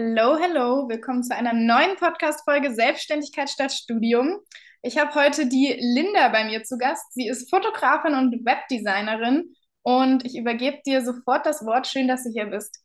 Hello, 0.00 0.38
hello, 0.38 0.88
willkommen 0.88 1.24
zu 1.24 1.34
einer 1.34 1.52
neuen 1.52 1.96
Podcast-Folge 1.96 2.72
Selbstständigkeit 2.72 3.50
statt 3.50 3.72
Studium. 3.72 4.38
Ich 4.80 4.96
habe 4.96 5.12
heute 5.16 5.48
die 5.48 5.76
Linda 5.76 6.28
bei 6.28 6.44
mir 6.44 6.62
zu 6.62 6.78
Gast. 6.78 7.12
Sie 7.14 7.26
ist 7.26 7.50
Fotografin 7.50 8.14
und 8.14 8.46
Webdesignerin 8.46 9.56
und 9.82 10.24
ich 10.24 10.38
übergebe 10.38 10.78
dir 10.86 11.04
sofort 11.04 11.46
das 11.46 11.66
Wort. 11.66 11.88
Schön, 11.88 12.06
dass 12.06 12.22
du 12.22 12.30
hier 12.30 12.46
bist. 12.46 12.80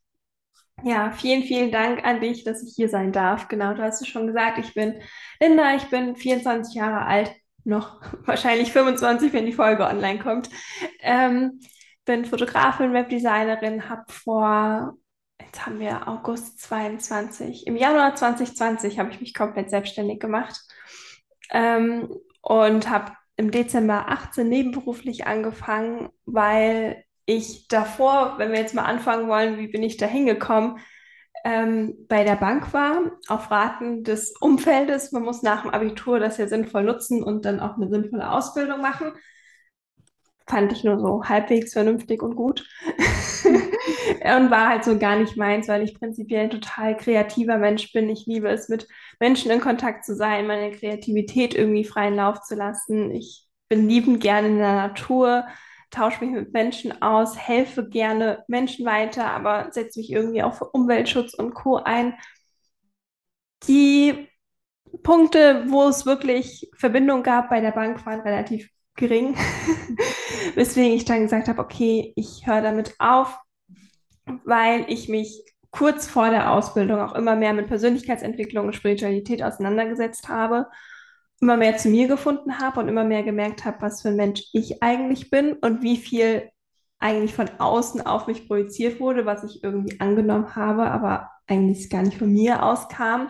Ja, 0.84 1.12
vielen, 1.12 1.44
vielen 1.44 1.72
Dank 1.72 2.04
an 2.04 2.20
dich, 2.20 2.46
dass 2.46 2.64
ich 2.64 2.74
hier 2.76 2.90
sein 2.90 3.12
darf. 3.12 3.48
Genau, 3.48 3.76
du 3.76 3.84
hast 3.84 4.02
es 4.02 4.08
schon 4.08 4.26
gesagt, 4.26 4.58
ich 4.58 4.74
bin 4.74 5.00
Linda, 5.40 5.76
ich 5.76 5.86
bin 5.92 6.16
24 6.16 6.74
Jahre 6.74 7.06
alt, 7.06 7.32
noch 7.64 8.02
wahrscheinlich 8.26 8.72
25, 8.72 9.32
wenn 9.34 9.46
die 9.46 9.54
Folge 9.54 9.86
online 9.86 10.18
kommt. 10.18 10.50
Ähm, 11.00 11.60
bin 12.06 12.26
Fotografin, 12.26 12.92
Webdesignerin, 12.92 13.88
habe 13.88 14.12
vor, 14.12 14.98
jetzt 15.54 15.68
haben 15.68 15.80
wir 15.80 16.08
August 16.08 16.62
22, 16.62 17.68
im 17.68 17.76
Januar 17.76 18.16
2020 18.16 18.98
habe 18.98 19.12
ich 19.12 19.22
mich 19.22 19.36
komplett 19.36 19.70
selbstständig 19.70 20.20
gemacht 20.20 20.60
ähm, 21.52 22.10
und 22.42 22.90
habe 22.90 23.12
im 23.38 23.52
Dezember 23.52 24.10
18 24.10 24.50
nebenberuflich 24.50 25.28
angefangen, 25.28 26.10
weil 26.26 27.04
ich 27.28 27.68
davor, 27.68 28.36
wenn 28.40 28.52
wir 28.52 28.60
jetzt 28.60 28.74
mal 28.74 28.86
anfangen 28.86 29.28
wollen, 29.28 29.60
wie 29.60 29.68
bin 29.68 29.84
ich 29.84 29.98
da 29.98 30.08
hingekommen, 30.08 30.80
ähm, 31.46 31.94
bei 32.08 32.24
der 32.24 32.36
Bank 32.36 32.74
war, 32.74 33.12
auf 33.28 33.52
Raten 33.52 34.04
des 34.04 34.34
Umfeldes. 34.40 35.12
Man 35.12 35.24
muss 35.24 35.44
nach 35.44 35.62
dem 35.62 35.72
Abitur 35.72 36.20
das 36.20 36.38
ja 36.38 36.48
sinnvoll 36.48 36.84
nutzen 36.84 37.22
und 37.22 37.46
dann 37.46 37.60
auch 37.60 37.76
eine 37.76 37.90
sinnvolle 37.90 38.32
Ausbildung 38.32 38.82
machen. 38.82 39.14
Fand 40.48 40.72
ich 40.72 40.84
nur 40.84 41.00
so 41.00 41.24
halbwegs 41.24 41.74
vernünftig 41.74 42.22
und 42.22 42.36
gut. 42.36 42.68
und 43.46 44.52
war 44.52 44.70
halt 44.70 44.84
so 44.84 44.98
gar 44.98 45.18
nicht 45.18 45.38
meins, 45.38 45.68
weil 45.68 45.84
ich 45.84 45.98
prinzipiell 45.98 46.46
ein 46.46 46.50
total 46.50 46.98
kreativer 46.98 47.58
Mensch 47.58 47.92
bin. 47.94 48.10
Ich 48.10 48.26
liebe 48.26 48.50
es, 48.50 48.70
mit 48.70 48.88
Menschen 49.20 49.52
in 49.52 49.62
Kontakt 49.62 50.06
zu 50.06 50.16
sein, 50.16 50.48
meine 50.48 50.72
Kreativität 50.72 51.56
irgendwie 51.56 51.86
freien 51.86 52.16
Lauf 52.16 52.42
zu 52.42 52.56
lassen. 52.56 53.12
Ich 53.12 53.46
bin 53.70 53.88
liebend 53.88 54.22
gerne 54.22 54.48
in 54.48 54.58
der 54.58 54.76
Natur 54.76 55.46
tausche 55.94 56.26
mich 56.26 56.34
mit 56.34 56.54
Menschen 56.54 57.02
aus, 57.02 57.38
helfe 57.38 57.88
gerne 57.88 58.44
Menschen 58.48 58.86
weiter, 58.86 59.32
aber 59.32 59.72
setze 59.72 60.00
mich 60.00 60.12
irgendwie 60.12 60.44
auch 60.44 60.56
für 60.56 60.66
Umweltschutz 60.66 61.34
und 61.34 61.54
Co. 61.54 61.78
ein. 61.78 62.16
Die 63.68 64.28
Punkte, 65.04 65.66
wo 65.70 65.88
es 65.88 66.06
wirklich 66.06 66.70
Verbindung 66.76 67.24
gab 67.24 67.50
bei 67.50 67.62
der 67.62 67.72
Bank, 67.72 68.06
waren 68.06 68.22
relativ 68.22 68.70
gering, 68.96 69.36
weswegen 70.56 70.94
ich 70.94 71.06
dann 71.06 71.24
gesagt 71.24 71.48
habe, 71.48 71.62
okay, 71.62 72.14
ich 72.16 72.46
höre 72.46 72.62
damit 72.62 72.96
auf, 73.00 73.38
weil 74.46 74.86
ich 74.88 75.10
mich 75.10 75.44
kurz 75.72 76.08
vor 76.08 76.30
der 76.30 76.52
Ausbildung 76.52 77.00
auch 77.00 77.16
immer 77.16 77.36
mehr 77.36 77.54
mit 77.54 77.68
Persönlichkeitsentwicklung 77.68 78.68
und 78.68 78.74
Spiritualität 78.74 79.42
auseinandergesetzt 79.42 80.30
habe 80.30 80.68
immer 81.44 81.58
mehr 81.58 81.78
zu 81.78 81.90
mir 81.90 82.08
gefunden 82.08 82.60
habe 82.60 82.80
und 82.80 82.88
immer 82.88 83.04
mehr 83.04 83.22
gemerkt 83.22 83.66
habe, 83.66 83.82
was 83.82 84.02
für 84.02 84.08
ein 84.10 84.16
Mensch 84.16 84.44
ich 84.54 84.82
eigentlich 84.82 85.30
bin 85.30 85.54
und 85.54 85.84
wie 85.84 85.98
viel 85.98 86.50
eigentlich 87.00 87.34
von 87.34 87.50
außen 87.60 88.02
auf 88.02 88.28
mich 88.28 88.48
projiziert 88.48 89.02
wurde, 89.02 89.26
was 89.26 89.44
ich 89.44 89.62
irgendwie 89.62 90.00
angenommen 90.00 90.56
habe, 90.56 90.90
aber 90.90 91.30
eigentlich 91.48 91.90
gar 91.90 92.02
nicht 92.02 92.18
von 92.18 92.32
mir 92.32 92.64
auskam. 92.64 93.30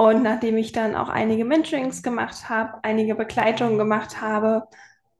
Und 0.00 0.22
nachdem 0.22 0.56
ich 0.56 0.70
dann 0.70 0.94
auch 0.94 1.08
einige 1.08 1.44
Mentorings 1.44 2.04
gemacht 2.04 2.48
habe, 2.48 2.78
einige 2.84 3.16
Begleitungen 3.16 3.78
gemacht 3.78 4.20
habe, 4.20 4.68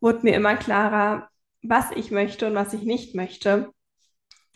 wurde 0.00 0.20
mir 0.22 0.36
immer 0.36 0.54
klarer, 0.54 1.28
was 1.62 1.90
ich 1.96 2.12
möchte 2.12 2.46
und 2.46 2.54
was 2.54 2.72
ich 2.74 2.84
nicht 2.84 3.16
möchte. 3.16 3.72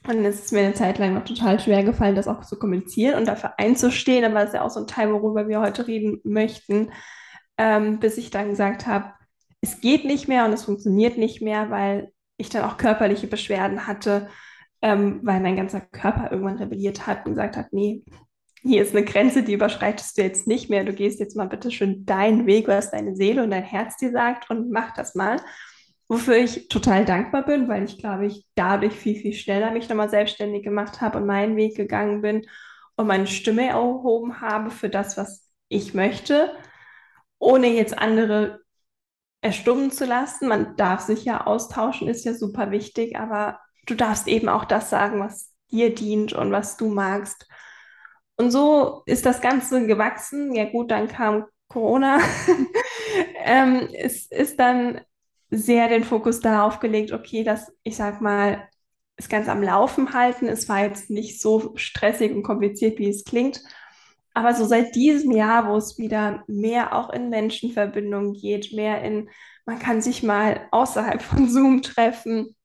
Und 0.06 0.24
es 0.24 0.44
ist 0.44 0.52
mir 0.52 0.60
eine 0.60 0.74
Zeit 0.74 0.98
lang 0.98 1.14
noch 1.14 1.24
total 1.24 1.58
schwer 1.58 1.82
gefallen, 1.82 2.14
das 2.14 2.28
auch 2.28 2.44
zu 2.44 2.56
kommunizieren 2.56 3.18
und 3.18 3.26
dafür 3.26 3.54
einzustehen. 3.58 4.24
Aber 4.24 4.34
das 4.36 4.50
ist 4.50 4.54
ja 4.54 4.62
auch 4.62 4.70
so 4.70 4.78
ein 4.78 4.86
Teil, 4.86 5.12
worüber 5.12 5.48
wir 5.48 5.60
heute 5.60 5.88
reden 5.88 6.20
möchten, 6.22 6.92
ähm, 7.58 7.98
bis 7.98 8.16
ich 8.16 8.30
dann 8.30 8.50
gesagt 8.50 8.86
habe, 8.86 9.12
es 9.60 9.80
geht 9.80 10.04
nicht 10.04 10.28
mehr 10.28 10.44
und 10.44 10.52
es 10.52 10.64
funktioniert 10.64 11.18
nicht 11.18 11.42
mehr, 11.42 11.68
weil 11.70 12.12
ich 12.36 12.48
dann 12.48 12.62
auch 12.64 12.76
körperliche 12.76 13.26
Beschwerden 13.26 13.88
hatte, 13.88 14.28
ähm, 14.82 15.18
weil 15.24 15.40
mein 15.40 15.56
ganzer 15.56 15.80
Körper 15.80 16.30
irgendwann 16.30 16.58
rebelliert 16.58 17.08
hat 17.08 17.26
und 17.26 17.32
gesagt 17.32 17.56
hat, 17.56 17.72
nee, 17.72 18.04
hier 18.62 18.82
ist 18.82 18.94
eine 18.94 19.04
Grenze, 19.04 19.42
die 19.42 19.54
überschreitest 19.54 20.16
du 20.16 20.22
jetzt 20.22 20.46
nicht 20.46 20.70
mehr. 20.70 20.84
Du 20.84 20.92
gehst 20.92 21.20
jetzt 21.20 21.36
mal 21.36 21.48
bitte 21.48 21.70
schön 21.70 22.06
deinen 22.06 22.46
Weg, 22.46 22.68
was 22.68 22.90
deine 22.90 23.16
Seele 23.16 23.42
und 23.42 23.50
dein 23.50 23.64
Herz 23.64 23.96
dir 23.96 24.12
sagt 24.12 24.50
und 24.50 24.70
mach 24.70 24.94
das 24.94 25.14
mal. 25.14 25.36
Wofür 26.08 26.36
ich 26.36 26.68
total 26.68 27.04
dankbar 27.04 27.44
bin, 27.44 27.68
weil 27.68 27.84
ich 27.84 27.98
glaube, 27.98 28.26
ich 28.26 28.46
dadurch 28.54 28.92
viel, 28.92 29.16
viel 29.16 29.32
schneller 29.32 29.70
mich 29.70 29.88
nochmal 29.88 30.10
selbstständig 30.10 30.62
gemacht 30.62 31.00
habe 31.00 31.18
und 31.18 31.26
meinen 31.26 31.56
Weg 31.56 31.76
gegangen 31.76 32.22
bin 32.22 32.46
und 32.96 33.06
meine 33.06 33.26
Stimme 33.26 33.68
erhoben 33.68 34.40
habe 34.40 34.70
für 34.70 34.88
das, 34.88 35.16
was 35.16 35.50
ich 35.68 35.94
möchte 35.94 36.52
ohne 37.42 37.66
jetzt 37.68 37.98
andere 37.98 38.60
erstummen 39.40 39.90
zu 39.90 40.04
lassen. 40.06 40.48
Man 40.48 40.76
darf 40.76 41.00
sich 41.00 41.24
ja 41.24 41.44
austauschen, 41.44 42.08
ist 42.08 42.24
ja 42.24 42.34
super 42.34 42.70
wichtig, 42.70 43.18
aber 43.18 43.58
du 43.86 43.96
darfst 43.96 44.28
eben 44.28 44.48
auch 44.48 44.64
das 44.64 44.90
sagen, 44.90 45.18
was 45.18 45.52
dir 45.72 45.92
dient 45.92 46.32
und 46.32 46.52
was 46.52 46.76
du 46.76 46.88
magst. 46.88 47.48
Und 48.42 48.50
so 48.50 49.02
ist 49.06 49.24
das 49.24 49.40
Ganze 49.40 49.86
gewachsen. 49.86 50.52
Ja 50.52 50.64
gut, 50.64 50.90
dann 50.90 51.06
kam 51.06 51.44
Corona. 51.68 52.18
ähm, 53.44 53.88
es 53.96 54.26
ist 54.26 54.58
dann 54.58 55.00
sehr 55.50 55.88
den 55.88 56.02
Fokus 56.02 56.40
darauf 56.40 56.80
gelegt, 56.80 57.12
okay, 57.12 57.44
dass 57.44 57.72
ich 57.84 57.96
sag 57.96 58.20
mal, 58.20 58.68
es 59.14 59.28
ganz 59.28 59.48
am 59.48 59.62
Laufen 59.62 60.12
halten. 60.12 60.48
Es 60.48 60.68
war 60.68 60.82
jetzt 60.82 61.08
nicht 61.08 61.40
so 61.40 61.72
stressig 61.76 62.32
und 62.32 62.42
kompliziert, 62.42 62.98
wie 62.98 63.08
es 63.10 63.22
klingt. 63.22 63.62
Aber 64.34 64.54
so 64.54 64.64
seit 64.64 64.96
diesem 64.96 65.30
Jahr, 65.30 65.68
wo 65.68 65.76
es 65.76 65.98
wieder 65.98 66.42
mehr 66.48 66.96
auch 66.96 67.10
in 67.10 67.28
Menschenverbindung 67.28 68.32
geht, 68.32 68.72
mehr 68.72 69.02
in, 69.02 69.30
man 69.66 69.78
kann 69.78 70.02
sich 70.02 70.24
mal 70.24 70.66
außerhalb 70.72 71.22
von 71.22 71.48
Zoom 71.48 71.82
treffen, 71.82 72.56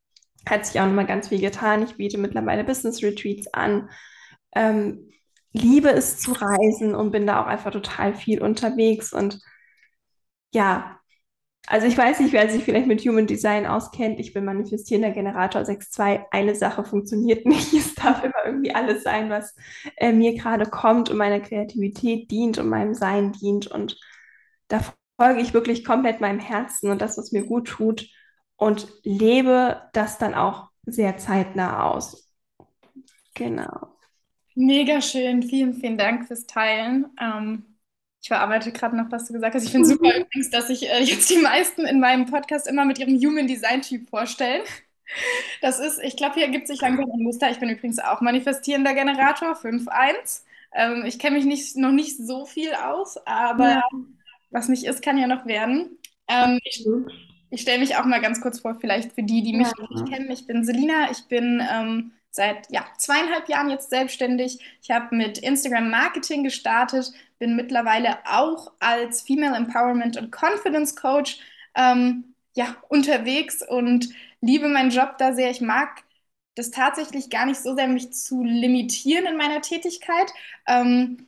hat 0.49 0.65
sich 0.65 0.81
auch 0.81 0.87
nochmal 0.87 1.05
ganz 1.05 1.27
viel 1.27 1.41
getan. 1.41 1.83
Ich 1.83 1.97
biete 1.97 2.17
mittlerweile 2.17 2.63
Business 2.63 3.03
Retreats 3.03 3.53
an. 3.53 3.91
Ähm, 4.55 5.11
liebe 5.53 5.89
es 5.89 6.19
zu 6.19 6.33
reisen 6.33 6.95
und 6.95 7.11
bin 7.11 7.27
da 7.27 7.41
auch 7.41 7.47
einfach 7.47 7.71
total 7.71 8.13
viel 8.13 8.41
unterwegs. 8.41 9.13
Und 9.13 9.39
ja, 10.53 10.99
also 11.67 11.87
ich 11.87 11.97
weiß 11.97 12.21
nicht, 12.21 12.33
wer 12.33 12.49
sich 12.49 12.63
vielleicht 12.63 12.87
mit 12.87 13.01
Human 13.01 13.27
Design 13.27 13.65
auskennt. 13.65 14.19
Ich 14.19 14.33
bin 14.33 14.45
manifestierender 14.45 15.11
Generator 15.11 15.65
6.2. 15.65 16.25
Eine 16.31 16.55
Sache 16.55 16.85
funktioniert 16.85 17.45
nicht. 17.47 17.73
Es 17.73 17.95
darf 17.95 18.23
immer 18.23 18.45
irgendwie 18.45 18.73
alles 18.73 19.03
sein, 19.03 19.29
was 19.29 19.55
äh, 19.97 20.13
mir 20.13 20.35
gerade 20.35 20.65
kommt 20.69 21.09
und 21.09 21.17
meiner 21.17 21.41
Kreativität 21.41 22.31
dient 22.31 22.57
und 22.57 22.69
meinem 22.69 22.93
Sein 22.93 23.33
dient. 23.33 23.67
Und 23.67 23.99
da 24.69 24.81
folge 25.19 25.41
ich 25.41 25.53
wirklich 25.53 25.83
komplett 25.85 26.21
meinem 26.21 26.39
Herzen 26.39 26.89
und 26.91 27.01
das, 27.01 27.17
was 27.17 27.31
mir 27.31 27.45
gut 27.45 27.67
tut 27.67 28.07
und 28.55 28.87
lebe 29.03 29.81
das 29.93 30.17
dann 30.17 30.35
auch 30.35 30.69
sehr 30.85 31.17
zeitnah 31.17 31.83
aus. 31.91 32.31
Genau. 33.35 33.96
Mega 34.57 35.01
schön. 35.01 35.43
Vielen, 35.43 35.75
vielen 35.75 35.97
Dank 35.97 36.27
fürs 36.27 36.47
Teilen. 36.47 37.05
Ähm 37.21 37.63
ich 38.21 38.29
verarbeite 38.29 38.71
gerade 38.71 38.97
noch, 38.97 39.11
was 39.11 39.27
du 39.27 39.33
gesagt 39.33 39.55
hast. 39.55 39.63
Ich 39.63 39.71
finde 39.71 39.87
super 39.87 40.17
übrigens, 40.17 40.49
dass 40.49 40.67
sich 40.67 40.89
äh, 40.89 41.01
jetzt 41.01 41.29
die 41.29 41.37
meisten 41.37 41.85
in 41.85 41.99
meinem 41.99 42.25
Podcast 42.25 42.67
immer 42.67 42.83
mit 42.83 42.97
ihrem 42.97 43.15
Human 43.15 43.47
Design 43.47 43.81
Typ 43.81 44.09
vorstellen. 44.09 44.63
Das 45.61 45.79
ist, 45.79 46.01
ich 46.03 46.17
glaube, 46.17 46.35
hier 46.35 46.43
ergibt 46.43 46.67
sich 46.67 46.81
langsam 46.81 47.09
ein 47.09 47.23
Muster. 47.23 47.49
Ich 47.49 47.59
bin 47.59 47.69
übrigens 47.69 47.99
auch 47.99 48.19
manifestierender 48.19 48.93
Generator 48.93 49.53
5.1. 49.53 50.41
Ähm, 50.73 51.05
ich 51.05 51.19
kenne 51.19 51.37
mich 51.37 51.45
nicht, 51.45 51.77
noch 51.77 51.93
nicht 51.93 52.17
so 52.17 52.45
viel 52.45 52.73
aus, 52.73 53.15
aber 53.25 53.69
ja. 53.69 53.89
was 54.49 54.67
nicht 54.67 54.83
ist, 54.83 55.01
kann 55.01 55.17
ja 55.17 55.27
noch 55.27 55.45
werden. 55.45 55.97
Ähm, 56.27 56.59
ich, 56.65 56.85
ich 57.51 57.61
stelle 57.61 57.79
mich 57.79 57.95
auch 57.95 58.03
mal 58.03 58.19
ganz 58.19 58.41
kurz 58.41 58.59
vor, 58.59 58.75
vielleicht 58.75 59.13
für 59.13 59.23
die, 59.23 59.43
die 59.43 59.55
mich 59.55 59.67
ja. 59.67 59.87
nicht 59.89 60.11
kennen. 60.11 60.29
Ich 60.29 60.45
bin 60.45 60.65
Selina, 60.65 61.09
ich 61.11 61.29
bin 61.29 61.63
ähm, 61.71 62.11
seit 62.37 62.71
ja, 62.71 62.85
zweieinhalb 62.97 63.49
Jahren 63.49 63.69
jetzt 63.69 63.89
selbstständig. 63.89 64.59
Ich 64.81 64.91
habe 64.91 65.15
mit 65.15 65.39
Instagram 65.39 65.89
Marketing 65.89 66.43
gestartet, 66.43 67.11
bin 67.39 67.55
mittlerweile 67.57 68.19
auch 68.25 68.71
als 68.79 69.21
Female 69.21 69.55
Empowerment 69.57 70.17
und 70.17 70.31
Confidence 70.33 70.95
Coach 70.95 71.39
ähm, 71.75 72.35
ja, 72.55 72.77
unterwegs 72.89 73.61
und 73.67 74.09
liebe 74.41 74.69
meinen 74.69 74.91
Job 74.91 75.17
da 75.17 75.33
sehr. 75.33 75.51
Ich 75.51 75.61
mag 75.61 76.03
das 76.55 76.71
tatsächlich 76.71 77.29
gar 77.29 77.45
nicht 77.45 77.59
so 77.59 77.75
sehr, 77.75 77.87
mich 77.87 78.13
zu 78.13 78.43
limitieren 78.43 79.25
in 79.25 79.37
meiner 79.37 79.61
Tätigkeit. 79.61 80.31
Ähm, 80.67 81.27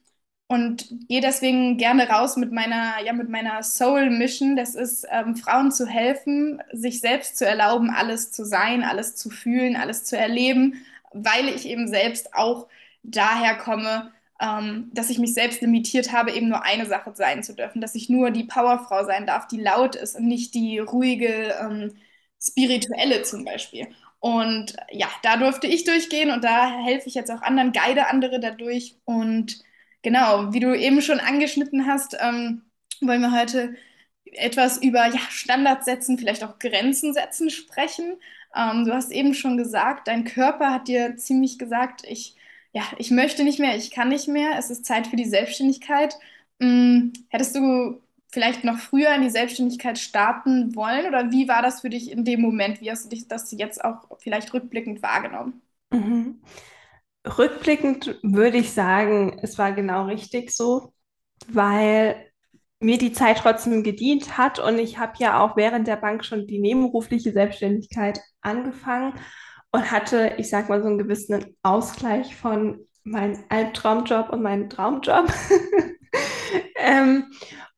und 0.51 0.87
gehe 1.07 1.21
deswegen 1.21 1.77
gerne 1.77 2.09
raus 2.09 2.35
mit 2.35 2.51
meiner, 2.51 2.95
ja, 3.05 3.13
mit 3.13 3.29
meiner 3.29 3.61
Soul 3.61 4.09
Mission. 4.09 4.55
Das 4.55 4.73
ist, 4.73 5.05
ähm, 5.11 5.35
Frauen 5.35 5.71
zu 5.71 5.85
helfen, 5.85 6.59
sich 6.73 7.01
selbst 7.01 7.37
zu 7.37 7.45
erlauben, 7.45 7.91
alles 7.91 8.31
zu 8.31 8.43
sein, 8.45 8.83
alles 8.83 9.15
zu 9.15 9.29
fühlen, 9.29 9.75
alles 9.75 10.05
zu 10.05 10.17
erleben, 10.17 10.83
weil 11.13 11.49
ich 11.49 11.65
eben 11.67 11.87
selbst 11.87 12.33
auch 12.33 12.67
daher 13.03 13.55
komme, 13.57 14.11
ähm, 14.41 14.89
dass 14.93 15.09
ich 15.09 15.19
mich 15.19 15.33
selbst 15.33 15.61
limitiert 15.61 16.11
habe, 16.11 16.31
eben 16.31 16.49
nur 16.49 16.63
eine 16.63 16.85
Sache 16.85 17.11
sein 17.15 17.43
zu 17.43 17.53
dürfen, 17.55 17.81
dass 17.81 17.95
ich 17.95 18.09
nur 18.09 18.31
die 18.31 18.45
Powerfrau 18.45 19.03
sein 19.05 19.25
darf, 19.25 19.47
die 19.47 19.59
laut 19.61 19.95
ist 19.95 20.15
und 20.15 20.27
nicht 20.27 20.53
die 20.55 20.79
ruhige, 20.79 21.55
ähm, 21.61 21.95
spirituelle 22.41 23.23
zum 23.23 23.43
Beispiel. 23.45 23.87
Und 24.19 24.75
ja, 24.91 25.07
da 25.23 25.37
durfte 25.37 25.67
ich 25.67 25.83
durchgehen 25.85 26.31
und 26.31 26.43
da 26.43 26.83
helfe 26.85 27.07
ich 27.07 27.15
jetzt 27.15 27.31
auch 27.31 27.41
anderen, 27.41 27.71
guide 27.71 28.07
andere 28.07 28.39
dadurch. 28.39 28.97
Und 29.05 29.61
genau, 30.01 30.53
wie 30.53 30.59
du 30.59 30.77
eben 30.77 31.01
schon 31.01 31.19
angeschnitten 31.19 31.85
hast, 31.87 32.17
ähm, 32.19 32.63
wollen 33.01 33.21
wir 33.21 33.37
heute 33.37 33.75
etwas 34.25 34.77
über 34.81 35.07
ja, 35.07 35.19
Standards 35.29 35.85
setzen, 35.85 36.17
vielleicht 36.17 36.43
auch 36.43 36.59
Grenzen 36.59 37.13
setzen 37.13 37.49
sprechen. 37.49 38.17
Ähm, 38.55 38.85
du 38.85 38.93
hast 38.93 39.11
eben 39.11 39.33
schon 39.33 39.57
gesagt, 39.57 40.07
dein 40.07 40.23
Körper 40.25 40.71
hat 40.71 40.87
dir 40.87 41.15
ziemlich 41.17 41.59
gesagt, 41.59 42.03
ich, 42.07 42.35
ja, 42.73 42.83
ich 42.97 43.11
möchte 43.11 43.43
nicht 43.43 43.59
mehr, 43.59 43.75
ich 43.75 43.91
kann 43.91 44.09
nicht 44.09 44.27
mehr, 44.27 44.57
es 44.57 44.69
ist 44.69 44.85
Zeit 44.85 45.07
für 45.07 45.15
die 45.15 45.25
Selbstständigkeit. 45.25 46.15
Hm, 46.61 47.13
hättest 47.29 47.55
du 47.55 48.01
vielleicht 48.31 48.63
noch 48.63 48.77
früher 48.79 49.13
in 49.15 49.21
die 49.23 49.29
Selbstständigkeit 49.29 49.97
starten 49.97 50.75
wollen 50.75 51.07
oder 51.07 51.31
wie 51.31 51.47
war 51.47 51.61
das 51.61 51.81
für 51.81 51.89
dich 51.89 52.11
in 52.11 52.25
dem 52.25 52.41
Moment? 52.41 52.81
Wie 52.81 52.91
hast 52.91 53.05
du 53.05 53.09
dich 53.09 53.27
das 53.27 53.51
jetzt 53.51 53.83
auch 53.83 54.07
vielleicht 54.19 54.53
rückblickend 54.53 55.01
wahrgenommen? 55.01 55.61
Mhm. 55.91 56.41
Rückblickend 57.27 58.19
würde 58.23 58.57
ich 58.59 58.71
sagen, 58.73 59.39
es 59.41 59.57
war 59.57 59.73
genau 59.73 60.05
richtig 60.05 60.51
so, 60.51 60.93
weil 61.47 62.28
mir 62.79 62.97
die 62.97 63.11
Zeit 63.11 63.39
trotzdem 63.39 63.83
gedient 63.83 64.37
hat 64.37 64.59
und 64.59 64.79
ich 64.79 64.97
habe 64.97 65.13
ja 65.17 65.41
auch 65.41 65.57
während 65.57 65.87
der 65.87 65.97
Bank 65.97 66.23
schon 66.23 66.47
die 66.47 66.59
nebenberufliche 66.59 67.31
Selbstständigkeit 67.33 68.21
angefangen 68.41 69.13
und 69.71 69.91
hatte, 69.91 70.35
ich 70.37 70.49
sag 70.49 70.69
mal, 70.69 70.81
so 70.81 70.87
einen 70.87 70.97
gewissen 70.97 71.57
Ausgleich 71.61 72.35
von 72.35 72.87
meinem 73.03 73.43
Albtraumjob 73.49 74.29
und 74.29 74.41
meinem 74.41 74.69
Traumjob. 74.69 75.31
ähm, 76.75 77.25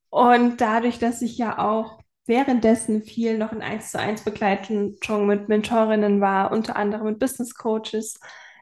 und 0.09 0.61
dadurch, 0.61 0.99
dass 0.99 1.21
ich 1.21 1.37
ja 1.37 1.57
auch 1.57 1.99
währenddessen 2.25 3.03
viel 3.03 3.37
noch 3.37 3.51
in 3.51 3.61
1 3.61 3.91
zu 3.91 3.99
1 3.99 4.21
Begleitung 4.21 4.95
mit 5.25 5.49
Mentorinnen 5.49 6.21
war, 6.21 6.51
unter 6.51 6.75
anderem 6.75 7.07
mit 7.07 7.19
Business 7.19 7.55
Coaches, 7.55 8.19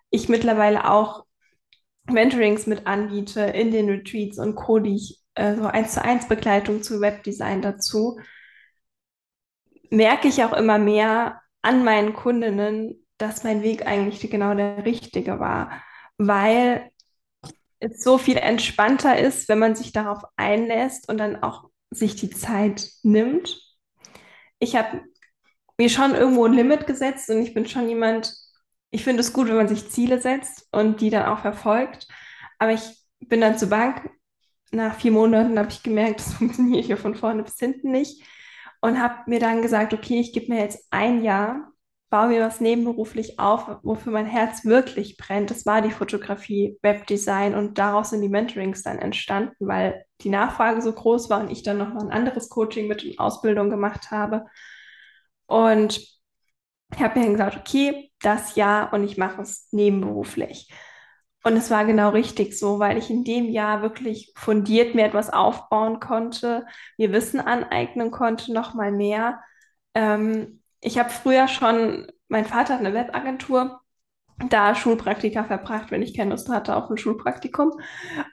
ich 0.09 0.30
mittlerweile 0.30 0.89
auch 0.89 1.25
Mentorings 2.09 2.65
mit 2.65 2.88
anbiete 2.88 3.42
in 3.42 3.71
den 3.71 3.89
Retreats 3.89 4.39
und 4.39 4.56
Co., 4.56 4.80
die 4.80 4.95
ich 4.95 5.19
äh, 5.39 5.56
so 5.56 5.65
eins 5.65 5.94
zu 5.94 6.03
eins 6.03 6.27
Begleitung 6.27 6.83
zu 6.83 7.01
Webdesign 7.01 7.62
dazu, 7.62 8.19
merke 9.89 10.27
ich 10.27 10.44
auch 10.44 10.53
immer 10.53 10.77
mehr 10.77 11.41
an 11.62 11.83
meinen 11.83 12.13
Kundinnen, 12.13 13.06
dass 13.18 13.44
mein 13.44 13.63
Weg 13.63 13.86
eigentlich 13.86 14.30
genau 14.30 14.53
der 14.53 14.86
richtige 14.86 15.39
war, 15.39 15.81
weil 16.18 16.91
es 17.80 18.03
so 18.03 18.18
viel 18.18 18.38
entspannter 18.38 19.18
ist, 19.18 19.47
wenn 19.50 19.59
man 19.59 19.75
sich 19.75 19.91
darauf 19.91 20.24
einlässt 20.36 21.09
und 21.09 21.18
dann 21.18 21.42
auch 21.42 21.69
sich 21.89 22.15
die 22.15 22.30
Zeit 22.30 22.89
nimmt. 23.03 23.62
Ich 24.59 24.75
habe 24.75 25.01
mir 25.77 25.89
schon 25.89 26.13
irgendwo 26.13 26.45
ein 26.45 26.53
Limit 26.53 26.85
gesetzt 26.88 27.30
und 27.30 27.42
ich 27.42 27.53
bin 27.53 27.65
schon 27.65 27.88
jemand, 27.88 28.33
ich 28.92 29.03
finde 29.03 29.21
es 29.21 29.33
gut, 29.33 29.47
wenn 29.47 29.56
man 29.56 29.69
sich 29.69 29.89
Ziele 29.89 30.21
setzt 30.21 30.68
und 30.71 31.00
die 31.01 31.09
dann 31.09 31.25
auch 31.25 31.39
verfolgt. 31.39 32.07
Aber 32.57 32.74
ich 32.74 32.81
bin 33.19 33.42
dann 33.42 33.57
zur 33.57 33.69
Bank 33.69 34.09
nach 34.71 34.95
vier 34.95 35.12
Monaten 35.12 35.57
habe 35.57 35.69
ich 35.69 35.83
gemerkt, 35.83 36.19
das 36.19 36.33
funktioniert 36.33 36.86
hier 36.86 36.98
von 36.98 37.16
vorne 37.16 37.44
bis 37.44 37.57
hinten 37.57 37.92
nicht. 37.92 38.24
Und 38.81 39.01
habe 39.01 39.16
mir 39.27 39.39
dann 39.39 39.62
gesagt, 39.62 39.94
okay, 39.94 40.21
ich 40.21 40.31
gebe 40.31 40.54
mir 40.54 40.62
jetzt 40.62 40.88
ein 40.89 41.24
Jahr, 41.24 41.74
baue 42.10 42.30
mir 42.30 42.42
was 42.42 42.62
nebenberuflich 42.62 43.39
auf, 43.39 43.68
wofür 43.83 44.12
mein 44.13 44.25
Herz 44.25 44.66
wirklich 44.66 45.18
brennt. 45.18 45.51
Das 45.51 45.66
war 45.66 45.81
die 45.81 45.92
Fotografie, 45.92 46.77
Webdesign 46.81 47.56
und 47.56 47.77
daraus 47.77 48.12
sind 48.12 48.21
die 48.21 48.30
Mentorings 48.30 48.81
dann 48.83 49.00
entstanden, 49.00 49.56
weil 49.60 50.06
die 50.21 50.30
Nachfrage 50.30 50.81
so 50.81 50.94
groß 50.94 51.30
war 51.30 51.42
und 51.42 51.51
ich 51.51 51.62
dann 51.63 51.77
nochmal 51.77 52.04
ein 52.04 52.12
anderes 52.12 52.50
Coaching 52.50 52.88
mit 52.88 53.04
in 53.04 53.19
Ausbildung 53.19 53.69
gemacht 53.69 54.12
habe. 54.12 54.45
Und 55.45 55.98
ich 56.94 57.00
habe 57.00 57.19
mir 57.19 57.25
dann 57.25 57.33
gesagt, 57.33 57.57
okay, 57.57 58.12
das 58.21 58.56
Jahr 58.56 58.94
und 58.94 59.04
ich 59.04 59.18
mache 59.18 59.42
es 59.42 59.68
nebenberuflich. 59.71 60.69
Und 61.44 61.56
es 61.56 61.71
war 61.71 61.86
genau 61.86 62.09
richtig 62.09 62.57
so, 62.57 62.80
weil 62.80 62.97
ich 62.97 63.09
in 63.09 63.24
dem 63.24 63.45
Jahr 63.45 63.81
wirklich 63.81 64.33
fundiert 64.36 64.94
mir 64.94 65.06
etwas 65.06 65.30
aufbauen 65.30 66.00
konnte, 66.00 66.65
mir 66.97 67.13
Wissen 67.13 67.39
aneignen 67.39 68.12
konnte, 68.12 68.53
noch 68.53 68.74
mal 68.74 68.91
mehr. 68.91 69.41
Ähm, 69.94 70.62
ich 70.81 71.00
habe 71.00 71.09
früher 71.09 71.47
schon, 71.47 72.07
mein 72.27 72.45
Vater 72.45 72.74
hat 72.74 72.81
eine 72.81 72.94
Webagentur, 72.94 73.80
da 74.47 74.74
Schulpraktika 74.74 75.44
verbracht, 75.44 75.91
wenn 75.91 76.01
ich 76.01 76.15
keine 76.15 76.31
Lust 76.31 76.50
hatte 76.50 76.75
auf 76.75 76.89
ein 76.89 76.97
Schulpraktikum. 76.97 77.74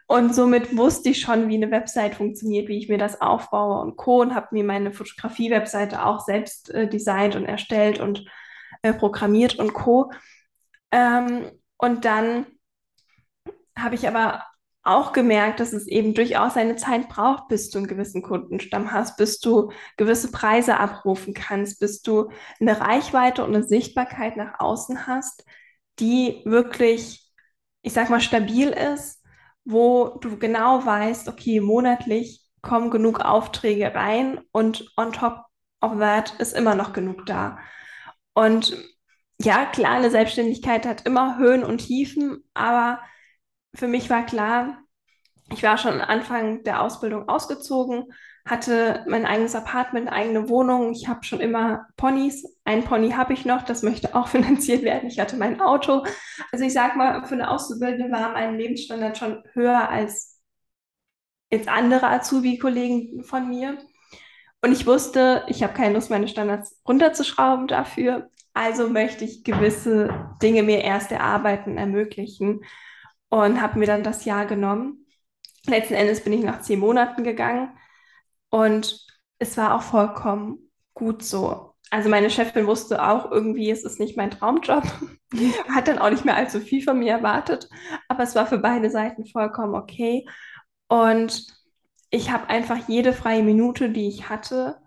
Und 0.06 0.34
somit 0.34 0.76
wusste 0.76 1.08
ich 1.08 1.20
schon, 1.20 1.48
wie 1.48 1.56
eine 1.56 1.70
Website 1.70 2.14
funktioniert, 2.14 2.68
wie 2.68 2.78
ich 2.78 2.88
mir 2.88 2.98
das 2.98 3.20
aufbaue 3.20 3.80
und 3.80 3.96
Co. 3.96 4.20
Und 4.20 4.34
habe 4.34 4.48
mir 4.52 4.64
meine 4.64 4.92
Fotografie-Webseite 4.92 6.04
auch 6.04 6.20
selbst 6.20 6.70
äh, 6.70 6.88
designt 6.88 7.34
und 7.34 7.44
erstellt 7.44 7.98
und 7.98 8.24
äh, 8.82 8.92
programmiert 8.92 9.58
und 9.58 9.72
Co. 9.72 10.12
Ähm, 10.92 11.50
und 11.76 12.04
dann 12.04 12.46
habe 13.78 13.94
ich 13.94 14.08
aber 14.08 14.44
auch 14.82 15.12
gemerkt, 15.12 15.58
dass 15.58 15.72
es 15.72 15.88
eben 15.88 16.14
durchaus 16.14 16.56
eine 16.56 16.76
Zeit 16.76 17.08
braucht, 17.08 17.48
bis 17.48 17.70
du 17.70 17.78
einen 17.78 17.88
gewissen 17.88 18.22
Kundenstamm 18.22 18.92
hast, 18.92 19.16
bis 19.16 19.40
du 19.40 19.72
gewisse 19.96 20.30
Preise 20.30 20.78
abrufen 20.78 21.34
kannst, 21.34 21.80
bis 21.80 22.02
du 22.02 22.30
eine 22.60 22.80
Reichweite 22.80 23.44
und 23.44 23.54
eine 23.54 23.64
Sichtbarkeit 23.64 24.36
nach 24.36 24.60
außen 24.60 25.06
hast, 25.08 25.44
die 25.98 26.40
wirklich, 26.44 27.28
ich 27.82 27.92
sag 27.92 28.10
mal, 28.10 28.20
stabil 28.20 28.68
ist, 28.68 29.22
wo 29.64 30.18
du 30.20 30.38
genau 30.38 30.86
weißt, 30.86 31.28
okay, 31.28 31.60
monatlich 31.60 32.44
kommen 32.62 32.90
genug 32.90 33.20
Aufträge 33.20 33.92
rein 33.94 34.40
und 34.52 34.92
on 34.96 35.12
top 35.12 35.42
of 35.80 35.98
that 35.98 36.34
ist 36.38 36.52
immer 36.56 36.76
noch 36.76 36.92
genug 36.92 37.26
da. 37.26 37.58
Und 38.34 38.76
ja, 39.40 39.66
klar, 39.66 39.92
eine 39.96 40.10
Selbstständigkeit 40.10 40.86
hat 40.86 41.06
immer 41.06 41.38
Höhen 41.38 41.64
und 41.64 41.78
Tiefen, 41.78 42.44
aber 42.54 43.00
für 43.76 43.88
mich 43.88 44.10
war 44.10 44.24
klar, 44.24 44.78
ich 45.52 45.62
war 45.62 45.78
schon 45.78 46.00
Anfang 46.00 46.64
der 46.64 46.82
Ausbildung 46.82 47.28
ausgezogen, 47.28 48.12
hatte 48.44 49.04
mein 49.08 49.26
eigenes 49.26 49.54
Apartment, 49.54 50.10
eigene 50.10 50.48
Wohnung. 50.48 50.92
Ich 50.92 51.08
habe 51.08 51.24
schon 51.24 51.40
immer 51.40 51.86
Ponys. 51.96 52.44
Ein 52.64 52.84
Pony 52.84 53.10
habe 53.10 53.32
ich 53.32 53.44
noch, 53.44 53.62
das 53.62 53.82
möchte 53.82 54.14
auch 54.14 54.28
finanziert 54.28 54.82
werden. 54.82 55.08
Ich 55.08 55.20
hatte 55.20 55.36
mein 55.36 55.60
Auto. 55.60 56.04
Also 56.52 56.64
ich 56.64 56.72
sage 56.72 56.96
mal, 56.96 57.24
für 57.24 57.34
eine 57.34 57.50
Auszubildende 57.50 58.10
war 58.10 58.32
mein 58.32 58.56
Lebensstandard 58.56 59.18
schon 59.18 59.42
höher 59.52 59.88
als 59.88 60.40
jetzt 61.50 61.68
andere 61.68 62.08
Azubi-Kollegen 62.08 63.22
von 63.24 63.48
mir. 63.48 63.78
Und 64.62 64.72
ich 64.72 64.86
wusste, 64.86 65.44
ich 65.48 65.62
habe 65.62 65.74
keine 65.74 65.94
Lust, 65.94 66.10
meine 66.10 66.28
Standards 66.28 66.80
runterzuschrauben 66.88 67.68
dafür. 67.68 68.30
Also 68.52 68.88
möchte 68.88 69.24
ich 69.24 69.44
gewisse 69.44 70.34
Dinge 70.42 70.62
mir 70.62 70.82
erst 70.82 71.12
erarbeiten, 71.12 71.76
ermöglichen 71.76 72.62
und 73.28 73.60
habe 73.60 73.78
mir 73.78 73.86
dann 73.86 74.02
das 74.02 74.24
Jahr 74.24 74.46
genommen. 74.46 75.06
Letzten 75.66 75.94
Endes 75.94 76.22
bin 76.22 76.32
ich 76.32 76.44
nach 76.44 76.60
zehn 76.62 76.78
Monaten 76.78 77.24
gegangen 77.24 77.76
und 78.50 79.04
es 79.38 79.56
war 79.56 79.74
auch 79.74 79.82
vollkommen 79.82 80.70
gut 80.94 81.22
so. 81.22 81.74
Also 81.90 82.08
meine 82.08 82.30
Chefin 82.30 82.66
wusste 82.66 83.06
auch 83.06 83.30
irgendwie, 83.30 83.70
es 83.70 83.84
ist 83.84 84.00
nicht 84.00 84.16
mein 84.16 84.30
Traumjob, 84.30 84.84
hat 85.74 85.88
dann 85.88 85.98
auch 85.98 86.10
nicht 86.10 86.24
mehr 86.24 86.36
allzu 86.36 86.60
viel 86.60 86.82
von 86.82 86.98
mir 86.98 87.12
erwartet, 87.12 87.68
aber 88.08 88.24
es 88.24 88.34
war 88.34 88.46
für 88.46 88.58
beide 88.58 88.90
Seiten 88.90 89.26
vollkommen 89.26 89.74
okay. 89.74 90.26
Und 90.88 91.46
ich 92.10 92.30
habe 92.30 92.48
einfach 92.48 92.88
jede 92.88 93.12
freie 93.12 93.42
Minute, 93.42 93.90
die 93.90 94.08
ich 94.08 94.28
hatte, 94.28 94.78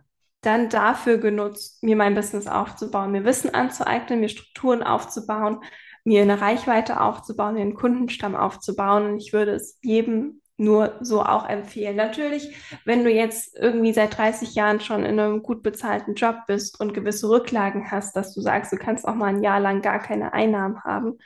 dann 0.42 0.70
dafür 0.70 1.18
genutzt, 1.18 1.84
mir 1.84 1.96
mein 1.96 2.16
Business 2.16 2.48
aufzubauen, 2.48 3.12
mir 3.12 3.26
Wissen 3.26 3.54
anzueignen, 3.54 4.22
mir 4.22 4.30
Strukturen 4.30 4.84
aufzubauen, 4.84 5.62
mir 6.10 6.24
eine 6.24 6.42
Reichweite 6.42 7.02
aufzubauen, 7.02 7.54
mir 7.54 7.62
einen 7.62 7.76
Kundenstamm 7.76 8.36
aufzubauen. 8.36 9.06
Und 9.06 9.18
ich 9.18 9.32
würde 9.32 9.52
es 9.52 9.78
jedem 9.84 10.42
nur 10.58 10.98
so 11.02 11.22
auch 11.22 11.48
empfehlen. 11.48 11.96
Natürlich, 11.96 12.50
wenn 12.84 13.04
du 13.04 13.12
jetzt 13.12 13.56
irgendwie 13.56 13.94
seit 13.94 14.18
30 14.18 14.56
Jahren 14.56 14.80
schon 14.80 15.06
in 15.06 15.20
einem 15.20 15.44
gut 15.44 15.62
bezahlten 15.62 16.16
Job 16.16 16.48
bist 16.48 16.80
und 16.80 16.96
gewisse 16.96 17.30
Rücklagen 17.30 17.92
hast, 17.92 18.16
dass 18.16 18.34
du 18.34 18.42
sagst, 18.42 18.74
du 18.74 18.78
kannst 18.78 19.08
auch 19.08 19.14
mal 19.14 19.28
ein 19.28 19.44
Jahr 19.44 19.60
lang 19.60 19.84
gar 19.84 20.00
keine 20.00 20.34
Einnahmen 20.34 20.84
haben, 20.84 21.20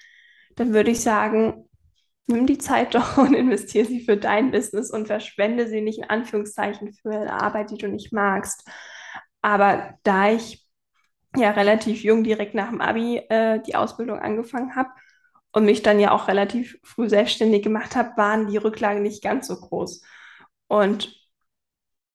dann 0.57 0.73
würde 0.73 0.91
ich 0.91 0.99
sagen, 0.99 1.69
nimm 2.27 2.45
die 2.45 2.57
Zeit 2.57 2.93
doch 2.95 3.17
und 3.17 3.33
investiere 3.33 3.85
sie 3.85 4.01
für 4.01 4.17
dein 4.17 4.51
Business 4.51 4.91
und 4.91 5.07
verschwende 5.07 5.69
sie 5.69 5.79
nicht 5.79 5.99
in 5.99 6.09
Anführungszeichen 6.09 6.91
für 6.91 7.11
eine 7.11 7.41
Arbeit, 7.41 7.71
die 7.71 7.77
du 7.77 7.87
nicht 7.87 8.11
magst. 8.11 8.69
Aber 9.41 9.93
da 10.03 10.29
ich 10.29 10.62
ja 11.35 11.51
relativ 11.51 12.03
jung 12.03 12.23
direkt 12.23 12.55
nach 12.55 12.69
dem 12.69 12.81
Abi 12.81 13.17
äh, 13.29 13.59
die 13.61 13.75
Ausbildung 13.75 14.19
angefangen 14.19 14.75
habe 14.75 14.89
und 15.51 15.65
mich 15.65 15.83
dann 15.83 15.99
ja 15.99 16.11
auch 16.11 16.27
relativ 16.27 16.77
früh 16.83 17.09
selbstständig 17.09 17.63
gemacht 17.63 17.95
habe, 17.95 18.17
waren 18.17 18.47
die 18.47 18.57
Rücklagen 18.57 19.03
nicht 19.03 19.23
ganz 19.23 19.47
so 19.47 19.55
groß. 19.55 20.03
Und 20.67 21.15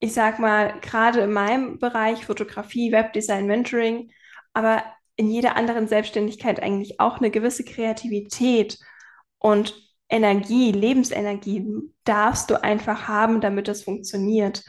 ich 0.00 0.12
sag 0.12 0.38
mal, 0.38 0.78
gerade 0.80 1.20
in 1.20 1.32
meinem 1.32 1.78
Bereich 1.78 2.26
Fotografie, 2.26 2.92
Webdesign, 2.92 3.46
Mentoring, 3.46 4.12
aber 4.52 4.82
in 5.16 5.28
jeder 5.30 5.56
anderen 5.56 5.88
Selbstständigkeit 5.88 6.62
eigentlich 6.62 7.00
auch 7.00 7.18
eine 7.18 7.30
gewisse 7.30 7.64
Kreativität 7.64 8.78
und 9.38 9.74
Energie, 10.08 10.72
Lebensenergie 10.72 11.66
darfst 12.04 12.50
du 12.50 12.62
einfach 12.62 13.08
haben, 13.08 13.40
damit 13.40 13.68
es 13.68 13.82
funktioniert. 13.82 14.64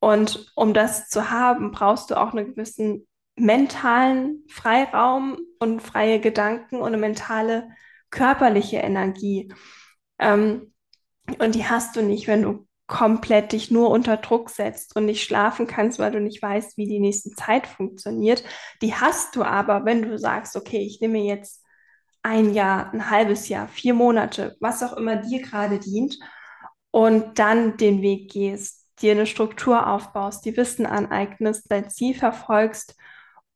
Und 0.00 0.52
um 0.56 0.74
das 0.74 1.08
zu 1.08 1.30
haben, 1.30 1.70
brauchst 1.70 2.10
du 2.10 2.20
auch 2.20 2.32
einen 2.34 2.48
gewissen 2.48 3.06
mentalen 3.36 4.44
Freiraum 4.48 5.38
und 5.58 5.80
freie 5.80 6.20
Gedanken 6.20 6.76
und 6.76 6.88
eine 6.88 6.98
mentale 6.98 7.68
körperliche 8.10 8.78
Energie. 8.78 9.52
Ähm, 10.18 10.72
und 11.38 11.54
die 11.54 11.66
hast 11.66 11.96
du 11.96 12.02
nicht, 12.02 12.26
wenn 12.28 12.42
du 12.42 12.66
komplett 12.86 13.52
dich 13.52 13.70
nur 13.70 13.90
unter 13.90 14.18
Druck 14.18 14.50
setzt 14.50 14.94
und 14.94 15.06
nicht 15.06 15.24
schlafen 15.24 15.66
kannst, 15.66 15.98
weil 15.98 16.12
du 16.12 16.20
nicht 16.20 16.42
weißt, 16.42 16.76
wie 16.76 16.86
die 16.86 17.00
nächste 17.00 17.30
Zeit 17.30 17.66
funktioniert. 17.66 18.44
Die 18.82 18.94
hast 18.94 19.36
du 19.36 19.42
aber, 19.42 19.84
wenn 19.84 20.02
du 20.02 20.18
sagst, 20.18 20.54
okay, 20.54 20.80
ich 20.80 21.00
nehme 21.00 21.18
jetzt 21.18 21.64
ein 22.22 22.52
Jahr, 22.52 22.92
ein 22.92 23.10
halbes 23.10 23.48
Jahr, 23.48 23.68
vier 23.68 23.94
Monate, 23.94 24.56
was 24.60 24.82
auch 24.82 24.94
immer 24.96 25.16
dir 25.16 25.42
gerade 25.42 25.78
dient 25.78 26.18
und 26.90 27.38
dann 27.38 27.76
den 27.78 28.02
Weg 28.02 28.30
gehst, 28.30 28.86
dir 29.00 29.12
eine 29.12 29.26
Struktur 29.26 29.86
aufbaust, 29.86 30.44
dir 30.44 30.56
Wissen 30.56 30.86
aneignest, 30.86 31.66
dein 31.70 31.90
Ziel 31.90 32.14
verfolgst 32.14 32.96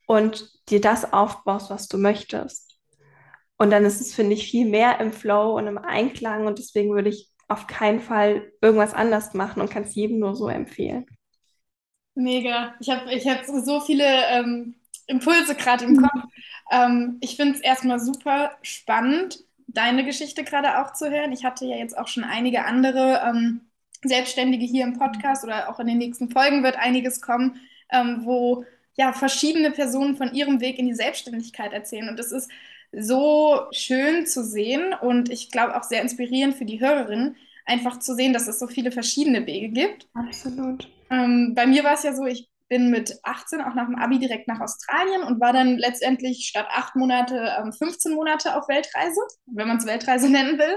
und 0.09 0.51
dir 0.71 0.81
das 0.81 1.13
aufbaust, 1.13 1.69
was 1.69 1.87
du 1.87 1.99
möchtest. 1.99 2.79
Und 3.59 3.71
dann 3.71 3.85
ist 3.85 4.01
es, 4.01 4.15
finde 4.15 4.33
ich, 4.33 4.51
viel 4.51 4.67
mehr 4.67 5.01
im 5.01 5.13
Flow 5.13 5.57
und 5.57 5.67
im 5.67 5.77
Einklang 5.77 6.47
und 6.47 6.59
deswegen 6.59 6.95
würde 6.95 7.11
ich 7.11 7.29
auf 7.47 7.67
keinen 7.67 8.01
Fall 8.01 8.51
irgendwas 8.63 8.95
anders 8.95 9.35
machen 9.35 9.61
und 9.61 9.71
kann 9.71 9.83
es 9.83 9.95
jedem 9.95 10.19
nur 10.19 10.35
so 10.35 10.49
empfehlen. 10.49 11.07
Mega. 12.15 12.75
Ich 12.81 12.89
habe 12.89 13.13
ich 13.13 13.29
hab 13.29 13.45
so 13.45 13.81
viele 13.81 14.05
ähm, 14.31 14.77
Impulse 15.07 15.55
gerade 15.55 15.85
im 15.85 15.99
Kopf. 15.99 16.25
Ähm, 16.71 17.19
ich 17.21 17.37
finde 17.37 17.57
es 17.57 17.61
erstmal 17.61 18.01
super 18.01 18.53
spannend, 18.63 19.41
deine 19.67 20.07
Geschichte 20.07 20.43
gerade 20.43 20.81
auch 20.81 20.95
zu 20.95 21.11
hören. 21.11 21.33
Ich 21.33 21.45
hatte 21.45 21.67
ja 21.67 21.77
jetzt 21.77 21.97
auch 21.99 22.09
schon 22.09 22.25
einige 22.25 22.65
andere 22.65 23.21
ähm, 23.27 23.61
Selbstständige 24.03 24.65
hier 24.65 24.85
im 24.85 24.99
Podcast 24.99 25.45
oder 25.45 25.69
auch 25.69 25.81
in 25.81 25.87
den 25.87 25.99
nächsten 25.99 26.31
Folgen 26.31 26.63
wird 26.63 26.77
einiges 26.77 27.21
kommen, 27.21 27.61
ähm, 27.91 28.23
wo 28.25 28.65
ja 28.99 29.13
verschiedene 29.13 29.71
Personen 29.71 30.17
von 30.17 30.35
ihrem 30.35 30.61
Weg 30.61 30.79
in 30.79 30.87
die 30.87 30.95
Selbstständigkeit 30.95 31.73
erzählen. 31.73 32.09
Und 32.09 32.21
es 32.21 32.33
ist 32.33 32.51
so 32.93 33.67
schön 33.71 34.27
zu 34.27 34.45
sehen 34.45 34.95
und 35.01 35.31
ich 35.31 35.51
glaube 35.51 35.77
auch 35.77 35.83
sehr 35.83 36.03
inspirierend 36.03 36.57
für 36.57 36.65
die 36.65 36.81
Hörerinnen, 36.81 37.37
einfach 37.65 37.99
zu 37.99 38.15
sehen, 38.15 38.33
dass 38.33 38.49
es 38.49 38.59
so 38.59 38.67
viele 38.67 38.91
verschiedene 38.91 39.47
Wege 39.47 39.69
gibt. 39.69 40.09
Absolut. 40.15 40.91
Ähm, 41.11 41.55
bei 41.55 41.67
mir 41.67 41.85
war 41.85 41.95
es 41.95 42.03
ja 42.03 42.15
so, 42.15 42.25
ich 42.25 42.49
bin 42.69 42.91
mit 42.91 43.19
18 43.23 43.61
auch 43.61 43.75
nach 43.75 43.87
dem 43.87 43.97
Abi 43.97 44.19
direkt 44.19 44.49
nach 44.49 44.61
Australien 44.61 45.23
und 45.23 45.41
war 45.41 45.53
dann 45.53 45.79
letztendlich 45.79 46.47
statt 46.49 46.67
acht 46.71 46.97
Monate 46.97 47.53
ähm, 47.59 47.73
15 47.73 48.15
Monate 48.15 48.57
auf 48.57 48.69
Weltreise, 48.69 49.21
wenn 49.47 49.69
man 49.69 49.77
es 49.79 49.87
Weltreise 49.87 50.29
nennen 50.31 50.59
will. 50.59 50.77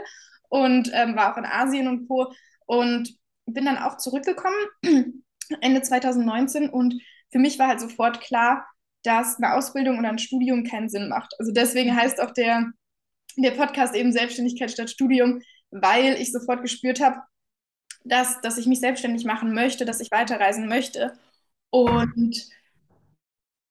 Und 0.49 0.91
ähm, 0.93 1.15
war 1.15 1.33
auch 1.33 1.37
in 1.37 1.45
Asien 1.45 1.87
und 1.87 2.07
Co. 2.07 2.31
Und 2.65 3.09
bin 3.45 3.65
dann 3.65 3.77
auch 3.77 3.97
zurückgekommen 3.97 4.57
Ende 5.61 5.81
2019 5.81 6.69
und 6.69 6.95
für 7.31 7.39
mich 7.39 7.57
war 7.59 7.67
halt 7.67 7.79
sofort 7.79 8.21
klar, 8.21 8.67
dass 9.03 9.37
eine 9.37 9.53
Ausbildung 9.53 9.97
oder 9.99 10.09
ein 10.09 10.19
Studium 10.19 10.63
keinen 10.63 10.89
Sinn 10.89 11.09
macht. 11.09 11.33
Also 11.39 11.51
deswegen 11.51 11.95
heißt 11.95 12.21
auch 12.21 12.31
der, 12.31 12.71
der 13.37 13.51
Podcast 13.51 13.95
eben 13.95 14.11
Selbstständigkeit 14.11 14.71
statt 14.71 14.89
Studium, 14.89 15.41
weil 15.71 16.15
ich 16.21 16.31
sofort 16.31 16.61
gespürt 16.61 17.01
habe, 17.01 17.21
dass, 18.03 18.41
dass 18.41 18.57
ich 18.57 18.67
mich 18.67 18.79
selbstständig 18.79 19.25
machen 19.25 19.53
möchte, 19.53 19.85
dass 19.85 20.01
ich 20.01 20.11
weiterreisen 20.11 20.67
möchte. 20.67 21.17
Und 21.69 22.49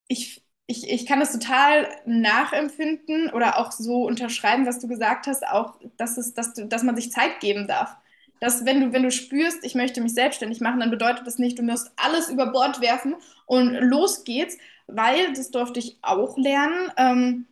ich, 0.09 0.43
ich, 0.67 0.89
ich 0.91 1.07
kann 1.07 1.21
das 1.21 1.33
total 1.33 1.89
nachempfinden 2.07 3.31
oder 3.33 3.59
auch 3.59 3.73
so 3.73 4.05
unterschreiben, 4.07 4.67
was 4.67 4.81
du 4.81 4.89
gesagt 4.89 5.27
hast, 5.27 5.47
auch, 5.47 5.79
dass, 5.97 6.17
es, 6.17 6.35
dass, 6.35 6.55
du, 6.55 6.67
dass 6.67 6.83
man 6.83 6.97
sich 6.97 7.13
Zeit 7.13 7.41
geben 7.41 7.67
darf. 7.69 7.97
Dass 8.41 8.65
wenn 8.65 8.81
du, 8.81 8.93
wenn 8.93 9.03
du 9.03 9.11
spürst, 9.11 9.65
ich 9.65 9.75
möchte 9.75 10.01
mich 10.01 10.15
selbstständig 10.15 10.61
machen, 10.61 10.81
dann 10.81 10.91
bedeutet 10.91 11.27
das 11.27 11.39
nicht, 11.39 11.59
du 11.59 11.63
musst 11.63 11.91
alles 11.97 12.29
über 12.31 12.47
Bord 12.53 12.81
werfen 12.81 13.17
und 13.47 13.75
los 13.75 14.25
geht's, 14.25 14.57
weil, 14.87 15.33
das 15.35 15.51
durfte 15.51 15.79
ich 15.81 15.99
auch 16.03 16.37
lernen, 16.39 16.91
ähm, 16.97 17.47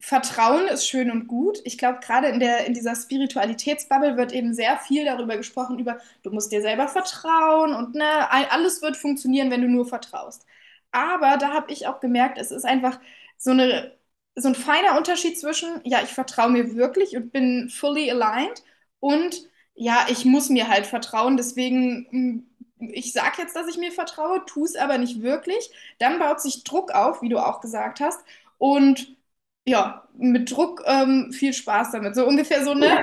Vertrauen 0.00 0.66
ist 0.66 0.88
schön 0.88 1.10
und 1.12 1.28
gut. 1.28 1.60
Ich 1.64 1.78
glaube, 1.78 2.00
gerade 2.00 2.26
in, 2.28 2.40
in 2.40 2.74
dieser 2.74 2.96
Spiritualitätsbubble 2.96 4.16
wird 4.16 4.32
eben 4.32 4.52
sehr 4.52 4.76
viel 4.78 5.04
darüber 5.04 5.36
gesprochen, 5.36 5.78
über 5.78 5.98
du 6.24 6.30
musst 6.30 6.50
dir 6.50 6.60
selber 6.60 6.88
vertrauen 6.88 7.72
und 7.74 7.94
ne, 7.94 8.04
alles 8.50 8.82
wird 8.82 8.96
funktionieren, 8.96 9.50
wenn 9.52 9.62
du 9.62 9.68
nur 9.68 9.86
vertraust. 9.86 10.44
Aber 10.90 11.36
da 11.36 11.52
habe 11.52 11.72
ich 11.72 11.86
auch 11.86 12.00
gemerkt, 12.00 12.36
es 12.38 12.50
ist 12.50 12.64
einfach 12.64 13.00
so, 13.38 13.52
eine, 13.52 13.96
so 14.34 14.48
ein 14.48 14.54
feiner 14.56 14.96
Unterschied 14.98 15.38
zwischen, 15.38 15.80
ja, 15.84 16.02
ich 16.02 16.10
vertraue 16.10 16.50
mir 16.50 16.74
wirklich 16.74 17.16
und 17.16 17.30
bin 17.32 17.68
fully 17.70 18.10
aligned 18.10 18.62
und 19.00 19.48
ja, 19.74 20.06
ich 20.08 20.24
muss 20.24 20.48
mir 20.48 20.68
halt 20.68 20.86
vertrauen, 20.86 21.36
deswegen 21.36 22.06
hm, 22.10 22.46
ich 22.90 23.12
sage 23.12 23.36
jetzt, 23.38 23.54
dass 23.54 23.68
ich 23.68 23.78
mir 23.78 23.92
vertraue, 23.92 24.44
tue 24.44 24.64
es 24.64 24.76
aber 24.76 24.98
nicht 24.98 25.22
wirklich. 25.22 25.70
Dann 25.98 26.18
baut 26.18 26.40
sich 26.40 26.64
Druck 26.64 26.90
auf, 26.92 27.22
wie 27.22 27.28
du 27.28 27.38
auch 27.38 27.60
gesagt 27.60 28.00
hast. 28.00 28.20
Und 28.58 29.16
ja, 29.64 30.08
mit 30.14 30.50
Druck 30.50 30.82
ähm, 30.86 31.32
viel 31.32 31.52
Spaß 31.52 31.92
damit. 31.92 32.16
So 32.16 32.26
ungefähr 32.26 32.64
so, 32.64 32.74
ne? 32.74 32.86
Ja. 32.86 33.02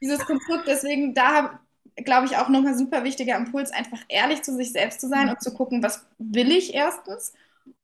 Dieses 0.00 0.24
Konstrukt. 0.26 0.66
Deswegen, 0.66 1.14
da 1.14 1.60
glaube 1.96 2.26
ich, 2.26 2.36
auch 2.36 2.48
nochmal 2.48 2.76
super 2.76 3.04
wichtiger 3.04 3.36
Impuls, 3.36 3.70
einfach 3.70 4.00
ehrlich 4.08 4.42
zu 4.42 4.54
sich 4.56 4.72
selbst 4.72 5.00
zu 5.00 5.08
sein 5.08 5.28
und 5.28 5.40
zu 5.40 5.54
gucken, 5.54 5.82
was 5.82 6.04
will 6.18 6.50
ich 6.50 6.74
erstens 6.74 7.32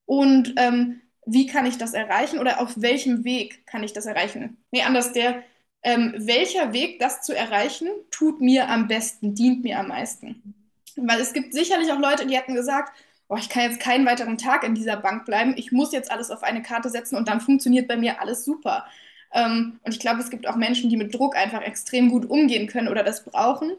und 0.05 0.53
ähm, 0.57 1.01
wie 1.25 1.45
kann 1.45 1.65
ich 1.65 1.77
das 1.77 1.93
erreichen 1.93 2.39
oder 2.39 2.59
auf 2.59 2.73
welchem 2.75 3.23
Weg 3.23 3.65
kann 3.67 3.83
ich 3.83 3.93
das 3.93 4.05
erreichen. 4.05 4.57
Nee, 4.71 4.81
anders, 4.81 5.13
der, 5.13 5.43
ähm, 5.83 6.13
welcher 6.17 6.73
Weg, 6.73 6.99
das 6.99 7.21
zu 7.21 7.35
erreichen, 7.35 7.87
tut 8.11 8.41
mir 8.41 8.69
am 8.69 8.87
besten, 8.87 9.33
dient 9.33 9.63
mir 9.63 9.79
am 9.79 9.87
meisten. 9.87 10.55
Weil 10.95 11.19
es 11.19 11.33
gibt 11.33 11.53
sicherlich 11.53 11.91
auch 11.91 11.99
Leute, 11.99 12.27
die 12.27 12.35
hätten 12.35 12.53
gesagt, 12.53 12.93
oh, 13.27 13.37
ich 13.37 13.49
kann 13.49 13.63
jetzt 13.63 13.79
keinen 13.79 14.05
weiteren 14.05 14.37
Tag 14.37 14.63
in 14.63 14.75
dieser 14.75 14.97
Bank 14.97 15.25
bleiben, 15.25 15.53
ich 15.55 15.71
muss 15.71 15.93
jetzt 15.93 16.11
alles 16.11 16.31
auf 16.31 16.43
eine 16.43 16.61
Karte 16.61 16.89
setzen 16.89 17.15
und 17.15 17.27
dann 17.29 17.41
funktioniert 17.41 17.87
bei 17.87 17.97
mir 17.97 18.19
alles 18.21 18.45
super. 18.45 18.85
Ähm, 19.33 19.79
und 19.83 19.93
ich 19.93 19.99
glaube, 19.99 20.19
es 20.19 20.29
gibt 20.29 20.47
auch 20.47 20.55
Menschen, 20.55 20.89
die 20.89 20.97
mit 20.97 21.15
Druck 21.15 21.35
einfach 21.35 21.61
extrem 21.61 22.09
gut 22.09 22.29
umgehen 22.29 22.67
können 22.67 22.89
oder 22.89 23.03
das 23.03 23.23
brauchen. 23.23 23.71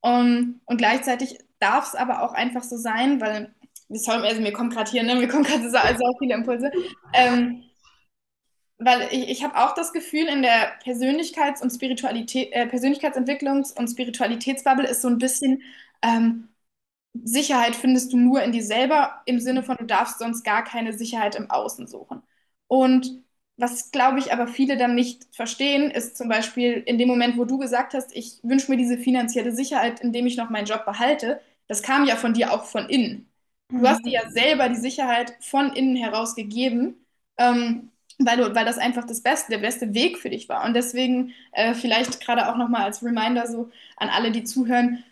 Um, 0.00 0.60
und 0.66 0.76
gleichzeitig 0.76 1.38
darf 1.58 1.88
es 1.88 1.94
aber 1.96 2.22
auch 2.22 2.32
einfach 2.32 2.62
so 2.62 2.76
sein, 2.76 3.20
weil, 3.20 3.52
sorry, 3.88 4.28
also 4.28 4.40
mir 4.40 4.52
kommt 4.52 4.72
gerade 4.72 4.90
hier, 4.90 5.02
ne, 5.02 5.16
mir 5.16 5.26
kommen 5.26 5.42
gerade 5.42 5.68
so, 5.68 5.76
so 5.76 6.16
viele 6.20 6.34
Impulse. 6.34 6.70
Ähm, 7.14 7.64
weil 8.78 9.08
ich, 9.12 9.28
ich 9.30 9.44
habe 9.44 9.56
auch 9.56 9.74
das 9.74 9.92
Gefühl, 9.92 10.26
in 10.28 10.42
der 10.42 10.78
Persönlichkeits- 10.80 11.62
und 11.62 11.70
Spiritualität, 11.70 12.52
äh, 12.52 12.66
Persönlichkeitsentwicklungs- 12.66 13.76
und 13.78 13.88
Spiritualitätsbubble 13.88 14.86
ist 14.88 15.02
so 15.02 15.08
ein 15.08 15.18
bisschen, 15.18 15.62
ähm, 16.02 16.48
Sicherheit 17.14 17.74
findest 17.76 18.12
du 18.12 18.16
nur 18.18 18.42
in 18.42 18.52
dir 18.52 18.62
selber, 18.64 19.22
im 19.26 19.40
Sinne 19.40 19.62
von, 19.62 19.76
du 19.78 19.84
darfst 19.86 20.18
sonst 20.18 20.44
gar 20.44 20.64
keine 20.64 20.92
Sicherheit 20.92 21.34
im 21.36 21.50
Außen 21.50 21.86
suchen. 21.86 22.22
Und 22.68 23.22
was, 23.56 23.90
glaube 23.90 24.18
ich, 24.20 24.32
aber 24.32 24.46
viele 24.46 24.76
dann 24.76 24.94
nicht 24.94 25.26
verstehen, 25.34 25.90
ist 25.90 26.16
zum 26.16 26.28
Beispiel 26.28 26.74
in 26.74 26.98
dem 26.98 27.08
Moment, 27.08 27.36
wo 27.38 27.44
du 27.44 27.58
gesagt 27.58 27.94
hast, 27.94 28.14
ich 28.16 28.38
wünsche 28.44 28.70
mir 28.70 28.76
diese 28.76 28.98
finanzielle 28.98 29.52
Sicherheit, 29.52 30.00
indem 30.00 30.26
ich 30.26 30.36
noch 30.36 30.50
meinen 30.50 30.66
Job 30.66 30.84
behalte, 30.84 31.40
das 31.66 31.82
kam 31.82 32.06
ja 32.06 32.16
von 32.16 32.34
dir 32.34 32.52
auch 32.52 32.64
von 32.66 32.88
innen. 32.88 33.28
Du 33.80 33.86
hast 33.88 34.04
dir 34.04 34.12
ja 34.12 34.30
selber 34.30 34.68
die 34.68 34.76
Sicherheit 34.76 35.34
von 35.40 35.72
innen 35.72 35.96
heraus 35.96 36.34
gegeben, 36.36 37.04
ähm, 37.36 37.90
weil, 38.18 38.36
du, 38.36 38.54
weil 38.54 38.64
das 38.64 38.78
einfach 38.78 39.06
das 39.06 39.22
Beste, 39.22 39.50
der 39.50 39.58
beste 39.58 39.94
Weg 39.94 40.18
für 40.18 40.30
dich 40.30 40.48
war. 40.48 40.64
Und 40.64 40.74
deswegen 40.74 41.32
äh, 41.52 41.74
vielleicht 41.74 42.20
gerade 42.20 42.48
auch 42.48 42.56
nochmal 42.56 42.82
als 42.82 43.02
Reminder 43.02 43.46
so 43.46 43.70
an 43.96 44.08
alle, 44.08 44.30
die 44.32 44.44
zuhören, 44.44 45.04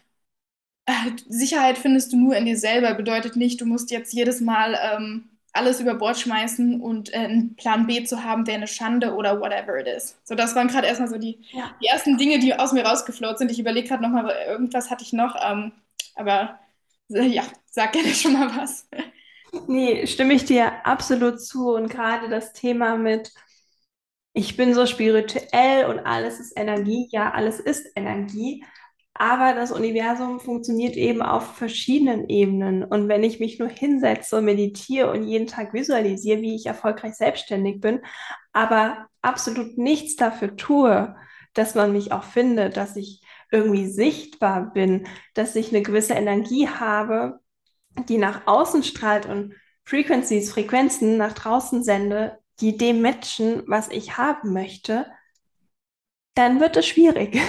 Sicherheit 1.28 1.78
findest 1.78 2.12
du 2.12 2.16
nur 2.16 2.36
in 2.36 2.44
dir 2.46 2.56
selber. 2.56 2.94
Bedeutet 2.94 3.36
nicht, 3.36 3.60
du 3.60 3.66
musst 3.66 3.90
jetzt 3.90 4.12
jedes 4.12 4.40
Mal 4.40 4.78
ähm, 4.80 5.28
alles 5.52 5.80
über 5.80 5.94
Bord 5.94 6.18
schmeißen 6.18 6.80
und 6.80 7.12
äh, 7.12 7.18
einen 7.18 7.56
Plan 7.56 7.86
B 7.86 8.04
zu 8.04 8.22
haben, 8.22 8.46
wäre 8.46 8.58
eine 8.58 8.68
Schande 8.68 9.14
oder 9.14 9.40
whatever 9.40 9.78
it 9.78 9.86
is. 9.86 10.16
So, 10.24 10.34
das 10.34 10.54
waren 10.54 10.68
gerade 10.68 10.86
erstmal 10.86 11.08
so 11.08 11.18
die, 11.18 11.40
ja. 11.50 11.74
die 11.80 11.86
ersten 11.86 12.18
Dinge, 12.18 12.38
die 12.38 12.54
aus 12.54 12.72
mir 12.72 12.84
rausgefloat 12.84 13.38
sind. 13.38 13.50
Ich 13.50 13.58
überlege 13.58 13.88
gerade 13.88 14.02
nochmal, 14.02 14.30
irgendwas 14.46 14.90
hatte 14.90 15.02
ich 15.02 15.12
noch, 15.12 15.36
ähm, 15.44 15.72
aber 16.14 16.58
äh, 17.10 17.24
ja, 17.24 17.42
sag 17.70 17.92
gerne 17.92 18.14
schon 18.14 18.34
mal 18.34 18.54
was. 18.56 18.88
Nee, 19.68 20.06
stimme 20.06 20.34
ich 20.34 20.44
dir 20.44 20.84
absolut 20.86 21.40
zu. 21.40 21.70
Und 21.74 21.88
gerade 21.88 22.28
das 22.28 22.52
Thema 22.52 22.96
mit, 22.96 23.32
ich 24.32 24.56
bin 24.56 24.74
so 24.74 24.86
spirituell 24.86 25.86
und 25.86 26.00
alles 26.00 26.40
ist 26.40 26.52
Energie. 26.58 27.08
Ja, 27.10 27.32
alles 27.32 27.58
ist 27.60 27.86
Energie. 27.96 28.64
Aber 29.14 29.54
das 29.54 29.72
Universum 29.72 30.40
funktioniert 30.40 30.94
eben 30.96 31.22
auf 31.22 31.56
verschiedenen 31.56 32.28
Ebenen. 32.28 32.84
Und 32.84 33.08
wenn 33.08 33.24
ich 33.24 33.40
mich 33.40 33.58
nur 33.58 33.68
hinsetze 33.68 34.36
und 34.36 34.44
meditiere 34.44 35.10
und 35.10 35.24
jeden 35.26 35.46
Tag 35.46 35.72
visualisiere, 35.72 36.42
wie 36.42 36.54
ich 36.54 36.66
erfolgreich 36.66 37.14
selbstständig 37.14 37.80
bin, 37.80 38.00
aber 38.52 39.08
absolut 39.22 39.78
nichts 39.78 40.16
dafür 40.16 40.56
tue, 40.56 41.16
dass 41.54 41.74
man 41.74 41.92
mich 41.92 42.12
auch 42.12 42.24
findet, 42.24 42.76
dass 42.76 42.96
ich 42.96 43.22
irgendwie 43.50 43.86
sichtbar 43.86 44.72
bin, 44.74 45.06
dass 45.34 45.56
ich 45.56 45.70
eine 45.70 45.82
gewisse 45.82 46.12
Energie 46.14 46.68
habe, 46.68 47.40
die 48.08 48.18
nach 48.18 48.46
außen 48.46 48.82
strahlt 48.82 49.26
und 49.26 49.54
Frequencies, 49.84 50.50
Frequenzen 50.50 51.16
nach 51.16 51.32
draußen 51.32 51.82
sende, 51.82 52.38
die 52.60 52.76
dem 52.76 53.02
matchen, 53.02 53.62
was 53.66 53.88
ich 53.88 54.16
haben 54.16 54.52
möchte, 54.52 55.06
dann 56.34 56.60
wird 56.60 56.76
es 56.76 56.86
schwierig, 56.86 57.40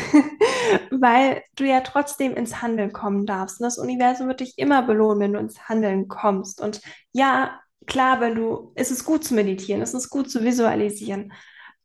weil 0.92 1.44
du 1.56 1.66
ja 1.66 1.82
trotzdem 1.82 2.36
ins 2.36 2.62
Handeln 2.62 2.94
kommen 2.94 3.25
darfst. 3.25 3.60
Und 3.60 3.66
das 3.66 3.77
Universum 3.77 4.27
wird 4.27 4.39
dich 4.39 4.58
immer 4.58 4.82
belohnen, 4.82 5.20
wenn 5.20 5.34
du 5.34 5.39
ins 5.39 5.68
Handeln 5.68 6.08
kommst. 6.08 6.62
Und 6.62 6.82
ja, 7.12 7.60
klar, 7.86 8.22
wenn 8.22 8.36
du, 8.36 8.72
es 8.75 8.92
ist 8.92 9.04
gut 9.04 9.25
zu 9.25 9.34
meditieren, 9.34 9.82
es 9.82 9.94
ist 9.94 10.10
gut 10.10 10.32
zu 10.32 10.44
visualisieren, 10.44 11.34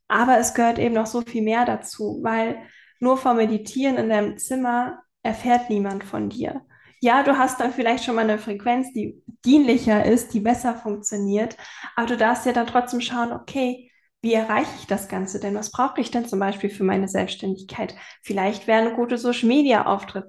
aber 0.06 0.38
es 0.38 0.54
gehört 0.54 0.78
eben 0.78 0.94
noch 0.94 1.06
so 1.06 1.22
viel 1.22 1.42
mehr 1.42 1.64
dazu, 1.64 2.20
weil 2.22 2.62
nur 3.00 3.16
vom 3.16 3.36
Meditieren 3.36 3.96
in 3.96 4.08
deinem 4.08 4.38
Zimmer 4.38 5.02
erfährt 5.22 5.70
niemand 5.70 6.04
von 6.04 6.28
dir. 6.28 6.64
Ja, 7.04 7.24
du 7.24 7.36
hast 7.36 7.58
dann 7.60 7.72
vielleicht 7.72 8.04
schon 8.04 8.14
mal 8.14 8.20
eine 8.22 8.38
Frequenz, 8.38 8.92
die 8.92 9.20
dienlicher 9.44 10.04
ist, 10.06 10.32
die 10.34 10.40
besser 10.40 10.76
funktioniert, 10.76 11.56
aber 11.96 12.06
du 12.06 12.16
darfst 12.16 12.46
ja 12.46 12.52
dann 12.52 12.68
trotzdem 12.68 13.00
schauen, 13.00 13.32
okay, 13.32 13.90
wie 14.22 14.34
erreiche 14.34 14.70
ich 14.78 14.86
das 14.86 15.08
Ganze 15.08 15.40
denn? 15.40 15.56
Was 15.56 15.72
brauche 15.72 16.00
ich 16.00 16.12
denn 16.12 16.26
zum 16.28 16.38
Beispiel 16.38 16.70
für 16.70 16.84
meine 16.84 17.08
Selbstständigkeit? 17.08 17.96
Vielleicht 18.22 18.68
wäre 18.68 18.82
ein 18.88 18.94
guter 18.94 19.18
Social 19.18 19.48
Media 19.48 19.84
Auftritt 19.86 20.26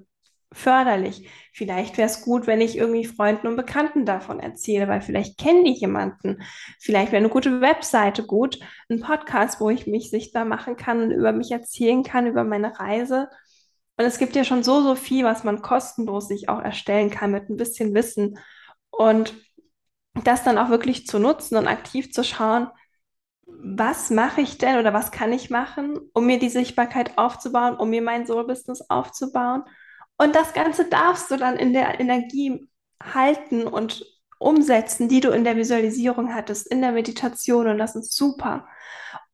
förderlich. 0.51 1.30
Vielleicht 1.53 1.98
wäre 1.98 2.08
es 2.08 2.24
gut, 2.24 2.48
wenn 2.48 2.60
ich 2.62 2.75
irgendwie 2.75 3.06
Freunden 3.06 3.46
und 3.48 3.56
Bekannten 3.56 4.06
davon 4.08 4.39
erzähle, 4.39 4.88
weil 4.88 5.01
vielleicht 5.01 5.38
kennen 5.38 5.65
die 5.65 5.74
jemanden. 5.74 6.42
Vielleicht 6.80 7.12
wäre 7.12 7.20
eine 7.20 7.30
gute 7.30 7.62
Webseite 7.62 8.25
gut, 8.25 8.60
ein 8.89 9.00
Podcast, 9.00 9.60
wo 9.62 9.70
ich 9.70 9.86
mich 9.86 10.10
sichtbar 10.10 10.46
machen 10.46 10.75
kann 10.75 11.03
und 11.03 11.12
über 11.12 11.34
mich 11.34 11.51
erzählen 11.51 12.01
kann, 12.03 12.25
über 12.25 12.44
meine 12.44 12.80
Reise. 12.80 13.30
Und 13.98 14.06
es 14.06 14.18
gibt 14.18 14.36
ja 14.36 14.44
schon 14.44 14.64
so, 14.64 14.82
so 14.82 14.96
viel, 14.96 15.24
was 15.24 15.44
man 15.44 15.62
kostenlos 15.62 16.28
sich 16.28 16.50
auch 16.50 16.62
erstellen 16.62 17.10
kann 17.10 17.32
mit 17.32 17.50
ein 17.50 17.58
bisschen 17.58 17.94
Wissen. 17.94 18.40
Und 18.90 19.36
das 20.24 20.44
dann 20.44 20.58
auch 20.58 20.70
wirklich 20.70 21.08
zu 21.08 21.20
nutzen 21.20 21.58
und 21.58 21.68
aktiv 21.68 22.12
zu 22.12 22.24
schauen, 22.24 22.68
was 23.46 24.10
mache 24.10 24.42
ich 24.42 24.58
denn 24.58 24.80
oder 24.80 24.94
was 24.94 25.12
kann 25.12 25.32
ich 25.32 25.50
machen, 25.50 26.00
um 26.14 26.26
mir 26.26 26.40
die 26.40 26.50
Sichtbarkeit 26.50 27.18
aufzubauen, 27.18 27.76
um 27.76 27.90
mir 27.90 28.02
mein 28.02 28.26
Soul-Business 28.26 28.90
aufzubauen 28.90 29.64
und 30.18 30.36
das 30.36 30.54
Ganze 30.54 30.86
darfst 30.86 31.32
du 31.32 31.38
dann 31.38 31.58
in 31.58 31.74
der 31.74 32.00
Energie 32.00 32.68
halten 33.02 33.68
und 33.68 34.06
umsetzen, 34.40 35.10
die 35.10 35.20
du 35.22 35.32
in 35.32 35.44
der 35.44 35.56
Visualisierung 35.56 36.34
hattest, 36.34 36.68
in 36.68 36.82
der 36.82 36.92
Meditation. 36.92 37.68
Und 37.68 37.78
das 37.78 37.96
ist 37.96 38.16
super. 38.16 38.68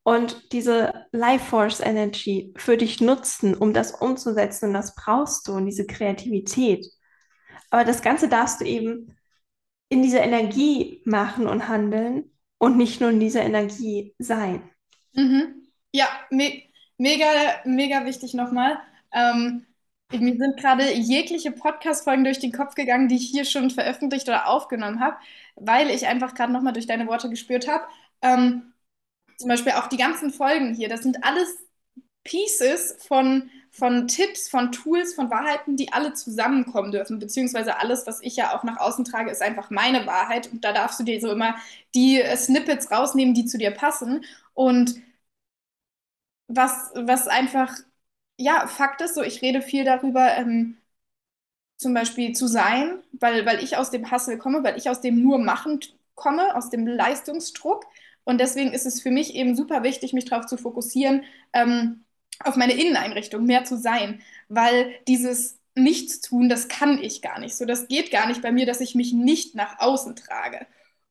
Und 0.03 0.53
diese 0.53 1.05
Life 1.11 1.45
Force 1.45 1.81
Energy 1.81 2.53
für 2.57 2.77
dich 2.77 3.01
nutzen, 3.01 3.53
um 3.53 3.73
das 3.73 3.91
umzusetzen. 3.91 4.69
Und 4.69 4.73
das 4.73 4.95
brauchst 4.95 5.47
du 5.47 5.53
und 5.53 5.65
diese 5.65 5.85
Kreativität. 5.85 6.85
Aber 7.69 7.83
das 7.83 8.01
Ganze 8.01 8.27
darfst 8.27 8.61
du 8.61 8.65
eben 8.65 9.15
in 9.89 10.01
dieser 10.03 10.21
Energie 10.21 11.01
machen 11.05 11.47
und 11.47 11.67
handeln 11.67 12.31
und 12.57 12.77
nicht 12.77 13.01
nur 13.01 13.09
in 13.09 13.19
dieser 13.19 13.41
Energie 13.41 14.15
sein. 14.19 14.69
Mhm. 15.13 15.67
Ja, 15.91 16.07
me 16.29 16.63
mega, 16.97 17.25
mega 17.65 18.05
wichtig 18.05 18.33
nochmal. 18.33 18.79
Ähm, 19.11 19.65
mir 20.11 20.37
sind 20.37 20.57
gerade 20.57 20.91
jegliche 20.93 21.51
Podcast-Folgen 21.51 22.23
durch 22.23 22.39
den 22.39 22.51
Kopf 22.51 22.75
gegangen, 22.75 23.07
die 23.07 23.15
ich 23.15 23.29
hier 23.29 23.45
schon 23.45 23.69
veröffentlicht 23.69 24.27
oder 24.27 24.47
aufgenommen 24.47 24.99
habe, 24.99 25.17
weil 25.55 25.89
ich 25.89 26.07
einfach 26.07 26.33
gerade 26.33 26.51
nochmal 26.51 26.73
durch 26.73 26.87
deine 26.87 27.07
Worte 27.07 27.29
gespürt 27.29 27.67
habe. 27.67 27.85
Ähm, 28.21 28.68
zum 29.39 29.49
Beispiel 29.49 29.73
auch 29.73 29.87
die 29.87 29.97
ganzen 29.97 30.31
Folgen 30.31 30.75
hier, 30.75 30.89
das 30.89 31.03
sind 31.03 31.23
alles 31.25 31.49
Pieces 32.23 32.97
von, 33.07 33.49
von 33.71 34.07
Tipps, 34.07 34.49
von 34.49 34.71
Tools, 34.71 35.13
von 35.15 35.31
Wahrheiten, 35.31 35.77
die 35.77 35.93
alle 35.93 36.13
zusammenkommen 36.13 36.91
dürfen, 36.91 37.19
beziehungsweise 37.19 37.77
alles, 37.79 38.07
was 38.07 38.21
ich 38.21 38.35
ja 38.35 38.55
auch 38.57 38.63
nach 38.63 38.77
außen 38.79 39.05
trage, 39.05 39.31
ist 39.31 39.41
einfach 39.41 39.71
meine 39.71 40.05
Wahrheit. 40.07 40.51
Und 40.51 40.63
da 40.65 40.73
darfst 40.73 40.99
du 40.99 41.03
dir 41.05 41.19
so 41.21 41.31
immer 41.31 41.55
die 41.95 42.21
Snippets 42.35 42.91
rausnehmen, 42.91 43.33
die 43.33 43.45
zu 43.45 43.57
dir 43.57 43.71
passen. 43.71 44.25
Und 44.53 44.95
was, 46.47 46.91
was 46.95 47.27
einfach 47.27 47.75
ja, 48.37 48.67
Fakt 48.67 49.01
ist 49.01 49.15
so, 49.15 49.21
ich 49.23 49.41
rede 49.41 49.61
viel 49.61 49.83
darüber, 49.85 50.35
ähm, 50.37 50.77
zum 51.77 51.93
Beispiel 51.93 52.33
zu 52.33 52.47
sein, 52.47 52.99
weil, 53.13 53.45
weil 53.45 53.63
ich 53.63 53.77
aus 53.77 53.91
dem 53.91 54.11
Hustle 54.11 54.37
komme, 54.37 54.63
weil 54.63 54.77
ich 54.77 54.89
aus 54.89 55.01
dem 55.01 55.21
nur 55.21 55.37
Machen 55.39 55.79
komme, 56.15 56.55
aus 56.55 56.69
dem 56.69 56.85
Leistungsdruck. 56.87 57.85
Und 58.23 58.39
deswegen 58.39 58.71
ist 58.73 58.85
es 58.85 59.01
für 59.01 59.11
mich 59.11 59.35
eben 59.35 59.55
super 59.55 59.83
wichtig, 59.83 60.13
mich 60.13 60.25
darauf 60.25 60.45
zu 60.45 60.57
fokussieren, 60.57 61.23
ähm, 61.53 62.03
auf 62.43 62.55
meine 62.55 62.73
Inneneinrichtung 62.73 63.45
mehr 63.45 63.65
zu 63.65 63.77
sein, 63.77 64.21
weil 64.47 64.91
dieses 65.07 65.59
Nichtstun, 65.75 66.49
das 66.49 66.67
kann 66.67 66.99
ich 67.01 67.21
gar 67.21 67.39
nicht 67.39 67.55
so. 67.55 67.65
Das 67.65 67.87
geht 67.87 68.11
gar 68.11 68.27
nicht 68.27 68.41
bei 68.41 68.51
mir, 68.51 68.65
dass 68.65 68.81
ich 68.81 68.95
mich 68.95 69.13
nicht 69.13 69.55
nach 69.55 69.79
außen 69.79 70.15
trage. 70.15 70.65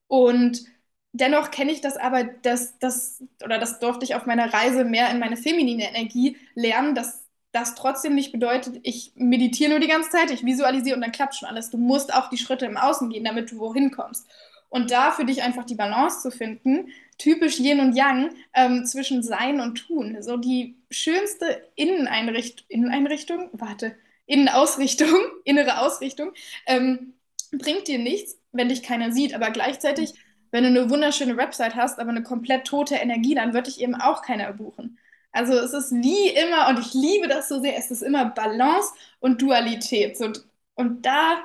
Und 0.07 0.65
dennoch 1.13 1.51
kenne 1.51 1.73
ich 1.73 1.81
das 1.81 1.97
aber, 1.97 2.25
dass 2.25 2.79
das, 2.79 3.23
oder 3.45 3.59
das 3.59 3.79
durfte 3.81 4.05
ich 4.05 4.15
auf 4.15 4.27
meiner 4.27 4.53
Reise 4.53 4.85
mehr 4.85 5.11
in 5.11 5.19
meine 5.19 5.37
feminine 5.37 5.89
Energie 5.89 6.37
lernen, 6.55 6.95
dass 6.95 7.25
das 7.53 7.75
trotzdem 7.75 8.15
nicht 8.15 8.33
bedeutet, 8.33 8.79
ich 8.83 9.13
meditiere 9.17 9.71
nur 9.71 9.81
die 9.81 9.89
ganze 9.89 10.11
Zeit, 10.11 10.31
ich 10.31 10.45
visualisiere 10.45 10.97
und 10.97 11.03
dann 11.03 11.13
klappt 11.13 11.35
schon 11.35 11.49
alles. 11.49 11.71
Du 11.71 11.79
musst 11.79 12.13
auch 12.15 12.29
die 12.29 12.37
Schritte 12.37 12.67
im 12.67 12.77
Außen 12.77 13.09
gehen, 13.11 13.25
damit 13.25 13.51
du 13.51 13.59
wohin 13.59 13.91
kommst. 13.91 14.29
Und 14.69 14.91
da 14.91 15.13
für 15.13 15.25
dich 15.25 15.43
einfach 15.43 15.65
die 15.65 15.75
Balance 15.75 16.21
zu 16.21 16.31
finden, 16.31 16.89
typisch 17.17 17.59
Yin 17.59 17.81
und 17.81 17.97
Yang, 17.97 18.31
ähm, 18.55 18.85
zwischen 18.85 19.23
Sein 19.23 19.61
und 19.61 19.77
Tun. 19.77 20.17
So 20.21 20.37
die 20.37 20.77
schönste 20.91 21.69
Inneneinricht 21.75 22.65
Inneneinrichtung, 22.69 23.49
warte, 23.53 23.97
Innenausrichtung, 24.27 25.15
innere 25.45 25.81
Ausrichtung, 25.81 26.33
ähm, 26.67 27.15
bringt 27.53 27.89
dir 27.89 27.99
nichts, 27.99 28.39
wenn 28.53 28.69
dich 28.69 28.83
keiner 28.83 29.13
sieht. 29.13 29.35
Aber 29.35 29.51
gleichzeitig 29.51 30.15
wenn 30.51 30.65
du 30.65 30.71
eine 30.71 30.91
wunderschöne 30.91 31.37
Website 31.37 31.75
hast, 31.75 31.99
aber 31.99 32.11
eine 32.11 32.23
komplett 32.23 32.67
tote 32.67 32.97
Energie, 32.97 33.35
dann 33.35 33.53
wird 33.53 33.67
dich 33.67 33.81
eben 33.81 33.95
auch 33.95 34.23
keiner 34.23 34.53
buchen. 34.53 34.99
Also 35.33 35.53
es 35.55 35.73
ist 35.73 35.93
wie 35.93 36.29
immer, 36.29 36.69
und 36.69 36.79
ich 36.79 36.95
liebe 36.95 37.29
das 37.29 37.49
so 37.49 37.61
sehr, 37.61 37.77
es 37.77 37.91
ist 37.91 38.03
immer 38.03 38.27
Balance 38.27 38.93
und 39.21 39.43
Dualität. 39.43 40.17
So, 40.17 40.33
und 40.75 41.05
da, 41.05 41.39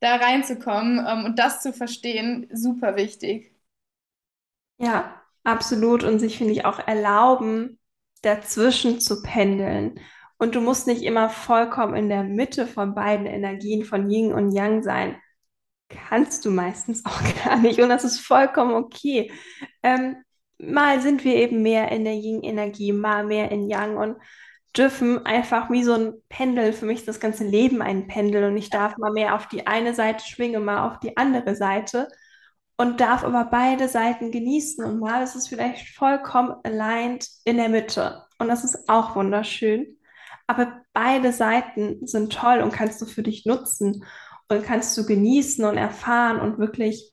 da 0.00 0.16
reinzukommen 0.16 1.04
ähm, 1.06 1.24
und 1.24 1.38
das 1.38 1.62
zu 1.62 1.72
verstehen, 1.72 2.48
super 2.52 2.96
wichtig. 2.96 3.54
Ja, 4.78 5.22
absolut. 5.44 6.04
Und 6.04 6.18
sich, 6.18 6.38
finde 6.38 6.52
ich, 6.52 6.64
auch 6.64 6.78
erlauben, 6.86 7.78
dazwischen 8.22 9.00
zu 9.00 9.22
pendeln. 9.22 10.00
Und 10.38 10.54
du 10.54 10.60
musst 10.60 10.86
nicht 10.86 11.02
immer 11.02 11.28
vollkommen 11.28 11.94
in 11.94 12.08
der 12.08 12.24
Mitte 12.24 12.66
von 12.66 12.94
beiden 12.94 13.26
Energien, 13.26 13.84
von 13.84 14.10
Yin 14.10 14.32
und 14.32 14.52
Yang 14.52 14.82
sein 14.82 15.16
kannst 15.90 16.44
du 16.44 16.50
meistens 16.50 17.04
auch 17.04 17.20
gar 17.44 17.58
nicht 17.58 17.80
und 17.80 17.90
das 17.90 18.04
ist 18.04 18.20
vollkommen 18.20 18.74
okay. 18.74 19.30
Ähm, 19.82 20.16
mal 20.58 21.02
sind 21.02 21.24
wir 21.24 21.34
eben 21.34 21.62
mehr 21.62 21.90
in 21.90 22.04
der 22.04 22.14
Yin-Energie, 22.14 22.92
mal 22.92 23.24
mehr 23.24 23.50
in 23.50 23.68
Yang 23.68 23.96
und 23.96 24.16
dürfen 24.76 25.24
einfach 25.26 25.70
wie 25.70 25.82
so 25.82 25.94
ein 25.94 26.14
Pendel, 26.28 26.72
für 26.72 26.86
mich 26.86 27.00
ist 27.00 27.08
das 27.08 27.20
ganze 27.20 27.44
Leben 27.44 27.82
ein 27.82 28.06
Pendel 28.06 28.44
und 28.44 28.56
ich 28.56 28.70
darf 28.70 28.96
mal 28.98 29.12
mehr 29.12 29.34
auf 29.34 29.48
die 29.48 29.66
eine 29.66 29.94
Seite 29.94 30.24
schwingen, 30.24 30.64
mal 30.64 30.88
auf 30.88 31.00
die 31.00 31.16
andere 31.16 31.56
Seite 31.56 32.08
und 32.76 33.00
darf 33.00 33.24
aber 33.24 33.46
beide 33.50 33.88
Seiten 33.88 34.30
genießen 34.30 34.84
und 34.84 35.00
mal 35.00 35.22
ist 35.22 35.34
es 35.34 35.48
vielleicht 35.48 35.88
vollkommen 35.96 36.54
aligned 36.64 37.28
in 37.44 37.56
der 37.56 37.68
Mitte 37.68 38.24
und 38.38 38.48
das 38.48 38.64
ist 38.64 38.88
auch 38.88 39.16
wunderschön. 39.16 39.98
Aber 40.46 40.82
beide 40.92 41.32
Seiten 41.32 42.06
sind 42.06 42.32
toll 42.32 42.58
und 42.60 42.72
kannst 42.72 43.00
du 43.00 43.06
für 43.06 43.22
dich 43.22 43.46
nutzen 43.46 44.04
und 44.48 44.64
kannst 44.64 44.96
du 44.98 45.06
genießen 45.06 45.64
und 45.64 45.76
erfahren 45.76 46.40
und 46.40 46.58
wirklich 46.58 47.12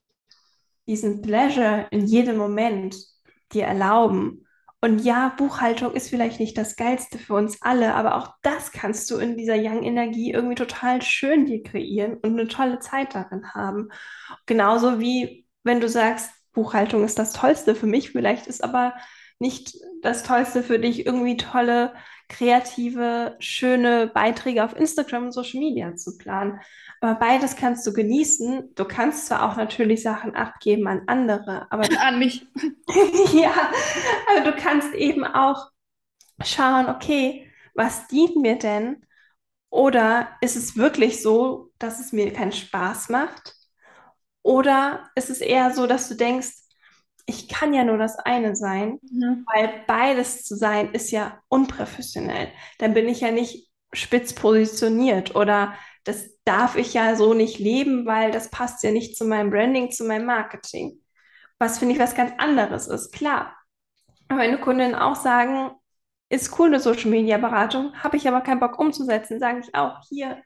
diesen 0.87 1.21
Pleasure 1.21 1.85
in 1.91 2.05
jedem 2.05 2.37
Moment 2.37 2.95
dir 3.53 3.65
erlauben. 3.65 4.46
Und 4.79 4.99
ja, 4.99 5.33
Buchhaltung 5.37 5.93
ist 5.93 6.09
vielleicht 6.09 6.39
nicht 6.39 6.57
das 6.57 6.75
Geilste 6.75 7.17
für 7.17 7.33
uns 7.33 7.61
alle, 7.61 7.95
aber 7.95 8.15
auch 8.15 8.35
das 8.43 8.71
kannst 8.71 9.09
du 9.09 9.17
in 9.17 9.35
dieser 9.35 9.55
Young-Energie 9.55 10.31
irgendwie 10.31 10.55
total 10.55 11.01
schön 11.01 11.45
dir 11.47 11.63
kreieren 11.63 12.17
und 12.17 12.39
eine 12.39 12.47
tolle 12.47 12.79
Zeit 12.79 13.15
darin 13.15 13.53
haben. 13.53 13.89
Genauso 14.45 14.99
wie 14.99 15.47
wenn 15.63 15.81
du 15.81 15.89
sagst, 15.89 16.31
Buchhaltung 16.53 17.03
ist 17.03 17.17
das 17.19 17.33
Tollste 17.33 17.75
für 17.75 17.87
mich, 17.87 18.11
vielleicht 18.11 18.47
ist 18.47 18.63
aber 18.63 18.93
nicht 19.39 19.77
das 20.01 20.23
Tollste 20.23 20.63
für 20.63 20.79
dich, 20.79 21.05
irgendwie 21.05 21.37
tolle, 21.37 21.93
kreative, 22.29 23.35
schöne 23.39 24.07
Beiträge 24.07 24.63
auf 24.63 24.75
Instagram 24.75 25.25
und 25.25 25.31
Social 25.31 25.59
Media 25.59 25.95
zu 25.95 26.17
planen. 26.17 26.59
Aber 27.01 27.15
beides 27.15 27.55
kannst 27.55 27.85
du 27.85 27.93
genießen. 27.93 28.73
Du 28.75 28.85
kannst 28.85 29.27
zwar 29.27 29.49
auch 29.49 29.55
natürlich 29.55 30.01
Sachen 30.01 30.35
abgeben 30.35 30.87
an 30.87 31.03
andere, 31.07 31.71
aber 31.71 31.83
an 32.01 32.19
mich. 32.19 32.47
ja, 33.33 33.53
aber 34.29 34.51
du 34.51 34.57
kannst 34.57 34.93
eben 34.93 35.23
auch 35.23 35.69
schauen, 36.43 36.87
okay, 36.87 37.51
was 37.73 38.07
dient 38.07 38.35
mir 38.37 38.57
denn? 38.57 39.05
Oder 39.69 40.29
ist 40.41 40.55
es 40.55 40.77
wirklich 40.77 41.21
so, 41.21 41.71
dass 41.77 41.99
es 41.99 42.13
mir 42.13 42.31
keinen 42.33 42.53
Spaß 42.53 43.09
macht? 43.09 43.53
Oder 44.41 45.09
ist 45.15 45.29
es 45.29 45.41
eher 45.41 45.73
so, 45.73 45.87
dass 45.87 46.07
du 46.07 46.15
denkst, 46.15 46.53
ich 47.25 47.49
kann 47.49 47.73
ja 47.73 47.83
nur 47.83 47.97
das 47.97 48.17
eine 48.17 48.55
sein, 48.55 48.99
mhm. 49.01 49.45
weil 49.53 49.83
beides 49.85 50.45
zu 50.45 50.55
sein 50.55 50.93
ist 50.93 51.11
ja 51.11 51.41
unprofessionell. 51.49 52.49
Dann 52.79 52.93
bin 52.93 53.09
ich 53.09 53.19
ja 53.19 53.31
nicht 53.31 53.69
spitz 53.91 54.33
positioniert 54.33 55.35
oder 55.35 55.73
das 56.07 56.29
darf 56.45 56.77
ich 56.77 56.93
ja 56.93 57.15
so 57.15 57.33
nicht 57.33 57.59
leben, 57.59 58.05
weil 58.05 58.31
das 58.31 58.49
passt 58.49 58.83
ja 58.83 58.91
nicht 58.91 59.17
zu 59.17 59.25
meinem 59.25 59.49
Branding, 59.49 59.91
zu 59.91 60.05
meinem 60.05 60.25
Marketing. 60.25 61.01
Was 61.59 61.79
finde 61.79 61.95
ich 61.95 61.99
was 61.99 62.15
ganz 62.15 62.31
anderes 62.37 62.87
ist, 62.87 63.11
klar. 63.11 63.55
Aber 64.29 64.39
wenn 64.39 64.61
Kunden 64.61 64.95
auch 64.95 65.15
sagen, 65.15 65.71
ist 66.29 66.57
cool 66.59 66.67
eine 66.67 66.79
Social 66.79 67.09
Media 67.09 67.37
Beratung, 67.37 67.93
habe 67.95 68.17
ich 68.17 68.27
aber 68.27 68.41
keinen 68.41 68.59
Bock 68.59 68.79
umzusetzen, 68.79 69.39
sage 69.39 69.59
ich 69.59 69.75
auch, 69.75 69.99
hier, 70.07 70.41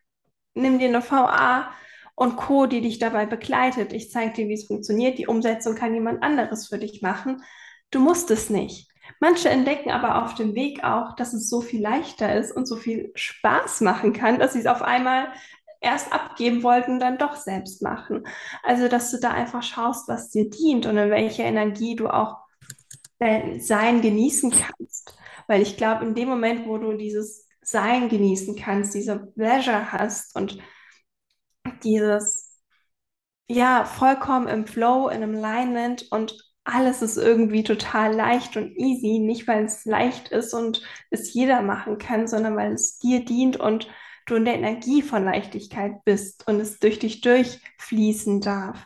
nimm 0.54 0.80
dir 0.80 0.88
eine 0.88 1.04
VA 1.04 1.72
und 2.16 2.38
Co., 2.38 2.66
die 2.66 2.82
dich 2.82 3.00
dabei 3.00 3.26
begleitet. 3.26 3.94
Ich 3.94 4.12
zeige 4.12 4.34
dir, 4.34 4.48
wie 4.48 4.54
es 4.54 4.68
funktioniert. 4.68 5.18
Die 5.18 5.28
Umsetzung 5.28 5.76
kann 5.76 5.94
jemand 5.94 6.24
anderes 6.24 6.68
für 6.68 6.80
dich 6.80 7.02
machen. 7.02 7.44
Du 7.92 8.00
musst 8.00 8.32
es 8.32 8.50
nicht. 8.50 8.91
Manche 9.20 9.50
entdecken 9.50 9.92
aber 9.92 10.24
auf 10.24 10.36
dem 10.36 10.56
Weg 10.56 10.84
auch, 10.84 11.16
dass 11.16 11.34
es 11.34 11.50
so 11.50 11.62
viel 11.62 11.82
leichter 11.82 12.36
ist 12.36 12.52
und 12.52 12.68
so 12.68 12.76
viel 12.76 13.12
Spaß 13.16 13.82
machen 13.82 14.14
kann, 14.14 14.40
dass 14.40 14.54
sie 14.54 14.60
es 14.60 14.68
auf 14.68 14.82
einmal 14.82 15.32
erst 15.82 16.14
abgeben 16.14 16.64
wollten 16.64 17.00
dann 17.00 17.18
doch 17.18 17.36
selbst 17.36 17.82
machen. 17.82 18.24
Also, 18.64 18.88
dass 18.88 19.12
du 19.12 19.20
da 19.20 19.32
einfach 19.32 19.64
schaust, 19.64 20.08
was 20.08 20.30
dir 20.30 20.50
dient 20.50 20.86
und 20.86 20.98
in 20.98 21.10
welcher 21.10 21.44
Energie 21.44 21.96
du 21.96 22.08
auch 22.08 22.38
dein 23.20 23.60
Sein 23.62 24.02
genießen 24.02 24.52
kannst. 24.52 25.18
Weil 25.48 25.62
ich 25.62 25.78
glaube, 25.78 26.06
in 26.06 26.16
dem 26.16 26.30
Moment, 26.30 26.68
wo 26.68 26.78
du 26.78 26.94
dieses 26.94 27.48
Sein 27.62 28.10
genießen 28.10 28.56
kannst, 28.56 28.94
diese 28.94 29.18
Pleasure 29.36 29.92
hast 29.92 30.36
und 30.36 30.60
dieses, 31.84 32.60
ja, 33.48 33.86
vollkommen 33.86 34.48
im 34.48 34.66
Flow, 34.68 35.10
in 35.10 35.24
Alignment 35.24 36.08
und 36.12 36.51
alles 36.64 37.02
ist 37.02 37.18
irgendwie 37.18 37.64
total 37.64 38.14
leicht 38.14 38.56
und 38.56 38.76
easy, 38.78 39.20
nicht 39.20 39.48
weil 39.48 39.66
es 39.66 39.86
leicht 39.86 40.30
ist 40.30 40.54
und 40.54 40.84
es 41.10 41.34
jeder 41.34 41.62
machen 41.62 41.98
kann, 41.98 42.28
sondern 42.28 42.56
weil 42.56 42.74
es 42.74 43.00
dir 43.00 43.26
dient 43.26 43.58
und 43.58 43.88
du 44.28 44.36
in 44.36 44.46
der 44.46 44.56
Energie 44.56 45.02
von 45.02 45.26
Leichtigkeit 45.26 46.04
bist 46.06 46.48
und 46.48 46.60
es 46.60 46.80
durch 46.80 47.00
dich 47.00 47.22
durchfließen 47.22 48.42
darf. 48.42 48.86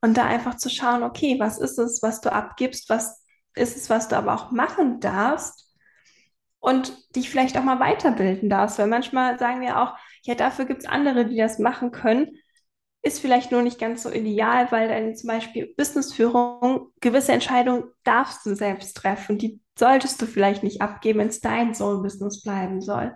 Und 0.00 0.16
da 0.16 0.26
einfach 0.26 0.56
zu 0.56 0.68
schauen, 0.68 1.02
okay, 1.02 1.36
was 1.38 1.58
ist 1.58 1.78
es, 1.78 2.02
was 2.02 2.20
du 2.20 2.32
abgibst, 2.32 2.90
was 2.90 3.24
ist 3.54 3.76
es, 3.76 3.88
was 3.88 4.08
du 4.08 4.16
aber 4.16 4.34
auch 4.34 4.50
machen 4.50 5.00
darfst 5.00 5.72
und 6.58 7.14
dich 7.14 7.30
vielleicht 7.30 7.56
auch 7.56 7.62
mal 7.62 7.78
weiterbilden 7.80 8.50
darfst, 8.50 8.78
weil 8.78 8.86
manchmal 8.86 9.38
sagen 9.38 9.60
wir 9.60 9.80
auch, 9.80 9.96
ja, 10.22 10.34
dafür 10.34 10.64
gibt 10.64 10.82
es 10.82 10.88
andere, 10.88 11.26
die 11.26 11.36
das 11.36 11.58
machen 11.58 11.90
können, 11.90 12.38
ist 13.04 13.20
vielleicht 13.20 13.52
nur 13.52 13.62
nicht 13.62 13.78
ganz 13.78 14.02
so 14.02 14.10
ideal, 14.10 14.72
weil 14.72 14.88
dann 14.88 15.14
zum 15.14 15.28
Beispiel 15.28 15.74
Businessführung, 15.76 16.88
gewisse 17.00 17.32
Entscheidungen 17.32 17.84
darfst 18.02 18.46
du 18.46 18.54
selbst 18.56 18.96
treffen. 18.96 19.38
Die 19.38 19.60
solltest 19.78 20.20
du 20.22 20.26
vielleicht 20.26 20.62
nicht 20.62 20.80
abgeben, 20.80 21.18
wenn 21.18 21.28
es 21.28 21.40
dein 21.40 21.74
Soul-Business 21.74 22.42
bleiben 22.42 22.80
soll. 22.80 23.14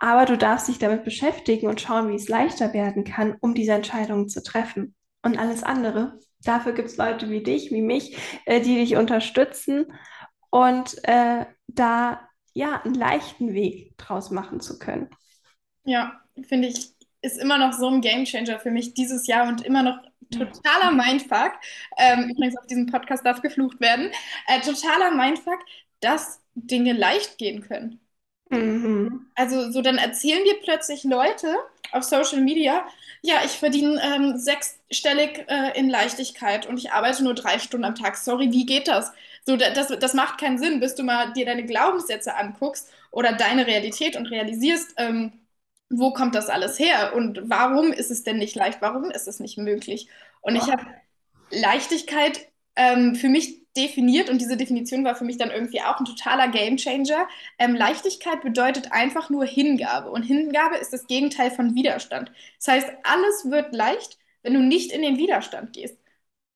Aber 0.00 0.26
du 0.26 0.38
darfst 0.38 0.68
dich 0.68 0.78
damit 0.78 1.04
beschäftigen 1.04 1.66
und 1.66 1.80
schauen, 1.80 2.08
wie 2.08 2.14
es 2.14 2.28
leichter 2.28 2.72
werden 2.72 3.02
kann, 3.02 3.36
um 3.40 3.54
diese 3.54 3.72
Entscheidungen 3.72 4.28
zu 4.28 4.42
treffen. 4.42 4.94
Und 5.22 5.38
alles 5.38 5.64
andere, 5.64 6.20
dafür 6.44 6.72
gibt 6.72 6.88
es 6.88 6.96
Leute 6.96 7.28
wie 7.28 7.42
dich, 7.42 7.72
wie 7.72 7.82
mich, 7.82 8.16
äh, 8.44 8.60
die 8.60 8.76
dich 8.76 8.96
unterstützen 8.96 9.92
und 10.50 11.02
äh, 11.02 11.46
da 11.66 12.20
ja 12.52 12.80
einen 12.82 12.94
leichten 12.94 13.54
Weg 13.54 13.98
draus 13.98 14.30
machen 14.30 14.60
zu 14.60 14.78
können. 14.78 15.10
Ja, 15.84 16.20
finde 16.46 16.68
ich, 16.68 16.95
ist 17.26 17.38
immer 17.38 17.58
noch 17.58 17.72
so 17.72 17.88
ein 17.88 18.00
Gamechanger 18.00 18.58
für 18.58 18.70
mich 18.70 18.94
dieses 18.94 19.26
Jahr 19.26 19.48
und 19.48 19.64
immer 19.64 19.82
noch 19.82 19.98
totaler 20.30 20.92
Mindfuck. 20.92 21.52
Ähm, 21.98 22.30
übrigens 22.30 22.56
auf 22.56 22.66
diesem 22.66 22.86
Podcast 22.86 23.26
darf 23.26 23.42
geflucht 23.42 23.80
werden. 23.80 24.10
Äh, 24.46 24.60
totaler 24.60 25.10
Mindfuck, 25.10 25.60
dass 26.00 26.40
Dinge 26.54 26.92
leicht 26.92 27.38
gehen 27.38 27.62
können. 27.62 28.00
Mhm. 28.48 29.26
Also 29.34 29.70
so 29.72 29.82
dann 29.82 29.98
erzählen 29.98 30.44
dir 30.44 30.56
plötzlich 30.62 31.04
Leute 31.04 31.54
auf 31.92 32.04
Social 32.04 32.40
Media, 32.40 32.86
ja, 33.22 33.36
ich 33.44 33.52
verdiene 33.52 34.00
ähm, 34.02 34.38
sechsstellig 34.38 35.44
äh, 35.48 35.76
in 35.78 35.90
Leichtigkeit 35.90 36.66
und 36.66 36.78
ich 36.78 36.92
arbeite 36.92 37.24
nur 37.24 37.34
drei 37.34 37.58
Stunden 37.58 37.84
am 37.84 37.96
Tag. 37.96 38.16
Sorry, 38.16 38.52
wie 38.52 38.66
geht 38.66 38.86
das? 38.86 39.12
So, 39.44 39.56
das, 39.56 39.88
das 39.88 40.14
macht 40.14 40.38
keinen 40.38 40.58
Sinn, 40.58 40.80
bis 40.80 40.94
du 40.94 41.02
mal 41.02 41.32
dir 41.32 41.44
deine 41.44 41.64
Glaubenssätze 41.64 42.36
anguckst 42.36 42.88
oder 43.10 43.32
deine 43.32 43.66
Realität 43.66 44.16
und 44.16 44.26
realisierst, 44.26 44.94
ähm, 44.96 45.32
wo 45.88 46.12
kommt 46.12 46.34
das 46.34 46.48
alles 46.48 46.78
her 46.78 47.14
und 47.14 47.40
warum 47.44 47.92
ist 47.92 48.10
es 48.10 48.24
denn 48.24 48.38
nicht 48.38 48.54
leicht? 48.56 48.82
Warum 48.82 49.10
ist 49.10 49.28
es 49.28 49.40
nicht 49.40 49.58
möglich? 49.58 50.08
Und 50.40 50.56
ich 50.56 50.70
habe 50.70 50.84
Leichtigkeit 51.50 52.48
ähm, 52.74 53.14
für 53.14 53.28
mich 53.28 53.66
definiert 53.76 54.30
und 54.30 54.40
diese 54.40 54.56
Definition 54.56 55.04
war 55.04 55.14
für 55.14 55.24
mich 55.24 55.36
dann 55.36 55.50
irgendwie 55.50 55.82
auch 55.82 55.98
ein 55.98 56.06
totaler 56.06 56.48
Gamechanger. 56.48 57.28
Ähm, 57.58 57.74
Leichtigkeit 57.74 58.42
bedeutet 58.42 58.92
einfach 58.92 59.30
nur 59.30 59.44
Hingabe 59.44 60.10
und 60.10 60.22
Hingabe 60.22 60.76
ist 60.76 60.92
das 60.92 61.06
Gegenteil 61.06 61.50
von 61.50 61.74
Widerstand. 61.74 62.32
Das 62.58 62.68
heißt, 62.68 62.88
alles 63.04 63.50
wird 63.50 63.74
leicht, 63.74 64.18
wenn 64.42 64.54
du 64.54 64.60
nicht 64.60 64.92
in 64.92 65.02
den 65.02 65.18
Widerstand 65.18 65.72
gehst. 65.72 65.96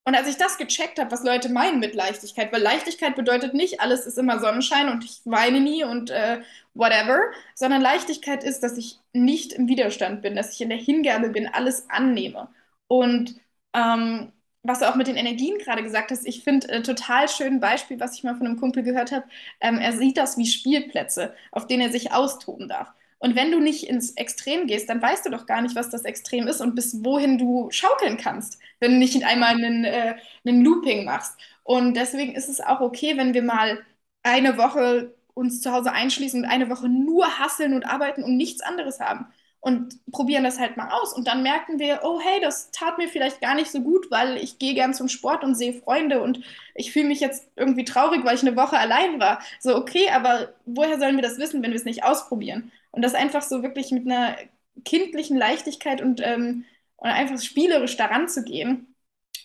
Und 0.04 0.14
als 0.16 0.28
ich 0.28 0.36
das 0.36 0.56
gecheckt 0.58 0.98
habe, 0.98 1.10
was 1.10 1.24
Leute 1.24 1.50
meinen 1.50 1.78
mit 1.78 1.94
Leichtigkeit, 1.94 2.52
weil 2.52 2.62
Leichtigkeit 2.62 3.16
bedeutet 3.16 3.54
nicht, 3.54 3.80
alles 3.80 4.06
ist 4.06 4.18
immer 4.18 4.40
Sonnenschein 4.40 4.88
und 4.88 5.04
ich 5.04 5.20
weine 5.24 5.60
nie 5.60 5.84
und 5.84 6.10
äh, 6.10 6.40
whatever, 6.74 7.20
sondern 7.54 7.82
Leichtigkeit 7.82 8.42
ist, 8.42 8.62
dass 8.62 8.76
ich 8.78 8.98
nicht 9.12 9.52
im 9.52 9.68
Widerstand 9.68 10.22
bin, 10.22 10.34
dass 10.34 10.54
ich 10.54 10.60
in 10.62 10.70
der 10.70 10.78
Hingabe 10.78 11.28
bin, 11.30 11.46
alles 11.48 11.88
annehme. 11.90 12.48
Und 12.88 13.36
ähm, 13.74 14.32
was 14.62 14.80
du 14.80 14.88
auch 14.90 14.94
mit 14.96 15.06
den 15.06 15.16
Energien 15.16 15.58
gerade 15.58 15.82
gesagt 15.82 16.10
hast, 16.10 16.26
ich 16.26 16.44
finde 16.44 16.68
äh, 16.68 16.82
total 16.82 17.28
schön 17.28 17.54
ein 17.54 17.60
Beispiel, 17.60 18.00
was 18.00 18.14
ich 18.16 18.24
mal 18.24 18.36
von 18.36 18.46
einem 18.46 18.58
Kumpel 18.60 18.82
gehört 18.82 19.12
habe. 19.12 19.26
Ähm, 19.60 19.78
er 19.78 19.92
sieht 19.92 20.16
das 20.16 20.36
wie 20.38 20.46
Spielplätze, 20.46 21.34
auf 21.52 21.66
denen 21.66 21.82
er 21.82 21.92
sich 21.92 22.12
austoben 22.12 22.68
darf. 22.68 22.92
Und 23.20 23.36
wenn 23.36 23.52
du 23.52 23.60
nicht 23.60 23.84
ins 23.88 24.12
Extrem 24.16 24.66
gehst, 24.66 24.88
dann 24.90 25.02
weißt 25.02 25.26
du 25.26 25.30
doch 25.30 25.46
gar 25.46 25.62
nicht, 25.62 25.76
was 25.76 25.90
das 25.90 26.04
Extrem 26.04 26.48
ist 26.48 26.60
und 26.60 26.74
bis 26.74 27.04
wohin 27.04 27.38
du 27.38 27.70
schaukeln 27.70 28.16
kannst, 28.16 28.58
wenn 28.80 28.92
du 28.92 28.98
nicht 28.98 29.24
einmal 29.24 29.50
einen, 29.50 29.84
äh, 29.84 30.16
einen 30.46 30.64
Looping 30.64 31.04
machst. 31.04 31.38
Und 31.62 31.94
deswegen 31.96 32.34
ist 32.34 32.48
es 32.48 32.60
auch 32.60 32.80
okay, 32.80 33.16
wenn 33.18 33.34
wir 33.34 33.42
mal 33.42 33.84
eine 34.22 34.58
Woche 34.58 35.14
uns 35.34 35.60
zu 35.60 35.72
Hause 35.72 35.92
einschließen 35.92 36.42
und 36.44 36.50
eine 36.50 36.70
Woche 36.70 36.88
nur 36.88 37.38
hasseln 37.38 37.74
und 37.74 37.84
arbeiten 37.84 38.22
und 38.24 38.36
nichts 38.36 38.62
anderes 38.62 39.00
haben 39.00 39.26
und 39.60 39.94
probieren 40.10 40.44
das 40.44 40.58
halt 40.58 40.76
mal 40.76 40.90
aus. 40.90 41.12
Und 41.12 41.28
dann 41.28 41.42
merken 41.42 41.78
wir, 41.78 42.00
oh 42.02 42.20
hey, 42.20 42.40
das 42.40 42.70
tat 42.72 42.98
mir 42.98 43.08
vielleicht 43.08 43.40
gar 43.40 43.54
nicht 43.54 43.70
so 43.70 43.80
gut, 43.82 44.10
weil 44.10 44.36
ich 44.38 44.58
gehe 44.58 44.74
gern 44.74 44.94
zum 44.94 45.08
Sport 45.08 45.44
und 45.44 45.54
sehe 45.54 45.74
Freunde 45.74 46.22
und 46.22 46.40
ich 46.74 46.92
fühle 46.92 47.08
mich 47.08 47.20
jetzt 47.20 47.48
irgendwie 47.56 47.84
traurig, 47.84 48.24
weil 48.24 48.34
ich 48.36 48.42
eine 48.42 48.56
Woche 48.56 48.78
allein 48.78 49.20
war. 49.20 49.40
So, 49.60 49.76
okay, 49.76 50.08
aber 50.10 50.54
woher 50.66 50.98
sollen 50.98 51.16
wir 51.16 51.22
das 51.22 51.38
wissen, 51.38 51.62
wenn 51.62 51.70
wir 51.72 51.76
es 51.78 51.84
nicht 51.84 52.04
ausprobieren? 52.04 52.72
Und 52.92 53.02
das 53.02 53.14
einfach 53.14 53.42
so 53.42 53.62
wirklich 53.62 53.90
mit 53.92 54.06
einer 54.06 54.36
kindlichen 54.84 55.36
Leichtigkeit 55.36 56.00
und, 56.00 56.20
ähm, 56.24 56.64
und 56.96 57.10
einfach 57.10 57.40
spielerisch 57.40 57.96
daran 57.96 58.28
zu 58.28 58.44
gehen 58.44 58.94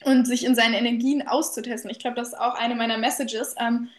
und 0.04 0.26
sich 0.26 0.46
in 0.46 0.56
seinen 0.56 0.74
Energien 0.74 1.28
auszutesten. 1.28 1.92
Ich 1.92 2.00
glaube, 2.00 2.16
das 2.16 2.30
ist 2.30 2.40
auch 2.40 2.56
eine 2.56 2.76
meiner 2.76 2.98
Messages. 2.98 3.56
Ähm, 3.60 3.90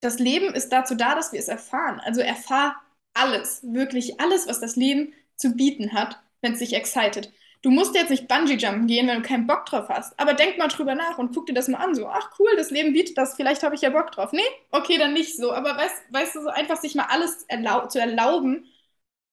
das 0.00 0.18
Leben 0.18 0.54
ist 0.54 0.70
dazu 0.70 0.94
da, 0.94 1.14
dass 1.14 1.32
wir 1.32 1.40
es 1.40 1.48
erfahren. 1.48 2.00
Also 2.00 2.20
erfahr 2.20 2.76
alles, 3.14 3.62
wirklich 3.62 4.20
alles, 4.20 4.46
was 4.46 4.60
das 4.60 4.76
Leben 4.76 5.12
zu 5.36 5.52
bieten 5.52 5.92
hat, 5.92 6.20
wenn 6.42 6.52
es 6.52 6.58
dich 6.60 6.74
excited. 6.74 7.32
Du 7.62 7.70
musst 7.70 7.94
jetzt 7.94 8.10
nicht 8.10 8.28
Bungee-Jumpen 8.28 8.86
gehen, 8.86 9.08
wenn 9.08 9.22
du 9.22 9.28
keinen 9.28 9.46
Bock 9.46 9.66
drauf 9.66 9.88
hast. 9.88 10.18
Aber 10.18 10.34
denk 10.34 10.58
mal 10.58 10.68
drüber 10.68 10.94
nach 10.94 11.18
und 11.18 11.34
guck 11.34 11.46
dir 11.46 11.54
das 11.54 11.68
mal 11.68 11.78
an. 11.78 11.94
So, 11.94 12.06
ach 12.06 12.30
cool, 12.38 12.50
das 12.56 12.70
Leben 12.70 12.92
bietet 12.92 13.18
das, 13.18 13.34
vielleicht 13.34 13.62
habe 13.62 13.74
ich 13.74 13.80
ja 13.80 13.90
Bock 13.90 14.12
drauf. 14.12 14.32
Nee, 14.32 14.42
okay, 14.70 14.98
dann 14.98 15.14
nicht 15.14 15.36
so. 15.36 15.52
Aber 15.52 15.76
weißt, 15.76 16.04
weißt 16.10 16.34
du, 16.36 16.42
so 16.42 16.48
einfach 16.48 16.76
sich 16.76 16.94
mal 16.94 17.06
alles 17.08 17.44
erlau 17.48 17.86
zu 17.86 17.98
erlauben 17.98 18.66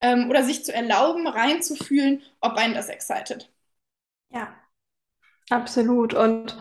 ähm, 0.02 0.30
oder 0.30 0.44
sich 0.44 0.66
zu 0.66 0.74
erlauben, 0.74 1.28
reinzufühlen, 1.28 2.22
ob 2.42 2.56
einen 2.56 2.74
das 2.74 2.90
excited. 2.90 3.50
Ja, 4.30 4.56
absolut. 5.50 6.14
Und 6.14 6.58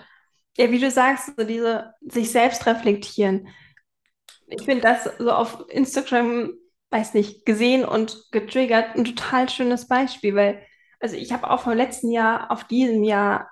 ja, 0.59 0.71
wie 0.71 0.79
du 0.79 0.91
sagst, 0.91 1.33
so 1.37 1.45
diese 1.45 1.95
sich 2.03 2.31
selbst 2.31 2.67
reflektieren. 2.67 3.49
Ich 4.49 4.63
finde 4.65 4.83
das 4.83 5.09
so 5.19 5.31
auf 5.33 5.65
Instagram 5.71 6.53
weiß 6.93 7.15
nicht, 7.15 7.45
gesehen 7.47 7.85
und 7.85 8.31
getriggert. 8.31 8.95
Ein 8.95 9.05
total 9.05 9.49
schönes 9.49 9.89
Beispiel, 9.89 10.35
weil, 10.35 10.63
also 11.03 11.17
ich 11.17 11.33
habe 11.33 11.51
auch 11.51 11.63
vom 11.63 11.75
letzten 11.75 12.11
Jahr 12.11 12.51
auf 12.51 12.65
diesem 12.65 13.05
Jahr 13.05 13.51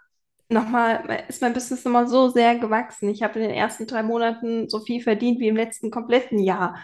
nochmal, 0.48 1.24
ist 1.28 1.42
mein 1.42 1.52
Business 1.52 1.84
nochmal 1.84 2.08
so 2.08 2.28
sehr 2.28 2.56
gewachsen. 2.58 3.08
Ich 3.08 3.22
habe 3.22 3.38
in 3.38 3.48
den 3.48 3.54
ersten 3.54 3.86
drei 3.86 4.02
Monaten 4.02 4.68
so 4.68 4.80
viel 4.80 5.02
verdient 5.02 5.40
wie 5.40 5.48
im 5.48 5.56
letzten 5.56 5.90
kompletten 5.90 6.38
Jahr. 6.38 6.76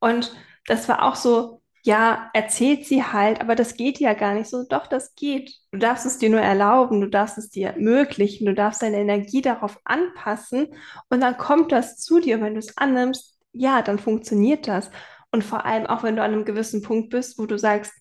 Und 0.00 0.34
das 0.66 0.88
war 0.88 1.02
auch 1.04 1.16
so, 1.16 1.62
ja, 1.82 2.30
erzählt 2.32 2.86
sie 2.86 3.04
halt, 3.04 3.40
aber 3.40 3.54
das 3.54 3.76
geht 3.76 3.98
ja 4.00 4.14
gar 4.14 4.34
nicht 4.34 4.48
so. 4.48 4.64
Doch, 4.68 4.86
das 4.86 5.14
geht. 5.14 5.52
Du 5.70 5.78
darfst 5.78 6.06
es 6.06 6.18
dir 6.18 6.30
nur 6.30 6.40
erlauben, 6.40 7.00
du 7.00 7.08
darfst 7.08 7.38
es 7.38 7.50
dir 7.50 7.68
ermöglichen, 7.70 8.46
du 8.46 8.54
darfst 8.54 8.82
deine 8.82 8.98
Energie 8.98 9.42
darauf 9.42 9.78
anpassen 9.84 10.68
und 11.10 11.20
dann 11.20 11.36
kommt 11.36 11.72
das 11.72 11.98
zu 11.98 12.20
dir. 12.20 12.36
Und 12.36 12.42
wenn 12.42 12.54
du 12.54 12.60
es 12.60 12.76
annimmst, 12.78 13.38
ja, 13.52 13.82
dann 13.82 13.98
funktioniert 13.98 14.66
das. 14.66 14.90
Und 15.30 15.44
vor 15.44 15.66
allem 15.66 15.86
auch, 15.86 16.02
wenn 16.02 16.16
du 16.16 16.22
an 16.22 16.32
einem 16.32 16.44
gewissen 16.44 16.82
Punkt 16.82 17.10
bist, 17.10 17.38
wo 17.38 17.46
du 17.46 17.58
sagst, 17.58 17.92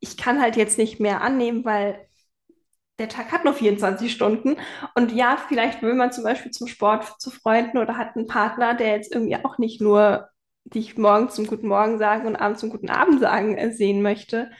ich 0.00 0.16
kann 0.16 0.40
halt 0.40 0.56
jetzt 0.56 0.78
nicht 0.78 1.00
mehr 1.00 1.22
annehmen, 1.22 1.64
weil 1.64 2.06
der 2.98 3.08
Tag 3.08 3.30
hat 3.30 3.44
nur 3.44 3.54
24 3.54 4.12
Stunden. 4.12 4.56
Und 4.94 5.12
ja, 5.12 5.36
vielleicht 5.48 5.82
will 5.82 5.94
man 5.94 6.12
zum 6.12 6.24
Beispiel 6.24 6.50
zum 6.50 6.66
Sport 6.66 7.20
zu 7.20 7.30
Freunden 7.30 7.78
oder 7.78 7.96
hat 7.96 8.16
einen 8.16 8.26
Partner, 8.26 8.74
der 8.74 8.88
jetzt 8.88 9.14
irgendwie 9.14 9.36
auch 9.36 9.58
nicht 9.58 9.80
nur 9.80 10.28
dich 10.64 10.98
morgens 10.98 11.34
zum 11.34 11.46
guten 11.46 11.68
Morgen 11.68 11.98
sagen 11.98 12.26
und 12.26 12.36
abends 12.36 12.60
zum 12.60 12.70
guten 12.70 12.90
Abend 12.90 13.20
sagen 13.20 13.56
äh, 13.56 13.72
sehen 13.72 14.02
möchte. 14.02 14.50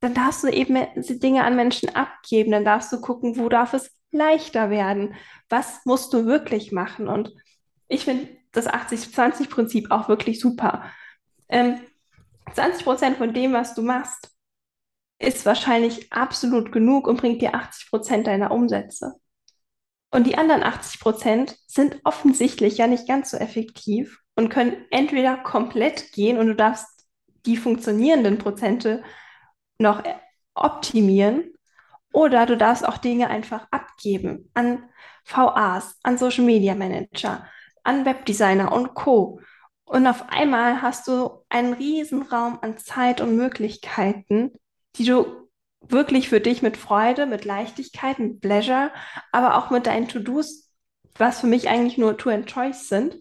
Dann 0.00 0.14
darfst 0.14 0.44
du 0.44 0.48
eben 0.48 0.78
Dinge 0.96 1.44
an 1.44 1.56
Menschen 1.56 1.94
abgeben. 1.94 2.52
Dann 2.52 2.64
darfst 2.64 2.92
du 2.92 3.00
gucken, 3.00 3.38
wo 3.38 3.48
darf 3.48 3.74
es 3.74 3.90
leichter 4.12 4.70
werden? 4.70 5.14
Was 5.48 5.84
musst 5.84 6.12
du 6.12 6.26
wirklich 6.26 6.72
machen? 6.72 7.08
Und 7.08 7.32
ich 7.88 8.04
finde 8.04 8.28
das 8.52 8.68
80-20-Prinzip 8.68 9.90
auch 9.90 10.08
wirklich 10.08 10.40
super 10.40 10.84
ähm, 11.48 11.80
20 12.54 12.84
Prozent 12.84 13.16
von 13.18 13.34
dem, 13.34 13.52
was 13.52 13.74
du 13.74 13.82
machst, 13.82 14.30
ist 15.20 15.46
wahrscheinlich 15.46 16.12
absolut 16.12 16.72
genug 16.72 17.06
und 17.06 17.20
bringt 17.20 17.42
dir 17.42 17.54
80 17.54 17.90
Prozent 17.90 18.26
deiner 18.26 18.50
Umsätze. 18.50 19.14
Und 20.10 20.26
die 20.26 20.36
anderen 20.36 20.62
80 20.62 21.00
Prozent 21.00 21.56
sind 21.66 22.00
offensichtlich 22.02 22.78
ja 22.78 22.86
nicht 22.86 23.06
ganz 23.06 23.30
so 23.30 23.36
effektiv 23.36 24.20
und 24.34 24.48
können 24.48 24.84
entweder 24.90 25.36
komplett 25.36 26.12
gehen 26.12 26.38
und 26.38 26.48
du 26.48 26.54
darfst 26.56 26.88
die 27.46 27.56
funktionierenden 27.56 28.38
Prozente 28.38 29.02
noch 29.78 30.02
optimieren 30.54 31.52
oder 32.12 32.46
du 32.46 32.56
darfst 32.56 32.86
auch 32.86 32.98
Dinge 32.98 33.28
einfach 33.28 33.68
abgeben 33.70 34.50
an 34.54 34.88
VAs, 35.24 35.98
an 36.02 36.18
Social 36.18 36.44
Media 36.44 36.74
Manager, 36.74 37.46
an 37.84 38.04
Webdesigner 38.04 38.72
und 38.72 38.94
Co. 38.94 39.40
Und 39.84 40.06
auf 40.06 40.28
einmal 40.28 40.82
hast 40.82 41.06
du 41.08 41.44
einen 41.48 42.22
Raum 42.30 42.58
an 42.62 42.78
Zeit 42.78 43.20
und 43.20 43.36
Möglichkeiten, 43.36 44.52
die 44.96 45.04
du 45.04 45.48
wirklich 45.80 46.28
für 46.28 46.40
dich 46.40 46.62
mit 46.62 46.76
Freude, 46.76 47.26
mit 47.26 47.44
Leichtigkeit, 47.44 48.18
mit 48.18 48.40
Pleasure, 48.40 48.90
aber 49.32 49.56
auch 49.56 49.70
mit 49.70 49.86
deinen 49.86 50.08
To-Dos, 50.08 50.70
was 51.16 51.40
für 51.40 51.46
mich 51.46 51.68
eigentlich 51.68 51.98
nur 51.98 52.16
To 52.16 52.30
and 52.30 52.46
Choice 52.46 52.88
sind, 52.88 53.16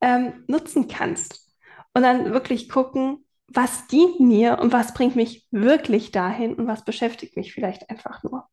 ähm, 0.00 0.44
nutzen 0.46 0.88
kannst. 0.88 1.48
Und 1.94 2.02
dann 2.02 2.32
wirklich 2.32 2.68
gucken, 2.68 3.26
was 3.48 3.86
dient 3.88 4.20
mir 4.20 4.58
und 4.60 4.72
was 4.72 4.94
bringt 4.94 5.16
mich 5.16 5.46
wirklich 5.50 6.12
dahin 6.12 6.54
und 6.54 6.66
was 6.66 6.84
beschäftigt 6.84 7.36
mich 7.36 7.52
vielleicht 7.52 7.90
einfach 7.90 8.22
nur. 8.22 8.48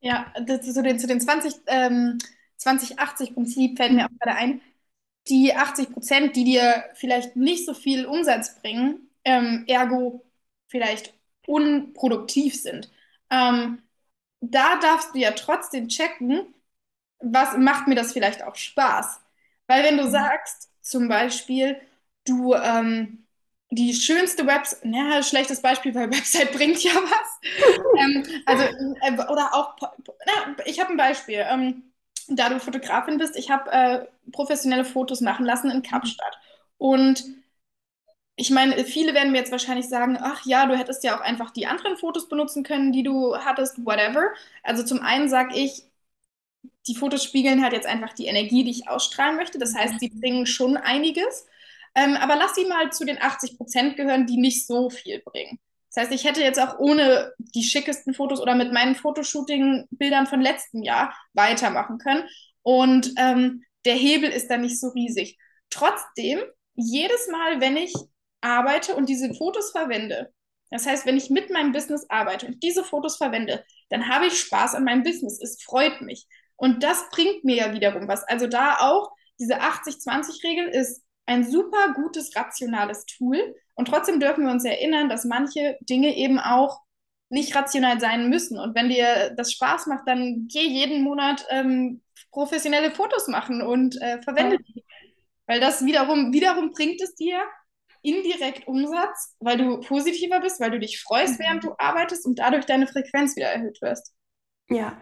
Ja, 0.00 0.32
zu 0.62 0.82
den, 0.82 0.98
zu 0.98 1.06
den 1.06 1.20
20, 1.20 1.54
ähm, 1.66 2.18
20-80-Prinzip 2.58 3.76
fällt 3.76 3.92
mir 3.92 4.06
auch 4.06 4.18
gerade 4.20 4.38
ein, 4.38 4.60
die 5.28 5.54
80 5.54 5.90
Prozent, 5.90 6.36
die 6.36 6.44
dir 6.44 6.84
vielleicht 6.94 7.34
nicht 7.34 7.66
so 7.66 7.74
viel 7.74 8.06
Umsatz 8.06 8.60
bringen, 8.60 9.10
ähm, 9.24 9.64
ergo 9.66 10.24
vielleicht 10.68 11.15
unproduktiv 11.46 12.60
sind. 12.60 12.90
Ähm, 13.30 13.82
da 14.40 14.78
darfst 14.78 15.14
du 15.14 15.18
ja 15.18 15.32
trotzdem 15.32 15.88
checken, 15.88 16.54
was 17.18 17.56
macht 17.56 17.88
mir 17.88 17.94
das 17.94 18.12
vielleicht 18.12 18.42
auch 18.42 18.54
Spaß. 18.54 19.20
Weil 19.66 19.84
wenn 19.84 19.96
du 19.96 20.04
mhm. 20.04 20.10
sagst, 20.10 20.70
zum 20.82 21.08
Beispiel, 21.08 21.80
du 22.24 22.54
ähm, 22.54 23.26
die 23.70 23.94
schönste 23.94 24.46
Website, 24.46 24.84
naja, 24.84 25.22
schlechtes 25.22 25.60
Beispiel, 25.60 25.94
weil 25.94 26.10
Website 26.12 26.52
bringt 26.52 26.82
ja 26.82 26.92
was. 26.92 27.78
ähm, 27.98 28.42
also, 28.46 28.64
äh, 28.64 29.12
oder 29.30 29.54
auch, 29.54 29.76
na, 29.80 30.56
ich 30.64 30.80
habe 30.80 30.90
ein 30.90 30.96
Beispiel. 30.96 31.44
Ähm, 31.48 31.82
da 32.28 32.48
du 32.48 32.58
Fotografin 32.58 33.18
bist, 33.18 33.36
ich 33.36 33.50
habe 33.50 33.70
äh, 33.70 34.06
professionelle 34.32 34.84
Fotos 34.84 35.20
machen 35.20 35.46
lassen 35.46 35.70
in 35.70 35.82
Kapstadt. 35.82 36.38
Und 36.78 37.24
ich 38.36 38.50
meine, 38.50 38.84
viele 38.84 39.14
werden 39.14 39.32
mir 39.32 39.38
jetzt 39.38 39.50
wahrscheinlich 39.50 39.88
sagen, 39.88 40.18
ach 40.20 40.44
ja, 40.44 40.66
du 40.66 40.76
hättest 40.76 41.02
ja 41.04 41.16
auch 41.16 41.22
einfach 41.22 41.50
die 41.50 41.66
anderen 41.66 41.96
Fotos 41.96 42.28
benutzen 42.28 42.62
können, 42.62 42.92
die 42.92 43.02
du 43.02 43.36
hattest, 43.36 43.84
whatever. 43.84 44.30
Also 44.62 44.84
zum 44.84 45.00
einen 45.00 45.28
sage 45.28 45.56
ich, 45.56 45.84
die 46.86 46.94
Fotos 46.94 47.24
spiegeln 47.24 47.62
halt 47.62 47.72
jetzt 47.72 47.86
einfach 47.86 48.12
die 48.12 48.26
Energie, 48.26 48.62
die 48.62 48.70
ich 48.70 48.88
ausstrahlen 48.88 49.36
möchte. 49.36 49.58
Das 49.58 49.74
heißt, 49.74 49.98
sie 50.00 50.10
bringen 50.10 50.46
schon 50.46 50.76
einiges. 50.76 51.46
Ähm, 51.94 52.14
aber 52.16 52.36
lass 52.36 52.54
sie 52.54 52.66
mal 52.66 52.92
zu 52.92 53.06
den 53.06 53.20
80 53.20 53.56
Prozent 53.56 53.96
gehören, 53.96 54.26
die 54.26 54.36
nicht 54.36 54.66
so 54.66 54.90
viel 54.90 55.20
bringen. 55.20 55.58
Das 55.88 56.04
heißt, 56.04 56.12
ich 56.12 56.24
hätte 56.24 56.42
jetzt 56.42 56.60
auch 56.60 56.78
ohne 56.78 57.32
die 57.38 57.62
schickesten 57.62 58.12
Fotos 58.12 58.40
oder 58.40 58.54
mit 58.54 58.70
meinen 58.70 58.96
Fotoshooting-Bildern 58.96 60.26
von 60.26 60.42
letztem 60.42 60.82
Jahr 60.82 61.16
weitermachen 61.32 61.96
können. 61.98 62.28
Und 62.62 63.14
ähm, 63.16 63.64
der 63.86 63.94
Hebel 63.94 64.28
ist 64.28 64.48
dann 64.48 64.60
nicht 64.60 64.78
so 64.78 64.88
riesig. 64.88 65.38
Trotzdem, 65.70 66.40
jedes 66.74 67.28
Mal, 67.28 67.62
wenn 67.62 67.78
ich 67.78 67.94
arbeite 68.46 68.94
und 68.94 69.08
diese 69.08 69.34
Fotos 69.34 69.72
verwende, 69.72 70.32
das 70.70 70.86
heißt, 70.86 71.06
wenn 71.06 71.16
ich 71.16 71.30
mit 71.30 71.50
meinem 71.50 71.72
Business 71.72 72.06
arbeite 72.08 72.46
und 72.46 72.62
diese 72.62 72.82
Fotos 72.82 73.16
verwende, 73.16 73.64
dann 73.88 74.08
habe 74.08 74.26
ich 74.26 74.38
Spaß 74.40 74.74
an 74.74 74.84
meinem 74.84 75.04
Business. 75.04 75.40
Es 75.40 75.62
freut 75.62 76.00
mich. 76.00 76.26
Und 76.56 76.82
das 76.82 77.08
bringt 77.10 77.44
mir 77.44 77.56
ja 77.56 77.72
wiederum 77.72 78.08
was. 78.08 78.24
Also 78.24 78.46
da 78.46 78.78
auch 78.80 79.12
diese 79.38 79.60
80-20-Regel 79.60 80.68
ist 80.68 81.04
ein 81.26 81.44
super 81.48 81.92
gutes, 81.94 82.34
rationales 82.34 83.04
Tool. 83.04 83.54
Und 83.74 83.88
trotzdem 83.88 84.18
dürfen 84.20 84.44
wir 84.44 84.52
uns 84.52 84.64
erinnern, 84.64 85.08
dass 85.08 85.24
manche 85.24 85.76
Dinge 85.82 86.16
eben 86.16 86.38
auch 86.38 86.80
nicht 87.28 87.54
rational 87.54 88.00
sein 88.00 88.28
müssen. 88.28 88.58
Und 88.58 88.74
wenn 88.74 88.88
dir 88.88 89.34
das 89.36 89.52
Spaß 89.52 89.86
macht, 89.86 90.06
dann 90.06 90.48
geh 90.50 90.66
jeden 90.66 91.02
Monat 91.02 91.44
ähm, 91.50 92.02
professionelle 92.30 92.92
Fotos 92.92 93.28
machen 93.28 93.62
und 93.62 94.00
äh, 94.00 94.20
verwende 94.22 94.58
die. 94.58 94.84
Weil 95.46 95.60
das 95.60 95.84
wiederum, 95.84 96.32
wiederum 96.32 96.72
bringt 96.72 97.00
es 97.00 97.14
dir 97.14 97.40
indirekt 98.06 98.66
Umsatz, 98.68 99.36
weil 99.40 99.58
du 99.58 99.80
positiver 99.80 100.40
bist, 100.40 100.60
weil 100.60 100.70
du 100.70 100.78
dich 100.78 101.02
freust, 101.02 101.38
mhm. 101.38 101.44
während 101.44 101.64
du 101.64 101.74
arbeitest 101.78 102.24
und 102.24 102.38
dadurch 102.38 102.64
deine 102.64 102.86
Frequenz 102.86 103.36
wieder 103.36 103.48
erhöht 103.48 103.80
wirst. 103.82 104.14
Ja, 104.68 104.96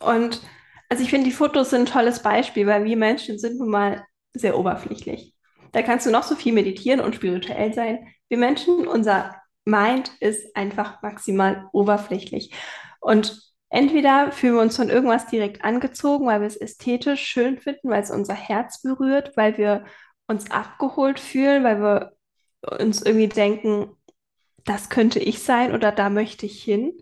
und 0.00 0.40
also 0.88 1.02
ich 1.02 1.10
finde, 1.10 1.26
die 1.26 1.34
Fotos 1.34 1.70
sind 1.70 1.82
ein 1.82 1.92
tolles 1.92 2.22
Beispiel, 2.22 2.66
weil 2.66 2.84
wir 2.84 2.96
Menschen 2.96 3.38
sind 3.38 3.58
nun 3.58 3.70
mal 3.70 4.04
sehr 4.32 4.58
oberflächlich. 4.58 5.34
Da 5.72 5.82
kannst 5.82 6.06
du 6.06 6.10
noch 6.10 6.22
so 6.22 6.34
viel 6.34 6.52
meditieren 6.52 7.00
und 7.00 7.14
spirituell 7.14 7.74
sein. 7.74 8.08
Wir 8.28 8.38
Menschen, 8.38 8.86
unser 8.86 9.36
Mind 9.64 10.10
ist 10.20 10.56
einfach 10.56 11.02
maximal 11.02 11.68
oberflächlich. 11.72 12.54
Und 13.00 13.38
entweder 13.68 14.32
fühlen 14.32 14.54
wir 14.54 14.62
uns 14.62 14.76
von 14.76 14.88
irgendwas 14.88 15.26
direkt 15.26 15.62
angezogen, 15.62 16.26
weil 16.26 16.40
wir 16.40 16.46
es 16.46 16.56
ästhetisch 16.56 17.20
schön 17.20 17.58
finden, 17.58 17.90
weil 17.90 18.02
es 18.02 18.10
unser 18.10 18.34
Herz 18.34 18.80
berührt, 18.80 19.36
weil 19.36 19.58
wir 19.58 19.84
uns 20.26 20.50
abgeholt 20.50 21.20
fühlen, 21.20 21.64
weil 21.64 21.80
wir 21.80 22.12
uns 22.62 23.02
irgendwie 23.02 23.28
denken, 23.28 23.90
das 24.64 24.90
könnte 24.90 25.18
ich 25.18 25.42
sein 25.42 25.72
oder 25.72 25.92
da 25.92 26.10
möchte 26.10 26.46
ich 26.46 26.62
hin. 26.62 26.92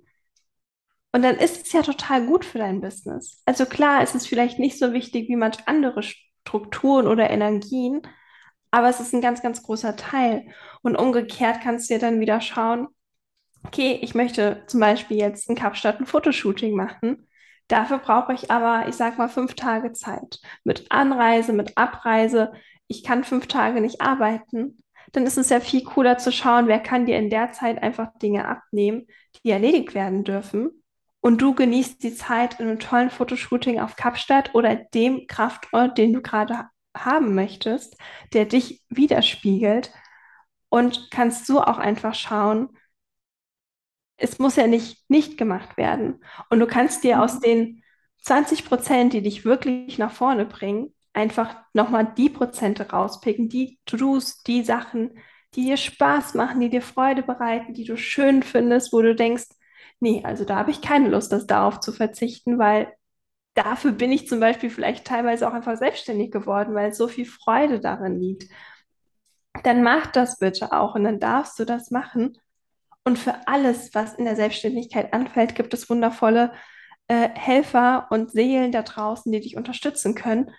Und 1.12 1.22
dann 1.22 1.36
ist 1.36 1.66
es 1.66 1.72
ja 1.72 1.82
total 1.82 2.26
gut 2.26 2.44
für 2.44 2.58
dein 2.58 2.80
Business. 2.80 3.42
Also 3.46 3.64
klar, 3.66 4.02
es 4.02 4.14
ist 4.14 4.28
vielleicht 4.28 4.58
nicht 4.58 4.78
so 4.78 4.92
wichtig 4.92 5.28
wie 5.28 5.36
manch 5.36 5.66
andere 5.66 6.02
Strukturen 6.02 7.06
oder 7.06 7.30
Energien, 7.30 8.02
aber 8.70 8.88
es 8.88 9.00
ist 9.00 9.14
ein 9.14 9.22
ganz, 9.22 9.42
ganz 9.42 9.62
großer 9.62 9.96
Teil. 9.96 10.46
Und 10.82 10.96
umgekehrt 10.96 11.60
kannst 11.62 11.88
du 11.88 11.94
dir 11.94 12.00
dann 12.00 12.20
wieder 12.20 12.40
schauen, 12.40 12.88
okay, 13.64 13.98
ich 14.02 14.14
möchte 14.14 14.62
zum 14.66 14.80
Beispiel 14.80 15.16
jetzt 15.16 15.48
in 15.48 15.56
Kapstadt 15.56 15.98
ein 16.00 16.06
Fotoshooting 16.06 16.74
machen. 16.76 17.26
Dafür 17.68 17.98
brauche 17.98 18.32
ich 18.32 18.50
aber, 18.50 18.88
ich 18.88 18.94
sag 18.94 19.18
mal, 19.18 19.28
fünf 19.28 19.54
Tage 19.54 19.92
Zeit. 19.92 20.38
Mit 20.64 20.86
Anreise, 20.90 21.52
mit 21.52 21.76
Abreise. 21.76 22.52
Ich 22.86 23.02
kann 23.02 23.24
fünf 23.24 23.48
Tage 23.48 23.80
nicht 23.80 24.00
arbeiten. 24.00 24.82
Dann 25.12 25.26
ist 25.26 25.38
es 25.38 25.50
ja 25.50 25.60
viel 25.60 25.84
cooler 25.84 26.18
zu 26.18 26.32
schauen, 26.32 26.68
wer 26.68 26.80
kann 26.80 27.06
dir 27.06 27.18
in 27.18 27.30
der 27.30 27.52
Zeit 27.52 27.82
einfach 27.82 28.16
Dinge 28.18 28.46
abnehmen, 28.46 29.06
die 29.44 29.50
erledigt 29.50 29.94
werden 29.94 30.24
dürfen. 30.24 30.82
Und 31.20 31.42
du 31.42 31.54
genießt 31.54 32.02
die 32.02 32.14
Zeit 32.14 32.60
in 32.60 32.68
einem 32.68 32.78
tollen 32.78 33.10
Fotoshooting 33.10 33.80
auf 33.80 33.96
Kapstadt 33.96 34.54
oder 34.54 34.76
dem 34.76 35.26
Kraftort, 35.26 35.98
den 35.98 36.12
du 36.12 36.22
gerade 36.22 36.66
haben 36.96 37.34
möchtest, 37.34 37.96
der 38.32 38.44
dich 38.46 38.82
widerspiegelt 38.88 39.92
und 40.68 41.10
kannst 41.10 41.46
so 41.46 41.60
auch 41.60 41.78
einfach 41.78 42.14
schauen, 42.14 42.70
es 44.16 44.38
muss 44.38 44.56
ja 44.56 44.66
nicht 44.66 45.08
nicht 45.10 45.36
gemacht 45.36 45.76
werden. 45.76 46.24
Und 46.50 46.60
du 46.60 46.66
kannst 46.66 47.04
dir 47.04 47.22
aus 47.22 47.34
mhm. 47.36 47.40
den 47.40 47.82
20 48.22 48.64
Prozent, 48.64 49.12
die 49.12 49.22
dich 49.22 49.44
wirklich 49.44 49.98
nach 49.98 50.12
vorne 50.12 50.46
bringen, 50.46 50.94
einfach 51.16 51.56
nochmal 51.72 52.12
die 52.16 52.28
Prozente 52.28 52.90
rauspicken, 52.90 53.48
die 53.48 53.78
To-Dos, 53.86 54.42
die 54.42 54.62
Sachen, 54.62 55.18
die 55.54 55.64
dir 55.64 55.78
Spaß 55.78 56.34
machen, 56.34 56.60
die 56.60 56.68
dir 56.68 56.82
Freude 56.82 57.22
bereiten, 57.22 57.72
die 57.72 57.84
du 57.84 57.96
schön 57.96 58.42
findest, 58.42 58.92
wo 58.92 59.00
du 59.00 59.14
denkst, 59.14 59.46
nee, 59.98 60.22
also 60.24 60.44
da 60.44 60.56
habe 60.56 60.70
ich 60.70 60.82
keine 60.82 61.08
Lust, 61.08 61.32
das 61.32 61.46
darauf 61.46 61.80
zu 61.80 61.92
verzichten, 61.92 62.58
weil 62.58 62.92
dafür 63.54 63.92
bin 63.92 64.12
ich 64.12 64.28
zum 64.28 64.40
Beispiel 64.40 64.68
vielleicht 64.68 65.06
teilweise 65.06 65.48
auch 65.48 65.54
einfach 65.54 65.78
selbstständig 65.78 66.30
geworden, 66.30 66.74
weil 66.74 66.92
so 66.92 67.08
viel 67.08 67.24
Freude 67.24 67.80
darin 67.80 68.20
liegt. 68.20 68.44
Dann 69.64 69.82
mach 69.82 70.06
das 70.08 70.38
bitte 70.38 70.72
auch 70.72 70.94
und 70.94 71.04
dann 71.04 71.18
darfst 71.18 71.58
du 71.58 71.64
das 71.64 71.90
machen. 71.90 72.36
Und 73.04 73.18
für 73.18 73.34
alles, 73.46 73.94
was 73.94 74.14
in 74.14 74.26
der 74.26 74.36
Selbstständigkeit 74.36 75.14
anfällt, 75.14 75.54
gibt 75.54 75.72
es 75.72 75.88
wundervolle 75.88 76.52
äh, 77.08 77.30
Helfer 77.30 78.08
und 78.10 78.32
Seelen 78.32 78.72
da 78.72 78.82
draußen, 78.82 79.32
die 79.32 79.40
dich 79.40 79.56
unterstützen 79.56 80.14
können. 80.14 80.50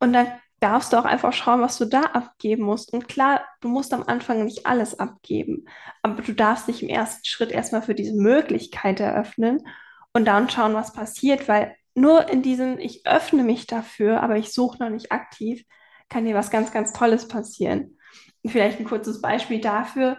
Und 0.00 0.12
dann 0.12 0.28
darfst 0.60 0.92
du 0.92 0.98
auch 0.98 1.04
einfach 1.04 1.32
schauen, 1.32 1.60
was 1.60 1.78
du 1.78 1.86
da 1.86 2.02
abgeben 2.02 2.64
musst. 2.64 2.92
Und 2.92 3.08
klar, 3.08 3.44
du 3.60 3.68
musst 3.68 3.94
am 3.94 4.02
Anfang 4.02 4.44
nicht 4.44 4.66
alles 4.66 4.98
abgeben, 4.98 5.66
aber 6.02 6.22
du 6.22 6.32
darfst 6.34 6.68
dich 6.68 6.82
im 6.82 6.88
ersten 6.88 7.24
Schritt 7.24 7.50
erstmal 7.50 7.82
für 7.82 7.94
diese 7.94 8.14
Möglichkeit 8.14 9.00
eröffnen 9.00 9.66
und 10.12 10.26
dann 10.26 10.50
schauen, 10.50 10.74
was 10.74 10.92
passiert, 10.92 11.48
weil 11.48 11.74
nur 11.94 12.28
in 12.28 12.42
diesem, 12.42 12.78
ich 12.78 13.06
öffne 13.06 13.42
mich 13.42 13.66
dafür, 13.66 14.22
aber 14.22 14.36
ich 14.36 14.52
suche 14.52 14.78
noch 14.82 14.90
nicht 14.90 15.12
aktiv, 15.12 15.64
kann 16.08 16.24
dir 16.24 16.34
was 16.34 16.50
ganz, 16.50 16.72
ganz 16.72 16.92
Tolles 16.92 17.28
passieren. 17.28 17.98
Und 18.42 18.50
vielleicht 18.50 18.78
ein 18.78 18.84
kurzes 18.84 19.20
Beispiel 19.20 19.60
dafür. 19.60 20.18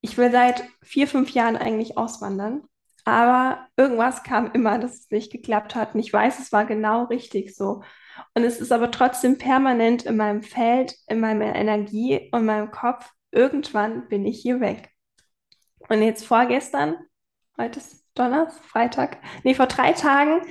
Ich 0.00 0.16
will 0.16 0.30
seit 0.30 0.64
vier, 0.82 1.08
fünf 1.08 1.30
Jahren 1.30 1.56
eigentlich 1.56 1.96
auswandern, 1.98 2.62
aber 3.04 3.66
irgendwas 3.76 4.22
kam 4.22 4.52
immer, 4.52 4.78
dass 4.78 4.94
es 4.94 5.10
nicht 5.10 5.32
geklappt 5.32 5.74
hat. 5.74 5.94
Und 5.94 6.00
ich 6.00 6.12
weiß, 6.12 6.38
es 6.40 6.52
war 6.52 6.66
genau 6.66 7.04
richtig 7.04 7.54
so. 7.56 7.82
Und 8.34 8.44
es 8.44 8.60
ist 8.60 8.72
aber 8.72 8.90
trotzdem 8.90 9.38
permanent 9.38 10.04
in 10.04 10.16
meinem 10.16 10.42
Feld, 10.42 10.94
in 11.06 11.20
meiner 11.20 11.54
Energie 11.54 12.28
und 12.32 12.44
meinem 12.44 12.70
Kopf. 12.70 13.10
Irgendwann 13.30 14.08
bin 14.08 14.24
ich 14.26 14.40
hier 14.40 14.60
weg. 14.60 14.90
Und 15.88 16.02
jetzt 16.02 16.26
vorgestern 16.26 16.96
heute 17.58 17.80
ist 17.80 18.04
Donnerstag, 18.14 18.64
Freitag, 18.64 19.18
nee, 19.42 19.54
vor 19.54 19.66
drei 19.66 19.92
Tagen 19.92 20.42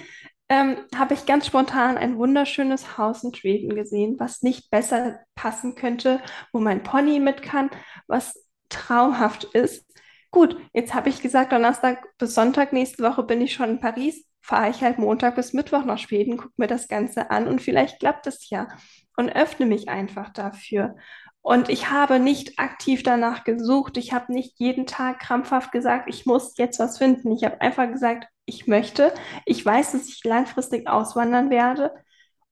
ähm, 0.49 0.77
habe 0.95 1.13
ich 1.13 1.25
ganz 1.25 1.47
spontan 1.47 1.97
ein 1.97 2.17
wunderschönes 2.17 2.97
Haus 2.97 3.23
in 3.23 3.33
Schweden 3.33 3.75
gesehen, 3.75 4.15
was 4.19 4.43
nicht 4.43 4.69
besser 4.71 5.19
passen 5.35 5.75
könnte, 5.75 6.21
wo 6.53 6.59
mein 6.59 6.83
Pony 6.83 7.19
mit 7.19 7.41
kann, 7.41 7.69
was 8.07 8.45
traumhaft 8.69 9.43
ist. 9.45 9.85
Gut, 10.31 10.57
jetzt 10.73 10.93
habe 10.93 11.09
ich 11.09 11.21
gesagt, 11.21 11.51
Donnerstag 11.51 12.05
bis 12.17 12.35
Sonntag 12.35 12.71
nächste 12.73 13.03
Woche 13.03 13.23
bin 13.23 13.41
ich 13.41 13.53
schon 13.53 13.71
in 13.71 13.79
Paris, 13.79 14.25
fahre 14.47 14.69
ich 14.69 14.81
halt 14.81 14.97
Montag 14.97 15.35
bis 15.35 15.51
Mittwoch 15.51 15.83
nach 15.83 15.97
Schweden, 15.97 16.37
gucke 16.37 16.53
mir 16.55 16.67
das 16.67 16.87
Ganze 16.87 17.31
an 17.31 17.47
und 17.49 17.61
vielleicht 17.61 17.99
klappt 17.99 18.27
es 18.27 18.49
ja 18.49 18.69
und 19.17 19.29
öffne 19.29 19.65
mich 19.65 19.89
einfach 19.89 20.29
dafür. 20.29 20.95
Und 21.41 21.67
ich 21.69 21.91
habe 21.91 22.19
nicht 22.19 22.57
aktiv 22.57 23.03
danach 23.03 23.43
gesucht. 23.43 23.97
Ich 23.97 24.13
habe 24.13 24.31
nicht 24.33 24.55
jeden 24.57 24.85
Tag 24.85 25.19
krampfhaft 25.19 25.71
gesagt, 25.71 26.09
ich 26.09 26.25
muss 26.25 26.57
jetzt 26.57 26.79
was 26.79 26.97
finden. 26.97 27.31
Ich 27.33 27.43
habe 27.43 27.59
einfach 27.61 27.89
gesagt, 27.91 28.27
ich 28.45 28.67
möchte. 28.67 29.13
Ich 29.45 29.65
weiß, 29.65 29.93
dass 29.93 30.07
ich 30.07 30.23
langfristig 30.23 30.87
auswandern 30.87 31.49
werde. 31.49 31.93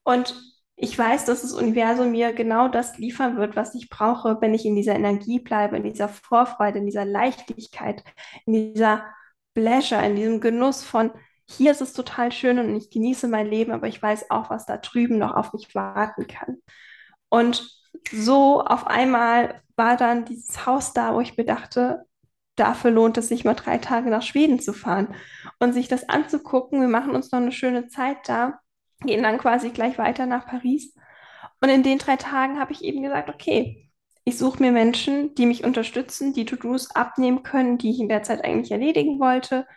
Und 0.04 0.36
ich 0.76 0.98
weiß, 0.98 1.26
dass 1.26 1.44
das 1.44 1.54
Universum 1.54 2.12
mir 2.12 2.34
genau 2.34 2.68
das 2.68 2.98
liefern 2.98 3.38
wird, 3.38 3.56
was 3.56 3.74
ich 3.76 3.90
brauche, 3.90 4.38
wenn 4.42 4.54
ich 4.54 4.66
in 4.66 4.76
dieser 4.76 4.96
Energie 4.96 5.40
bleibe, 5.40 5.78
in 5.78 5.84
dieser 5.84 6.10
Vorfreude, 6.10 6.80
in 6.80 6.86
dieser 6.86 7.06
Leichtigkeit, 7.06 8.04
in 8.46 8.74
dieser 8.74 9.06
Pleasure, 9.54 10.06
in 10.06 10.18
diesem 10.18 10.42
Genuss 10.42 10.84
von, 10.84 11.12
hier 11.48 11.72
ist 11.72 11.82
es 11.82 11.94
total 11.94 12.32
schön 12.32 12.60
und 12.60 12.76
ich 12.76 12.90
genieße 12.90 13.28
mein 13.28 13.48
Leben, 13.48 13.72
aber 13.72 13.88
ich 13.88 14.02
weiß 14.02 14.32
auch, 14.32 14.50
was 14.50 14.66
da 14.66 14.78
drüben 14.78 15.18
noch 15.18 15.36
auf 15.36 15.54
mich 15.54 15.74
warten 15.76 16.28
kann. 16.28 16.58
Und 17.30 17.70
so 18.12 18.62
auf 18.62 18.88
einmal 18.88 19.62
war 19.76 19.98
dann 19.98 20.26
dieses 20.26 20.66
Haus 20.66 20.94
da, 20.94 21.14
wo 21.14 21.22
ich 21.22 21.38
mir 21.38 21.46
dachte, 21.46 22.06
dafür 22.56 22.92
lohnt 22.92 23.18
es 23.18 23.28
sich 23.28 23.46
mal 23.46 23.54
drei 23.54 23.78
Tage 23.78 24.10
nach 24.10 24.22
Schweden 24.22 24.60
zu 24.60 24.74
fahren 24.74 25.14
und 25.60 25.74
sich 25.74 25.88
das 25.88 26.10
anzugucken. 26.10 26.82
Wir 26.82 26.88
machen 26.88 27.16
uns 27.16 27.32
noch 27.32 27.40
eine 27.40 27.52
schöne 27.52 27.88
Zeit 27.88 28.18
da, 28.28 28.60
gehen 29.02 29.24
dann 29.24 29.38
quasi 29.38 29.70
gleich 29.70 29.98
weiter 29.98 30.26
nach 30.26 30.48
Paris. 30.48 30.96
Und 31.62 31.70
in 31.70 31.84
den 31.84 31.98
drei 32.00 32.16
Tagen 32.16 32.60
habe 32.60 32.72
ich 32.72 32.84
eben 32.84 33.04
gesagt, 33.04 33.30
okay, 33.30 33.90
ich 34.24 34.38
suche 34.38 34.62
mir 34.62 34.72
Menschen, 34.72 35.36
die 35.36 35.46
mich 35.46 35.64
unterstützen, 35.64 36.34
die 36.34 36.46
To-Dos 36.46 36.96
abnehmen 36.96 37.44
können, 37.44 37.78
die 37.78 37.92
ich 37.92 38.00
in 38.00 38.10
der 38.10 38.24
Zeit 38.24 38.44
eigentlich 38.44 38.72
erledigen 38.72 39.20
wollte, 39.20 39.68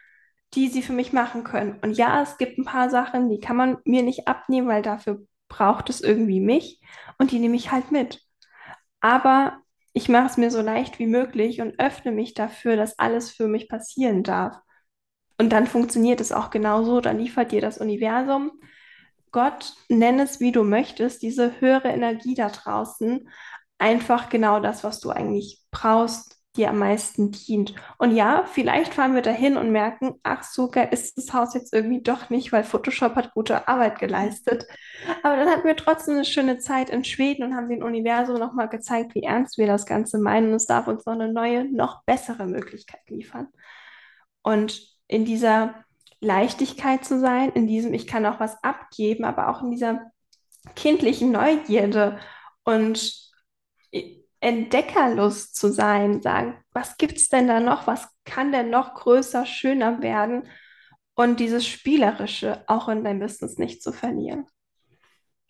die 0.55 0.69
sie 0.69 0.83
für 0.83 0.93
mich 0.93 1.13
machen 1.13 1.45
können. 1.45 1.79
Und 1.83 1.93
ja, 1.93 2.23
es 2.23 2.39
gibt 2.39 2.59
ein 2.59 2.65
paar 2.65 2.91
Sachen, 2.91 3.29
die 3.31 3.41
kann 3.41 3.57
man 3.57 3.79
mir 3.85 4.03
nicht 4.03 4.29
abnehmen, 4.29 4.69
weil 4.69 4.83
dafür 4.83 5.21
braucht 5.49 5.91
es 5.91 6.01
irgendwie 6.01 6.41
mich 6.41 6.81
und 7.19 7.31
die 7.31 7.39
nehme 7.39 7.57
ich 7.57 7.71
halt 7.73 7.91
mit. 7.91 8.23
Aber 9.01 9.59
ich 9.93 10.09
mache 10.09 10.27
es 10.27 10.37
mir 10.37 10.51
so 10.51 10.61
leicht 10.61 10.99
wie 10.99 11.07
möglich 11.07 11.61
und 11.61 11.79
öffne 11.81 12.13
mich 12.13 12.35
dafür, 12.35 12.77
dass 12.77 12.99
alles 12.99 13.31
für 13.31 13.49
mich 13.49 13.69
passieren 13.69 14.23
darf. 14.23 14.57
Und 15.39 15.51
dann 15.51 15.67
funktioniert 15.67 16.21
es 16.21 16.33
auch 16.33 16.51
genauso, 16.51 17.01
dann 17.01 17.19
liefert 17.19 17.53
dir 17.53 17.61
das 17.61 17.79
Universum, 17.79 18.53
Gott, 19.31 19.75
nenn 19.89 20.19
es 20.21 20.41
wie 20.41 20.53
du 20.53 20.65
möchtest, 20.65 21.23
diese 21.23 21.61
höhere 21.61 21.89
Energie 21.89 22.35
da 22.35 22.49
draußen, 22.49 23.29
einfach 23.79 24.31
genau 24.31 24.61
das, 24.61 24.85
was 24.85 25.01
du 25.01 25.11
eigentlich 25.11 25.61
brauchst, 25.71 26.38
dir 26.59 26.71
am 26.71 26.79
meisten 26.79 27.31
dient. 27.31 27.75
Und 27.97 28.15
ja, 28.15 28.45
vielleicht 28.53 28.95
fahren 28.95 29.15
wir 29.15 29.23
dahin 29.23 29.57
und 29.57 29.73
merken, 29.73 30.15
ach, 30.23 30.43
so 30.43 30.69
geil 30.69 30.89
ist 30.91 31.17
das 31.17 31.33
Haus 31.33 31.55
jetzt 31.55 31.73
irgendwie 31.73 32.03
doch 32.03 32.29
nicht, 32.29 32.53
weil 32.53 32.65
Photoshop 32.65 33.15
hat 33.15 33.33
gute 33.33 33.69
Arbeit 33.69 33.99
geleistet. 33.99 34.67
Aber 35.23 35.37
dann 35.37 35.49
hatten 35.49 35.67
wir 35.67 35.77
trotzdem 35.77 36.15
eine 36.15 36.25
schöne 36.25 36.59
Zeit 36.59 36.91
in 36.91 37.05
Schweden 37.05 37.45
und 37.45 37.55
haben 37.55 37.69
dem 37.69 37.83
Universum 37.83 38.39
nochmal 38.39 38.69
gezeigt, 38.69 39.15
wie 39.15 39.23
ernst 39.23 39.57
wir 39.57 39.67
das 39.67 39.87
Ganze 39.87 40.19
meinen. 40.19 40.49
Und 40.49 40.57
es 40.57 40.67
darf 40.67 40.87
uns 40.89 41.07
noch 41.07 41.15
eine 41.15 41.33
neue, 41.33 41.65
noch 41.65 42.03
bessere 42.05 42.47
Möglichkeit 42.47 43.09
liefern. 43.09 43.49
Und 44.43 44.83
in 45.07 45.25
dieser 45.25 45.85
Leichtigkeit 46.21 47.05
zu 47.05 47.21
sein, 47.21 47.53
in 47.53 47.67
diesem, 47.67 47.95
ich 47.95 48.07
kann 48.07 48.27
auch 48.27 48.41
was 48.41 48.63
abgeben, 48.63 49.25
aber 49.25 49.49
auch 49.49 49.63
in 49.63 49.71
dieser 49.71 50.11
kindlichen 50.75 51.31
Neugierde 51.31 52.19
und 52.65 53.31
Entdeckerlust 54.41 55.57
zu 55.57 55.73
sein, 55.73 56.23
sagen, 56.23 56.57
was 56.73 56.97
gibt 56.97 57.17
es 57.17 57.29
denn 57.29 57.49
da 57.49 57.61
noch, 57.61 57.87
was 57.87 58.09
kann 58.25 58.53
denn 58.53 58.71
noch 58.71 58.95
größer, 58.95 59.47
schöner 59.47 60.01
werden 60.01 60.49
und 61.15 61.41
dieses 61.41 61.67
Spielerische 61.67 62.63
auch 62.69 62.89
in 62.89 63.03
deinem 63.03 63.19
Business 63.21 63.59
nicht 63.59 63.83
zu 63.83 63.93
verlieren. 63.93 64.47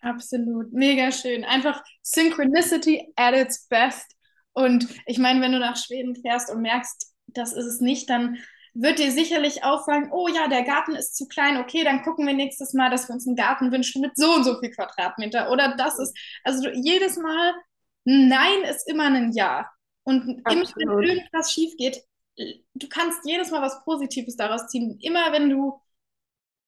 Absolut, 0.01 0.71
mega 0.71 1.11
schön. 1.11 1.43
Einfach 1.43 1.83
Synchronicity 2.01 3.13
at 3.15 3.35
its 3.35 3.67
best. 3.67 4.15
Und 4.53 4.87
ich 5.05 5.19
meine, 5.19 5.41
wenn 5.41 5.51
du 5.51 5.59
nach 5.59 5.77
Schweden 5.77 6.15
fährst 6.15 6.49
und 6.49 6.61
merkst, 6.61 7.13
das 7.27 7.53
ist 7.53 7.65
es 7.65 7.81
nicht, 7.81 8.09
dann 8.09 8.37
wird 8.73 8.99
dir 8.99 9.11
sicherlich 9.11 9.63
auffallen, 9.63 10.09
oh 10.11 10.27
ja, 10.27 10.47
der 10.47 10.63
Garten 10.63 10.95
ist 10.95 11.15
zu 11.15 11.27
klein, 11.27 11.57
okay, 11.57 11.83
dann 11.83 12.01
gucken 12.01 12.25
wir 12.25 12.33
nächstes 12.33 12.73
Mal, 12.73 12.89
dass 12.89 13.07
wir 13.07 13.13
uns 13.13 13.27
einen 13.27 13.35
Garten 13.35 13.71
wünschen 13.71 14.01
mit 14.01 14.15
so 14.15 14.35
und 14.35 14.43
so 14.43 14.59
viel 14.59 14.71
Quadratmeter. 14.71 15.51
Oder 15.51 15.75
das 15.75 15.99
ist, 15.99 16.17
also 16.43 16.69
jedes 16.69 17.17
Mal 17.17 17.53
Nein 18.09 18.63
ist 18.63 18.89
immer 18.89 19.05
ein 19.05 19.31
Ja. 19.33 19.69
Und 20.03 20.41
Absolut. 20.43 20.73
immer, 20.77 20.97
wenn 20.97 21.09
irgendwas 21.09 21.51
schief 21.51 21.77
geht, 21.77 22.01
du 22.73 22.87
kannst 22.89 23.19
jedes 23.25 23.51
Mal 23.51 23.61
was 23.61 23.83
Positives 23.83 24.35
daraus 24.35 24.67
ziehen. 24.67 24.97
Immer 25.01 25.31
wenn 25.31 25.49
du, 25.49 25.79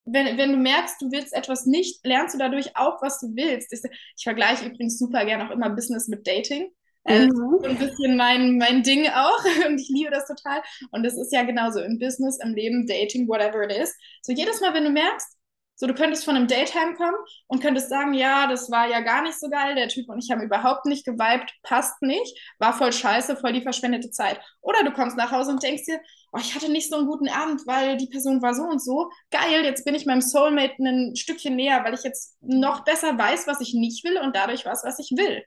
wenn, 0.05 0.37
wenn 0.37 0.51
du 0.51 0.57
merkst, 0.57 1.01
du 1.01 1.11
willst 1.11 1.33
etwas 1.33 1.65
nicht, 1.65 2.05
lernst 2.05 2.35
du 2.35 2.39
dadurch 2.39 2.75
auch, 2.75 3.01
was 3.01 3.19
du 3.19 3.35
willst. 3.35 3.73
Ich, 3.73 3.79
ich 4.17 4.23
vergleiche 4.23 4.65
übrigens 4.65 4.99
super 4.99 5.25
gern 5.25 5.41
auch 5.41 5.51
immer 5.51 5.71
Business 5.71 6.07
mit 6.07 6.27
Dating. 6.27 6.71
Äh, 7.05 7.25
mhm. 7.25 7.31
so 7.31 7.61
ein 7.63 7.79
bisschen 7.79 8.15
mein, 8.15 8.59
mein 8.59 8.83
Ding 8.83 9.07
auch 9.07 9.43
und 9.67 9.79
ich 9.79 9.89
liebe 9.89 10.11
das 10.11 10.27
total. 10.27 10.61
Und 10.91 11.03
das 11.03 11.17
ist 11.17 11.33
ja 11.33 11.41
genauso 11.41 11.79
im 11.79 11.97
Business, 11.97 12.37
im 12.43 12.53
Leben, 12.53 12.85
Dating, 12.85 13.27
whatever 13.27 13.63
it 13.63 13.71
is. 13.71 13.95
So 14.21 14.31
jedes 14.31 14.61
Mal, 14.61 14.75
wenn 14.75 14.83
du 14.83 14.91
merkst, 14.91 15.35
so, 15.75 15.87
du 15.87 15.95
könntest 15.95 16.25
von 16.25 16.35
einem 16.35 16.47
Date 16.47 16.75
heimkommen 16.75 17.15
und 17.47 17.61
könntest 17.61 17.89
sagen, 17.89 18.13
ja, 18.13 18.47
das 18.47 18.69
war 18.69 18.87
ja 18.87 18.99
gar 18.99 19.23
nicht 19.23 19.39
so 19.39 19.49
geil, 19.49 19.73
der 19.73 19.87
Typ 19.87 20.09
und 20.09 20.23
ich 20.23 20.29
haben 20.29 20.41
überhaupt 20.41 20.85
nicht 20.85 21.05
geweibt, 21.05 21.53
passt 21.63 22.01
nicht, 22.03 22.37
war 22.59 22.73
voll 22.73 22.93
scheiße, 22.93 23.35
voll 23.37 23.53
die 23.53 23.63
verschwendete 23.63 24.11
Zeit. 24.11 24.39
Oder 24.61 24.83
du 24.83 24.91
kommst 24.91 25.17
nach 25.17 25.31
Hause 25.31 25.51
und 25.51 25.63
denkst 25.63 25.85
dir, 25.85 25.99
oh, 26.33 26.37
ich 26.39 26.53
hatte 26.53 26.71
nicht 26.71 26.89
so 26.89 26.97
einen 26.97 27.07
guten 27.07 27.29
Abend, 27.29 27.65
weil 27.65 27.97
die 27.97 28.07
Person 28.07 28.41
war 28.43 28.53
so 28.53 28.63
und 28.63 28.79
so. 28.81 29.09
Geil, 29.31 29.63
jetzt 29.63 29.83
bin 29.83 29.95
ich 29.95 30.05
meinem 30.05 30.21
Soulmate 30.21 30.75
ein 30.79 31.15
Stückchen 31.15 31.55
näher, 31.55 31.83
weil 31.83 31.95
ich 31.95 32.03
jetzt 32.03 32.37
noch 32.41 32.83
besser 32.83 33.17
weiß, 33.17 33.47
was 33.47 33.59
ich 33.61 33.73
nicht 33.73 34.03
will 34.03 34.17
und 34.19 34.35
dadurch 34.35 34.65
was, 34.65 34.83
was 34.83 34.99
ich 34.99 35.11
will. 35.17 35.43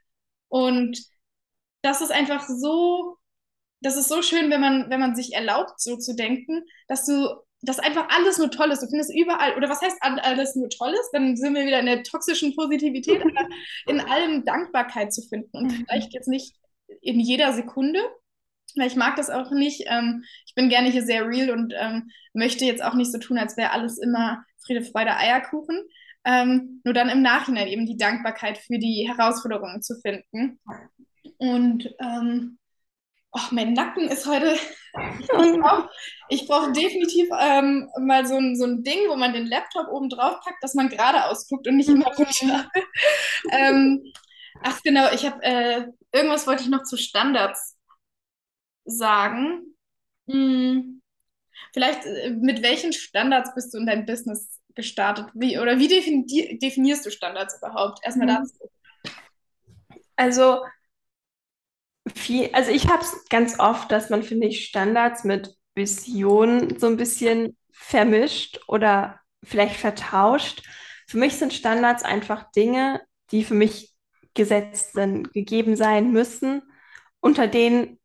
Und 0.49 0.99
das 1.83 2.01
ist 2.01 2.11
einfach 2.13 2.49
so, 2.49 3.19
das 3.81 3.97
ist 3.97 4.09
so 4.09 4.23
schön, 4.23 4.51
wenn 4.51 4.61
man, 4.61 4.91
wenn 4.91 5.01
man 5.01 5.15
sich 5.15 5.35
erlaubt, 5.35 5.81
so 5.81 5.97
zu 5.97 6.15
denken, 6.17 6.65
dass 6.89 7.05
du 7.07 7.29
dass 7.65 7.79
einfach 7.79 8.09
alles 8.09 8.39
nur 8.39 8.51
toll 8.51 8.71
ist. 8.71 8.83
Du 8.83 8.89
findest 8.89 9.15
überall, 9.15 9.57
oder 9.57 9.69
was 9.69 9.81
heißt 9.81 9.99
alles 10.01 10.55
nur 10.55 10.69
toll 10.69 10.93
ist? 10.93 11.11
Dann 11.13 11.37
sind 11.37 11.55
wir 11.55 11.67
wieder 11.67 11.81
in 11.81 11.87
der 11.87 12.03
toxischen 12.03 12.55
Positivität, 12.55 13.23
aber 13.37 13.49
in 13.87 14.01
allem 14.01 14.45
Dankbarkeit 14.45 15.13
zu 15.13 15.23
finden. 15.23 15.57
Und 15.57 15.67
mhm. 15.67 15.85
vielleicht 15.87 16.13
jetzt 16.13 16.29
nicht 16.29 16.55
in 17.01 17.21
jeder 17.21 17.53
Sekunde, 17.53 18.01
weil 18.77 18.87
ich 18.87 18.97
mag 18.97 19.17
das 19.17 19.31
auch 19.31 19.51
nicht. 19.51 19.85
Ähm, 19.87 20.25
ich 20.47 20.55
bin 20.55 20.69
gerne 20.69 20.91
hier 20.91 21.05
sehr 21.05 21.27
real 21.27 21.51
und 21.51 21.73
ähm, 21.77 22.11
möchte 22.33 22.65
jetzt 22.65 22.83
auch 22.83 22.95
nicht 22.95 23.13
so 23.13 23.19
tun, 23.19 23.39
als 23.39 23.57
wäre 23.57 23.71
alles 23.71 23.99
immer 23.99 24.45
Friede, 24.65 24.85
Freude, 24.85 25.17
Eierkuchen. 25.17 25.83
Ähm, 26.27 26.81
nur 26.85 26.95
dann 26.95 27.11
im 27.11 27.23
Nachhinein 27.23 27.69
eben 27.69 27.87
die 27.87 27.99
Dankbarkeit 27.99 28.59
für 28.59 28.79
die 28.79 29.07
Herausforderungen 29.07 29.83
zu 29.83 30.01
finden. 30.01 30.59
Und 31.37 31.95
ähm, 32.01 32.59
oh, 33.35 33.49
mein 33.51 33.73
Nacken 33.73 34.09
ist 34.09 34.27
heute. 34.27 34.57
Ich 36.31 36.47
brauche 36.47 36.71
brauch 36.71 36.73
definitiv 36.73 37.29
ähm, 37.39 37.91
mal 38.01 38.27
so 38.27 38.37
ein, 38.37 38.57
so 38.57 38.65
ein 38.65 38.83
Ding, 38.83 39.09
wo 39.09 39.17
man 39.17 39.33
den 39.33 39.47
Laptop 39.47 39.89
oben 39.89 40.09
drauf 40.09 40.41
packt, 40.43 40.63
dass 40.63 40.75
man 40.75 40.89
geradeaus 40.89 41.49
guckt 41.49 41.67
und 41.67 41.77
nicht 41.77 41.89
immer 41.89 42.07
runter. 42.19 42.71
ähm, 43.51 44.13
ach 44.63 44.81
genau, 44.83 45.13
ich 45.13 45.27
habe 45.27 45.43
äh, 45.43 45.87
irgendwas 46.13 46.47
wollte 46.47 46.63
ich 46.63 46.69
noch 46.69 46.85
zu 46.85 46.97
Standards 46.97 47.77
sagen. 48.85 49.77
Hm, 50.31 51.03
vielleicht 51.73 52.07
äh, 52.07 52.31
mit 52.31 52.63
welchen 52.63 52.93
Standards 52.93 53.55
bist 53.55 53.75
du 53.75 53.79
in 53.79 53.87
dein 53.87 54.07
Business 54.07 54.61
gestartet? 54.75 55.27
Wie, 55.35 55.59
oder 55.59 55.79
wie 55.79 55.89
definierst 55.89 57.05
du 57.05 57.11
Standards 57.11 57.59
überhaupt? 57.59 57.99
Erstmal 58.03 58.29
mhm. 58.29 58.31
dazu. 58.31 58.71
Also 60.17 60.61
viel, 62.13 62.51
also 62.53 62.71
ich 62.71 62.89
habe 62.89 63.03
es 63.03 63.25
ganz 63.29 63.59
oft, 63.59 63.91
dass 63.91 64.11
man, 64.11 64.23
finde 64.23 64.47
ich, 64.47 64.67
Standards 64.67 65.25
mit 65.25 65.55
Vision 65.75 66.79
so 66.79 66.87
ein 66.87 66.97
bisschen 66.97 67.57
vermischt 67.73 68.61
oder 68.69 69.21
vielleicht 69.43 69.77
vertauscht. 69.77 70.63
Für 71.07 71.19
mich 71.19 71.37
sind 71.37 71.53
Standards 71.53 72.03
einfach 72.03 72.51
Dinge, 72.53 73.01
die 73.31 73.45
für 73.45 73.55
mich 73.55 73.95
gesetzt 74.35 74.93
sind, 74.95 75.33
gegeben 75.33 75.77
sein 75.77 76.13
müssen. 76.13 76.63
Unter 77.21 77.47
denen 77.47 77.99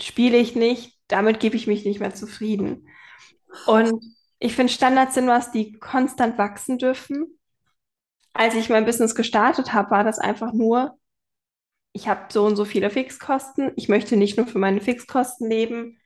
spiele 0.00 0.36
ich 0.36 0.54
nicht, 0.54 0.98
damit 1.08 1.40
gebe 1.40 1.56
ich 1.56 1.66
mich 1.66 1.84
nicht 1.84 2.00
mehr 2.00 2.14
zufrieden. 2.14 2.88
Und 3.66 4.04
ich 4.38 4.54
finde, 4.54 4.72
Standards 4.72 5.14
sind 5.14 5.28
was, 5.28 5.50
die 5.50 5.72
konstant 5.78 6.36
wachsen 6.38 6.78
dürfen. 6.78 7.38
Als 8.34 8.54
ich 8.54 8.68
mein 8.68 8.84
Business 8.84 9.14
gestartet 9.14 9.72
habe, 9.72 9.90
war 9.90 10.04
das 10.04 10.18
einfach 10.18 10.52
nur, 10.52 10.98
ich 11.96 12.08
habe 12.08 12.26
so 12.32 12.44
und 12.44 12.56
so 12.56 12.64
viele 12.64 12.90
Fixkosten. 12.90 13.72
Ich 13.76 13.88
möchte 13.88 14.16
nicht 14.16 14.36
nur 14.36 14.46
für 14.46 14.58
meine 14.58 14.80
Fixkosten 14.80 15.48
leben. 15.48 15.98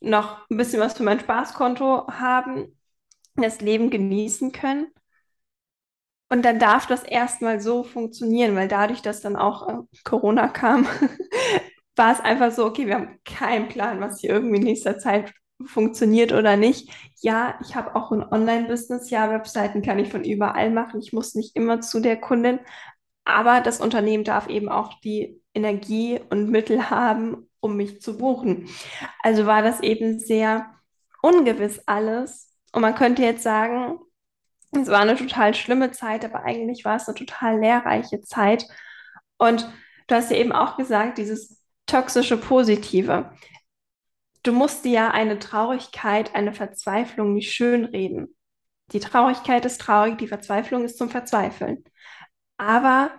noch 0.00 0.48
ein 0.50 0.58
bisschen 0.58 0.80
was 0.80 0.96
für 0.98 1.04
mein 1.04 1.20
Spaßkonto 1.20 2.08
haben, 2.08 2.78
das 3.36 3.60
Leben 3.62 3.90
genießen 3.90 4.52
können. 4.52 4.88
Und 6.30 6.44
dann 6.44 6.58
darf 6.58 6.86
das 6.86 7.04
erstmal 7.04 7.60
so 7.60 7.84
funktionieren, 7.84 8.54
weil 8.54 8.68
dadurch, 8.68 9.00
dass 9.02 9.20
dann 9.20 9.36
auch 9.36 9.68
äh, 9.68 9.74
Corona 10.04 10.48
kam, 10.48 10.86
war 11.96 12.12
es 12.12 12.20
einfach 12.20 12.52
so, 12.52 12.66
okay, 12.66 12.86
wir 12.86 12.94
haben 12.96 13.18
keinen 13.24 13.68
Plan, 13.68 14.00
was 14.00 14.20
hier 14.20 14.30
irgendwie 14.30 14.56
in 14.58 14.64
nächster 14.64 14.98
Zeit 14.98 15.32
funktioniert 15.64 16.32
oder 16.32 16.56
nicht. 16.56 16.90
Ja, 17.20 17.58
ich 17.66 17.74
habe 17.74 17.96
auch 17.96 18.12
ein 18.12 18.22
Online-Business, 18.22 19.10
ja, 19.10 19.30
Webseiten 19.30 19.82
kann 19.82 19.98
ich 19.98 20.10
von 20.10 20.22
überall 20.24 20.70
machen. 20.70 21.00
Ich 21.00 21.12
muss 21.12 21.34
nicht 21.34 21.56
immer 21.56 21.80
zu 21.80 22.00
der 22.00 22.20
Kundin, 22.20 22.60
aber 23.28 23.60
das 23.60 23.80
Unternehmen 23.80 24.24
darf 24.24 24.48
eben 24.48 24.68
auch 24.68 24.94
die 25.00 25.40
Energie 25.54 26.20
und 26.30 26.50
Mittel 26.50 26.90
haben, 26.90 27.48
um 27.60 27.76
mich 27.76 28.00
zu 28.00 28.16
buchen. 28.16 28.68
Also 29.22 29.46
war 29.46 29.62
das 29.62 29.80
eben 29.80 30.18
sehr 30.18 30.66
ungewiss 31.22 31.80
alles. 31.86 32.54
Und 32.72 32.82
man 32.82 32.94
könnte 32.94 33.22
jetzt 33.22 33.42
sagen, 33.42 33.98
es 34.72 34.88
war 34.88 35.00
eine 35.00 35.16
total 35.16 35.54
schlimme 35.54 35.90
Zeit, 35.90 36.24
aber 36.24 36.44
eigentlich 36.44 36.84
war 36.84 36.96
es 36.96 37.08
eine 37.08 37.16
total 37.16 37.58
lehrreiche 37.60 38.20
Zeit. 38.20 38.66
Und 39.38 39.68
du 40.06 40.14
hast 40.14 40.30
ja 40.30 40.36
eben 40.36 40.52
auch 40.52 40.76
gesagt, 40.76 41.18
dieses 41.18 41.62
toxische 41.86 42.36
Positive. 42.36 43.32
Du 44.42 44.52
musst 44.52 44.84
dir 44.84 44.92
ja 44.92 45.10
eine 45.10 45.38
Traurigkeit, 45.38 46.34
eine 46.34 46.52
Verzweiflung 46.52 47.34
nicht 47.34 47.52
schönreden. 47.52 48.34
Die 48.92 49.00
Traurigkeit 49.00 49.64
ist 49.64 49.80
traurig, 49.80 50.16
die 50.18 50.28
Verzweiflung 50.28 50.84
ist 50.84 50.96
zum 50.96 51.10
Verzweifeln. 51.10 51.84
Aber 52.58 53.10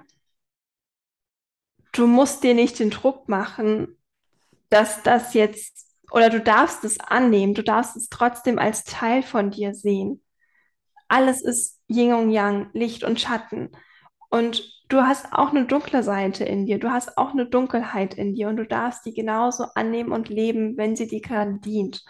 du 1.94 2.08
musst 2.08 2.44
dir 2.44 2.54
nicht 2.54 2.80
den 2.80 2.92
Druck 2.92 3.28
machen, 3.30 3.98
dass 4.70 5.02
das 5.04 5.34
jetzt, 5.34 5.88
oder 6.12 6.30
du 6.30 6.40
darfst 6.40 6.84
es 6.84 7.00
annehmen, 7.00 7.54
du 7.54 7.64
darfst 7.64 7.96
es 7.96 8.10
trotzdem 8.10 8.60
als 8.60 8.84
Teil 8.84 9.24
von 9.24 9.52
dir 9.52 9.74
sehen. 9.74 10.24
Alles 11.08 11.42
ist 11.42 11.80
Yin 11.88 12.14
und 12.14 12.32
Yang, 12.32 12.70
Licht 12.74 13.04
und 13.04 13.20
Schatten. 13.20 13.72
Und 14.30 14.64
du 14.90 15.02
hast 15.02 15.34
auch 15.34 15.50
eine 15.50 15.66
dunkle 15.66 16.04
Seite 16.04 16.44
in 16.46 16.66
dir, 16.66 16.80
du 16.80 16.92
hast 16.92 17.18
auch 17.18 17.32
eine 17.32 17.48
Dunkelheit 17.48 18.14
in 18.14 18.36
dir 18.36 18.50
und 18.50 18.58
du 18.58 18.66
darfst 18.66 19.06
die 19.06 19.14
genauso 19.14 19.66
annehmen 19.76 20.12
und 20.12 20.30
leben, 20.30 20.78
wenn 20.78 20.96
sie 20.96 21.08
dir 21.08 21.22
gerade 21.22 21.60
dient. 21.60 22.04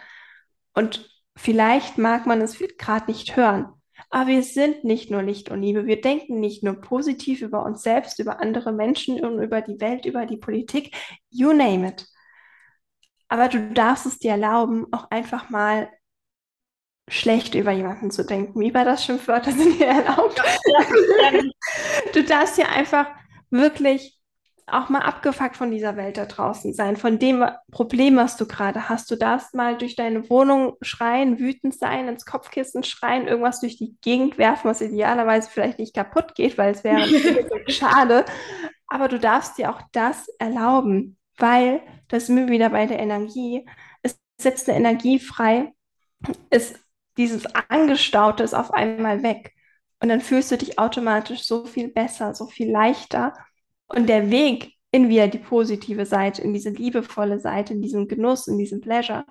Und 0.74 1.08
vielleicht 1.36 1.96
mag 1.96 2.26
man 2.26 2.42
es 2.42 2.58
gerade 2.58 3.10
nicht 3.10 3.36
hören, 3.36 3.79
aber 4.10 4.26
wir 4.26 4.42
sind 4.42 4.82
nicht 4.84 5.10
nur 5.10 5.22
Licht 5.22 5.50
und 5.50 5.62
Liebe. 5.62 5.86
Wir 5.86 6.00
denken 6.00 6.40
nicht 6.40 6.64
nur 6.64 6.80
positiv 6.80 7.42
über 7.42 7.64
uns 7.64 7.82
selbst, 7.82 8.18
über 8.18 8.40
andere 8.40 8.72
Menschen 8.72 9.24
und 9.24 9.40
über 9.40 9.60
die 9.60 9.80
Welt, 9.80 10.04
über 10.04 10.26
die 10.26 10.36
Politik, 10.36 10.96
you 11.30 11.52
name 11.52 11.88
it. 11.88 12.06
Aber 13.28 13.48
du 13.48 13.72
darfst 13.72 14.06
es 14.06 14.18
dir 14.18 14.32
erlauben, 14.32 14.86
auch 14.90 15.10
einfach 15.10 15.50
mal 15.50 15.88
schlecht 17.08 17.54
über 17.54 17.70
jemanden 17.70 18.10
zu 18.10 18.24
denken. 18.24 18.60
Wie 18.60 18.74
war 18.74 18.84
das 18.84 19.04
Schimpfwörter 19.04 19.52
sind 19.52 19.78
dir 19.78 19.86
erlaubt? 19.86 20.42
du 22.14 22.24
darfst 22.24 22.58
ja 22.58 22.66
einfach 22.66 23.06
wirklich 23.50 24.19
auch 24.72 24.88
mal 24.88 25.00
abgefuckt 25.00 25.56
von 25.56 25.70
dieser 25.70 25.96
Welt 25.96 26.16
da 26.16 26.26
draußen 26.26 26.74
sein, 26.74 26.96
von 26.96 27.18
dem 27.18 27.44
Problem, 27.70 28.16
was 28.16 28.36
du 28.36 28.46
gerade 28.46 28.88
hast. 28.88 29.10
Du 29.10 29.16
darfst 29.16 29.54
mal 29.54 29.76
durch 29.76 29.96
deine 29.96 30.28
Wohnung 30.30 30.76
schreien, 30.82 31.38
wütend 31.38 31.74
sein, 31.74 32.08
ins 32.08 32.26
Kopfkissen 32.26 32.82
schreien, 32.82 33.28
irgendwas 33.28 33.60
durch 33.60 33.76
die 33.76 33.96
Gegend 34.00 34.38
werfen, 34.38 34.68
was 34.70 34.80
idealerweise 34.80 35.50
vielleicht 35.50 35.78
nicht 35.78 35.94
kaputt 35.94 36.34
geht, 36.34 36.58
weil 36.58 36.72
es 36.72 36.84
wäre 36.84 37.02
schade. 37.68 38.24
Aber 38.86 39.08
du 39.08 39.18
darfst 39.18 39.58
dir 39.58 39.70
auch 39.70 39.82
das 39.92 40.28
erlauben, 40.38 41.16
weil 41.38 41.80
das 42.08 42.26
sind 42.26 42.36
wir 42.36 42.48
wieder 42.48 42.70
bei 42.70 42.86
der 42.86 42.98
Energie. 42.98 43.66
Es 44.02 44.18
setzt 44.40 44.68
eine 44.68 44.78
Energie 44.78 45.18
frei. 45.18 45.72
Es 46.50 46.74
dieses 47.20 47.44
Angestaute 47.68 48.42
ist 48.42 48.54
auf 48.54 48.72
einmal 48.72 49.22
weg. 49.22 49.52
Und 50.00 50.08
dann 50.08 50.20
fühlst 50.20 50.50
du 50.50 50.56
dich 50.56 50.78
automatisch 50.78 51.42
so 51.42 51.66
viel 51.66 51.88
besser, 51.88 52.34
so 52.34 52.46
viel 52.46 52.70
leichter. 52.70 53.34
Und 53.90 54.08
der 54.08 54.30
Weg 54.30 54.74
in 54.92 55.08
wieder 55.08 55.28
die 55.28 55.38
positive 55.38 56.06
Seite, 56.06 56.42
in 56.42 56.52
diese 56.52 56.70
liebevolle 56.70 57.40
Seite, 57.40 57.74
in 57.74 57.82
diesen 57.82 58.08
Genuss, 58.08 58.46
in 58.46 58.56
diesen 58.56 58.80
Pleasure, 58.80 59.24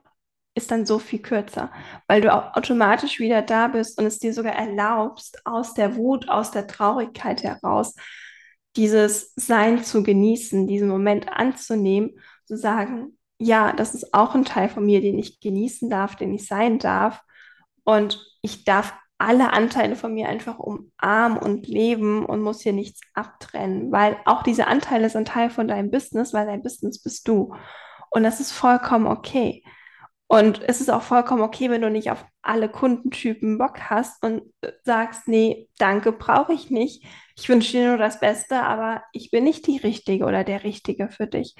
ist 0.55 0.71
dann 0.71 0.85
so 0.85 0.99
viel 0.99 1.19
kürzer, 1.19 1.71
weil 2.07 2.21
du 2.21 2.33
auch 2.33 2.55
automatisch 2.55 3.19
wieder 3.19 3.41
da 3.41 3.69
bist 3.69 3.97
und 3.97 4.05
es 4.05 4.19
dir 4.19 4.33
sogar 4.33 4.53
erlaubst, 4.53 5.45
aus 5.45 5.73
der 5.73 5.95
Wut, 5.95 6.27
aus 6.27 6.51
der 6.51 6.67
Traurigkeit 6.67 7.43
heraus, 7.43 7.95
dieses 8.75 9.33
Sein 9.35 9.83
zu 9.83 10.03
genießen, 10.03 10.67
diesen 10.67 10.89
Moment 10.89 11.29
anzunehmen, 11.31 12.11
zu 12.45 12.57
sagen, 12.57 13.17
ja, 13.37 13.71
das 13.71 13.95
ist 13.95 14.13
auch 14.13 14.35
ein 14.35 14.43
Teil 14.43 14.67
von 14.67 14.85
mir, 14.85 14.99
den 14.99 15.17
ich 15.17 15.39
genießen 15.39 15.89
darf, 15.89 16.17
den 16.17 16.33
ich 16.33 16.45
sein 16.45 16.79
darf. 16.79 17.21
Und 17.85 18.21
ich 18.41 18.65
darf 18.65 18.93
alle 19.19 19.51
Anteile 19.53 19.95
von 19.95 20.13
mir 20.13 20.29
einfach 20.29 20.57
umarmen 20.57 21.37
und 21.37 21.67
leben 21.67 22.25
und 22.25 22.41
muss 22.41 22.61
hier 22.61 22.73
nichts 22.73 23.01
abtrennen, 23.13 23.91
weil 23.91 24.17
auch 24.25 24.43
diese 24.43 24.67
Anteile 24.67 25.09
sind 25.09 25.27
Teil 25.27 25.49
von 25.49 25.67
deinem 25.67 25.91
Business, 25.91 26.33
weil 26.33 26.45
dein 26.45 26.63
Business 26.63 27.03
bist 27.03 27.27
du. 27.27 27.53
Und 28.09 28.23
das 28.23 28.39
ist 28.39 28.51
vollkommen 28.51 29.07
okay. 29.07 29.63
Und 30.27 30.61
es 30.67 30.79
ist 30.79 30.89
auch 30.89 31.01
vollkommen 31.01 31.41
okay, 31.41 31.69
wenn 31.69 31.81
du 31.81 31.89
nicht 31.89 32.11
auf 32.11 32.23
alle 32.43 32.69
Kundentypen 32.69 33.57
Bock 33.57 33.89
hast 33.89 34.23
und 34.23 34.43
sagst, 34.83 35.27
nee, 35.27 35.67
danke, 35.79 36.11
brauche 36.11 36.53
ich 36.53 36.69
nicht. 36.69 37.03
Ich 37.35 37.49
wünsche 37.49 37.73
dir 37.73 37.87
nur 37.89 37.97
das 37.97 38.19
Beste, 38.19 38.61
aber 38.61 39.03
ich 39.11 39.31
bin 39.31 39.43
nicht 39.43 39.67
die 39.67 39.77
Richtige 39.77 40.25
oder 40.25 40.43
der 40.43 40.63
Richtige 40.63 41.09
für 41.09 41.27
dich. 41.27 41.55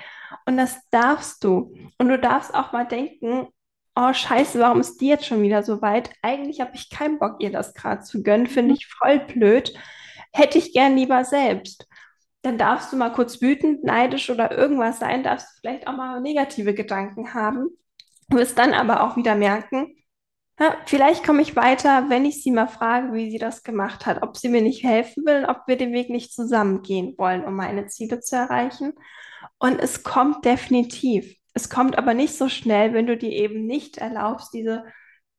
Und 0.45 0.57
das 0.57 0.79
darfst 0.91 1.43
du. 1.43 1.73
Und 1.97 2.09
du 2.09 2.19
darfst 2.19 2.53
auch 2.53 2.71
mal 2.71 2.85
denken, 2.85 3.47
oh 3.99 4.13
scheiße, 4.13 4.59
warum 4.59 4.79
ist 4.79 5.01
die 5.01 5.07
jetzt 5.07 5.25
schon 5.25 5.41
wieder 5.41 5.63
so 5.63 5.81
weit? 5.81 6.11
Eigentlich 6.21 6.61
habe 6.61 6.71
ich 6.73 6.89
keinen 6.89 7.19
Bock, 7.19 7.37
ihr 7.39 7.51
das 7.51 7.73
gerade 7.73 8.01
zu 8.03 8.23
gönnen, 8.23 8.47
finde 8.47 8.75
ich 8.75 8.87
voll 8.87 9.19
blöd. 9.19 9.73
Hätte 10.31 10.57
ich 10.57 10.73
gern 10.73 10.95
lieber 10.95 11.25
selbst. 11.25 11.87
Dann 12.41 12.57
darfst 12.57 12.93
du 12.93 12.97
mal 12.97 13.11
kurz 13.11 13.41
wütend, 13.41 13.83
neidisch 13.83 14.29
oder 14.29 14.57
irgendwas 14.57 14.99
sein, 14.99 15.23
darfst 15.23 15.47
du 15.49 15.59
vielleicht 15.59 15.87
auch 15.87 15.97
mal 15.97 16.21
negative 16.21 16.73
Gedanken 16.73 17.33
haben. 17.33 17.69
Du 18.29 18.37
wirst 18.37 18.57
dann 18.57 18.73
aber 18.73 19.03
auch 19.03 19.17
wieder 19.17 19.35
merken, 19.35 19.95
ja, 20.59 20.75
vielleicht 20.85 21.25
komme 21.25 21.41
ich 21.41 21.55
weiter, 21.55 22.09
wenn 22.09 22.25
ich 22.25 22.43
sie 22.43 22.51
mal 22.51 22.67
frage, 22.67 23.13
wie 23.13 23.31
sie 23.31 23.37
das 23.37 23.63
gemacht 23.63 24.05
hat, 24.05 24.23
ob 24.23 24.37
sie 24.37 24.49
mir 24.49 24.61
nicht 24.61 24.83
helfen 24.83 25.25
will, 25.25 25.45
ob 25.45 25.61
wir 25.67 25.77
den 25.77 25.93
Weg 25.93 26.09
nicht 26.09 26.33
zusammen 26.33 26.81
gehen 26.81 27.15
wollen, 27.17 27.45
um 27.45 27.55
meine 27.55 27.87
Ziele 27.87 28.19
zu 28.19 28.35
erreichen. 28.35 28.93
Und 29.57 29.79
es 29.79 30.03
kommt 30.03 30.45
definitiv. 30.45 31.38
Es 31.53 31.69
kommt 31.69 31.97
aber 31.97 32.13
nicht 32.13 32.35
so 32.35 32.49
schnell, 32.49 32.93
wenn 32.93 33.07
du 33.07 33.17
dir 33.17 33.31
eben 33.31 33.65
nicht 33.65 33.97
erlaubst, 33.97 34.53
diese 34.53 34.85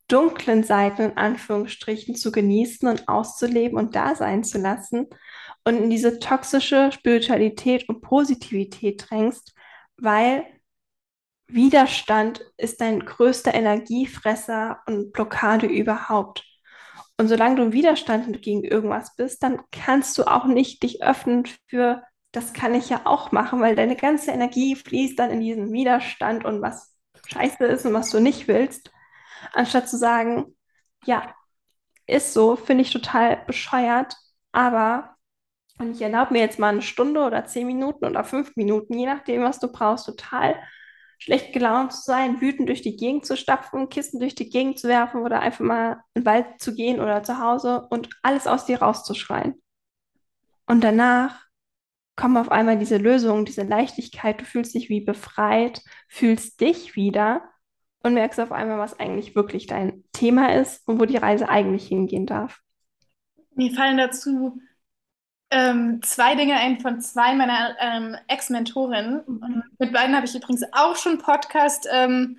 dunklen 0.09 0.65
Seiten 0.65 1.03
in 1.03 1.17
Anführungsstrichen 1.17 2.17
zu 2.17 2.33
genießen 2.33 2.89
und 2.89 3.09
auszuleben 3.09 3.79
und 3.79 3.95
da 3.95 4.15
sein 4.17 4.43
zu 4.43 4.59
lassen 4.59 5.07
und 5.65 5.77
in 5.77 5.91
diese 5.91 6.19
toxische 6.19 6.91
Spiritualität 6.93 7.89
und 7.89 8.01
Positivität 8.01 9.07
drängst, 9.09 9.55
weil 9.97 10.45
Widerstand 11.47 12.45
ist 12.57 12.81
dein 12.81 13.01
größter 13.01 13.55
Energiefresser 13.55 14.81
und 14.87 15.13
Blockade 15.13 15.67
überhaupt. 15.67 16.45
Und 17.19 17.29
solange 17.29 17.57
du 17.57 17.63
im 17.65 17.73
Widerstand 17.73 18.41
gegen 18.41 18.65
irgendwas 18.65 19.15
bist, 19.17 19.43
dann 19.43 19.61
kannst 19.73 20.17
du 20.17 20.25
auch 20.25 20.47
nicht 20.47 20.83
dich 20.83 21.03
öffnen 21.03 21.45
für 21.69 22.03
das 22.33 22.53
kann 22.53 22.74
ich 22.74 22.89
ja 22.89 23.03
auch 23.05 23.33
machen, 23.33 23.61
weil 23.61 23.74
deine 23.76 23.97
ganze 23.97 24.31
Energie 24.31 24.76
fließt 24.76 25.18
dann 25.18 25.31
in 25.31 25.41
diesen 25.41 25.72
Widerstand 25.72 26.45
und 26.45 26.62
was 26.62 26.95
scheiße 27.26 27.64
ist 27.64 27.87
und 27.87 27.95
was 27.95 28.11
du 28.11 28.20
nicht 28.20 28.49
willst, 28.49 28.91
anstatt 29.53 29.89
zu 29.89 29.97
sagen, 29.97 30.57
ja, 31.05 31.35
ist 32.07 32.33
so, 32.33 32.57
finde 32.57 32.83
ich 32.83 32.93
total 32.93 33.45
bescheuert, 33.47 34.16
aber 34.53 35.16
und 35.78 35.93
ich 35.93 36.03
erlaube 36.03 36.35
mir 36.35 36.41
jetzt 36.41 36.59
mal 36.59 36.68
eine 36.68 36.83
Stunde 36.83 37.22
oder 37.22 37.47
zehn 37.47 37.66
Minuten 37.66 38.05
oder 38.05 38.22
fünf 38.22 38.55
Minuten, 38.55 38.99
je 38.99 39.07
nachdem, 39.07 39.43
was 39.43 39.61
du 39.61 39.72
brauchst, 39.72 40.05
total 40.05 40.57
schlecht 41.18 41.55
gelaunt 41.55 41.93
zu 41.93 42.03
sein, 42.03 42.41
wütend 42.41 42.68
durch 42.68 42.83
die 42.83 42.97
Gegend 42.97 43.24
zu 43.24 43.35
stapfen, 43.37 43.89
Kissen 43.89 44.20
durch 44.20 44.35
die 44.35 44.51
Gegend 44.51 44.78
zu 44.78 44.89
werfen 44.89 45.22
oder 45.22 45.41
einfach 45.41 45.64
mal 45.64 46.03
in 46.14 46.22
den 46.22 46.26
Wald 46.26 46.61
zu 46.61 46.74
gehen 46.74 47.01
oder 47.01 47.22
zu 47.22 47.39
Hause 47.39 47.87
und 47.91 48.11
alles 48.22 48.47
aus 48.47 48.66
dir 48.66 48.83
rauszuschreien. 48.83 49.55
Und 50.66 50.83
danach 50.85 51.47
kommen 52.21 52.37
auf 52.37 52.51
einmal 52.51 52.79
diese 52.79 52.99
Lösung, 52.99 53.47
diese 53.47 53.62
Leichtigkeit, 53.62 54.41
du 54.41 54.45
fühlst 54.45 54.75
dich 54.75 54.91
wie 54.91 55.01
befreit, 55.01 55.83
fühlst 56.07 56.61
dich 56.61 56.95
wieder 56.95 57.43
und 58.03 58.14
merkst 58.14 58.39
auf 58.41 58.53
einmal, 58.53 58.79
was 58.79 59.01
eigentlich 59.01 59.35
wirklich 59.35 59.66
dein 59.66 60.05
Thema 60.12 60.55
ist 60.55 60.87
und 60.87 61.01
wo 61.01 61.07
die 61.07 61.16
Reise 61.16 61.49
eigentlich 61.49 61.89
hingehen 61.89 62.27
darf. 62.27 62.61
Mir 63.55 63.73
fallen 63.73 63.97
dazu 63.97 64.61
ähm, 65.51 66.01
zwei 66.03 66.35
Dinge 66.35 66.57
ein 66.57 66.79
von 66.81 67.01
zwei 67.01 67.35
meiner 67.35 67.75
ähm, 67.81 68.16
Ex-Mentorinnen. 68.29 69.23
Mhm. 69.27 69.62
Mit 69.79 69.93
beiden 69.93 70.14
habe 70.14 70.27
ich 70.27 70.35
übrigens 70.35 70.64
auch 70.73 70.97
schon 70.97 71.18
Podcast-Folgen 71.18 72.37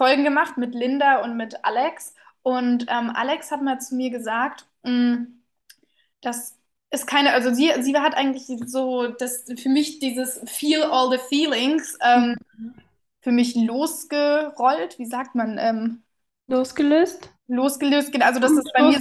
ähm, 0.00 0.24
gemacht, 0.24 0.56
mit 0.56 0.74
Linda 0.74 1.22
und 1.22 1.36
mit 1.36 1.64
Alex. 1.64 2.14
Und 2.42 2.86
ähm, 2.88 3.10
Alex 3.10 3.50
hat 3.50 3.62
mal 3.62 3.78
zu 3.78 3.94
mir 3.94 4.10
gesagt, 4.10 4.66
mh, 4.82 4.90
mm, 4.90 5.42
dass 6.22 6.57
ist 6.90 7.06
keine, 7.06 7.32
also 7.32 7.52
sie, 7.54 7.70
sie 7.82 7.96
hat 7.98 8.14
eigentlich 8.16 8.46
so, 8.66 9.08
das 9.08 9.44
für 9.58 9.68
mich 9.68 9.98
dieses 10.00 10.40
Feel 10.46 10.82
all 10.84 11.10
the 11.10 11.18
feelings. 11.28 11.96
Ähm, 12.02 12.36
mhm. 12.58 12.74
für 13.22 13.32
mich 13.32 13.54
losgerollt. 13.56 14.98
Wie 14.98 15.06
sagt 15.06 15.34
man? 15.36 15.58
Ähm, 15.58 16.02
Losgelöst? 16.46 17.30
losgelöst. 17.48 18.12
Genau, 18.12 18.26
Also, 18.26 18.40
dass 18.40 18.54
das 18.54 18.70
bei 18.72 18.82
mir, 18.82 18.98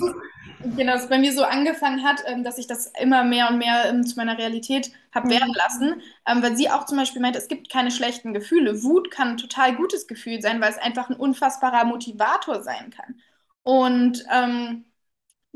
genau, 0.75 0.93
dass 0.93 1.03
es 1.03 1.09
bei 1.09 1.19
mir 1.19 1.33
so 1.33 1.43
angefangen 1.43 2.03
hat, 2.03 2.23
ähm, 2.25 2.43
dass 2.43 2.57
ich 2.57 2.67
das 2.67 2.87
immer 2.99 3.23
mehr 3.23 3.49
und 3.49 3.57
mehr 3.57 3.85
ähm, 3.89 4.05
zu 4.05 4.15
meiner 4.15 4.37
Realität 4.37 4.91
habe 5.13 5.29
werden 5.29 5.49
Mhm. 5.49 5.55
lassen. 5.55 6.01
Ähm, 6.27 6.41
weil 6.41 6.55
sie 6.57 6.69
auch 6.69 6.85
zum 6.85 6.97
Beispiel 6.97 7.21
meint, 7.21 7.35
es 7.35 7.47
gibt 7.47 7.69
keine 7.69 7.91
schlechten 7.91 8.33
Gefühle. 8.33 8.83
Wut 8.83 9.11
kann 9.11 9.29
ein 9.29 9.37
total 9.37 9.75
gutes 9.75 10.07
Gefühl 10.07 10.41
sein, 10.41 10.61
weil 10.61 10.71
es 10.71 10.77
einfach 10.77 11.09
ein 11.09 11.15
unfassbarer 11.17 11.85
Motivator 11.85 12.63
sein 12.63 12.89
kann. 12.91 13.21
Und 13.63 14.23
ähm, 14.31 14.85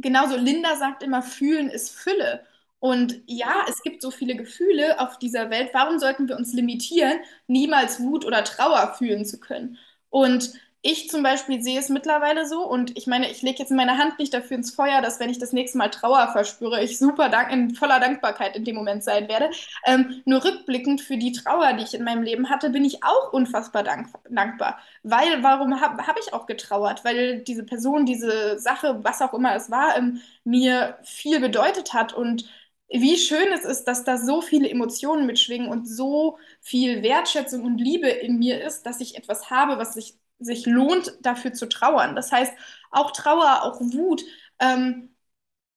genauso 0.01 0.35
Linda 0.35 0.75
sagt 0.75 1.03
immer, 1.03 1.21
fühlen 1.21 1.69
ist 1.69 1.91
Fülle. 1.91 2.45
Und 2.79 3.21
ja, 3.27 3.65
es 3.69 3.83
gibt 3.83 4.01
so 4.01 4.09
viele 4.09 4.35
Gefühle 4.35 4.99
auf 4.99 5.19
dieser 5.19 5.49
Welt. 5.51 5.69
Warum 5.73 5.99
sollten 5.99 6.27
wir 6.27 6.35
uns 6.35 6.53
limitieren, 6.53 7.19
niemals 7.47 8.01
Wut 8.01 8.25
oder 8.25 8.43
Trauer 8.43 8.95
fühlen 8.97 9.23
zu 9.25 9.39
können? 9.39 9.77
Und 10.09 10.53
ich 10.83 11.09
zum 11.09 11.21
Beispiel 11.23 11.61
sehe 11.61 11.79
es 11.79 11.89
mittlerweile 11.89 12.47
so, 12.47 12.65
und 12.67 12.97
ich 12.97 13.05
meine, 13.07 13.29
ich 13.29 13.41
lege 13.43 13.59
jetzt 13.59 13.71
meine 13.71 13.97
Hand 13.97 14.17
nicht 14.19 14.33
dafür 14.33 14.57
ins 14.57 14.73
Feuer, 14.73 15.01
dass 15.01 15.19
wenn 15.19 15.29
ich 15.29 15.37
das 15.39 15.53
nächste 15.53 15.77
Mal 15.77 15.89
Trauer 15.89 16.29
verspüre, 16.31 16.83
ich 16.83 16.97
super 16.97 17.29
dank 17.29 17.51
in 17.51 17.75
voller 17.75 17.99
Dankbarkeit 17.99 18.55
in 18.55 18.65
dem 18.65 18.75
Moment 18.75 19.03
sein 19.03 19.27
werde. 19.27 19.51
Ähm, 19.85 20.21
nur 20.25 20.43
rückblickend 20.43 21.01
für 21.01 21.17
die 21.17 21.31
Trauer, 21.33 21.73
die 21.73 21.83
ich 21.83 21.93
in 21.93 22.03
meinem 22.03 22.23
Leben 22.23 22.49
hatte, 22.49 22.69
bin 22.71 22.83
ich 22.85 23.03
auch 23.03 23.31
unfassbar 23.33 23.83
dank 23.83 24.07
dankbar. 24.29 24.79
Weil, 25.03 25.43
warum 25.43 25.79
habe 25.81 26.07
hab 26.07 26.17
ich 26.19 26.33
auch 26.33 26.45
getrauert? 26.47 27.03
Weil 27.05 27.41
diese 27.43 27.63
Person, 27.63 28.05
diese 28.05 28.59
Sache, 28.59 28.99
was 29.03 29.21
auch 29.21 29.33
immer 29.33 29.55
es 29.55 29.69
war, 29.71 29.97
ähm, 29.97 30.21
mir 30.43 30.97
viel 31.03 31.39
bedeutet 31.39 31.93
hat 31.93 32.13
und 32.13 32.45
wie 32.89 33.17
schön 33.17 33.51
es 33.53 33.63
ist, 33.65 33.85
dass 33.85 34.03
da 34.03 34.17
so 34.17 34.41
viele 34.41 34.69
Emotionen 34.69 35.25
mitschwingen 35.25 35.69
und 35.69 35.87
so 35.87 36.37
viel 36.59 37.01
Wertschätzung 37.03 37.63
und 37.63 37.77
Liebe 37.77 38.09
in 38.09 38.37
mir 38.37 38.63
ist, 38.63 38.85
dass 38.85 38.99
ich 38.99 39.15
etwas 39.17 39.49
habe, 39.49 39.77
was 39.77 39.93
sich, 39.93 40.15
sich 40.41 40.65
lohnt, 40.65 41.13
dafür 41.21 41.53
zu 41.53 41.67
trauern. 41.69 42.15
Das 42.15 42.31
heißt, 42.31 42.53
auch 42.91 43.11
Trauer, 43.11 43.63
auch 43.63 43.79
Wut 43.81 44.23
ähm, 44.59 45.09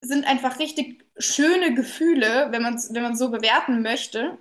sind 0.03 0.27
einfach 0.27 0.59
richtig 0.61 1.05
schöne 1.19 1.75
Gefühle, 1.75 2.49
wenn 2.53 2.63
man 2.63 2.75
es 2.77 2.93
wenn 2.95 3.17
so 3.17 3.31
bewerten 3.31 3.83
möchte. 3.83 4.39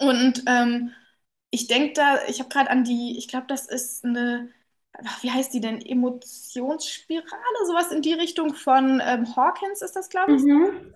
Und 0.00 0.44
ähm, 0.46 0.92
ich 1.50 1.66
denke 1.68 1.94
da, 1.94 2.24
ich 2.28 2.40
habe 2.40 2.48
gerade 2.50 2.70
an 2.70 2.84
die, 2.84 3.18
ich 3.18 3.28
glaube, 3.28 3.46
das 3.48 3.66
ist 3.66 4.04
eine, 4.04 4.50
wie 5.22 5.30
heißt 5.30 5.52
die 5.54 5.60
denn? 5.60 5.80
Emotionsspirale, 5.84 7.66
sowas 7.66 7.92
in 7.92 8.02
die 8.02 8.14
Richtung 8.14 8.54
von 8.54 9.00
ähm, 9.04 9.36
Hawkins 9.36 9.82
ist 9.82 9.96
das, 9.96 10.08
glaube 10.10 10.36
ich 10.36 10.44
Mhm. 10.44 10.92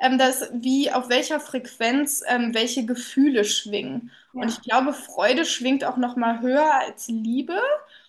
Ähm, 0.00 0.18
dass 0.18 0.50
wie 0.52 0.90
auf 0.92 1.08
welcher 1.08 1.40
Frequenz 1.40 2.22
ähm, 2.26 2.54
welche 2.54 2.86
Gefühle 2.86 3.44
schwingen. 3.44 4.10
Und 4.38 4.48
ich 4.50 4.60
Ja. 4.60 4.62
glaube, 4.62 4.92
Freude 4.92 5.44
schwingt 5.46 5.84
auch 5.84 5.96
noch 5.96 6.16
mal 6.16 6.40
höher 6.40 6.74
als 6.74 7.08
Liebe. 7.08 7.58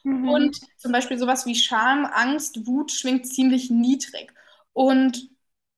Mhm. 0.03 0.37
Und 0.37 0.57
zum 0.77 0.91
Beispiel 0.91 1.17
sowas 1.17 1.45
wie 1.45 1.55
Scham, 1.55 2.05
Angst, 2.05 2.65
Wut 2.67 2.91
schwingt 2.91 3.27
ziemlich 3.27 3.69
niedrig. 3.69 4.33
Und 4.73 5.29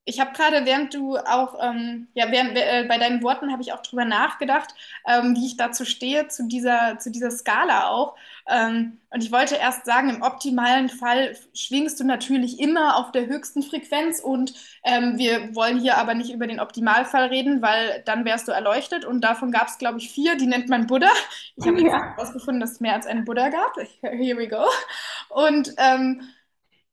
ich 0.09 0.19
habe 0.19 0.31
gerade, 0.33 0.65
während 0.65 0.93
du 0.93 1.17
auch, 1.17 1.55
ähm, 1.61 2.07
ja, 2.13 2.31
während, 2.31 2.57
äh, 2.57 2.85
bei 2.87 2.97
deinen 2.97 3.23
Worten 3.23 3.51
habe 3.51 3.61
ich 3.61 3.73
auch 3.73 3.81
drüber 3.81 4.05
nachgedacht, 4.05 4.73
ähm, 5.07 5.35
wie 5.35 5.45
ich 5.45 5.57
dazu 5.57 5.85
stehe, 5.85 6.27
zu 6.27 6.47
dieser, 6.47 6.97
zu 6.99 7.11
dieser 7.11 7.31
Skala 7.31 7.87
auch. 7.89 8.15
Ähm, 8.47 8.99
und 9.11 9.23
ich 9.23 9.31
wollte 9.31 9.55
erst 9.55 9.85
sagen, 9.85 10.09
im 10.09 10.21
optimalen 10.21 10.89
Fall 10.89 11.35
schwingst 11.53 11.99
du 11.99 12.03
natürlich 12.03 12.59
immer 12.59 12.97
auf 12.97 13.11
der 13.11 13.27
höchsten 13.27 13.63
Frequenz 13.63 14.19
und 14.19 14.53
ähm, 14.83 15.17
wir 15.17 15.55
wollen 15.55 15.79
hier 15.79 15.97
aber 15.97 16.13
nicht 16.13 16.31
über 16.33 16.47
den 16.47 16.59
Optimalfall 16.59 17.27
reden, 17.27 17.61
weil 17.61 18.01
dann 18.05 18.25
wärst 18.25 18.47
du 18.47 18.51
erleuchtet 18.51 19.05
und 19.05 19.21
davon 19.21 19.51
gab 19.51 19.67
es, 19.67 19.77
glaube 19.77 19.99
ich, 19.99 20.09
vier, 20.11 20.35
die 20.35 20.47
nennt 20.47 20.69
man 20.69 20.87
Buddha. 20.87 21.09
Ich 21.55 21.67
habe 21.67 21.81
Ja. 21.81 22.15
herausgefunden, 22.15 22.59
dass 22.61 22.71
es 22.73 22.79
mehr 22.79 22.93
als 22.93 23.05
einen 23.07 23.25
Buddha 23.25 23.49
gab. 23.49 23.75
Here 24.01 24.37
we 24.37 24.47
go. 24.47 24.65
Und 25.29 25.73
ähm, 25.77 26.21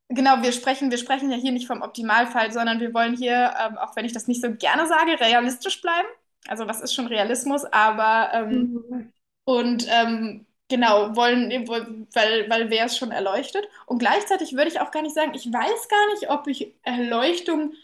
genau, 0.08 0.42
wir 0.42 0.52
sprechen, 0.52 0.90
wir 0.90 0.98
sprechen 0.98 1.30
ja 1.30 1.36
hier 1.36 1.52
nicht 1.52 1.66
vom 1.66 1.82
Optimalfall, 1.82 2.52
sondern 2.52 2.80
wir 2.80 2.94
wollen 2.94 3.16
hier, 3.16 3.54
ähm, 3.60 3.78
auch 3.78 3.96
wenn 3.96 4.04
ich 4.04 4.12
das 4.12 4.28
nicht 4.28 4.42
so 4.42 4.52
gerne 4.54 4.86
sage, 4.86 5.18
realistisch 5.20 5.80
bleiben. 5.82 6.08
Also 6.48 6.66
was 6.68 6.80
ist 6.80 6.94
schon 6.94 7.06
Realismus, 7.06 7.64
aber 7.64 8.30
ähm, 8.34 8.70
Mhm. 8.70 9.12
und 9.44 9.86
ähm, 9.90 10.46
genau, 10.68 11.16
wollen, 11.16 11.50
weil, 11.68 12.50
weil 12.50 12.70
wer 12.70 12.86
es 12.86 12.96
schon 12.98 13.12
erleuchtet. 13.12 13.66
Und 13.86 13.98
gleichzeitig 13.98 14.52
würde 14.54 14.68
ich 14.70 14.80
auch 14.80 14.90
gar 14.90 15.02
nicht 15.02 15.14
sagen, 15.14 15.34
ich 15.34 15.46
weiß 15.52 15.88
gar 15.88 16.14
nicht, 16.14 16.30
ob 16.30 16.46
ich 16.48 16.74
Erleuchtung, 16.82 17.74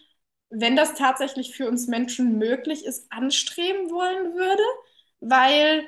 wenn 0.50 0.76
das 0.76 0.94
tatsächlich 0.94 1.54
für 1.56 1.68
uns 1.68 1.86
Menschen 1.88 2.38
möglich 2.38 2.84
ist, 2.84 3.10
anstreben 3.12 3.90
wollen 3.90 4.34
würde, 4.34 4.62
weil 5.20 5.86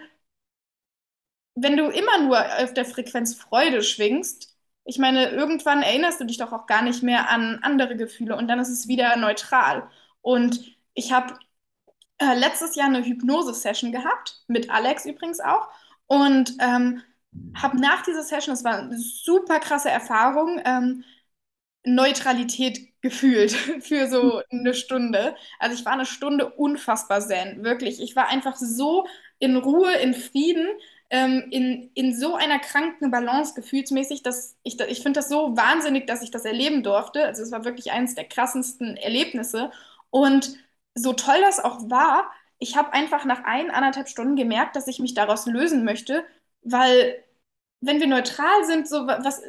wenn 1.55 1.76
du 1.76 1.89
immer 1.89 2.20
nur 2.22 2.39
auf 2.62 2.74
der 2.74 2.85
Frequenz 2.85 3.35
Freude 3.35 3.82
schwingst, 3.82 4.54
ich 4.85 4.99
meine, 4.99 5.30
irgendwann 5.30 5.82
erinnerst 5.82 6.20
du 6.20 6.24
dich 6.24 6.39
doch 6.39 6.53
auch 6.53 6.66
gar 6.66 6.82
nicht 6.82 7.03
mehr 7.03 7.30
an 7.30 7.59
andere 7.62 7.97
Gefühle 7.97 8.37
und 8.37 8.49
dann 8.49 8.59
ist 8.61 8.68
es 8.68 8.89
wieder 8.89 9.16
neutral. 9.16 9.89
Und 10.22 10.61
ich 10.95 11.12
habe 11.12 11.35
äh, 12.18 12.35
letztes 12.39 12.76
Jahr 12.76 12.87
eine 12.89 13.05
Hypnose-Session 13.05 13.93
gehabt, 13.93 14.43
mit 14.49 14.70
Alex 14.70 15.07
übrigens 15.07 15.41
auch. 15.41 15.68
Und 16.07 16.55
ähm, 16.61 17.03
habe 17.57 17.80
nach 17.80 18.03
dieser 18.03 18.22
Session, 18.22 18.55
das 18.55 18.64
war 18.64 18.78
eine 18.78 18.99
super 18.99 19.59
krasse 19.61 19.91
Erfahrung, 19.91 20.61
ähm, 20.64 21.05
Neutralität 21.85 23.01
gefühlt 23.03 23.53
für 23.80 24.09
so 24.09 24.43
eine 24.51 24.74
Stunde. 24.74 25.37
Also 25.59 25.76
ich 25.78 25.85
war 25.85 25.93
eine 25.93 26.07
Stunde 26.07 26.51
unfassbar 26.53 27.20
zen, 27.20 27.64
wirklich. 27.64 28.01
Ich 28.01 28.16
war 28.16 28.28
einfach 28.28 28.57
so 28.57 29.07
in 29.39 29.57
Ruhe, 29.57 29.93
in 29.97 30.14
Frieden, 30.14 30.66
ähm, 31.11 31.47
in, 31.51 31.91
in 31.95 32.15
so 32.17 32.35
einer 32.37 32.59
kranken 32.59 33.11
Balance 33.11 33.55
gefühlsmäßig, 33.55 34.23
dass 34.23 34.57
ich, 34.63 34.81
ich 34.81 35.03
finde 35.03 35.21
das 35.21 35.29
so 35.29 35.57
wahnsinnig, 35.57 36.07
dass 36.07 36.23
ich 36.23 36.31
das 36.31 36.45
erleben 36.45 36.83
durfte. 36.83 37.25
Also 37.27 37.43
es 37.43 37.53
war 37.53 37.65
wirklich 37.65 37.93
eines 37.93 38.15
der 38.15 38.25
krassesten 38.29 38.97
Erlebnisse. 38.97 39.71
Und 40.11 40.57
so 40.95 41.13
toll 41.13 41.41
das 41.41 41.61
auch 41.61 41.91
war, 41.91 42.31
ich 42.59 42.77
habe 42.77 42.93
einfach 42.93 43.25
nach 43.25 43.45
ein, 43.45 43.71
anderthalb 43.71 44.09
Stunden 44.09 44.37
gemerkt, 44.37 44.77
dass 44.77 44.87
ich 44.89 44.99
mich 45.01 45.15
daraus 45.15 45.47
lösen 45.47 45.85
möchte, 45.85 46.25
weil 46.63 47.23
wenn 47.81 48.01
wir 48.01 48.07
neutral 48.07 48.65
sind, 48.67 48.89
so 48.89 49.07
wa- 49.07 49.21
was, 49.23 49.43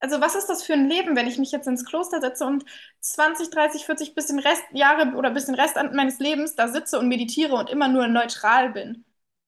also 0.00 0.20
was 0.20 0.34
ist 0.36 0.48
das 0.48 0.62
für 0.64 0.74
ein 0.74 0.88
Leben, 0.88 1.16
wenn 1.16 1.26
ich 1.28 1.38
mich 1.38 1.52
jetzt 1.52 1.68
ins 1.68 1.86
Kloster 1.86 2.20
setze 2.22 2.46
und 2.46 2.64
20, 3.00 3.50
30, 3.50 3.86
40 3.86 4.14
bis 4.14 4.26
den 4.28 4.38
Rest 4.40 4.64
Jahre 4.72 5.16
oder 5.16 5.30
bis 5.32 5.46
den 5.46 5.56
Rest 5.56 5.76
meines 5.94 6.18
Lebens 6.20 6.56
da 6.56 6.68
sitze 6.68 6.98
und 7.00 7.08
meditiere 7.08 7.56
und 7.56 7.70
immer 7.70 7.88
nur 7.88 8.08
neutral 8.08 8.70
bin? 8.72 9.05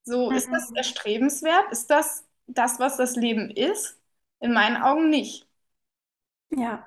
So, 0.08 0.32
ist 0.32 0.48
das 0.52 0.70
Mhm. 0.70 0.74
erstrebenswert? 0.74 1.70
Ist 1.72 1.88
das 1.90 2.24
das, 2.46 2.78
was 2.80 2.96
das 2.96 3.16
Leben 3.16 3.50
ist? 3.50 4.00
In 4.40 4.52
meinen 4.52 4.76
Augen 4.76 5.10
nicht. 5.10 5.46
Ja, 6.50 6.86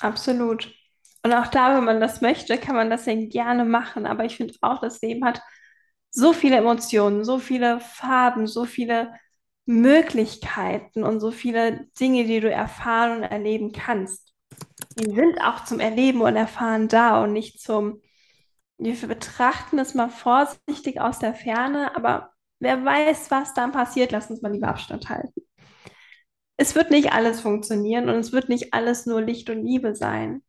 absolut. 0.00 0.72
Und 1.22 1.32
auch 1.34 1.48
da, 1.48 1.76
wenn 1.76 1.84
man 1.84 2.00
das 2.00 2.20
möchte, 2.20 2.58
kann 2.58 2.76
man 2.76 2.90
das 2.90 3.06
ja 3.06 3.14
gerne 3.16 3.64
machen. 3.64 4.06
Aber 4.06 4.24
ich 4.24 4.36
finde 4.36 4.54
auch, 4.60 4.80
das 4.80 5.00
Leben 5.00 5.24
hat 5.24 5.42
so 6.10 6.32
viele 6.32 6.56
Emotionen, 6.56 7.24
so 7.24 7.38
viele 7.38 7.80
Farben, 7.80 8.46
so 8.46 8.64
viele 8.64 9.14
Möglichkeiten 9.66 11.04
und 11.04 11.20
so 11.20 11.30
viele 11.30 11.86
Dinge, 12.00 12.24
die 12.24 12.40
du 12.40 12.50
erfahren 12.50 13.18
und 13.18 13.22
erleben 13.24 13.72
kannst. 13.72 14.32
Die 14.98 15.14
sind 15.14 15.40
auch 15.42 15.64
zum 15.64 15.80
Erleben 15.80 16.22
und 16.22 16.36
Erfahren 16.36 16.88
da 16.88 17.22
und 17.22 17.32
nicht 17.32 17.60
zum, 17.62 18.02
wir 18.78 18.96
betrachten 19.08 19.78
es 19.78 19.94
mal 19.94 20.10
vorsichtig 20.10 21.00
aus 21.00 21.18
der 21.20 21.34
Ferne, 21.34 21.96
aber 21.96 22.32
wer 22.60 22.84
weiß, 22.84 23.30
was 23.30 23.54
dann 23.54 23.72
passiert, 23.72 24.12
lass 24.12 24.30
uns 24.30 24.42
mal 24.42 24.52
lieber 24.52 24.68
Abstand 24.68 25.08
halten. 25.08 25.42
Es 26.56 26.74
wird 26.74 26.90
nicht 26.90 27.12
alles 27.12 27.40
funktionieren 27.40 28.08
und 28.08 28.16
es 28.16 28.32
wird 28.32 28.48
nicht 28.48 28.74
alles 28.74 29.06
nur 29.06 29.22
Licht 29.22 29.48
und 29.48 29.64
Liebe 29.64 29.94
sein. 29.94 30.42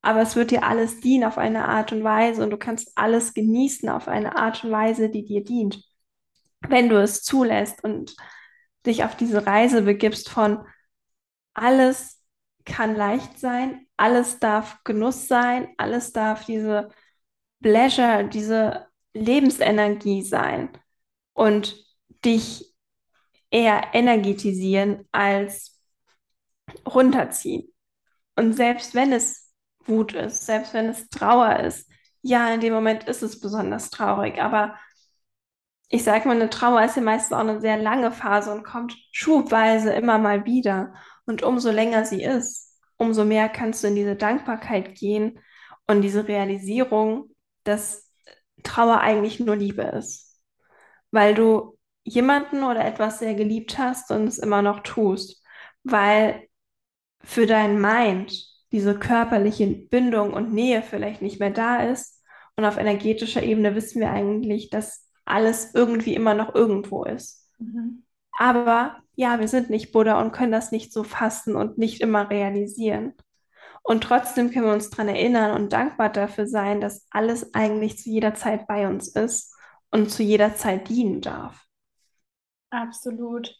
Aber 0.00 0.22
es 0.22 0.36
wird 0.36 0.52
dir 0.52 0.62
alles 0.62 1.00
dienen 1.00 1.24
auf 1.24 1.38
eine 1.38 1.66
Art 1.66 1.92
und 1.92 2.04
Weise 2.04 2.42
und 2.44 2.50
du 2.50 2.56
kannst 2.56 2.92
alles 2.94 3.34
genießen 3.34 3.88
auf 3.88 4.06
eine 4.06 4.36
Art 4.36 4.62
und 4.62 4.70
Weise, 4.70 5.10
die 5.10 5.24
dir 5.24 5.42
dient, 5.42 5.82
wenn 6.68 6.88
du 6.88 7.02
es 7.02 7.22
zulässt 7.24 7.82
und 7.82 8.14
dich 8.86 9.02
auf 9.04 9.16
diese 9.16 9.46
Reise 9.46 9.82
begibst 9.82 10.28
von 10.30 10.64
alles 11.54 12.22
kann 12.64 12.94
leicht 12.94 13.38
sein, 13.40 13.86
alles 13.96 14.38
darf 14.38 14.82
Genuss 14.84 15.26
sein, 15.26 15.68
alles 15.78 16.12
darf 16.12 16.44
diese 16.44 16.90
Pleasure, 17.60 18.28
diese 18.28 18.86
Lebensenergie 19.14 20.22
sein 20.22 20.70
und 21.36 21.76
dich 22.24 22.74
eher 23.50 23.82
energetisieren 23.92 25.06
als 25.12 25.78
runterziehen. 26.86 27.72
Und 28.36 28.54
selbst 28.54 28.94
wenn 28.94 29.12
es 29.12 29.52
Wut 29.84 30.14
ist, 30.14 30.46
selbst 30.46 30.74
wenn 30.74 30.86
es 30.88 31.08
Trauer 31.08 31.60
ist, 31.60 31.88
ja, 32.22 32.52
in 32.52 32.60
dem 32.60 32.72
Moment 32.72 33.04
ist 33.04 33.22
es 33.22 33.38
besonders 33.38 33.90
traurig, 33.90 34.38
aber 34.40 34.76
ich 35.88 36.02
sage 36.02 36.26
mal, 36.26 36.34
eine 36.34 36.50
Trauer 36.50 36.82
ist 36.84 36.96
ja 36.96 37.02
meistens 37.02 37.32
auch 37.36 37.40
eine 37.40 37.60
sehr 37.60 37.76
lange 37.76 38.10
Phase 38.10 38.50
und 38.50 38.64
kommt 38.64 38.96
schubweise 39.12 39.92
immer 39.92 40.18
mal 40.18 40.44
wieder. 40.44 40.94
Und 41.26 41.42
umso 41.44 41.70
länger 41.70 42.04
sie 42.04 42.24
ist, 42.24 42.76
umso 42.96 43.24
mehr 43.24 43.48
kannst 43.48 43.84
du 43.84 43.88
in 43.88 43.94
diese 43.94 44.16
Dankbarkeit 44.16 44.96
gehen 44.96 45.38
und 45.86 46.02
diese 46.02 46.26
Realisierung, 46.26 47.30
dass 47.62 48.10
Trauer 48.64 49.00
eigentlich 49.00 49.38
nur 49.38 49.54
Liebe 49.54 49.82
ist. 49.82 50.25
Weil 51.10 51.34
du 51.34 51.76
jemanden 52.04 52.62
oder 52.62 52.84
etwas 52.84 53.18
sehr 53.18 53.34
geliebt 53.34 53.78
hast 53.78 54.10
und 54.10 54.26
es 54.26 54.38
immer 54.38 54.62
noch 54.62 54.80
tust, 54.80 55.42
weil 55.82 56.46
für 57.22 57.46
dein 57.46 57.80
Mind 57.80 58.32
diese 58.72 58.98
körperliche 58.98 59.66
Bindung 59.66 60.32
und 60.32 60.52
Nähe 60.52 60.82
vielleicht 60.82 61.22
nicht 61.22 61.40
mehr 61.40 61.50
da 61.50 61.82
ist. 61.82 62.22
Und 62.56 62.64
auf 62.64 62.78
energetischer 62.78 63.42
Ebene 63.42 63.74
wissen 63.74 64.00
wir 64.00 64.10
eigentlich, 64.10 64.70
dass 64.70 65.06
alles 65.24 65.74
irgendwie 65.74 66.14
immer 66.14 66.34
noch 66.34 66.54
irgendwo 66.54 67.04
ist. 67.04 67.50
Mhm. 67.58 68.04
Aber 68.38 68.98
ja, 69.14 69.40
wir 69.40 69.48
sind 69.48 69.70
nicht 69.70 69.92
Buddha 69.92 70.20
und 70.20 70.32
können 70.32 70.52
das 70.52 70.72
nicht 70.72 70.92
so 70.92 71.02
fassen 71.02 71.56
und 71.56 71.78
nicht 71.78 72.00
immer 72.00 72.30
realisieren. 72.30 73.14
Und 73.82 74.02
trotzdem 74.04 74.50
können 74.50 74.66
wir 74.66 74.72
uns 74.72 74.90
daran 74.90 75.08
erinnern 75.08 75.60
und 75.60 75.72
dankbar 75.72 76.10
dafür 76.10 76.46
sein, 76.46 76.80
dass 76.80 77.06
alles 77.10 77.54
eigentlich 77.54 77.98
zu 77.98 78.10
jeder 78.10 78.34
Zeit 78.34 78.66
bei 78.66 78.88
uns 78.88 79.08
ist 79.08 79.55
und 79.90 80.10
zu 80.10 80.22
jeder 80.22 80.54
Zeit 80.54 80.88
dienen 80.88 81.20
darf. 81.20 81.66
Absolut. 82.70 83.54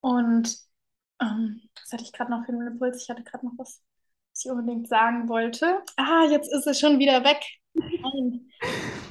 Und 0.00 0.56
ähm, 1.20 1.62
was 1.74 1.92
hatte 1.92 2.04
ich 2.04 2.12
gerade 2.12 2.30
noch 2.30 2.44
für 2.44 2.52
einen 2.52 2.66
Impuls? 2.66 3.02
Ich 3.02 3.08
hatte 3.08 3.22
gerade 3.22 3.46
noch 3.46 3.54
was, 3.56 3.82
was 4.32 4.44
ich 4.44 4.50
unbedingt 4.50 4.88
sagen 4.88 5.28
wollte. 5.28 5.82
Ah, 5.96 6.24
jetzt 6.30 6.52
ist 6.52 6.66
es 6.66 6.78
schon 6.78 6.98
wieder 6.98 7.24
weg. 7.24 7.42
Nein. 7.74 8.50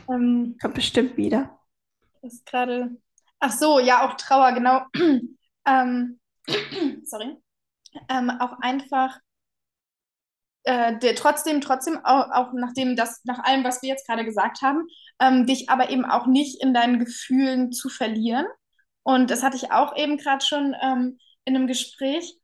Ähm, 0.07 0.55
Kommt 0.61 0.75
bestimmt 0.75 1.17
wieder. 1.17 1.59
Ist 2.21 2.45
gerade. 2.45 2.95
Ach 3.39 3.51
so, 3.51 3.79
ja, 3.79 4.07
auch 4.07 4.13
Trauer, 4.17 4.51
genau. 4.51 4.83
ähm, 5.65 6.19
sorry. 7.03 7.37
Ähm, 8.07 8.29
auch 8.29 8.59
einfach 8.59 9.19
äh, 10.65 10.97
der, 10.97 11.15
trotzdem, 11.15 11.61
trotzdem, 11.61 12.03
auch, 12.03 12.31
auch 12.31 12.53
nachdem 12.53 12.95
das, 12.95 13.21
nach 13.23 13.39
allem, 13.39 13.63
was 13.63 13.81
wir 13.81 13.89
jetzt 13.89 14.07
gerade 14.07 14.25
gesagt 14.25 14.61
haben, 14.61 14.87
ähm, 15.19 15.45
dich 15.45 15.69
aber 15.69 15.89
eben 15.89 16.05
auch 16.05 16.27
nicht 16.27 16.61
in 16.61 16.73
deinen 16.73 16.99
Gefühlen 16.99 17.71
zu 17.71 17.89
verlieren. 17.89 18.45
Und 19.03 19.29
das 19.29 19.43
hatte 19.43 19.57
ich 19.57 19.71
auch 19.71 19.95
eben 19.95 20.17
gerade 20.17 20.43
schon 20.43 20.75
ähm, 20.81 21.19
in 21.45 21.55
einem 21.55 21.67
Gespräch. 21.67 22.37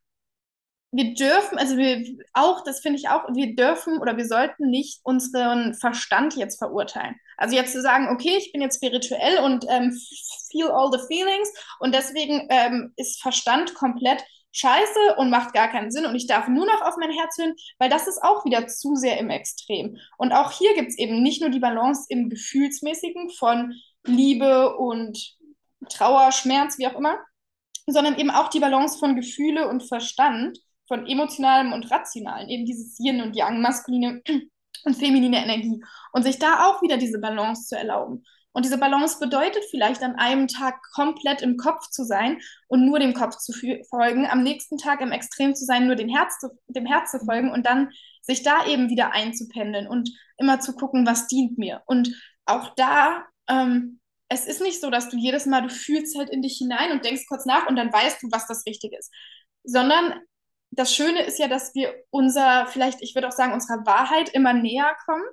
Wir 0.92 1.14
dürfen, 1.16 1.58
also 1.58 1.78
wir 1.78 2.06
auch, 2.34 2.64
das 2.64 2.82
finde 2.82 3.00
ich 3.00 3.10
auch, 3.10 3.24
wir 3.34 3.56
dürfen 3.56 3.98
oder 4.00 4.18
wir 4.18 4.28
sollten 4.28 4.70
nicht 4.70 5.00
unseren 5.04 5.74
Verstand 5.74 6.36
jetzt 6.36 6.60
verurteilen. 6.60 7.16
Also 7.38 7.56
jetzt 7.56 7.72
zu 7.72 7.82
sagen, 7.82 8.10
okay, 8.10 8.36
ich 8.38 8.52
bin 8.52 8.62
jetzt 8.62 8.76
spirituell 8.76 9.40
und 9.40 9.66
ähm, 9.70 9.98
feel 10.52 10.70
all 10.70 10.92
the 10.92 11.00
feelings 11.08 11.50
und 11.80 11.96
deswegen 11.96 12.46
ähm, 12.50 12.94
ist 12.98 13.22
Verstand 13.22 13.74
komplett 13.74 14.24
scheiße 14.52 15.16
und 15.18 15.30
macht 15.30 15.54
gar 15.54 15.70
keinen 15.70 15.92
Sinn 15.92 16.06
und 16.06 16.16
ich 16.16 16.28
darf 16.28 16.48
nur 16.48 16.66
noch 16.66 16.82
auf 16.82 16.96
mein 16.98 17.12
Herz 17.12 17.38
hören, 17.38 17.56
weil 17.80 17.90
das 17.90 18.08
ist 18.08 18.22
auch 18.22 18.46
wieder 18.46 18.68
zu 18.68 18.96
sehr 18.96 19.18
im 19.18 19.30
Extrem. 19.30 19.98
Und 20.18 20.32
auch 20.34 20.52
hier 20.52 20.74
gibt 20.76 20.90
es 20.90 20.98
eben 20.98 21.22
nicht 21.24 21.42
nur 21.42 21.50
die 21.50 21.60
Balance 21.60 22.06
im 22.10 22.30
Gefühlsmäßigen 22.30 23.30
von 23.32 23.74
Liebe 24.06 24.76
und 24.78 25.38
Trauer, 25.90 26.32
Schmerz, 26.32 26.78
wie 26.78 26.88
auch 26.88 26.98
immer, 26.98 27.18
sondern 27.88 28.18
eben 28.18 28.30
auch 28.30 28.50
die 28.50 28.60
Balance 28.60 29.00
von 29.00 29.16
Gefühle 29.16 29.68
und 29.68 29.84
Verstand, 29.84 30.58
von 30.88 31.08
emotionalem 31.08 31.72
und 31.72 31.90
rationalem, 31.90 32.50
eben 32.50 32.66
dieses 32.66 33.00
Yin 33.00 33.22
und 33.22 33.34
Yang, 33.36 33.62
maskuline 33.62 34.22
und 34.84 34.96
feminine 34.96 35.44
Energie. 35.44 35.82
Und 36.12 36.24
sich 36.24 36.38
da 36.38 36.68
auch 36.68 36.82
wieder 36.82 36.98
diese 36.98 37.20
Balance 37.20 37.68
zu 37.68 37.78
erlauben. 37.78 38.26
Und 38.54 38.66
diese 38.66 38.78
Balance 38.78 39.18
bedeutet 39.20 39.64
vielleicht 39.70 40.04
an 40.04 40.16
einem 40.16 40.48
Tag 40.48 40.82
komplett 40.94 41.42
im 41.42 41.58
Kopf 41.58 41.90
zu 41.90 42.04
sein 42.04 42.40
und 42.68 42.86
nur 42.86 43.00
dem 43.00 43.14
Kopf 43.14 43.38
zu 43.38 43.54
folgen, 43.90 44.28
am 44.28 44.44
nächsten 44.44 44.78
Tag 44.78 45.02
im 45.02 45.12
Extrem 45.12 45.56
zu 45.56 45.66
sein, 45.66 45.88
nur 45.88 45.96
dem 45.96 46.10
Herz 46.10 46.38
zu, 46.40 46.50
dem 46.68 46.86
Herz 46.86 47.12
zu 47.12 47.20
folgen 47.20 47.52
und 47.52 47.66
dann 47.66 47.90
sich 48.22 48.44
da 48.44 48.66
eben 48.66 48.90
wieder 48.90 49.14
einzupendeln 49.14 49.88
und 49.88 50.10
immer 50.38 50.60
zu 50.60 50.74
gucken, 50.74 51.06
was 51.06 51.28
dient 51.28 51.58
mir. 51.58 51.82
Und 51.86 52.14
auch 52.46 52.76
da, 52.76 53.26
ähm, 53.48 54.00
es 54.28 54.46
ist 54.46 54.62
nicht 54.62 54.82
so, 54.82 54.90
dass 54.90 55.10
du 55.10 55.18
jedes 55.18 55.46
Mal, 55.46 55.62
du 55.62 55.70
fühlst 55.70 56.18
halt 56.18 56.30
in 56.30 56.42
dich 56.42 56.58
hinein 56.58 56.92
und 56.92 57.06
denkst 57.06 57.26
kurz 57.28 57.46
nach 57.46 57.68
und 57.68 57.76
dann 57.76 57.92
weißt 57.92 58.22
du, 58.22 58.28
was 58.32 58.48
das 58.48 58.66
Richtige 58.66 58.98
ist. 58.98 59.12
Sondern 59.64 60.14
das 60.72 60.94
Schöne 60.94 61.22
ist 61.24 61.40
ja, 61.40 61.48
dass 61.48 61.76
wir 61.76 61.94
unser, 62.10 62.66
vielleicht, 62.68 63.02
ich 63.02 63.16
würde 63.16 63.28
auch 63.28 63.34
sagen, 63.34 63.54
unserer 63.54 63.86
Wahrheit 63.86 64.30
immer 64.30 64.54
näher 64.54 64.96
kommen. 65.06 65.24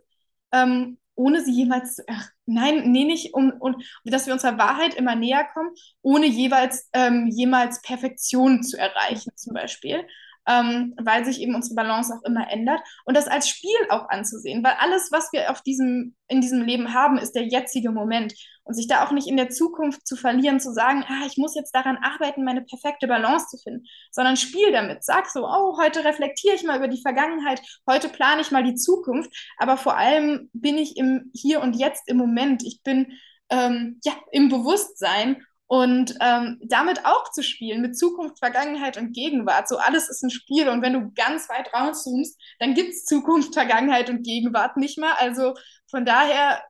Ähm, 0.52 0.98
ohne 1.14 1.44
sie 1.44 1.52
jemals, 1.52 2.02
ach, 2.08 2.28
nein, 2.48 2.90
nee, 2.90 3.04
nicht, 3.04 3.34
um, 3.34 3.52
um, 3.60 3.76
dass 4.04 4.26
wir 4.26 4.32
unserer 4.32 4.58
Wahrheit 4.58 4.94
immer 4.94 5.14
näher 5.14 5.46
kommen, 5.52 5.70
ohne 6.02 6.26
jeweils 6.26 6.88
ähm, 6.92 7.28
jemals 7.28 7.82
Perfektion 7.82 8.62
zu 8.62 8.78
erreichen, 8.78 9.30
zum 9.36 9.54
Beispiel 9.54 10.04
ähm, 10.48 10.94
weil 11.00 11.24
sich 11.24 11.40
eben 11.40 11.54
unsere 11.54 11.74
Balance 11.74 12.12
auch 12.14 12.24
immer 12.24 12.50
ändert 12.50 12.80
und 13.04 13.16
das 13.16 13.28
als 13.28 13.48
Spiel 13.48 13.76
auch 13.90 14.08
anzusehen, 14.08 14.64
weil 14.64 14.74
alles, 14.80 15.12
was 15.12 15.30
wir 15.32 15.50
auf 15.50 15.60
diesem, 15.62 16.16
in 16.26 16.40
diesem 16.40 16.62
Leben 16.62 16.94
haben, 16.94 17.18
ist 17.18 17.32
der 17.32 17.46
jetzige 17.46 17.90
Moment 17.90 18.34
und 18.64 18.74
sich 18.74 18.88
da 18.88 19.04
auch 19.04 19.12
nicht 19.12 19.28
in 19.28 19.36
der 19.36 19.50
Zukunft 19.50 20.06
zu 20.06 20.16
verlieren, 20.16 20.58
zu 20.58 20.72
sagen, 20.72 21.04
ah, 21.06 21.26
ich 21.26 21.36
muss 21.36 21.54
jetzt 21.54 21.74
daran 21.74 21.98
arbeiten, 21.98 22.44
meine 22.44 22.62
perfekte 22.62 23.06
Balance 23.06 23.46
zu 23.48 23.58
finden, 23.58 23.86
sondern 24.10 24.36
spiel 24.36 24.72
damit. 24.72 25.04
Sag 25.04 25.28
so, 25.28 25.46
oh, 25.46 25.78
heute 25.78 26.04
reflektiere 26.04 26.54
ich 26.54 26.64
mal 26.64 26.78
über 26.78 26.88
die 26.88 27.02
Vergangenheit, 27.02 27.60
heute 27.86 28.08
plane 28.08 28.40
ich 28.40 28.50
mal 28.50 28.64
die 28.64 28.74
Zukunft, 28.74 29.30
aber 29.58 29.76
vor 29.76 29.96
allem 29.96 30.48
bin 30.54 30.78
ich 30.78 30.96
im 30.96 31.30
Hier 31.34 31.60
und 31.60 31.76
Jetzt 31.76 32.08
im 32.08 32.16
Moment. 32.16 32.62
Ich 32.64 32.82
bin 32.82 33.12
ähm, 33.50 34.00
ja, 34.04 34.12
im 34.32 34.48
Bewusstsein 34.48 35.42
und 35.68 36.14
ähm, 36.22 36.58
damit 36.62 37.04
auch 37.04 37.30
zu 37.30 37.42
spielen, 37.42 37.82
mit 37.82 37.96
Zukunft, 37.96 38.38
Vergangenheit 38.38 38.96
und 38.96 39.12
Gegenwart. 39.12 39.68
So 39.68 39.76
alles 39.76 40.08
ist 40.08 40.22
ein 40.22 40.30
Spiel. 40.30 40.68
Und 40.70 40.80
wenn 40.80 40.94
du 40.94 41.12
ganz 41.14 41.48
weit 41.50 41.72
rauszoomst, 41.74 42.40
dann 42.58 42.72
gibt 42.72 42.90
es 42.90 43.04
Zukunft, 43.04 43.52
Vergangenheit 43.52 44.08
und 44.08 44.24
Gegenwart 44.24 44.78
nicht 44.78 44.98
mehr. 44.98 45.20
Also 45.20 45.54
von 45.90 46.06
daher, 46.06 46.62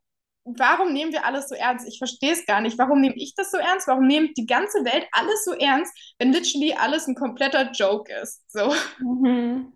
warum 0.44 0.92
nehmen 0.92 1.12
wir 1.12 1.24
alles 1.24 1.48
so 1.48 1.54
ernst? 1.54 1.86
Ich 1.86 1.98
verstehe 1.98 2.32
es 2.32 2.44
gar 2.44 2.60
nicht. 2.60 2.76
Warum 2.76 3.00
nehme 3.00 3.14
ich 3.16 3.36
das 3.36 3.52
so 3.52 3.58
ernst? 3.58 3.86
Warum 3.86 4.04
nimmt 4.08 4.36
die 4.36 4.46
ganze 4.46 4.84
Welt 4.84 5.06
alles 5.12 5.44
so 5.44 5.52
ernst, 5.52 5.96
wenn 6.18 6.32
literally 6.32 6.74
alles 6.74 7.06
ein 7.06 7.14
kompletter 7.14 7.70
Joke 7.70 8.12
ist? 8.20 8.50
So. 8.50 8.74
Mhm. 8.98 9.72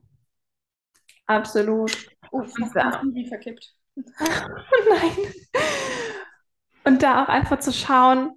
Absolut. 1.26 1.96
Oh, 2.32 2.42
fast 2.42 2.74
ja. 2.74 3.00
wie 3.12 3.28
verkippt. 3.28 3.72
Nein. 3.96 5.32
Und 6.84 7.04
da 7.04 7.22
auch 7.22 7.28
einfach 7.28 7.60
zu 7.60 7.72
schauen, 7.72 8.32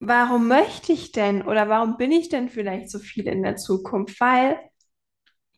warum 0.00 0.48
möchte 0.48 0.92
ich 0.92 1.12
denn 1.12 1.42
oder 1.42 1.68
warum 1.68 1.96
bin 1.96 2.12
ich 2.12 2.28
denn 2.28 2.48
vielleicht 2.48 2.90
so 2.90 2.98
viel 2.98 3.26
in 3.28 3.42
der 3.42 3.56
Zukunft? 3.56 4.20
Weil 4.20 4.58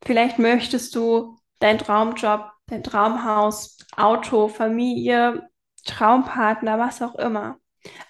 vielleicht 0.04 0.38
möchtest 0.38 0.94
du 0.94 1.38
deinen 1.60 1.78
Traumjob, 1.78 2.50
dein 2.66 2.82
Traumhaus, 2.82 3.78
Auto, 3.96 4.48
Familie, 4.48 5.48
Traumpartner, 5.84 6.78
was 6.78 7.02
auch 7.02 7.14
immer. 7.16 7.58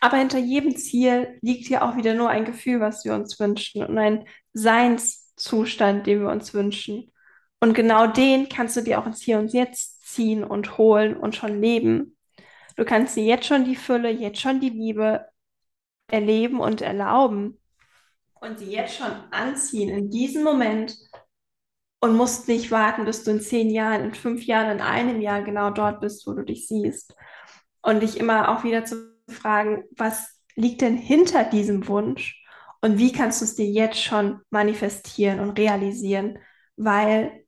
Aber 0.00 0.16
hinter 0.16 0.38
jedem 0.38 0.76
Ziel 0.76 1.38
liegt 1.42 1.68
ja 1.68 1.88
auch 1.88 1.96
wieder 1.96 2.14
nur 2.14 2.30
ein 2.30 2.44
Gefühl, 2.44 2.80
was 2.80 3.04
wir 3.04 3.14
uns 3.14 3.38
wünschen 3.38 3.84
und 3.84 3.98
ein 3.98 4.24
Seinszustand, 4.52 6.06
den 6.06 6.20
wir 6.20 6.30
uns 6.30 6.52
wünschen. 6.54 7.12
Und 7.60 7.74
genau 7.74 8.06
den 8.06 8.48
kannst 8.48 8.76
du 8.76 8.82
dir 8.82 8.98
auch 8.98 9.06
ins 9.06 9.22
Hier 9.22 9.38
und 9.38 9.52
Jetzt 9.52 10.06
ziehen 10.06 10.44
und 10.44 10.78
holen 10.78 11.16
und 11.16 11.36
schon 11.36 11.60
leben. 11.60 12.16
Du 12.76 12.84
kannst 12.84 13.16
dir 13.16 13.24
jetzt 13.24 13.46
schon 13.46 13.64
die 13.64 13.76
Fülle, 13.76 14.10
jetzt 14.10 14.40
schon 14.40 14.60
die 14.60 14.70
Liebe, 14.70 15.26
erleben 16.08 16.60
und 16.60 16.80
erlauben. 16.80 17.58
Und 18.40 18.58
sie 18.58 18.70
jetzt 18.70 18.96
schon 18.96 19.12
anziehen 19.30 19.90
in 19.90 20.10
diesem 20.10 20.44
Moment 20.44 20.96
und 22.00 22.16
musst 22.16 22.48
nicht 22.48 22.70
warten, 22.70 23.04
bis 23.04 23.24
du 23.24 23.32
in 23.32 23.40
zehn 23.40 23.70
Jahren, 23.70 24.04
in 24.04 24.14
fünf 24.14 24.44
Jahren, 24.44 24.70
in 24.70 24.80
einem 24.80 25.20
Jahr 25.20 25.42
genau 25.42 25.70
dort 25.70 26.00
bist, 26.00 26.26
wo 26.26 26.32
du 26.32 26.44
dich 26.44 26.68
siehst. 26.68 27.14
Und 27.82 28.00
dich 28.02 28.18
immer 28.18 28.48
auch 28.48 28.64
wieder 28.64 28.84
zu 28.84 29.12
fragen, 29.28 29.84
was 29.96 30.40
liegt 30.54 30.80
denn 30.80 30.96
hinter 30.96 31.44
diesem 31.44 31.88
Wunsch? 31.88 32.44
Und 32.80 32.98
wie 32.98 33.12
kannst 33.12 33.40
du 33.40 33.44
es 33.44 33.56
dir 33.56 33.66
jetzt 33.66 34.00
schon 34.00 34.40
manifestieren 34.50 35.40
und 35.40 35.58
realisieren, 35.58 36.38
weil 36.76 37.44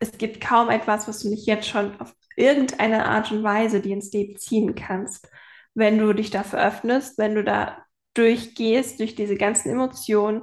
es 0.00 0.12
gibt 0.12 0.40
kaum 0.40 0.68
etwas, 0.68 1.08
was 1.08 1.20
du 1.20 1.30
nicht 1.30 1.46
jetzt 1.46 1.68
schon 1.68 1.98
auf 2.00 2.14
irgendeine 2.36 3.06
Art 3.06 3.32
und 3.32 3.42
Weise 3.42 3.80
dir 3.80 3.94
ins 3.94 4.12
Leben 4.12 4.36
ziehen 4.36 4.74
kannst 4.74 5.26
wenn 5.74 5.98
du 5.98 6.12
dich 6.12 6.30
dafür 6.30 6.60
öffnest, 6.60 7.18
wenn 7.18 7.34
du 7.34 7.44
da 7.44 7.84
durchgehst, 8.14 9.00
durch 9.00 9.14
diese 9.14 9.36
ganzen 9.36 9.70
Emotionen 9.70 10.42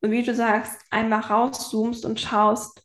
und 0.00 0.10
wie 0.10 0.22
du 0.22 0.34
sagst, 0.34 0.80
einmal 0.90 1.20
rauszoomst 1.20 2.04
und 2.04 2.20
schaust, 2.20 2.82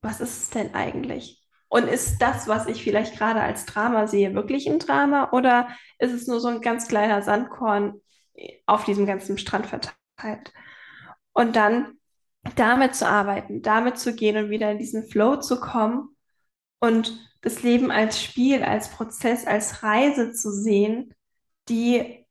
was 0.00 0.20
ist 0.20 0.42
es 0.42 0.50
denn 0.50 0.74
eigentlich? 0.74 1.42
Und 1.68 1.88
ist 1.88 2.18
das, 2.18 2.46
was 2.46 2.66
ich 2.66 2.84
vielleicht 2.84 3.18
gerade 3.18 3.40
als 3.40 3.66
Drama 3.66 4.06
sehe, 4.06 4.34
wirklich 4.34 4.68
ein 4.68 4.78
Drama 4.78 5.30
oder 5.32 5.68
ist 5.98 6.12
es 6.12 6.26
nur 6.26 6.40
so 6.40 6.48
ein 6.48 6.60
ganz 6.60 6.88
kleiner 6.88 7.22
Sandkorn 7.22 8.00
auf 8.66 8.84
diesem 8.84 9.06
ganzen 9.06 9.38
Strand 9.38 9.66
verteilt? 9.66 10.52
Und 11.32 11.56
dann 11.56 11.98
damit 12.56 12.94
zu 12.94 13.08
arbeiten, 13.08 13.62
damit 13.62 13.98
zu 13.98 14.14
gehen 14.14 14.36
und 14.36 14.50
wieder 14.50 14.70
in 14.70 14.78
diesen 14.78 15.04
Flow 15.08 15.36
zu 15.36 15.58
kommen 15.60 16.16
und 16.80 17.18
das 17.40 17.62
Leben 17.62 17.90
als 17.90 18.22
Spiel, 18.22 18.62
als 18.62 18.90
Prozess, 18.90 19.46
als 19.46 19.82
Reise 19.82 20.32
zu 20.32 20.50
sehen, 20.50 21.13
die 21.68 22.26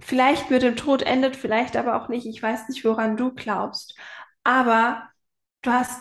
vielleicht 0.00 0.50
mit 0.50 0.62
dem 0.62 0.76
Tod 0.76 1.02
endet, 1.02 1.36
vielleicht 1.36 1.76
aber 1.76 1.96
auch 2.02 2.08
nicht. 2.08 2.26
Ich 2.26 2.42
weiß 2.42 2.68
nicht, 2.68 2.84
woran 2.84 3.16
du 3.16 3.32
glaubst. 3.34 3.96
Aber 4.44 5.08
du 5.62 5.70
hast, 5.72 6.00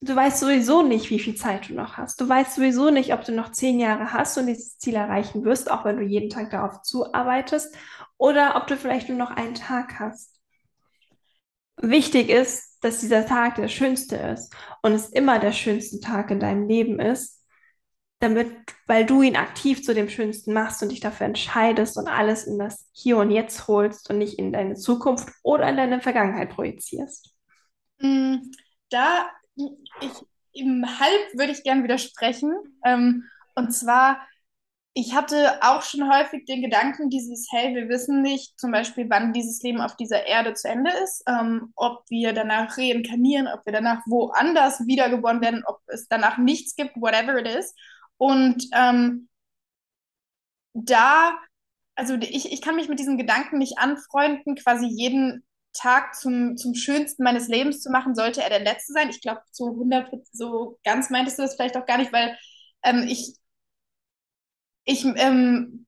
du 0.00 0.14
weißt 0.14 0.40
sowieso 0.40 0.82
nicht, 0.82 1.10
wie 1.10 1.18
viel 1.18 1.34
Zeit 1.34 1.68
du 1.68 1.74
noch 1.74 1.96
hast. 1.96 2.20
Du 2.20 2.28
weißt 2.28 2.54
sowieso 2.54 2.90
nicht, 2.90 3.12
ob 3.14 3.24
du 3.24 3.32
noch 3.32 3.52
zehn 3.52 3.80
Jahre 3.80 4.12
hast 4.12 4.38
und 4.38 4.46
dieses 4.46 4.78
Ziel 4.78 4.94
erreichen 4.94 5.44
wirst, 5.44 5.70
auch 5.70 5.84
wenn 5.84 5.96
du 5.96 6.04
jeden 6.04 6.30
Tag 6.30 6.50
darauf 6.50 6.82
zuarbeitest. 6.82 7.74
oder 8.18 8.56
ob 8.56 8.66
du 8.68 8.76
vielleicht 8.76 9.08
nur 9.08 9.18
noch 9.18 9.30
einen 9.32 9.54
Tag 9.54 9.98
hast. 9.98 10.38
Wichtig 11.80 12.28
ist, 12.28 12.78
dass 12.82 13.00
dieser 13.00 13.26
Tag 13.26 13.56
der 13.56 13.68
schönste 13.68 14.16
ist 14.16 14.54
und 14.82 14.92
es 14.92 15.08
immer 15.10 15.38
der 15.38 15.52
schönste 15.52 16.00
Tag 16.00 16.30
in 16.30 16.40
deinem 16.40 16.68
Leben 16.68 17.00
ist, 17.00 17.41
damit, 18.22 18.50
weil 18.86 19.04
du 19.04 19.22
ihn 19.22 19.36
aktiv 19.36 19.82
zu 19.82 19.94
dem 19.94 20.08
Schönsten 20.08 20.52
machst 20.52 20.82
und 20.82 20.90
dich 20.90 21.00
dafür 21.00 21.26
entscheidest 21.26 21.96
und 21.96 22.08
alles 22.08 22.44
in 22.44 22.58
das 22.58 22.88
Hier 22.92 23.18
und 23.18 23.30
Jetzt 23.30 23.66
holst 23.66 24.08
und 24.10 24.18
nicht 24.18 24.38
in 24.38 24.52
deine 24.52 24.74
Zukunft 24.74 25.28
oder 25.42 25.68
in 25.68 25.76
deine 25.76 26.00
Vergangenheit 26.00 26.50
projizierst. 26.50 27.34
Mm, 27.98 28.36
da, 28.90 29.28
ich, 29.56 30.12
im 30.52 30.84
Halb 31.00 31.34
würde 31.34 31.52
ich 31.52 31.64
gern 31.64 31.82
widersprechen. 31.82 32.52
Ähm, 32.84 33.24
und 33.54 33.72
zwar, 33.72 34.20
ich 34.94 35.14
hatte 35.14 35.58
auch 35.62 35.82
schon 35.82 36.12
häufig 36.12 36.44
den 36.44 36.62
Gedanken, 36.62 37.08
dieses, 37.08 37.48
hey, 37.50 37.74
wir 37.74 37.88
wissen 37.88 38.22
nicht 38.22 38.58
zum 38.60 38.72
Beispiel, 38.72 39.08
wann 39.08 39.32
dieses 39.32 39.62
Leben 39.62 39.80
auf 39.80 39.96
dieser 39.96 40.26
Erde 40.26 40.54
zu 40.54 40.68
Ende 40.68 40.90
ist, 41.02 41.24
ähm, 41.26 41.72
ob 41.74 42.04
wir 42.10 42.32
danach 42.32 42.76
reinkarnieren, 42.76 43.48
ob 43.48 43.64
wir 43.64 43.72
danach 43.72 44.02
woanders 44.06 44.86
wiedergeboren 44.86 45.40
werden, 45.40 45.64
ob 45.66 45.80
es 45.86 46.08
danach 46.08 46.38
nichts 46.38 46.76
gibt, 46.76 46.96
whatever 46.96 47.38
it 47.38 47.48
is. 47.48 47.74
Und 48.22 48.68
ähm, 48.72 49.28
da, 50.74 51.38
also 51.94 52.14
ich, 52.14 52.52
ich 52.52 52.60
kann 52.62 52.76
mich 52.76 52.88
mit 52.88 52.98
diesen 52.98 53.18
Gedanken 53.18 53.58
nicht 53.58 53.78
anfreunden, 53.78 54.56
quasi 54.56 54.86
jeden 54.86 55.44
Tag 55.74 56.14
zum, 56.14 56.56
zum 56.56 56.74
schönsten 56.74 57.22
meines 57.24 57.48
Lebens 57.48 57.80
zu 57.82 57.90
machen, 57.90 58.14
sollte 58.14 58.42
er 58.42 58.50
der 58.50 58.60
letzte 58.60 58.92
sein. 58.92 59.10
Ich 59.10 59.20
glaube, 59.20 59.42
zu 59.52 59.70
100 59.74 60.10
so 60.32 60.78
ganz 60.84 61.10
meintest 61.10 61.38
du 61.38 61.42
das 61.42 61.54
vielleicht 61.56 61.76
auch 61.76 61.86
gar 61.86 61.98
nicht, 61.98 62.12
weil 62.12 62.36
ähm, 62.84 63.04
ich, 63.08 63.34
ich, 64.84 65.04
ähm, 65.04 65.86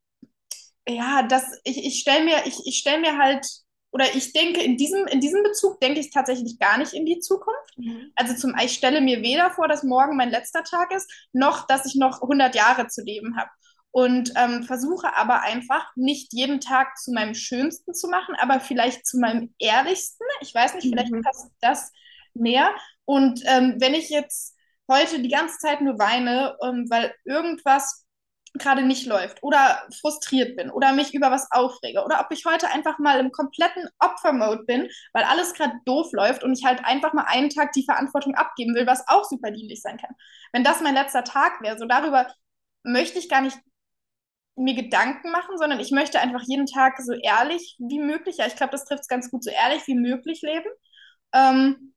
ja, 0.88 1.24
das, 1.28 1.44
ich, 1.64 1.84
ich 1.86 2.00
stelle 2.00 2.24
mir, 2.24 2.46
ich, 2.46 2.58
ich 2.66 2.78
stell 2.78 3.00
mir 3.00 3.18
halt, 3.18 3.46
oder 3.94 4.12
ich 4.12 4.32
denke, 4.32 4.60
in 4.60 4.76
diesem, 4.76 5.06
in 5.06 5.20
diesem 5.20 5.44
Bezug 5.44 5.78
denke 5.80 6.00
ich 6.00 6.10
tatsächlich 6.10 6.58
gar 6.58 6.78
nicht 6.78 6.94
in 6.94 7.06
die 7.06 7.20
Zukunft. 7.20 7.78
Mhm. 7.78 8.10
Also 8.16 8.34
zum, 8.34 8.52
ich 8.60 8.72
stelle 8.72 9.00
mir 9.00 9.22
weder 9.22 9.52
vor, 9.52 9.68
dass 9.68 9.84
morgen 9.84 10.16
mein 10.16 10.30
letzter 10.30 10.64
Tag 10.64 10.92
ist, 10.92 11.08
noch, 11.32 11.68
dass 11.68 11.86
ich 11.86 11.94
noch 11.94 12.20
100 12.20 12.56
Jahre 12.56 12.88
zu 12.88 13.02
leben 13.04 13.36
habe 13.36 13.50
und 13.92 14.32
ähm, 14.34 14.64
versuche 14.64 15.16
aber 15.16 15.42
einfach 15.42 15.86
nicht 15.94 16.32
jeden 16.32 16.58
Tag 16.58 16.98
zu 16.98 17.12
meinem 17.12 17.34
Schönsten 17.34 17.94
zu 17.94 18.08
machen, 18.08 18.34
aber 18.40 18.58
vielleicht 18.58 19.06
zu 19.06 19.20
meinem 19.20 19.54
Ehrlichsten. 19.60 20.26
Ich 20.40 20.52
weiß 20.52 20.74
nicht, 20.74 20.88
vielleicht 20.88 21.12
mhm. 21.12 21.22
passt 21.22 21.52
das 21.60 21.92
mehr. 22.34 22.74
Und 23.04 23.42
ähm, 23.46 23.76
wenn 23.78 23.94
ich 23.94 24.10
jetzt 24.10 24.56
heute 24.90 25.22
die 25.22 25.28
ganze 25.28 25.58
Zeit 25.58 25.80
nur 25.80 26.00
weine, 26.00 26.56
ähm, 26.64 26.86
weil 26.90 27.14
irgendwas 27.24 28.03
gerade 28.58 28.82
nicht 28.82 29.06
läuft 29.06 29.42
oder 29.42 29.82
frustriert 30.00 30.56
bin 30.56 30.70
oder 30.70 30.92
mich 30.92 31.12
über 31.12 31.30
was 31.30 31.50
aufrege 31.50 32.04
oder 32.04 32.20
ob 32.20 32.28
ich 32.30 32.44
heute 32.44 32.70
einfach 32.70 32.98
mal 32.98 33.18
im 33.18 33.32
kompletten 33.32 33.88
Opfermode 33.98 34.64
bin, 34.64 34.88
weil 35.12 35.24
alles 35.24 35.54
gerade 35.54 35.74
doof 35.84 36.08
läuft 36.12 36.44
und 36.44 36.56
ich 36.56 36.64
halt 36.64 36.84
einfach 36.84 37.12
mal 37.14 37.24
einen 37.26 37.50
Tag 37.50 37.72
die 37.72 37.84
Verantwortung 37.84 38.34
abgeben 38.36 38.74
will, 38.74 38.86
was 38.86 39.04
auch 39.08 39.24
super 39.24 39.50
dienlich 39.50 39.82
sein 39.82 39.98
kann. 39.98 40.14
Wenn 40.52 40.64
das 40.64 40.80
mein 40.80 40.94
letzter 40.94 41.24
Tag 41.24 41.60
wäre, 41.62 41.78
so 41.78 41.86
darüber 41.86 42.28
möchte 42.84 43.18
ich 43.18 43.28
gar 43.28 43.40
nicht 43.40 43.58
mir 44.56 44.74
Gedanken 44.74 45.30
machen, 45.32 45.58
sondern 45.58 45.80
ich 45.80 45.90
möchte 45.90 46.20
einfach 46.20 46.42
jeden 46.46 46.66
Tag 46.66 46.98
so 47.00 47.12
ehrlich 47.12 47.76
wie 47.78 47.98
möglich, 47.98 48.36
ja, 48.38 48.46
ich 48.46 48.56
glaube, 48.56 48.70
das 48.72 48.84
trifft 48.84 49.02
es 49.02 49.08
ganz 49.08 49.30
gut, 49.30 49.42
so 49.42 49.50
ehrlich 49.50 49.86
wie 49.86 49.96
möglich 49.96 50.42
leben. 50.42 50.68
Ähm, 51.32 51.94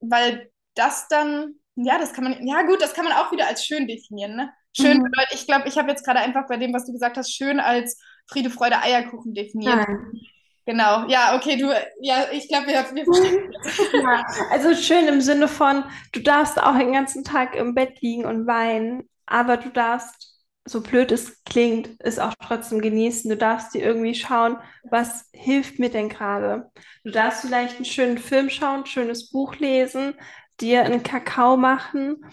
weil 0.00 0.50
das 0.74 1.08
dann, 1.08 1.54
ja, 1.76 1.98
das 1.98 2.12
kann 2.12 2.24
man, 2.24 2.46
ja 2.46 2.62
gut, 2.62 2.80
das 2.80 2.94
kann 2.94 3.04
man 3.04 3.14
auch 3.14 3.30
wieder 3.32 3.46
als 3.46 3.64
schön 3.64 3.86
definieren, 3.86 4.36
ne? 4.36 4.52
Schön 4.72 4.98
mhm. 4.98 5.04
bedeutet, 5.04 5.34
ich 5.34 5.46
glaube, 5.46 5.68
ich 5.68 5.78
habe 5.78 5.90
jetzt 5.90 6.04
gerade 6.04 6.20
einfach 6.20 6.46
bei 6.48 6.56
dem, 6.56 6.72
was 6.72 6.86
du 6.86 6.92
gesagt 6.92 7.16
hast, 7.16 7.34
schön 7.34 7.60
als 7.60 7.98
Friede, 8.26 8.50
Freude, 8.50 8.80
Eierkuchen 8.80 9.34
definiert. 9.34 9.86
Nein. 9.86 10.20
Genau, 10.66 11.06
ja, 11.06 11.36
okay, 11.36 11.56
du, 11.56 11.72
ja, 12.00 12.24
ich 12.32 12.48
glaube, 12.48 12.66
wir, 12.66 12.84
wir 12.92 13.04
verstehen 13.04 13.52
das. 13.62 13.78
ja, 13.92 14.26
also 14.50 14.74
schön 14.74 15.06
im 15.06 15.20
Sinne 15.20 15.46
von, 15.46 15.84
du 16.12 16.20
darfst 16.20 16.60
auch 16.60 16.76
den 16.76 16.92
ganzen 16.92 17.22
Tag 17.22 17.54
im 17.54 17.74
Bett 17.74 18.00
liegen 18.00 18.24
und 18.24 18.46
weinen, 18.46 19.08
aber 19.26 19.58
du 19.58 19.70
darfst 19.70 20.36
so 20.66 20.80
blöd 20.80 21.12
es 21.12 21.44
klingt, 21.44 21.90
es 22.00 22.18
auch 22.18 22.34
trotzdem 22.44 22.80
genießen. 22.80 23.30
Du 23.30 23.36
darfst 23.36 23.72
dir 23.72 23.84
irgendwie 23.84 24.14
schauen, 24.14 24.56
was 24.82 25.28
hilft 25.32 25.78
mir 25.78 25.90
denn 25.90 26.08
gerade. 26.08 26.70
Du 27.04 27.12
darfst 27.12 27.42
vielleicht 27.42 27.76
einen 27.76 27.84
schönen 27.84 28.18
Film 28.18 28.50
schauen, 28.50 28.80
ein 28.80 28.86
schönes 28.86 29.30
Buch 29.30 29.54
lesen, 29.56 30.14
dir 30.60 30.84
einen 30.84 31.02
Kakao 31.02 31.56
machen, 31.56 32.24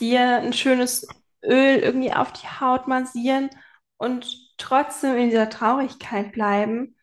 dir 0.00 0.38
ein 0.38 0.52
schönes 0.52 1.06
Öl 1.44 1.78
irgendwie 1.78 2.12
auf 2.12 2.32
die 2.32 2.46
Haut 2.46 2.88
massieren 2.88 3.50
und 3.96 4.26
trotzdem 4.58 5.16
in 5.16 5.30
dieser 5.30 5.50
Traurigkeit 5.50 6.32
bleiben, 6.32 6.96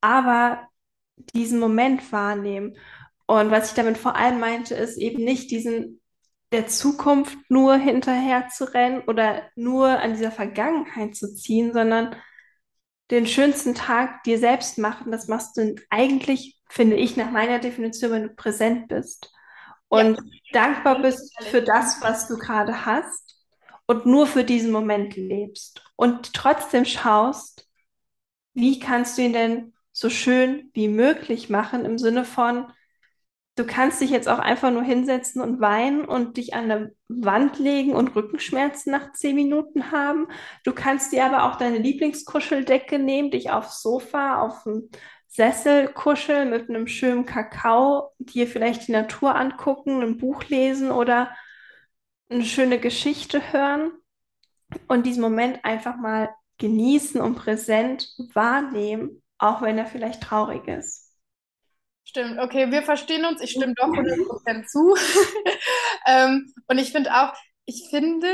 aber 0.00 0.68
diesen 1.34 1.58
Moment 1.58 2.12
wahrnehmen. 2.12 2.76
Und 3.26 3.50
was 3.50 3.68
ich 3.70 3.74
damit 3.74 3.98
vor 3.98 4.16
allem 4.16 4.40
meinte, 4.40 4.74
ist 4.74 4.96
eben 4.96 5.24
nicht 5.24 5.50
diesen 5.50 6.00
der 6.52 6.66
Zukunft 6.66 7.36
nur 7.50 7.76
hinterher 7.76 8.48
zu 8.48 8.64
rennen 8.72 9.02
oder 9.06 9.42
nur 9.54 9.88
an 9.88 10.14
dieser 10.14 10.32
Vergangenheit 10.32 11.14
zu 11.14 11.34
ziehen, 11.34 11.74
sondern 11.74 12.16
den 13.10 13.26
schönsten 13.26 13.74
Tag 13.74 14.22
dir 14.24 14.38
selbst 14.38 14.78
machen, 14.78 15.12
das 15.12 15.28
machst 15.28 15.56
du 15.56 15.74
eigentlich, 15.90 16.58
finde 16.70 16.96
ich, 16.96 17.16
nach 17.16 17.30
meiner 17.30 17.58
Definition, 17.58 18.12
wenn 18.12 18.22
du 18.24 18.34
präsent 18.34 18.88
bist 18.88 19.30
und 19.88 20.16
ja. 20.16 20.22
dankbar 20.52 21.02
bist 21.02 21.34
für 21.44 21.62
das, 21.62 22.00
was 22.02 22.28
du 22.28 22.36
gerade 22.36 22.86
hast 22.86 23.36
und 23.86 24.06
nur 24.06 24.26
für 24.26 24.44
diesen 24.44 24.70
Moment 24.70 25.16
lebst 25.16 25.82
und 25.96 26.34
trotzdem 26.34 26.84
schaust, 26.84 27.66
wie 28.54 28.78
kannst 28.78 29.18
du 29.18 29.22
ihn 29.22 29.32
denn 29.32 29.74
so 29.92 30.10
schön 30.10 30.70
wie 30.74 30.88
möglich 30.88 31.48
machen 31.50 31.84
im 31.84 31.98
Sinne 31.98 32.24
von, 32.24 32.72
Du 33.58 33.66
kannst 33.66 34.00
dich 34.00 34.10
jetzt 34.10 34.28
auch 34.28 34.38
einfach 34.38 34.70
nur 34.70 34.84
hinsetzen 34.84 35.42
und 35.42 35.60
weinen 35.60 36.04
und 36.04 36.36
dich 36.36 36.54
an 36.54 36.70
eine 36.70 36.94
Wand 37.08 37.58
legen 37.58 37.92
und 37.92 38.14
Rückenschmerzen 38.14 38.92
nach 38.92 39.12
zehn 39.14 39.34
Minuten 39.34 39.90
haben. 39.90 40.28
Du 40.62 40.72
kannst 40.72 41.10
dir 41.10 41.24
aber 41.24 41.42
auch 41.42 41.56
deine 41.56 41.78
Lieblingskuscheldecke 41.78 43.00
nehmen, 43.00 43.32
dich 43.32 43.50
aufs 43.50 43.82
Sofa, 43.82 44.42
auf 44.42 44.62
dem 44.62 44.88
Sessel 45.28 45.88
kuscheln 45.88 46.50
mit 46.50 46.68
einem 46.68 46.86
schönen 46.86 47.26
Kakao, 47.26 48.12
dir 48.18 48.46
vielleicht 48.46 48.88
die 48.88 48.92
Natur 48.92 49.36
angucken, 49.36 50.02
ein 50.02 50.16
Buch 50.18 50.44
lesen 50.44 50.90
oder 50.90 51.30
eine 52.30 52.44
schöne 52.44 52.78
Geschichte 52.78 53.52
hören 53.52 53.92
und 54.88 55.06
diesen 55.06 55.20
Moment 55.20 55.64
einfach 55.64 55.96
mal 55.96 56.30
genießen 56.58 57.20
und 57.20 57.36
präsent 57.36 58.14
wahrnehmen, 58.34 59.22
auch 59.38 59.62
wenn 59.62 59.78
er 59.78 59.86
vielleicht 59.86 60.22
traurig 60.22 60.66
ist. 60.66 61.12
Stimmt, 62.04 62.38
okay, 62.40 62.70
wir 62.70 62.82
verstehen 62.82 63.26
uns. 63.26 63.42
Ich 63.42 63.50
stimme 63.50 63.74
doch 63.74 63.88
100% 63.88 64.66
zu. 64.66 64.96
ähm, 66.06 66.52
und 66.66 66.78
ich 66.78 66.90
finde 66.90 67.12
auch, 67.14 67.34
ich 67.66 67.86
finde, 67.90 68.28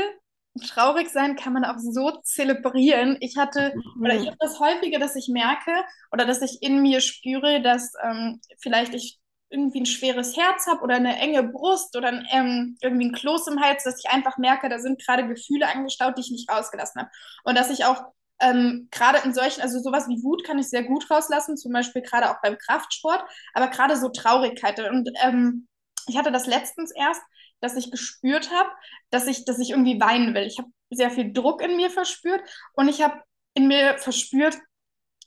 traurig 0.61 1.09
sein 1.09 1.35
kann 1.35 1.53
man 1.53 1.65
auch 1.65 1.77
so 1.77 2.11
zelebrieren. 2.23 3.17
Ich 3.19 3.37
hatte, 3.37 3.73
mhm. 3.75 4.03
oder 4.03 4.15
ich 4.15 4.27
habe 4.27 4.37
das 4.39 4.59
häufige, 4.59 4.99
dass 4.99 5.15
ich 5.15 5.27
merke 5.27 5.71
oder 6.11 6.25
dass 6.25 6.41
ich 6.41 6.61
in 6.61 6.81
mir 6.81 7.01
spüre, 7.01 7.61
dass 7.61 7.93
ähm, 8.03 8.39
vielleicht 8.59 8.93
ich 8.93 9.19
irgendwie 9.49 9.81
ein 9.81 9.85
schweres 9.85 10.35
Herz 10.35 10.67
habe 10.67 10.81
oder 10.81 10.95
eine 10.95 11.17
enge 11.17 11.43
Brust 11.43 11.95
oder 11.95 12.09
ein, 12.09 12.27
ähm, 12.31 12.77
irgendwie 12.81 13.07
ein 13.07 13.13
Kloß 13.13 13.47
im 13.47 13.61
Hals, 13.61 13.83
dass 13.83 14.03
ich 14.03 14.09
einfach 14.09 14.37
merke, 14.37 14.69
da 14.69 14.79
sind 14.79 15.03
gerade 15.03 15.27
Gefühle 15.27 15.67
angestaut, 15.67 16.17
die 16.17 16.21
ich 16.21 16.31
nicht 16.31 16.49
ausgelassen 16.49 17.01
habe. 17.01 17.11
Und 17.43 17.57
dass 17.57 17.69
ich 17.69 17.85
auch 17.85 18.03
ähm, 18.41 18.89
gerade 18.91 19.19
in 19.23 19.33
solchen, 19.33 19.61
also 19.61 19.79
sowas 19.79 20.07
wie 20.09 20.21
Wut 20.23 20.43
kann 20.43 20.59
ich 20.59 20.69
sehr 20.69 20.83
gut 20.83 21.09
rauslassen, 21.09 21.57
zum 21.57 21.71
Beispiel 21.71 22.01
gerade 22.01 22.29
auch 22.29 22.41
beim 22.41 22.57
Kraftsport, 22.57 23.23
aber 23.53 23.67
gerade 23.67 23.97
so 23.97 24.09
Traurigkeit. 24.09 24.79
Und 24.79 25.09
ähm, 25.23 25.67
ich 26.07 26.17
hatte 26.17 26.31
das 26.31 26.47
letztens 26.47 26.91
erst, 26.91 27.21
dass 27.61 27.75
ich 27.75 27.91
gespürt 27.91 28.51
habe, 28.51 28.69
dass 29.09 29.27
ich, 29.27 29.45
dass 29.45 29.59
ich 29.59 29.71
irgendwie 29.71 29.99
weinen 29.99 30.33
will. 30.33 30.43
Ich 30.43 30.57
habe 30.57 30.69
sehr 30.89 31.11
viel 31.11 31.33
Druck 31.33 31.61
in 31.61 31.75
mir 31.75 31.89
verspürt 31.89 32.41
und 32.73 32.87
ich 32.87 33.01
habe 33.01 33.21
in 33.53 33.67
mir 33.67 33.97
verspürt, 33.97 34.57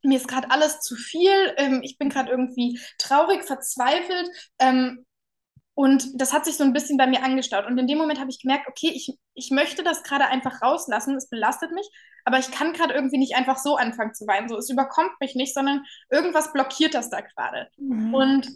mir 0.03 0.17
ist 0.17 0.29
gerade 0.29 0.51
alles 0.51 0.81
zu 0.81 0.95
viel, 0.95 1.55
ähm, 1.57 1.81
ich 1.83 1.99
bin 1.99 2.09
gerade 2.09 2.31
irgendwie 2.31 2.81
traurig, 2.99 3.45
verzweifelt. 3.45 4.31
Ähm, 4.59 5.05
und 5.75 6.21
das 6.21 6.33
hat 6.33 6.45
sich 6.45 6.57
so 6.57 6.65
ein 6.65 6.73
bisschen 6.73 6.99
bei 6.99 7.07
mir 7.07 7.23
angestaut. 7.23 7.67
Und 7.67 7.79
in 7.79 7.87
dem 7.87 7.99
Moment 7.99 8.19
habe 8.19 8.31
ich 8.31 8.41
gemerkt, 8.41 8.67
okay, 8.69 8.91
ich, 8.93 9.17
ich 9.35 9.51
möchte 9.51 9.85
das 9.85 10.03
gerade 10.03 10.27
einfach 10.27 10.61
rauslassen. 10.61 11.17
Es 11.17 11.29
belastet 11.29 11.71
mich, 11.71 11.89
aber 12.25 12.39
ich 12.39 12.51
kann 12.51 12.73
gerade 12.73 12.95
irgendwie 12.95 13.19
nicht 13.19 13.37
einfach 13.37 13.59
so 13.59 13.77
anfangen 13.77 14.13
zu 14.13 14.27
weinen. 14.27 14.49
So, 14.49 14.57
es 14.57 14.71
überkommt 14.71 15.13
mich 15.21 15.37
nicht, 15.37 15.55
sondern 15.55 15.85
irgendwas 16.11 16.53
blockiert 16.53 16.95
das 16.95 17.11
da 17.11 17.21
gerade. 17.21 17.69
Mhm. 17.77 18.13
Und 18.13 18.49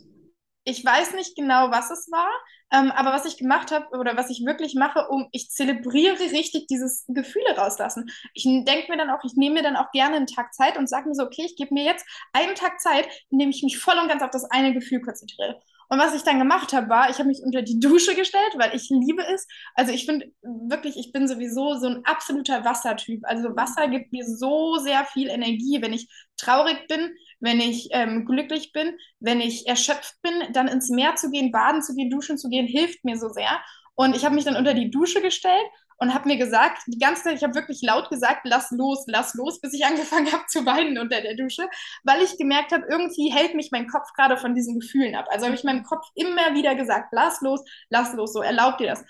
ich 0.65 0.85
weiß 0.85 1.15
nicht 1.15 1.35
genau, 1.37 1.71
was 1.71 1.91
es 1.91 2.11
war, 2.11 2.31
ähm, 2.73 2.93
aber 2.93 3.13
was 3.13 3.27
ich 3.27 3.37
gemacht 3.37 3.71
habe 3.73 3.87
oder 3.99 4.17
was 4.17 4.31
ich 4.31 4.45
wirklich 4.47 4.75
mache, 4.75 5.09
um 5.09 5.29
ich 5.33 5.51
zelebriere 5.51 6.19
richtig 6.21 6.67
dieses 6.69 7.05
Gefühle 7.09 7.57
rauslassen. 7.57 8.11
Ich 8.35 8.45
denke 8.45 8.91
mir 8.91 8.97
dann 8.97 9.11
auch, 9.11 9.25
ich 9.25 9.35
nehme 9.35 9.57
mir 9.57 9.63
dann 9.63 9.77
auch 9.77 9.91
gerne 9.91 10.17
einen 10.17 10.27
Tag 10.27 10.55
Zeit 10.55 10.79
und 10.79 10.89
sage 10.89 11.09
mir 11.09 11.15
so, 11.15 11.25
okay, 11.25 11.43
ich 11.45 11.57
gebe 11.57 11.75
mir 11.75 11.85
jetzt 11.85 12.07
einen 12.33 12.55
Tag 12.55 12.81
Zeit, 12.81 13.09
in 13.31 13.39
dem 13.39 13.51
ich 13.51 13.63
mich 13.63 13.79
voll 13.79 13.99
und 13.99 14.09
ganz 14.09 14.23
auf 14.23 14.31
das 14.31 14.45
eine 14.51 14.73
Gefühl 14.73 15.01
konzentriere. 15.01 15.61
Und 15.93 15.99
was 15.99 16.15
ich 16.15 16.23
dann 16.23 16.39
gemacht 16.39 16.73
habe, 16.73 16.89
war, 16.89 17.11
ich 17.11 17.19
habe 17.19 17.29
mich 17.29 17.43
unter 17.45 17.61
die 17.61 17.79
Dusche 17.79 18.15
gestellt, 18.15 18.55
weil 18.57 18.75
ich 18.75 18.89
liebe 18.89 19.23
es. 19.27 19.47
Also 19.75 19.93
ich 19.93 20.07
finde 20.07 20.33
wirklich, 20.41 20.97
ich 20.97 21.13
bin 21.13 21.29
sowieso 21.29 21.75
so 21.75 21.87
ein 21.87 22.03
absoluter 22.07 22.65
Wassertyp. 22.65 23.21
Also 23.25 23.55
Wasser 23.57 23.89
gibt 23.89 24.11
mir 24.11 24.25
so 24.25 24.79
sehr 24.79 25.05
viel 25.05 25.29
Energie. 25.29 25.83
Wenn 25.83 25.93
ich 25.93 26.09
traurig 26.43 26.87
bin, 26.89 27.15
wenn 27.41 27.61
ich 27.61 27.89
ähm, 27.93 28.25
glücklich 28.25 28.73
bin, 28.73 28.97
wenn 29.21 29.41
ich 29.41 29.67
erschöpft 29.67 30.21
bin, 30.23 30.53
dann 30.53 30.69
ins 30.69 30.91
Meer 30.91 31.17
zu 31.17 31.31
gehen, 31.31 31.53
baden 31.53 31.83
zu 31.83 31.95
gehen, 31.95 32.11
duschen 32.11 32.39
zu 32.39 32.49
gehen, 32.49 32.67
hilft 32.67 33.05
mir 33.05 33.17
so 33.17 33.29
sehr. 33.29 33.61
Und 33.95 34.17
ich 34.17 34.25
habe 34.25 34.35
mich 34.35 34.45
dann 34.45 34.57
unter 34.57 34.75
die 34.75 34.91
Dusche 34.91 35.21
gestellt 35.21 35.67
und 35.99 36.15
habe 36.15 36.29
mir 36.29 36.37
gesagt, 36.37 36.83
die 36.89 36.99
ganze 36.99 37.23
Zeit, 37.23 37.37
ich 37.37 37.45
habe 37.45 37.55
wirklich 37.55 37.81
laut 37.83 38.11
gesagt, 38.11 38.41
lass 38.45 38.73
los, 38.73 39.05
lass 39.07 39.35
los, 39.35 39.61
bis 39.61 39.73
ich 39.75 39.85
angefangen 39.87 40.33
habe 40.33 40.45
zu 40.49 40.67
weinen 40.67 40.99
unter 40.99 41.21
der 41.21 41.37
Dusche, 41.37 41.69
weil 42.03 42.23
ich 42.23 42.37
gemerkt 42.39 42.73
habe, 42.73 42.87
irgendwie 42.91 43.31
hält 43.31 43.55
mich 43.55 43.71
mein 43.71 43.87
Kopf 43.87 44.13
gerade 44.15 44.37
von 44.37 44.55
diesen 44.55 44.81
Gefühlen 44.81 45.15
ab. 45.15 45.27
Also 45.31 45.47
habe 45.47 45.55
ich 45.55 45.65
meinem 45.65 45.85
Kopf 45.85 46.07
immer 46.15 46.55
wieder 46.55 46.75
gesagt, 46.75 47.09
lass 47.13 47.41
los, 47.41 47.61
lass 47.89 48.15
los, 48.15 48.33
so 48.33 48.43
erlaub 48.43 48.79
dir 48.79 48.89
das. 48.89 49.05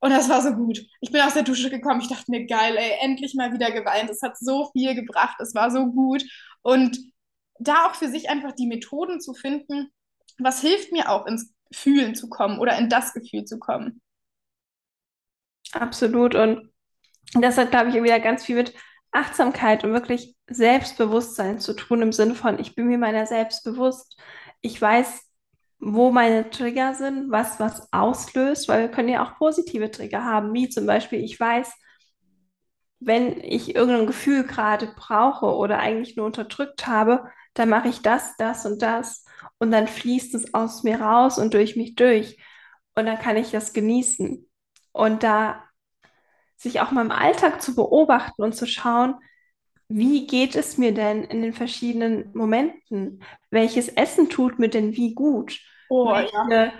Und 0.00 0.10
das 0.10 0.28
war 0.28 0.42
so 0.42 0.52
gut. 0.52 0.80
Ich 1.00 1.10
bin 1.10 1.20
aus 1.20 1.34
der 1.34 1.42
Dusche 1.42 1.70
gekommen, 1.70 2.00
ich 2.00 2.08
dachte 2.08 2.30
mir, 2.30 2.46
geil, 2.46 2.76
ey, 2.76 2.98
endlich 3.00 3.34
mal 3.34 3.52
wieder 3.52 3.72
geweint. 3.72 4.08
Es 4.10 4.22
hat 4.22 4.38
so 4.38 4.70
viel 4.72 4.94
gebracht, 4.94 5.36
es 5.40 5.54
war 5.54 5.70
so 5.70 5.86
gut. 5.86 6.22
Und 6.62 6.98
da 7.58 7.86
auch 7.86 7.94
für 7.94 8.08
sich 8.08 8.30
einfach 8.30 8.52
die 8.52 8.66
Methoden 8.66 9.20
zu 9.20 9.34
finden, 9.34 9.88
was 10.38 10.60
hilft 10.60 10.92
mir 10.92 11.10
auch 11.10 11.26
ins 11.26 11.52
Fühlen 11.72 12.14
zu 12.14 12.28
kommen 12.28 12.58
oder 12.60 12.78
in 12.78 12.88
das 12.88 13.12
Gefühl 13.12 13.44
zu 13.44 13.58
kommen. 13.58 14.00
Absolut. 15.72 16.34
Und 16.34 16.70
das 17.34 17.58
hat, 17.58 17.70
glaube 17.70 17.90
ich, 17.90 18.02
wieder 18.02 18.20
ganz 18.20 18.44
viel 18.44 18.56
mit 18.56 18.74
Achtsamkeit 19.10 19.84
und 19.84 19.92
wirklich 19.92 20.36
Selbstbewusstsein 20.48 21.58
zu 21.58 21.74
tun, 21.74 22.02
im 22.02 22.12
Sinne 22.12 22.34
von, 22.34 22.58
ich 22.58 22.74
bin 22.74 22.86
mir 22.86 22.98
meiner 22.98 23.26
selbst 23.26 23.64
bewusst. 23.64 24.18
Ich 24.60 24.80
weiß, 24.80 25.27
wo 25.80 26.10
meine 26.10 26.50
Trigger 26.50 26.94
sind, 26.94 27.30
was 27.30 27.60
was 27.60 27.92
auslöst, 27.92 28.68
weil 28.68 28.82
wir 28.82 28.90
können 28.90 29.08
ja 29.08 29.24
auch 29.24 29.38
positive 29.38 29.90
Trigger 29.90 30.24
haben, 30.24 30.52
wie 30.54 30.68
zum 30.68 30.86
Beispiel, 30.86 31.20
ich 31.24 31.38
weiß, 31.38 31.72
wenn 33.00 33.40
ich 33.42 33.74
irgendein 33.76 34.06
Gefühl 34.06 34.44
gerade 34.44 34.92
brauche 34.96 35.46
oder 35.46 35.78
eigentlich 35.78 36.16
nur 36.16 36.26
unterdrückt 36.26 36.86
habe, 36.86 37.30
dann 37.54 37.68
mache 37.68 37.88
ich 37.88 38.02
das, 38.02 38.36
das 38.38 38.66
und 38.66 38.82
das 38.82 39.24
und 39.58 39.70
dann 39.70 39.86
fließt 39.88 40.34
es 40.34 40.52
aus 40.54 40.82
mir 40.82 41.00
raus 41.00 41.38
und 41.38 41.54
durch 41.54 41.76
mich 41.76 41.94
durch 41.94 42.38
und 42.94 43.06
dann 43.06 43.18
kann 43.18 43.36
ich 43.36 43.50
das 43.52 43.72
genießen. 43.72 44.48
Und 44.92 45.22
da 45.22 45.62
sich 46.56 46.80
auch 46.80 46.90
mal 46.90 47.04
im 47.04 47.12
Alltag 47.12 47.62
zu 47.62 47.74
beobachten 47.76 48.42
und 48.42 48.54
zu 48.54 48.66
schauen, 48.66 49.14
wie 49.88 50.26
geht 50.26 50.54
es 50.56 50.78
mir 50.78 50.92
denn 50.94 51.24
in 51.24 51.42
den 51.42 51.52
verschiedenen 51.54 52.30
Momenten? 52.34 53.22
Welches 53.50 53.88
Essen 53.88 54.28
tut 54.30 54.58
mir 54.58 54.68
denn 54.68 54.94
wie 54.96 55.14
gut? 55.14 55.58
Oh, 55.90 56.14
welche, 56.14 56.32
ja. 56.32 56.72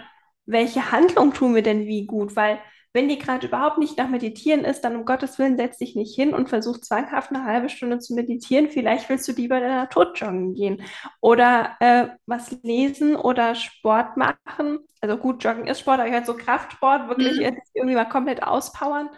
welche 0.47 0.93
Handlung 0.93 1.33
tun 1.35 1.53
mir 1.53 1.63
denn 1.63 1.87
wie 1.87 2.07
gut? 2.07 2.37
Weil 2.37 2.61
wenn 2.95 3.09
die 3.09 3.19
gerade 3.19 3.47
überhaupt 3.47 3.79
nicht 3.79 3.99
nach 3.99 4.09
Meditieren 4.09 4.65
ist, 4.65 4.81
dann 4.83 4.97
um 4.97 5.05
Gottes 5.05 5.39
Willen 5.39 5.57
setz 5.59 5.79
dich 5.79 5.95
nicht 5.95 6.15
hin 6.17 6.35
und 6.35 6.49
versuch 6.49 6.79
zwanghaft 6.81 7.31
eine 7.31 7.45
halbe 7.45 7.69
Stunde 7.69 7.99
zu 7.99 8.15
meditieren. 8.15 8.71
Vielleicht 8.71 9.09
willst 9.09 9.29
du 9.29 9.33
lieber 9.33 9.57
in 9.57 9.63
der 9.65 9.77
Natur 9.77 10.13
joggen 10.15 10.55
gehen 10.55 10.83
oder 11.21 11.77
äh, 11.81 12.09
was 12.27 12.51
lesen 12.63 13.15
oder 13.17 13.55
Sport 13.55 14.17
machen. 14.17 14.79
Also 15.01 15.17
gut, 15.19 15.45
Joggen 15.45 15.67
ist 15.67 15.81
Sport, 15.81 16.01
aber 16.01 16.09
ich 16.09 16.15
halt 16.15 16.27
so 16.27 16.35
Kraftsport, 16.37 17.09
wirklich 17.09 17.41
Mhm. 17.41 17.55
irgendwie 17.75 17.95
mal 17.95 18.09
komplett 18.09 18.43
auspowern. 18.43 19.11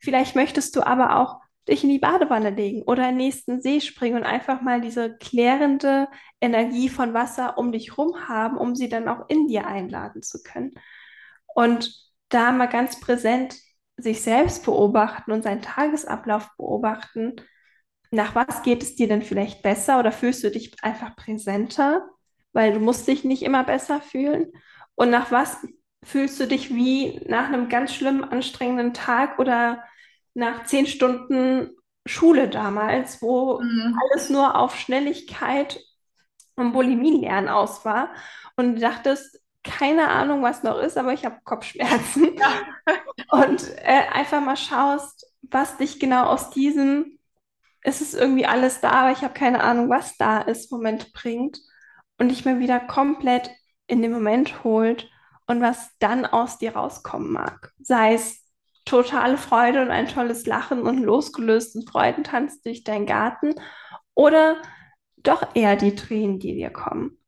Vielleicht 0.00 0.34
möchtest 0.36 0.74
du 0.76 0.82
aber 0.82 1.16
auch 1.16 1.40
dich 1.68 1.84
in 1.84 1.90
die 1.90 1.98
Badewanne 1.98 2.50
legen 2.50 2.82
oder 2.82 3.04
in 3.04 3.10
den 3.10 3.16
nächsten 3.18 3.60
See 3.60 3.80
springen 3.80 4.16
und 4.16 4.24
einfach 4.24 4.60
mal 4.62 4.80
diese 4.80 5.16
klärende 5.18 6.08
Energie 6.40 6.88
von 6.88 7.14
Wasser 7.14 7.58
um 7.58 7.72
dich 7.72 7.98
rum 7.98 8.28
haben, 8.28 8.56
um 8.56 8.74
sie 8.74 8.88
dann 8.88 9.08
auch 9.08 9.28
in 9.28 9.46
dir 9.48 9.66
einladen 9.66 10.22
zu 10.22 10.42
können. 10.42 10.72
Und 11.54 11.92
da 12.28 12.52
mal 12.52 12.66
ganz 12.66 13.00
präsent 13.00 13.56
sich 13.96 14.22
selbst 14.22 14.64
beobachten 14.64 15.32
und 15.32 15.42
seinen 15.42 15.62
Tagesablauf 15.62 16.48
beobachten. 16.56 17.36
Nach 18.10 18.34
was 18.34 18.62
geht 18.62 18.82
es 18.82 18.94
dir 18.94 19.08
denn 19.08 19.22
vielleicht 19.22 19.62
besser 19.62 19.98
oder 19.98 20.12
fühlst 20.12 20.44
du 20.44 20.50
dich 20.50 20.72
einfach 20.82 21.16
präsenter, 21.16 22.08
weil 22.52 22.72
du 22.72 22.80
musst 22.80 23.08
dich 23.08 23.24
nicht 23.24 23.42
immer 23.42 23.64
besser 23.64 24.00
fühlen? 24.00 24.52
Und 24.94 25.10
nach 25.10 25.30
was 25.30 25.58
fühlst 26.04 26.38
du 26.40 26.46
dich 26.46 26.74
wie 26.74 27.20
nach 27.26 27.48
einem 27.48 27.68
ganz 27.68 27.92
schlimmen, 27.92 28.24
anstrengenden 28.24 28.94
Tag 28.94 29.38
oder 29.38 29.84
nach 30.38 30.64
zehn 30.64 30.86
Stunden 30.86 31.70
Schule 32.06 32.48
damals, 32.48 33.20
wo 33.22 33.60
Mhm. 33.60 33.98
alles 34.12 34.30
nur 34.30 34.56
auf 34.56 34.76
Schnelligkeit 34.76 35.80
und 36.56 36.72
Bulimie-Lernen 36.72 37.48
aus 37.48 37.84
war 37.84 38.10
und 38.56 38.74
du 38.76 38.80
dachtest, 38.80 39.40
keine 39.64 40.08
Ahnung, 40.08 40.42
was 40.42 40.62
noch 40.62 40.78
ist, 40.78 40.96
aber 40.96 41.12
ich 41.12 41.24
habe 41.24 41.38
Kopfschmerzen. 41.44 42.36
Ja. 42.38 42.52
Und 43.30 43.68
äh, 43.78 44.06
einfach 44.12 44.40
mal 44.40 44.56
schaust, 44.56 45.26
was 45.42 45.76
dich 45.76 46.00
genau 46.00 46.24
aus 46.26 46.50
diesem, 46.50 47.18
es 47.82 48.00
ist 48.00 48.14
irgendwie 48.14 48.46
alles 48.46 48.80
da, 48.80 48.90
aber 48.90 49.12
ich 49.12 49.22
habe 49.22 49.34
keine 49.34 49.62
Ahnung, 49.62 49.88
was 49.90 50.16
da 50.16 50.40
ist, 50.40 50.72
Moment 50.72 51.12
bringt 51.12 51.60
und 52.18 52.28
dich 52.30 52.44
mal 52.44 52.58
wieder 52.60 52.80
komplett 52.80 53.50
in 53.86 54.02
den 54.02 54.12
Moment 54.12 54.64
holt 54.64 55.10
und 55.46 55.60
was 55.60 55.90
dann 55.98 56.26
aus 56.26 56.58
dir 56.58 56.76
rauskommen 56.76 57.32
mag. 57.32 57.72
Sei 57.80 58.14
es 58.14 58.42
totale 58.88 59.36
Freude 59.36 59.82
und 59.82 59.90
ein 59.90 60.08
tolles 60.08 60.46
Lachen 60.46 60.82
und 60.82 61.02
losgelösten 61.02 61.86
Freudentanz 61.86 62.60
durch 62.62 62.84
deinen 62.84 63.06
Garten 63.06 63.54
oder 64.14 64.60
doch 65.16 65.54
eher 65.54 65.76
die 65.76 65.94
Tränen, 65.94 66.38
die 66.38 66.54
dir 66.54 66.70
kommen 66.70 67.18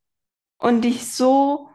und 0.58 0.82
dich 0.82 1.12
so 1.12 1.70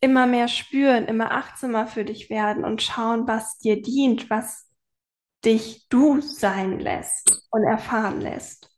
immer 0.00 0.26
mehr 0.26 0.48
spüren, 0.48 1.06
immer 1.06 1.32
achtsamer 1.32 1.86
für 1.86 2.04
dich 2.04 2.30
werden 2.30 2.64
und 2.64 2.82
schauen, 2.82 3.26
was 3.26 3.58
dir 3.58 3.82
dient, 3.82 4.30
was 4.30 4.68
dich 5.44 5.88
du 5.88 6.20
sein 6.20 6.78
lässt 6.78 7.46
und 7.50 7.64
erfahren 7.64 8.20
lässt. 8.20 8.70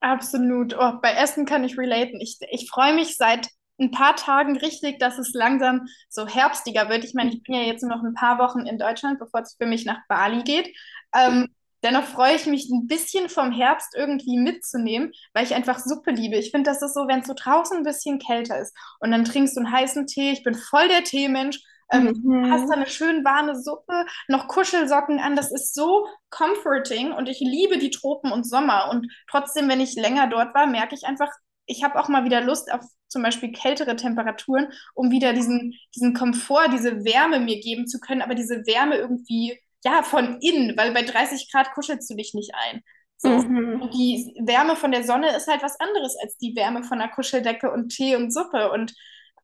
Absolut. 0.00 0.76
Oh, 0.78 0.92
bei 1.00 1.12
Essen 1.12 1.46
kann 1.46 1.64
ich 1.64 1.78
relaten. 1.78 2.20
Ich, 2.20 2.38
ich 2.50 2.68
freue 2.70 2.94
mich 2.94 3.16
seit 3.16 3.48
ein 3.78 3.90
paar 3.90 4.16
Tagen 4.16 4.56
richtig, 4.56 4.98
dass 5.00 5.18
es 5.18 5.32
langsam 5.34 5.86
so 6.08 6.26
herbstiger 6.26 6.88
wird. 6.88 7.04
Ich 7.04 7.14
meine, 7.14 7.30
ich 7.30 7.42
bin 7.42 7.54
ja 7.54 7.62
jetzt 7.62 7.82
nur 7.82 7.94
noch 7.96 8.04
ein 8.04 8.14
paar 8.14 8.38
Wochen 8.38 8.60
in 8.66 8.78
Deutschland, 8.78 9.18
bevor 9.18 9.40
es 9.40 9.56
für 9.56 9.66
mich 9.66 9.84
nach 9.84 9.98
Bali 10.08 10.42
geht. 10.44 10.68
Ähm, 11.14 11.48
dennoch 11.82 12.04
freue 12.04 12.34
ich 12.36 12.46
mich 12.46 12.68
ein 12.70 12.86
bisschen 12.86 13.28
vom 13.28 13.52
Herbst 13.52 13.94
irgendwie 13.96 14.38
mitzunehmen, 14.38 15.12
weil 15.32 15.44
ich 15.44 15.54
einfach 15.54 15.78
Suppe 15.78 16.12
liebe. 16.12 16.36
Ich 16.36 16.50
finde, 16.50 16.70
das 16.70 16.82
ist 16.82 16.94
so, 16.94 17.08
wenn 17.08 17.20
es 17.20 17.26
so 17.26 17.34
draußen 17.36 17.76
ein 17.78 17.82
bisschen 17.84 18.18
kälter 18.18 18.58
ist 18.60 18.74
und 19.00 19.10
dann 19.10 19.24
trinkst 19.24 19.56
du 19.56 19.60
einen 19.60 19.72
heißen 19.72 20.06
Tee. 20.06 20.32
Ich 20.32 20.42
bin 20.44 20.54
voll 20.54 20.88
der 20.88 21.04
Teemensch. 21.04 21.60
Ähm, 21.92 22.12
hast 22.42 22.68
da 22.68 22.74
Mhm. 22.74 22.76
eine 22.76 22.86
schön 22.86 23.24
warme 23.24 23.60
Suppe, 23.60 24.06
noch 24.28 24.48
Kuschelsocken 24.48 25.18
an. 25.20 25.36
Das 25.36 25.50
ist 25.52 25.74
so 25.74 26.06
comforting 26.30 27.12
und 27.12 27.28
ich 27.28 27.40
liebe 27.40 27.78
die 27.78 27.90
Tropen 27.90 28.32
und 28.32 28.44
Sommer. 28.48 28.88
Und 28.90 29.10
trotzdem, 29.28 29.68
wenn 29.68 29.80
ich 29.80 29.94
länger 29.94 30.26
dort 30.28 30.54
war, 30.54 30.66
merke 30.66 30.94
ich 30.94 31.04
einfach, 31.06 31.30
ich 31.66 31.82
habe 31.82 31.98
auch 31.98 32.08
mal 32.08 32.24
wieder 32.24 32.40
Lust 32.40 32.72
auf 32.72 32.82
zum 33.08 33.22
Beispiel 33.22 33.52
kältere 33.52 33.96
Temperaturen, 33.96 34.72
um 34.94 35.10
wieder 35.10 35.32
diesen, 35.32 35.74
diesen 35.94 36.14
Komfort, 36.14 36.68
diese 36.72 37.04
Wärme 37.04 37.40
mir 37.40 37.60
geben 37.60 37.86
zu 37.86 38.00
können, 38.00 38.22
aber 38.22 38.34
diese 38.34 38.66
Wärme 38.66 38.96
irgendwie, 38.96 39.58
ja, 39.84 40.02
von 40.02 40.38
innen, 40.40 40.76
weil 40.76 40.92
bei 40.92 41.02
30 41.02 41.50
Grad 41.52 41.72
kuschelst 41.74 42.10
du 42.10 42.16
dich 42.16 42.34
nicht 42.34 42.52
ein. 42.54 42.82
So. 43.18 43.28
Mhm. 43.28 43.90
Die 43.92 44.34
Wärme 44.44 44.76
von 44.76 44.90
der 44.90 45.04
Sonne 45.04 45.34
ist 45.36 45.46
halt 45.46 45.62
was 45.62 45.78
anderes 45.78 46.16
als 46.22 46.36
die 46.38 46.56
Wärme 46.56 46.82
von 46.82 47.00
einer 47.00 47.12
Kuscheldecke 47.12 47.70
und 47.70 47.90
Tee 47.90 48.16
und 48.16 48.32
Suppe. 48.32 48.70
Und 48.72 48.92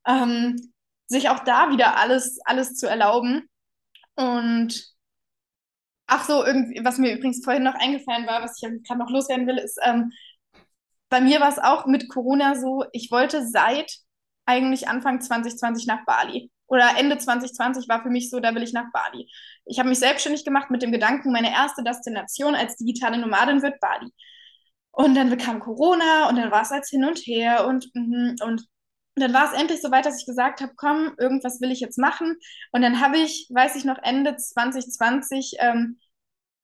ähm, 0.06 0.72
sich 1.06 1.28
auch 1.28 1.40
da 1.40 1.70
wieder 1.70 1.96
alles, 1.96 2.38
alles 2.44 2.74
zu 2.74 2.88
erlauben. 2.88 3.48
Und 4.14 4.94
ach 6.06 6.24
so, 6.24 6.44
irgendwie, 6.44 6.84
was 6.84 6.98
mir 6.98 7.12
übrigens 7.14 7.44
vorhin 7.44 7.62
noch 7.62 7.74
eingefallen 7.74 8.26
war, 8.26 8.42
was 8.42 8.60
ich 8.60 8.68
gerade 8.86 9.00
noch 9.00 9.10
loswerden 9.10 9.46
will, 9.46 9.58
ist, 9.58 9.78
ähm, 9.84 10.12
bei 11.10 11.20
mir 11.20 11.40
war 11.40 11.48
es 11.48 11.58
auch 11.58 11.86
mit 11.86 12.08
Corona 12.08 12.54
so, 12.54 12.84
ich 12.92 13.10
wollte 13.10 13.46
seit 13.46 13.92
eigentlich 14.46 14.88
Anfang 14.88 15.20
2020 15.20 15.86
nach 15.86 16.04
Bali. 16.06 16.50
Oder 16.66 16.96
Ende 16.96 17.18
2020 17.18 17.88
war 17.88 18.02
für 18.02 18.10
mich 18.10 18.30
so, 18.30 18.38
da 18.38 18.54
will 18.54 18.62
ich 18.62 18.72
nach 18.72 18.92
Bali. 18.92 19.28
Ich 19.64 19.80
habe 19.80 19.88
mich 19.88 19.98
selbstständig 19.98 20.44
gemacht 20.44 20.70
mit 20.70 20.82
dem 20.82 20.92
Gedanken, 20.92 21.32
meine 21.32 21.52
erste 21.52 21.82
Destination 21.82 22.54
als 22.54 22.76
digitale 22.76 23.18
Nomadin 23.18 23.62
wird 23.62 23.80
Bali. 23.80 24.12
Und 24.92 25.16
dann 25.16 25.30
bekam 25.30 25.60
Corona 25.60 26.28
und 26.28 26.36
dann 26.36 26.50
war 26.52 26.62
es 26.62 26.70
als 26.70 26.88
hin 26.90 27.04
und 27.04 27.18
her 27.18 27.66
und, 27.66 27.90
mhm, 27.94 28.36
und 28.44 28.66
dann 29.16 29.34
war 29.34 29.52
es 29.52 29.60
endlich 29.60 29.82
so 29.82 29.90
weit, 29.90 30.06
dass 30.06 30.20
ich 30.20 30.26
gesagt 30.26 30.60
habe, 30.60 30.72
komm, 30.76 31.14
irgendwas 31.18 31.60
will 31.60 31.72
ich 31.72 31.80
jetzt 31.80 31.98
machen. 31.98 32.36
Und 32.72 32.82
dann 32.82 33.00
habe 33.00 33.18
ich, 33.18 33.48
weiß 33.52 33.74
ich 33.76 33.84
noch, 33.84 33.98
Ende 34.02 34.36
2020 34.36 35.56
ähm, 35.58 35.98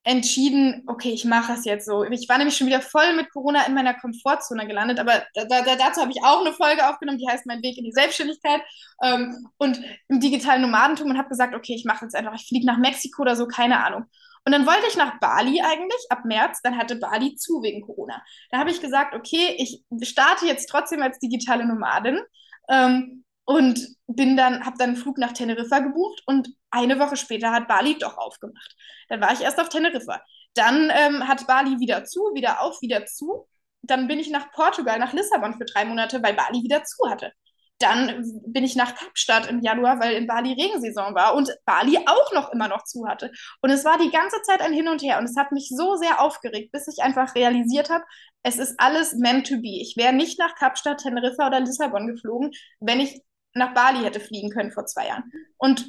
entschieden, 0.07 0.85
okay, 0.87 1.11
ich 1.11 1.25
mache 1.25 1.55
es 1.55 1.65
jetzt 1.65 1.85
so. 1.85 2.05
Ich 2.05 2.29
war 2.29 2.39
nämlich 2.39 2.57
schon 2.57 2.69
wieder 2.69 2.81
voll 2.81 3.13
mit 3.17 3.29
Corona 3.33 3.67
in 3.67 3.75
meiner 3.75 3.93
Komfortzone 3.93 4.65
gelandet, 4.69 5.01
aber 5.01 5.25
da, 5.35 5.45
da, 5.45 5.75
dazu 5.75 6.01
habe 6.01 6.13
ich 6.13 6.23
auch 6.23 6.43
eine 6.43 6.53
Folge 6.53 6.89
aufgenommen, 6.89 7.19
die 7.19 7.29
heißt 7.29 7.45
Mein 7.45 7.61
Weg 7.61 7.77
in 7.77 7.83
die 7.83 7.91
Selbstständigkeit 7.93 8.61
ähm, 9.03 9.49
und 9.59 9.81
im 10.07 10.21
digitalen 10.21 10.63
Nomadentum 10.63 11.11
und 11.11 11.19
habe 11.19 11.29
gesagt, 11.29 11.57
okay, 11.57 11.75
ich 11.75 11.85
mache 11.85 12.05
jetzt 12.05 12.15
einfach, 12.15 12.35
ich 12.37 12.47
fliege 12.47 12.65
nach 12.65 12.79
Mexiko 12.79 13.23
oder 13.23 13.35
so, 13.35 13.49
keine 13.49 13.85
Ahnung. 13.85 14.05
Und 14.45 14.53
dann 14.53 14.65
wollte 14.65 14.87
ich 14.89 14.97
nach 14.97 15.19
Bali 15.19 15.61
eigentlich 15.61 16.07
ab 16.09 16.25
März, 16.25 16.61
dann 16.63 16.79
hatte 16.79 16.95
Bali 16.95 17.35
zu 17.35 17.63
wegen 17.63 17.85
Corona. 17.85 18.23
Da 18.53 18.59
habe 18.59 18.71
ich 18.71 18.81
gesagt, 18.81 19.13
okay, 19.17 19.57
ich 19.59 19.83
starte 20.09 20.47
jetzt 20.47 20.69
trotzdem 20.69 21.03
als 21.03 21.19
digitale 21.19 21.67
Nomadin. 21.67 22.21
Ähm, 22.69 23.25
und 23.47 23.97
bin 24.09 24.37
dann, 24.37 24.67
habe 24.67 24.77
dann 24.77 24.91
einen 24.91 24.97
Flug 24.97 25.19
nach 25.19 25.33
Teneriffa 25.33 25.79
gebucht 25.79 26.23
und 26.27 26.49
eine 26.71 26.99
Woche 26.99 27.17
später 27.17 27.53
hat 27.53 27.69
Bali 27.69 27.97
doch 27.99 28.19
aufgemacht. 28.19 28.75
Dann 29.09 29.21
war 29.21 29.33
ich 29.33 29.41
erst 29.41 29.61
auf 29.61 29.69
Teneriffa. 29.69 30.21
Dann 30.55 30.91
ähm, 30.93 31.27
hat 31.27 31.47
Bali 31.47 31.79
wieder 31.79 32.05
zu, 32.05 32.21
wieder 32.35 32.61
auf, 32.61 32.83
wieder 32.83 33.07
zu. 33.07 33.49
Dann 33.83 34.09
bin 34.09 34.19
ich 34.19 34.31
nach 34.31 34.51
Portugal, 34.51 34.99
nach 34.99 35.13
Lissabon 35.13 35.55
für 35.55 35.65
drei 35.65 35.85
Monate, 35.85 36.23
weil 36.23 36.35
Bali 36.35 36.63
wieder 36.63 36.83
zu 36.85 37.09
hatte. 37.09 37.33
Dann 37.79 38.25
bin 38.47 38.65
ich 38.65 38.75
nach 38.75 38.95
Kapstadt 38.95 39.49
im 39.49 39.61
Januar, 39.61 40.01
weil 40.01 40.15
in 40.15 40.27
Bali 40.27 40.53
Regensaison 40.55 41.15
war 41.15 41.35
und 41.35 41.55
Bali 41.67 41.99
auch 42.07 42.33
noch 42.33 42.51
immer 42.51 42.69
noch 42.69 42.85
zu 42.85 43.07
hatte. 43.07 43.31
Und 43.61 43.71
es 43.71 43.85
war 43.85 43.99
die 43.99 44.11
ganze 44.11 44.41
Zeit 44.43 44.63
ein 44.63 44.73
Hin 44.73 44.89
und 44.89 45.03
Her 45.03 45.19
und 45.19 45.27
es 45.27 45.37
hat 45.37 45.53
mich 45.53 45.69
so 45.69 45.95
sehr 45.97 46.21
aufgeregt, 46.21 46.73
bis 46.73 46.89
ich 46.89 47.03
einfach 47.03 47.35
realisiert 47.35 47.91
habe, 47.91 48.05
es 48.43 48.59
ist 48.59 48.75
alles 48.79 49.15
meant 49.15 49.47
to 49.47 49.57
be. 49.57 49.81
Ich 49.81 49.95
wäre 49.97 50.15
nicht 50.15 50.39
nach 50.39 50.55
Kapstadt, 50.55 51.03
Teneriffa 51.03 51.49
oder 51.49 51.61
Lissabon 51.61 52.07
geflogen, 52.07 52.53
wenn 52.81 53.01
ich 53.01 53.21
nach 53.57 53.75
Bali 53.75 54.05
hätte 54.05 54.21
fliegen 54.21 54.51
können 54.51 54.73
vor 54.73 54.87
zwei 54.87 55.09
Jahren. 55.09 55.31
Und 55.57 55.87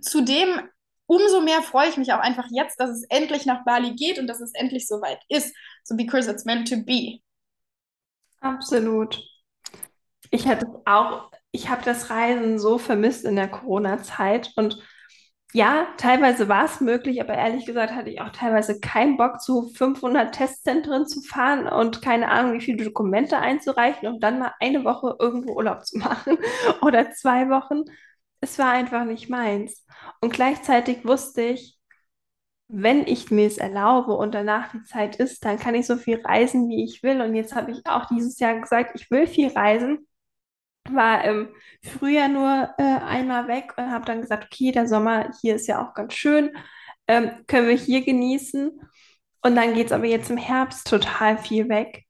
zudem 0.00 0.68
umso 1.06 1.40
mehr 1.40 1.62
freue 1.62 1.88
ich 1.88 1.96
mich 1.96 2.12
auch 2.12 2.18
einfach 2.18 2.46
jetzt, 2.50 2.80
dass 2.80 2.90
es 2.90 3.04
endlich 3.08 3.46
nach 3.46 3.64
Bali 3.64 3.94
geht 3.94 4.18
und 4.18 4.26
dass 4.26 4.40
es 4.40 4.54
endlich 4.54 4.86
soweit 4.86 5.20
ist. 5.28 5.54
So 5.82 5.96
because 5.96 6.30
it's 6.30 6.44
meant 6.44 6.68
to 6.68 6.76
be. 6.84 7.20
Absolut. 8.40 9.22
Ich 10.30 10.46
hatte 10.48 10.66
auch, 10.84 11.30
ich 11.50 11.68
habe 11.68 11.84
das 11.84 12.10
Reisen 12.10 12.58
so 12.58 12.78
vermisst 12.78 13.24
in 13.24 13.36
der 13.36 13.48
Corona-Zeit 13.48 14.52
und 14.56 14.82
ja, 15.56 15.86
teilweise 15.98 16.48
war 16.48 16.64
es 16.64 16.80
möglich, 16.80 17.20
aber 17.20 17.34
ehrlich 17.34 17.64
gesagt 17.64 17.92
hatte 17.94 18.10
ich 18.10 18.20
auch 18.20 18.30
teilweise 18.30 18.80
keinen 18.80 19.16
Bock, 19.16 19.40
zu 19.40 19.68
500 19.68 20.34
Testzentren 20.34 21.06
zu 21.06 21.22
fahren 21.22 21.68
und 21.68 22.02
keine 22.02 22.28
Ahnung, 22.28 22.54
wie 22.54 22.60
viele 22.60 22.84
Dokumente 22.84 23.38
einzureichen 23.38 24.08
und 24.08 24.20
dann 24.20 24.40
mal 24.40 24.52
eine 24.58 24.84
Woche 24.84 25.16
irgendwo 25.20 25.54
Urlaub 25.54 25.86
zu 25.86 25.98
machen 26.00 26.38
oder 26.82 27.12
zwei 27.12 27.48
Wochen. 27.50 27.84
Es 28.40 28.58
war 28.58 28.70
einfach 28.72 29.04
nicht 29.04 29.30
meins. 29.30 29.86
Und 30.20 30.32
gleichzeitig 30.32 31.04
wusste 31.06 31.42
ich, 31.42 31.78
wenn 32.68 33.06
ich 33.06 33.30
mir 33.30 33.46
es 33.46 33.58
erlaube 33.58 34.14
und 34.14 34.34
danach 34.34 34.72
die 34.72 34.82
Zeit 34.82 35.16
ist, 35.16 35.44
dann 35.44 35.58
kann 35.60 35.76
ich 35.76 35.86
so 35.86 35.96
viel 35.96 36.20
reisen, 36.24 36.68
wie 36.68 36.82
ich 36.84 37.02
will. 37.04 37.20
Und 37.20 37.36
jetzt 37.36 37.54
habe 37.54 37.70
ich 37.70 37.86
auch 37.86 38.06
dieses 38.06 38.40
Jahr 38.40 38.58
gesagt, 38.58 38.92
ich 38.96 39.08
will 39.10 39.28
viel 39.28 39.50
reisen 39.50 40.06
war 40.90 41.24
im 41.24 41.48
Frühjahr 41.82 42.28
nur 42.28 42.74
äh, 42.78 42.82
einmal 42.82 43.48
weg 43.48 43.74
und 43.76 43.90
habe 43.90 44.04
dann 44.04 44.20
gesagt, 44.20 44.44
okay, 44.52 44.72
der 44.72 44.86
Sommer 44.86 45.30
hier 45.40 45.54
ist 45.56 45.66
ja 45.66 45.82
auch 45.82 45.94
ganz 45.94 46.14
schön, 46.14 46.50
ähm, 47.08 47.30
können 47.46 47.68
wir 47.68 47.76
hier 47.76 48.02
genießen. 48.04 48.80
Und 49.42 49.56
dann 49.56 49.74
geht 49.74 49.86
es 49.86 49.92
aber 49.92 50.06
jetzt 50.06 50.30
im 50.30 50.38
Herbst 50.38 50.86
total 50.88 51.38
viel 51.38 51.68
weg 51.68 52.04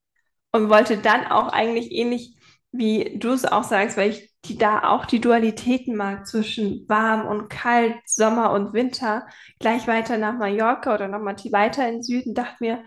und 0.53 0.69
wollte 0.71 0.99
dann 0.99 1.27
auch 1.27 1.53
eigentlich 1.53 1.91
ähnlich 1.93 2.37
wie 2.77 3.19
du 3.19 3.31
es 3.31 3.45
auch 3.45 3.63
sagst, 3.63 3.97
weil 3.97 4.11
ich 4.11 4.35
die 4.45 4.59
da 4.59 4.83
auch 4.91 5.07
die 5.07 5.21
Dualitäten 5.21 5.97
mag 5.97 6.27
zwischen 6.27 6.87
warm 6.89 7.27
und 7.27 7.49
kalt, 7.49 7.97
Sommer 8.05 8.53
und 8.53 8.73
Winter, 8.73 9.27
gleich 9.59 9.87
weiter 9.87 10.19
nach 10.19 10.37
Mallorca 10.37 10.95
oder 10.95 11.09
nochmal 11.09 11.37
weiter 11.51 11.87
in 11.89 11.95
den 11.95 12.03
Süden, 12.03 12.35
dachte 12.35 12.57
mir, 12.61 12.85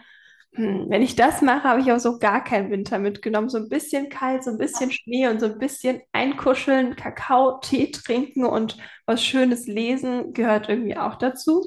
wenn 0.58 1.02
ich 1.04 1.16
das 1.16 1.42
mache, 1.42 1.64
habe 1.64 1.82
ich 1.82 1.92
auch 1.92 2.00
so 2.00 2.18
gar 2.18 2.44
keinen 2.44 2.72
Winter 2.72 2.98
mitgenommen. 3.00 3.50
So 3.50 3.58
ein 3.60 3.70
bisschen 3.70 4.10
kalt, 4.10 4.44
so 4.44 4.52
ein 4.52 4.58
bisschen 4.58 4.92
Schnee 4.92 5.28
und 5.28 5.40
so 5.40 5.46
ein 5.46 5.60
bisschen 5.60 6.02
einkuscheln, 6.14 6.96
Kakao, 6.96 7.60
Tee 7.60 7.92
trinken 7.92 8.46
und 8.46 8.78
was 9.06 9.24
Schönes 9.24 9.68
lesen 9.68 10.34
gehört 10.34 10.68
irgendwie 10.70 10.98
auch 10.98 11.16
dazu. 11.16 11.64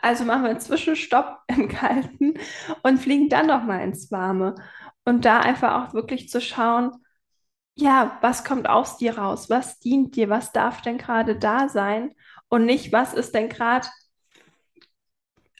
Also 0.00 0.24
machen 0.24 0.42
wir 0.42 0.50
einen 0.50 0.60
Zwischenstopp 0.60 1.38
im 1.48 1.68
Kalten 1.68 2.34
und 2.82 2.98
fliegen 2.98 3.28
dann 3.28 3.46
nochmal 3.46 3.82
ins 3.82 4.10
Warme. 4.12 4.54
Und 5.04 5.24
da 5.24 5.40
einfach 5.40 5.88
auch 5.88 5.94
wirklich 5.94 6.28
zu 6.28 6.40
schauen, 6.40 6.92
ja, 7.74 8.18
was 8.22 8.44
kommt 8.44 8.68
aus 8.68 8.98
dir 8.98 9.18
raus? 9.18 9.50
Was 9.50 9.78
dient 9.80 10.16
dir? 10.16 10.28
Was 10.28 10.52
darf 10.52 10.82
denn 10.82 10.98
gerade 10.98 11.36
da 11.38 11.68
sein? 11.68 12.12
Und 12.48 12.64
nicht, 12.66 12.92
was 12.92 13.14
ist 13.14 13.34
denn 13.34 13.48
gerade. 13.48 13.88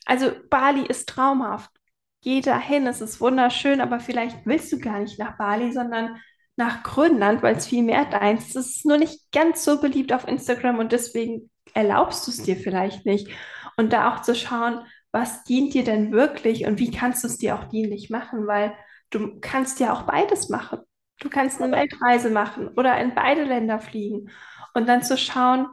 Also 0.05 0.33
Bali 0.51 0.87
ist 0.87 1.09
traumhaft 1.09 1.78
geh 2.23 2.41
dahin, 2.41 2.87
es 2.87 3.01
ist 3.01 3.21
wunderschön, 3.21 3.81
aber 3.81 4.01
vielleicht 4.01 4.45
willst 4.47 4.73
du 4.73 4.79
gar 4.79 5.01
nicht 5.01 5.19
nach 5.19 5.37
Bali, 5.37 5.73
sondern 5.73 6.17
nach 6.57 6.83
Grönland, 6.83 7.43
weil 7.43 7.57
es 7.57 7.67
viel 7.67 7.83
mehr 7.85 8.05
deins 8.05 8.49
ist. 8.49 8.57
Es 8.57 8.77
ist 8.77 8.87
nur 8.87 8.99
nicht 8.99 9.31
ganz 9.33 9.65
so 9.65 9.81
beliebt 9.81 10.13
auf 10.13 10.27
Instagram 10.27 10.79
und 10.79 10.93
deswegen 10.93 11.51
erlaubst 11.75 12.27
du 12.27 12.31
es 12.31 12.43
dir 12.43 12.57
vielleicht 12.57 13.07
nicht. 13.07 13.29
Und 13.77 13.93
da 13.93 14.13
auch 14.13 14.23
zu 14.23 14.35
schauen, 14.35 14.85
was 15.13 15.45
dient 15.45 15.75
dir 15.75 15.85
denn 15.85 16.13
wirklich 16.13 16.67
und 16.67 16.79
wie 16.79 16.91
kannst 16.91 17.23
du 17.23 17.29
es 17.29 17.39
dir 17.39 17.55
auch 17.57 17.65
dienlich 17.65 18.11
machen, 18.11 18.47
weil 18.47 18.75
du 19.11 19.39
kannst 19.41 19.81
ja 19.81 19.93
auch 19.93 20.03
beides 20.03 20.49
machen. 20.49 20.81
Du 21.21 21.29
kannst 21.29 21.61
eine 21.61 21.73
Weltreise 21.75 22.31
machen 22.31 22.69
oder 22.69 22.99
in 23.01 23.15
beide 23.15 23.45
Länder 23.45 23.81
fliegen 23.81 24.31
und 24.75 24.89
dann 24.89 25.03
zu 25.03 25.17
schauen, 25.17 25.67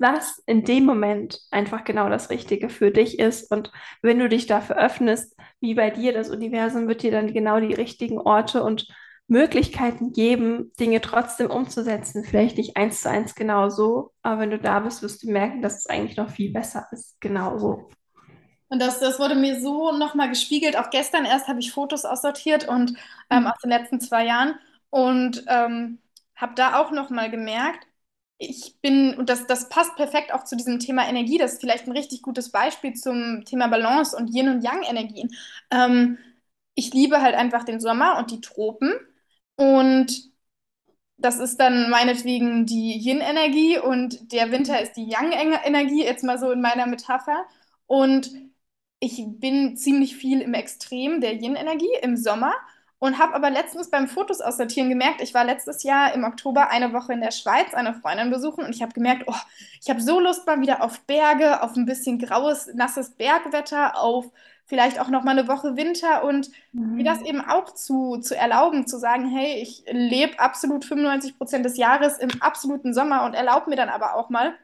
was 0.00 0.42
in 0.46 0.64
dem 0.64 0.84
Moment 0.84 1.40
einfach 1.50 1.84
genau 1.84 2.08
das 2.08 2.30
Richtige 2.30 2.68
für 2.68 2.90
dich 2.90 3.18
ist. 3.18 3.50
Und 3.50 3.72
wenn 4.02 4.18
du 4.18 4.28
dich 4.28 4.46
dafür 4.46 4.76
öffnest, 4.76 5.36
wie 5.60 5.74
bei 5.74 5.90
dir, 5.90 6.12
das 6.12 6.30
Universum 6.30 6.88
wird 6.88 7.02
dir 7.02 7.10
dann 7.10 7.32
genau 7.32 7.60
die 7.60 7.74
richtigen 7.74 8.18
Orte 8.18 8.62
und 8.62 8.88
Möglichkeiten 9.26 10.12
geben, 10.12 10.72
Dinge 10.78 11.00
trotzdem 11.00 11.50
umzusetzen. 11.50 12.24
Vielleicht 12.24 12.58
nicht 12.58 12.76
eins 12.76 13.00
zu 13.00 13.10
eins 13.10 13.34
genau 13.34 13.70
so, 13.70 14.12
aber 14.22 14.42
wenn 14.42 14.50
du 14.50 14.58
da 14.58 14.80
bist, 14.80 15.02
wirst 15.02 15.22
du 15.22 15.30
merken, 15.30 15.62
dass 15.62 15.78
es 15.78 15.86
eigentlich 15.86 16.16
noch 16.16 16.28
viel 16.28 16.52
besser 16.52 16.86
ist. 16.92 17.20
Genau 17.20 17.58
so. 17.58 17.88
Und 18.68 18.82
das, 18.82 19.00
das 19.00 19.18
wurde 19.18 19.34
mir 19.34 19.60
so 19.60 19.92
nochmal 19.92 20.28
gespiegelt. 20.28 20.76
Auch 20.76 20.90
gestern 20.90 21.24
erst 21.24 21.48
habe 21.48 21.60
ich 21.60 21.72
Fotos 21.72 22.04
aussortiert 22.04 22.68
und 22.68 22.94
ähm, 23.30 23.42
mhm. 23.42 23.46
aus 23.46 23.58
den 23.62 23.70
letzten 23.70 24.00
zwei 24.00 24.26
Jahren 24.26 24.56
und 24.90 25.44
ähm, 25.48 26.00
habe 26.36 26.54
da 26.54 26.80
auch 26.80 26.90
nochmal 26.90 27.30
gemerkt, 27.30 27.86
ich 28.38 28.76
bin, 28.82 29.14
und 29.16 29.28
das, 29.30 29.46
das 29.46 29.68
passt 29.68 29.96
perfekt 29.96 30.32
auch 30.32 30.44
zu 30.44 30.56
diesem 30.56 30.78
Thema 30.80 31.08
Energie, 31.08 31.38
das 31.38 31.54
ist 31.54 31.60
vielleicht 31.60 31.86
ein 31.86 31.92
richtig 31.96 32.22
gutes 32.22 32.50
Beispiel 32.50 32.94
zum 32.94 33.44
Thema 33.44 33.68
Balance 33.68 34.16
und 34.16 34.28
Yin- 34.34 34.48
und 34.48 34.62
Yang-Energien. 34.64 35.30
Ähm, 35.70 36.18
ich 36.74 36.92
liebe 36.92 37.22
halt 37.22 37.34
einfach 37.36 37.64
den 37.64 37.80
Sommer 37.80 38.18
und 38.18 38.30
die 38.30 38.40
Tropen 38.40 38.92
und 39.56 40.30
das 41.16 41.38
ist 41.38 41.58
dann 41.58 41.90
meinetwegen 41.90 42.66
die 42.66 42.98
Yin-Energie 42.98 43.78
und 43.78 44.32
der 44.32 44.50
Winter 44.50 44.80
ist 44.80 44.94
die 44.94 45.08
Yang-Energie, 45.08 46.04
jetzt 46.04 46.24
mal 46.24 46.38
so 46.38 46.50
in 46.50 46.60
meiner 46.60 46.86
Metapher. 46.86 47.46
Und 47.86 48.30
ich 49.00 49.22
bin 49.26 49.76
ziemlich 49.76 50.16
viel 50.16 50.40
im 50.40 50.54
Extrem 50.54 51.20
der 51.20 51.34
Yin-Energie 51.34 51.90
im 52.02 52.16
Sommer 52.16 52.52
und 52.98 53.18
habe 53.18 53.34
aber 53.34 53.50
letztens 53.50 53.90
beim 53.90 54.08
Fotos 54.08 54.40
aussortieren 54.40 54.88
gemerkt, 54.88 55.20
ich 55.20 55.34
war 55.34 55.44
letztes 55.44 55.82
Jahr 55.82 56.14
im 56.14 56.24
Oktober 56.24 56.70
eine 56.70 56.92
Woche 56.92 57.12
in 57.12 57.20
der 57.20 57.32
Schweiz, 57.32 57.74
eine 57.74 57.94
Freundin 57.94 58.30
besuchen 58.30 58.64
und 58.64 58.74
ich 58.74 58.82
habe 58.82 58.92
gemerkt, 58.92 59.24
oh, 59.26 59.34
ich 59.80 59.90
habe 59.90 60.00
so 60.00 60.20
Lust 60.20 60.46
mal 60.46 60.60
wieder 60.60 60.82
auf 60.82 61.00
Berge, 61.02 61.62
auf 61.62 61.76
ein 61.76 61.86
bisschen 61.86 62.18
graues, 62.18 62.68
nasses 62.74 63.10
Bergwetter, 63.10 63.98
auf 63.98 64.30
vielleicht 64.66 64.98
auch 64.98 65.08
noch 65.08 65.24
mal 65.24 65.38
eine 65.38 65.48
Woche 65.48 65.76
Winter 65.76 66.24
und 66.24 66.50
mhm. 66.72 66.96
mir 66.96 67.04
das 67.04 67.20
eben 67.22 67.40
auch 67.40 67.74
zu, 67.74 68.18
zu 68.18 68.36
erlauben, 68.36 68.86
zu 68.86 68.98
sagen, 68.98 69.28
hey, 69.28 69.60
ich 69.60 69.84
lebe 69.90 70.38
absolut 70.38 70.84
95 70.84 71.36
Prozent 71.36 71.64
des 71.64 71.76
Jahres 71.76 72.18
im 72.18 72.30
absoluten 72.40 72.94
Sommer 72.94 73.24
und 73.24 73.34
erlaube 73.34 73.70
mir 73.70 73.76
dann 73.76 73.90
aber 73.90 74.14
auch 74.16 74.30
mal 74.30 74.54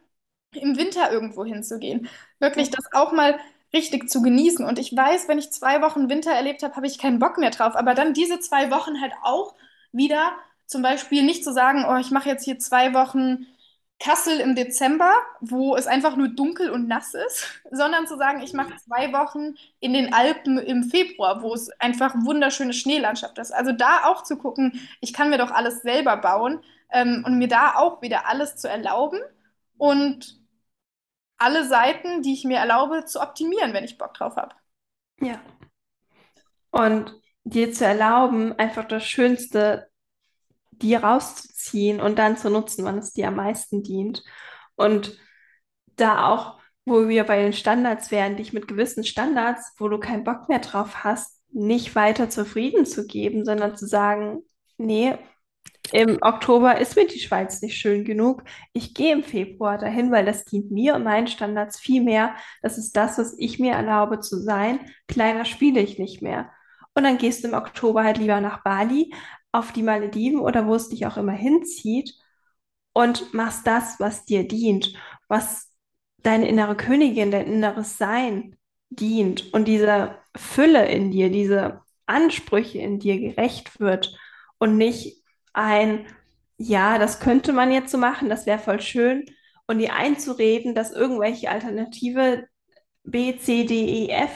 im 0.52 0.76
Winter 0.76 1.12
irgendwo 1.12 1.44
hinzugehen. 1.44 2.08
Wirklich 2.38 2.70
das 2.70 2.86
auch 2.92 3.12
mal 3.12 3.38
richtig 3.72 4.10
zu 4.10 4.22
genießen. 4.22 4.64
Und 4.64 4.78
ich 4.78 4.94
weiß, 4.94 5.28
wenn 5.28 5.38
ich 5.38 5.52
zwei 5.52 5.82
Wochen 5.82 6.08
Winter 6.08 6.32
erlebt 6.32 6.62
habe, 6.62 6.76
habe 6.76 6.86
ich 6.86 6.98
keinen 6.98 7.18
Bock 7.18 7.38
mehr 7.38 7.50
drauf. 7.50 7.76
Aber 7.76 7.94
dann 7.94 8.14
diese 8.14 8.40
zwei 8.40 8.70
Wochen 8.70 9.00
halt 9.00 9.12
auch 9.22 9.54
wieder 9.92 10.32
zum 10.66 10.82
Beispiel 10.82 11.24
nicht 11.24 11.44
zu 11.44 11.52
sagen, 11.52 11.84
oh, 11.88 11.96
ich 11.96 12.10
mache 12.10 12.28
jetzt 12.28 12.44
hier 12.44 12.58
zwei 12.58 12.94
Wochen 12.94 13.46
Kassel 14.00 14.40
im 14.40 14.54
Dezember, 14.54 15.12
wo 15.40 15.76
es 15.76 15.86
einfach 15.86 16.16
nur 16.16 16.28
dunkel 16.28 16.70
und 16.70 16.88
nass 16.88 17.12
ist, 17.14 17.60
sondern 17.70 18.06
zu 18.06 18.16
sagen, 18.16 18.40
ich 18.40 18.54
mache 18.54 18.74
zwei 18.76 19.12
Wochen 19.12 19.54
in 19.78 19.92
den 19.92 20.12
Alpen 20.14 20.58
im 20.58 20.84
Februar, 20.84 21.42
wo 21.42 21.54
es 21.54 21.68
einfach 21.80 22.14
wunderschöne 22.16 22.72
Schneelandschaft 22.72 23.38
ist. 23.38 23.52
Also 23.52 23.72
da 23.72 24.06
auch 24.06 24.22
zu 24.24 24.36
gucken, 24.36 24.80
ich 25.00 25.12
kann 25.12 25.28
mir 25.28 25.38
doch 25.38 25.50
alles 25.50 25.82
selber 25.82 26.16
bauen 26.16 26.60
ähm, 26.90 27.22
und 27.26 27.38
mir 27.38 27.48
da 27.48 27.74
auch 27.76 28.00
wieder 28.00 28.26
alles 28.26 28.56
zu 28.56 28.68
erlauben 28.68 29.20
und 29.76 30.39
alle 31.40 31.66
Seiten, 31.66 32.22
die 32.22 32.34
ich 32.34 32.44
mir 32.44 32.58
erlaube, 32.58 33.04
zu 33.06 33.20
optimieren, 33.20 33.72
wenn 33.72 33.84
ich 33.84 33.98
Bock 33.98 34.14
drauf 34.14 34.36
habe. 34.36 34.54
Ja. 35.20 35.40
Und 36.70 37.14
dir 37.44 37.72
zu 37.72 37.84
erlauben, 37.84 38.52
einfach 38.58 38.86
das 38.86 39.06
Schönste 39.06 39.88
dir 40.70 41.02
rauszuziehen 41.02 42.00
und 42.00 42.18
dann 42.18 42.36
zu 42.36 42.50
nutzen, 42.50 42.84
wann 42.84 42.98
es 42.98 43.12
dir 43.12 43.28
am 43.28 43.36
meisten 43.36 43.82
dient. 43.82 44.22
Und 44.76 45.18
da 45.96 46.28
auch, 46.28 46.58
wo 46.84 47.08
wir 47.08 47.24
bei 47.24 47.42
den 47.42 47.52
Standards 47.52 48.10
wären, 48.10 48.36
dich 48.36 48.52
mit 48.52 48.68
gewissen 48.68 49.04
Standards, 49.04 49.74
wo 49.78 49.88
du 49.88 49.98
keinen 49.98 50.24
Bock 50.24 50.48
mehr 50.48 50.60
drauf 50.60 51.04
hast, 51.04 51.40
nicht 51.52 51.94
weiter 51.94 52.30
zufrieden 52.30 52.86
zu 52.86 53.06
geben, 53.06 53.44
sondern 53.44 53.76
zu 53.76 53.86
sagen, 53.86 54.42
nee, 54.78 55.18
im 55.92 56.18
Oktober 56.20 56.78
ist 56.78 56.96
mir 56.96 57.06
die 57.06 57.18
Schweiz 57.18 57.62
nicht 57.62 57.76
schön 57.78 58.04
genug. 58.04 58.44
Ich 58.72 58.94
gehe 58.94 59.12
im 59.12 59.24
Februar 59.24 59.78
dahin, 59.78 60.12
weil 60.12 60.24
das 60.24 60.44
dient 60.44 60.70
mir 60.70 60.94
und 60.94 61.04
meinen 61.04 61.26
Standards 61.26 61.80
viel 61.80 62.02
mehr. 62.02 62.34
Das 62.62 62.78
ist 62.78 62.96
das, 62.96 63.18
was 63.18 63.34
ich 63.38 63.58
mir 63.58 63.72
erlaube 63.72 64.20
zu 64.20 64.38
sein. 64.40 64.80
Kleiner 65.08 65.44
spiele 65.44 65.80
ich 65.80 65.98
nicht 65.98 66.22
mehr. 66.22 66.50
Und 66.94 67.04
dann 67.04 67.18
gehst 67.18 67.44
du 67.44 67.48
im 67.48 67.54
Oktober 67.54 68.04
halt 68.04 68.18
lieber 68.18 68.40
nach 68.40 68.62
Bali. 68.62 69.12
auf 69.52 69.72
die 69.72 69.82
Malediven 69.82 70.40
oder 70.40 70.66
wo 70.66 70.74
es 70.76 70.88
dich 70.90 71.06
auch 71.06 71.16
immer 71.16 71.32
hinzieht 71.32 72.14
und 72.92 73.32
machst 73.34 73.66
das, 73.66 73.98
was 74.00 74.24
dir 74.24 74.46
dient, 74.46 74.94
was 75.28 75.72
deine 76.22 76.48
innere 76.48 76.76
Königin, 76.76 77.30
dein 77.30 77.46
inneres 77.46 77.98
Sein 77.98 78.56
dient 78.90 79.52
und 79.54 79.66
diese 79.66 80.16
Fülle 80.36 80.86
in 80.88 81.10
dir, 81.10 81.30
diese 81.30 81.82
Ansprüche 82.06 82.78
in 82.78 82.98
dir 82.98 83.18
gerecht 83.20 83.80
wird 83.80 84.16
und 84.58 84.76
nicht 84.76 85.19
ein, 85.52 86.06
ja, 86.58 86.98
das 86.98 87.20
könnte 87.20 87.52
man 87.52 87.72
jetzt 87.72 87.90
so 87.92 87.98
machen, 87.98 88.28
das 88.28 88.46
wäre 88.46 88.58
voll 88.58 88.80
schön 88.80 89.26
und 89.66 89.78
dir 89.78 89.94
einzureden, 89.94 90.74
dass 90.74 90.92
irgendwelche 90.92 91.50
Alternative 91.50 92.46
B, 93.04 93.36
C, 93.38 93.64
D, 93.66 94.06
E, 94.06 94.08
F 94.10 94.30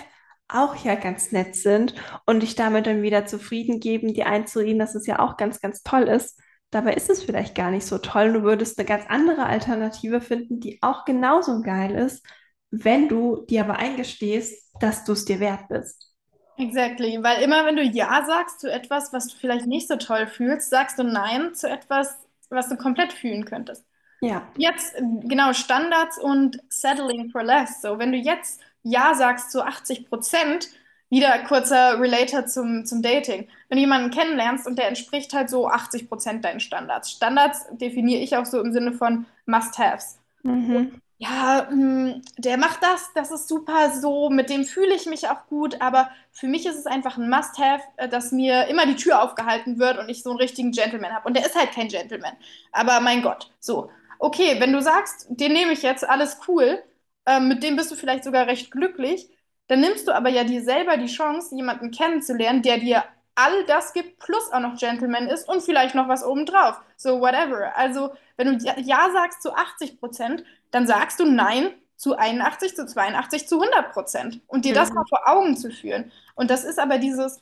auch 0.48 0.76
ja 0.84 0.94
ganz 0.94 1.32
nett 1.32 1.56
sind 1.56 1.94
und 2.26 2.40
dich 2.42 2.54
damit 2.54 2.86
dann 2.86 3.02
wieder 3.02 3.26
zufrieden 3.26 3.80
geben, 3.80 4.14
dir 4.14 4.26
einzureden, 4.26 4.78
dass 4.78 4.94
es 4.94 5.06
ja 5.06 5.18
auch 5.18 5.36
ganz, 5.36 5.60
ganz 5.60 5.82
toll 5.82 6.04
ist. 6.04 6.38
Dabei 6.70 6.94
ist 6.94 7.10
es 7.10 7.22
vielleicht 7.22 7.54
gar 7.54 7.70
nicht 7.70 7.86
so 7.86 7.98
toll. 7.98 8.32
Du 8.32 8.42
würdest 8.42 8.78
eine 8.78 8.86
ganz 8.86 9.04
andere 9.08 9.46
Alternative 9.46 10.20
finden, 10.20 10.60
die 10.60 10.78
auch 10.82 11.04
genauso 11.04 11.62
geil 11.62 11.92
ist, 11.94 12.24
wenn 12.70 13.08
du 13.08 13.44
dir 13.46 13.62
aber 13.64 13.76
eingestehst, 13.78 14.70
dass 14.80 15.04
du 15.04 15.12
es 15.12 15.24
dir 15.24 15.40
wert 15.40 15.68
bist. 15.68 16.13
Exactly, 16.56 17.22
weil 17.22 17.42
immer 17.42 17.64
wenn 17.66 17.76
du 17.76 17.82
Ja 17.82 18.24
sagst 18.24 18.60
zu 18.60 18.70
etwas, 18.70 19.12
was 19.12 19.28
du 19.28 19.36
vielleicht 19.36 19.66
nicht 19.66 19.88
so 19.88 19.96
toll 19.96 20.26
fühlst, 20.26 20.70
sagst 20.70 20.98
du 20.98 21.02
Nein 21.02 21.54
zu 21.54 21.68
etwas, 21.68 22.16
was 22.48 22.68
du 22.68 22.76
komplett 22.76 23.12
fühlen 23.12 23.44
könntest. 23.44 23.84
Ja. 24.20 24.46
Jetzt, 24.56 24.94
genau, 25.22 25.52
Standards 25.52 26.18
und 26.18 26.58
Settling 26.68 27.30
for 27.30 27.42
Less. 27.42 27.82
So, 27.82 27.98
wenn 27.98 28.12
du 28.12 28.18
jetzt 28.18 28.60
Ja 28.82 29.14
sagst 29.14 29.50
zu 29.50 29.64
80 29.64 30.08
Prozent, 30.08 30.68
wieder 31.10 31.38
kurzer 31.40 32.00
Relator 32.00 32.46
zum, 32.46 32.84
zum 32.86 33.02
Dating. 33.02 33.48
Wenn 33.68 33.76
du 33.76 33.82
jemanden 33.82 34.10
kennenlernst 34.10 34.66
und 34.66 34.78
der 34.78 34.88
entspricht 34.88 35.32
halt 35.32 35.50
so 35.50 35.68
80 35.68 36.08
Prozent 36.08 36.44
deinen 36.44 36.60
Standards. 36.60 37.10
Standards 37.10 37.66
definiere 37.72 38.20
ich 38.20 38.36
auch 38.36 38.46
so 38.46 38.60
im 38.60 38.72
Sinne 38.72 38.92
von 38.92 39.26
Must-Haves. 39.46 40.18
Mhm. 40.42 41.00
Ja, 41.26 41.68
mh, 41.70 42.20
der 42.38 42.58
macht 42.58 42.82
das, 42.82 43.10
das 43.14 43.30
ist 43.30 43.48
super 43.48 43.90
so, 43.92 44.28
mit 44.30 44.50
dem 44.50 44.64
fühle 44.64 44.94
ich 44.94 45.06
mich 45.06 45.28
auch 45.28 45.46
gut, 45.46 45.80
aber 45.80 46.10
für 46.32 46.48
mich 46.48 46.66
ist 46.66 46.76
es 46.76 46.86
einfach 46.86 47.16
ein 47.16 47.30
Must-Have, 47.30 47.82
äh, 47.96 48.08
dass 48.08 48.32
mir 48.32 48.66
immer 48.66 48.84
die 48.84 48.96
Tür 48.96 49.22
aufgehalten 49.22 49.78
wird 49.78 49.96
und 49.98 50.08
ich 50.08 50.22
so 50.22 50.30
einen 50.30 50.38
richtigen 50.40 50.72
Gentleman 50.72 51.12
habe. 51.14 51.26
Und 51.28 51.34
der 51.36 51.46
ist 51.46 51.54
halt 51.56 51.72
kein 51.72 51.88
Gentleman. 51.88 52.32
Aber 52.72 53.00
mein 53.00 53.22
Gott, 53.22 53.50
so. 53.60 53.90
Okay, 54.18 54.56
wenn 54.60 54.72
du 54.72 54.82
sagst, 54.82 55.26
den 55.30 55.52
nehme 55.52 55.72
ich 55.72 55.82
jetzt, 55.82 56.06
alles 56.08 56.38
cool, 56.48 56.82
äh, 57.26 57.40
mit 57.40 57.62
dem 57.62 57.76
bist 57.76 57.90
du 57.90 57.94
vielleicht 57.96 58.24
sogar 58.24 58.46
recht 58.46 58.70
glücklich, 58.70 59.28
dann 59.68 59.80
nimmst 59.80 60.06
du 60.08 60.12
aber 60.12 60.28
ja 60.28 60.44
dir 60.44 60.62
selber 60.62 60.96
die 60.96 61.06
Chance, 61.06 61.54
jemanden 61.56 61.90
kennenzulernen, 61.90 62.62
der 62.62 62.78
dir 62.78 63.04
all 63.34 63.64
das 63.66 63.92
gibt, 63.92 64.18
plus 64.20 64.52
auch 64.52 64.60
noch 64.60 64.78
Gentleman 64.78 65.26
ist 65.28 65.48
und 65.48 65.62
vielleicht 65.62 65.94
noch 65.94 66.08
was 66.08 66.24
obendrauf. 66.24 66.80
So, 66.96 67.20
whatever. 67.20 67.74
Also, 67.76 68.10
wenn 68.36 68.58
du 68.58 68.64
Ja 68.82 69.10
sagst 69.12 69.42
zu 69.42 69.54
80 69.54 69.98
Prozent, 69.98 70.44
dann 70.74 70.86
sagst 70.86 71.20
du 71.20 71.24
Nein 71.24 71.72
zu 71.96 72.16
81, 72.18 72.74
zu 72.74 72.84
82, 72.84 73.46
zu 73.46 73.60
100 73.60 73.92
Prozent. 73.92 74.40
Und 74.48 74.64
dir 74.64 74.72
mhm. 74.72 74.76
das 74.76 74.92
mal 74.92 75.04
vor 75.08 75.28
Augen 75.28 75.56
zu 75.56 75.70
führen. 75.70 76.10
Und 76.34 76.50
das 76.50 76.64
ist 76.64 76.78
aber 76.78 76.98
dieses 76.98 77.40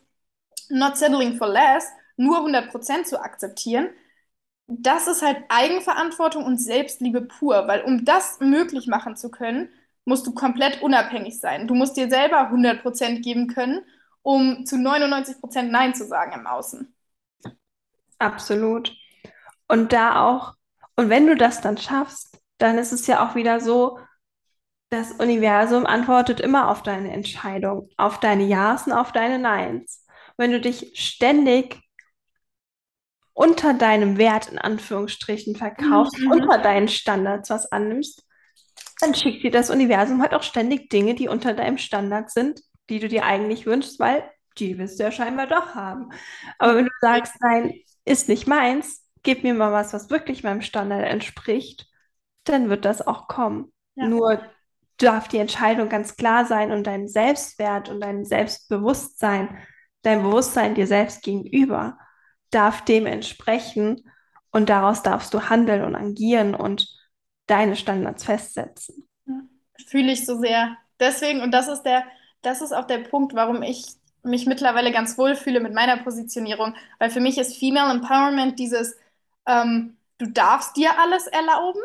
Not 0.69 0.97
settling 0.97 1.39
for 1.39 1.49
less, 1.49 1.89
nur 2.17 2.37
100 2.37 2.71
Prozent 2.71 3.07
zu 3.07 3.21
akzeptieren. 3.21 3.89
Das 4.67 5.09
ist 5.09 5.23
halt 5.23 5.45
Eigenverantwortung 5.49 6.45
und 6.45 6.59
Selbstliebe 6.59 7.23
pur, 7.23 7.67
weil 7.69 7.83
um 7.83 8.05
das 8.05 8.39
möglich 8.41 8.87
machen 8.87 9.17
zu 9.17 9.31
können, 9.31 9.71
musst 10.05 10.27
du 10.27 10.35
komplett 10.35 10.83
unabhängig 10.83 11.41
sein. 11.41 11.67
Du 11.67 11.75
musst 11.75 11.97
dir 11.97 12.09
selber 12.09 12.51
100% 12.51 13.23
geben 13.23 13.49
können, 13.49 13.81
um 14.23 14.67
zu 14.67 14.77
99% 14.77 15.63
Nein 15.63 15.95
zu 15.95 16.07
sagen 16.07 16.33
im 16.33 16.47
Außen. 16.47 16.95
Absolut. 18.19 18.95
Und 19.69 19.93
da 19.93 20.23
auch, 20.23 20.55
und 20.97 21.09
wenn 21.09 21.27
du 21.27 21.35
das 21.35 21.61
dann 21.61 21.79
schaffst, 21.79 22.32
dann 22.63 22.79
ist 22.79 22.93
es 22.93 23.07
ja 23.07 23.27
auch 23.27 23.35
wieder 23.35 23.61
so, 23.61 23.99
das 24.91 25.13
Universum 25.13 25.87
antwortet 25.87 26.39
immer 26.41 26.69
auf 26.69 26.83
deine 26.83 27.13
Entscheidung, 27.13 27.89
auf 27.97 28.21
deine 28.21 28.45
Ja's 28.45 28.87
und 28.87 28.93
auf 28.93 29.11
deine 29.11 29.39
Neins. 29.39 30.07
Wenn 30.37 30.53
du 30.53 30.61
dich 30.61 30.93
ständig 30.95 31.81
unter 33.33 33.75
deinem 33.75 34.19
Wert 34.19 34.49
in 34.49 34.59
Anführungsstrichen 34.59 35.57
verkaufst, 35.57 36.19
mhm. 36.19 36.31
unter 36.31 36.59
deinen 36.59 36.89
Standards 36.89 37.51
was 37.51 37.73
annimmst, 37.73 38.25
dann 39.01 39.15
schickt 39.15 39.43
dir 39.43 39.51
das 39.51 39.71
Universum 39.71 40.23
halt 40.23 40.35
auch 40.35 40.43
ständig 40.43 40.91
Dinge, 40.91 41.15
die 41.15 41.29
unter 41.29 41.55
deinem 41.55 41.79
Standard 41.79 42.31
sind, 42.31 42.61
die 42.91 43.01
du 43.01 43.09
dir 43.09 43.25
eigentlich 43.25 43.67
wünschst, 43.67 43.99
weil 43.99 44.23
die 44.59 44.79
willst 44.79 45.01
du 45.01 45.05
ja 45.05 45.11
scheinbar 45.11 45.47
doch 45.47 45.75
haben. 45.75 46.11
Aber 46.59 46.77
wenn 46.77 46.85
du 46.85 46.93
sagst, 47.01 47.35
nein, 47.41 47.75
ist 48.05 48.29
nicht 48.29 48.47
meins, 48.47 49.03
gib 49.23 49.43
mir 49.43 49.55
mal 49.55 49.73
was, 49.73 49.95
was 49.95 50.11
wirklich 50.11 50.43
meinem 50.43 50.61
Standard 50.61 51.05
entspricht, 51.05 51.89
dann 52.45 52.69
wird 52.69 52.85
das 52.85 53.07
auch 53.07 53.29
kommen. 53.29 53.73
Ja. 53.95 54.07
Nur 54.07 54.43
darf 54.99 55.29
die 55.29 55.39
Entscheidung 55.39 55.89
ganz 55.89 56.17
klar 56.17 56.45
sein 56.45 56.71
und 56.71 56.87
dein 56.87 57.09
Selbstwert 57.09 57.89
und 57.89 58.01
dein 58.01 58.25
Selbstbewusstsein, 58.25 59.59
dein 60.03 60.23
Bewusstsein 60.23 60.75
dir 60.75 60.87
selbst 60.87 61.23
gegenüber 61.23 61.99
darf 62.53 62.85
dem 62.85 63.07
entsprechen 63.07 64.09
und 64.51 64.69
daraus 64.69 65.03
darfst 65.03 65.35
du 65.35 65.49
handeln 65.49 65.83
und 65.83 65.97
agieren 65.97 66.55
und 66.55 66.87
deine 67.47 67.75
Standards 67.75 68.25
festsetzen. 68.25 69.09
Fühle 69.87 70.13
ich 70.13 70.25
so 70.25 70.39
sehr. 70.39 70.77
Deswegen, 71.01 71.41
und 71.41 71.51
das 71.51 71.69
ist 71.69 71.83
der, 71.83 72.05
das 72.43 72.61
ist 72.61 72.73
auch 72.73 72.87
der 72.87 72.99
Punkt, 72.99 73.35
warum 73.35 73.63
ich 73.63 73.87
mich 74.23 74.47
mittlerweile 74.47 74.93
ganz 74.93 75.19
wohl 75.19 75.35
fühle 75.35 75.61
mit 75.61 75.75
meiner 75.75 75.97
Positionierung. 75.97 76.75
Weil 76.99 77.11
für 77.11 77.21
mich 77.21 77.39
ist 77.39 77.57
Female 77.57 77.91
Empowerment 77.91 78.59
dieses, 78.59 78.97
ähm, 79.47 79.97
du 80.19 80.27
darfst 80.27 80.77
dir 80.77 80.99
alles 81.01 81.27
erlauben. 81.27 81.81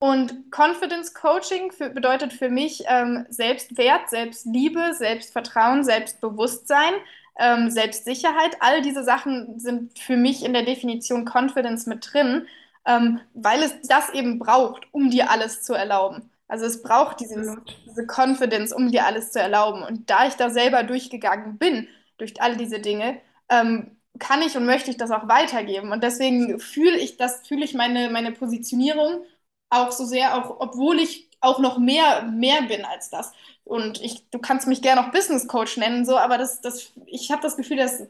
Und 0.00 0.52
Confidence 0.52 1.12
Coaching 1.12 1.72
für, 1.72 1.90
bedeutet 1.90 2.32
für 2.32 2.50
mich 2.50 2.84
ähm, 2.86 3.26
Selbstwert, 3.30 4.08
Selbstliebe, 4.10 4.94
Selbstvertrauen, 4.94 5.82
Selbstbewusstsein, 5.82 6.94
ähm, 7.38 7.70
Selbstsicherheit. 7.70 8.56
All 8.60 8.80
diese 8.82 9.02
Sachen 9.02 9.58
sind 9.58 9.98
für 9.98 10.16
mich 10.16 10.44
in 10.44 10.52
der 10.52 10.62
Definition 10.62 11.24
Confidence 11.28 11.86
mit 11.86 12.12
drin 12.12 12.46
ähm, 12.88 13.20
weil 13.34 13.62
es 13.62 13.74
das 13.82 14.10
eben 14.14 14.38
braucht, 14.38 14.86
um 14.92 15.10
dir 15.10 15.30
alles 15.30 15.62
zu 15.62 15.74
erlauben. 15.74 16.30
Also 16.48 16.64
es 16.64 16.82
braucht 16.82 17.20
dieses, 17.20 17.54
diese 17.86 18.06
Confidence, 18.06 18.72
um 18.72 18.90
dir 18.90 19.04
alles 19.04 19.30
zu 19.30 19.38
erlauben. 19.38 19.82
Und 19.82 20.08
da 20.08 20.26
ich 20.26 20.34
da 20.34 20.48
selber 20.48 20.82
durchgegangen 20.82 21.58
bin, 21.58 21.86
durch 22.16 22.40
all 22.40 22.56
diese 22.56 22.80
Dinge, 22.80 23.20
ähm, 23.50 23.96
kann 24.18 24.40
ich 24.42 24.56
und 24.56 24.64
möchte 24.64 24.90
ich 24.90 24.96
das 24.96 25.10
auch 25.10 25.28
weitergeben. 25.28 25.92
Und 25.92 26.02
deswegen 26.02 26.58
fühle 26.58 26.96
ich 26.96 27.18
das, 27.18 27.46
fühle 27.46 27.64
ich 27.64 27.74
meine, 27.74 28.08
meine 28.10 28.32
Positionierung 28.32 29.22
auch 29.70 29.92
so 29.92 30.04
sehr, 30.04 30.34
auch 30.36 30.56
obwohl 30.60 30.98
ich 31.00 31.28
auch 31.40 31.58
noch 31.60 31.78
mehr, 31.78 32.22
mehr 32.22 32.62
bin 32.62 32.84
als 32.84 33.10
das. 33.10 33.32
Und 33.64 34.00
ich, 34.02 34.28
du 34.30 34.38
kannst 34.38 34.66
mich 34.66 34.82
gerne 34.82 35.06
auch 35.06 35.12
Business 35.12 35.46
Coach 35.46 35.76
nennen, 35.76 36.04
so, 36.06 36.16
aber 36.18 36.38
das, 36.38 36.60
das, 36.60 36.92
ich 37.06 37.30
habe 37.30 37.42
das 37.42 37.56
Gefühl, 37.56 37.76
das 37.76 38.02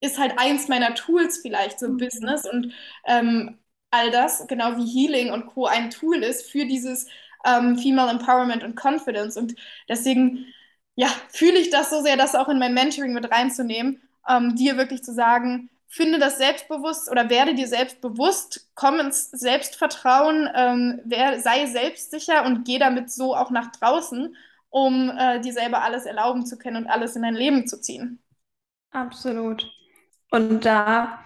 ist 0.00 0.18
halt 0.18 0.34
eins 0.38 0.68
meiner 0.68 0.94
Tools 0.94 1.38
vielleicht, 1.38 1.78
so 1.78 1.88
mhm. 1.88 1.96
Business. 1.98 2.44
Und 2.46 2.72
ähm, 3.06 3.58
all 3.90 4.10
das, 4.10 4.46
genau 4.46 4.76
wie 4.76 4.86
Healing 4.86 5.32
und 5.32 5.46
Co. 5.46 5.66
ein 5.66 5.90
Tool 5.90 6.16
ist 6.22 6.50
für 6.50 6.66
dieses 6.66 7.06
ähm, 7.44 7.78
Female 7.78 8.10
Empowerment 8.10 8.62
und 8.64 8.76
Confidence. 8.76 9.36
Und 9.36 9.54
deswegen, 9.88 10.46
ja, 10.96 11.08
fühle 11.28 11.58
ich 11.58 11.70
das 11.70 11.90
so 11.90 12.02
sehr, 12.02 12.16
das 12.16 12.34
auch 12.34 12.48
in 12.48 12.58
mein 12.58 12.74
Mentoring 12.74 13.12
mit 13.14 13.30
reinzunehmen, 13.30 14.02
ähm, 14.28 14.56
dir 14.56 14.76
wirklich 14.76 15.02
zu 15.02 15.12
sagen, 15.14 15.70
finde 15.88 16.18
das 16.18 16.38
selbstbewusst 16.38 17.10
oder 17.10 17.30
werde 17.30 17.54
dir 17.54 17.68
selbstbewusst, 17.68 18.68
komm 18.74 19.00
ins 19.00 19.30
Selbstvertrauen, 19.30 20.48
ähm, 20.54 21.00
wer, 21.04 21.40
sei 21.40 21.66
selbstsicher 21.66 22.44
und 22.44 22.64
geh 22.64 22.78
damit 22.78 23.10
so 23.10 23.34
auch 23.34 23.50
nach 23.50 23.70
draußen, 23.72 24.36
um 24.68 25.10
äh, 25.16 25.40
dir 25.40 25.52
selber 25.52 25.82
alles 25.82 26.04
erlauben 26.04 26.44
zu 26.44 26.58
können 26.58 26.84
und 26.84 26.86
alles 26.86 27.16
in 27.16 27.22
dein 27.22 27.34
Leben 27.34 27.66
zu 27.66 27.80
ziehen. 27.80 28.22
Absolut. 28.90 29.70
Und 30.30 30.64
da 30.64 31.20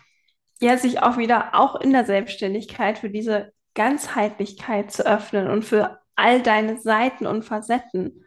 ja, 0.60 0.76
sich 0.76 1.02
auch 1.02 1.16
wieder 1.16 1.54
auch 1.54 1.80
in 1.80 1.92
der 1.92 2.04
Selbstständigkeit 2.04 2.98
für 2.98 3.10
diese 3.10 3.52
Ganzheitlichkeit 3.74 4.92
zu 4.92 5.06
öffnen 5.06 5.48
und 5.48 5.64
für 5.64 6.00
all 6.16 6.42
deine 6.42 6.78
Seiten 6.78 7.26
und 7.26 7.44
Facetten. 7.44 8.26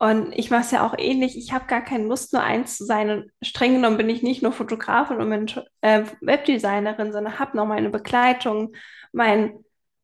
Und 0.00 0.32
ich 0.32 0.50
mache 0.50 0.62
es 0.62 0.70
ja 0.70 0.86
auch 0.86 0.94
ähnlich. 0.96 1.36
Ich 1.36 1.52
habe 1.52 1.66
gar 1.66 1.80
keine 1.82 2.04
Lust, 2.04 2.32
nur 2.32 2.42
eins 2.42 2.76
zu 2.76 2.84
sein. 2.84 3.10
Und 3.10 3.30
streng 3.42 3.74
genommen 3.74 3.96
bin 3.96 4.08
ich 4.08 4.22
nicht 4.22 4.42
nur 4.42 4.52
Fotografin 4.52 5.20
und 5.20 5.64
äh, 5.80 6.04
Webdesignerin, 6.20 7.12
sondern 7.12 7.38
habe 7.38 7.56
noch 7.56 7.66
meine 7.66 7.90
Begleitung, 7.90 8.74
mein 9.12 9.58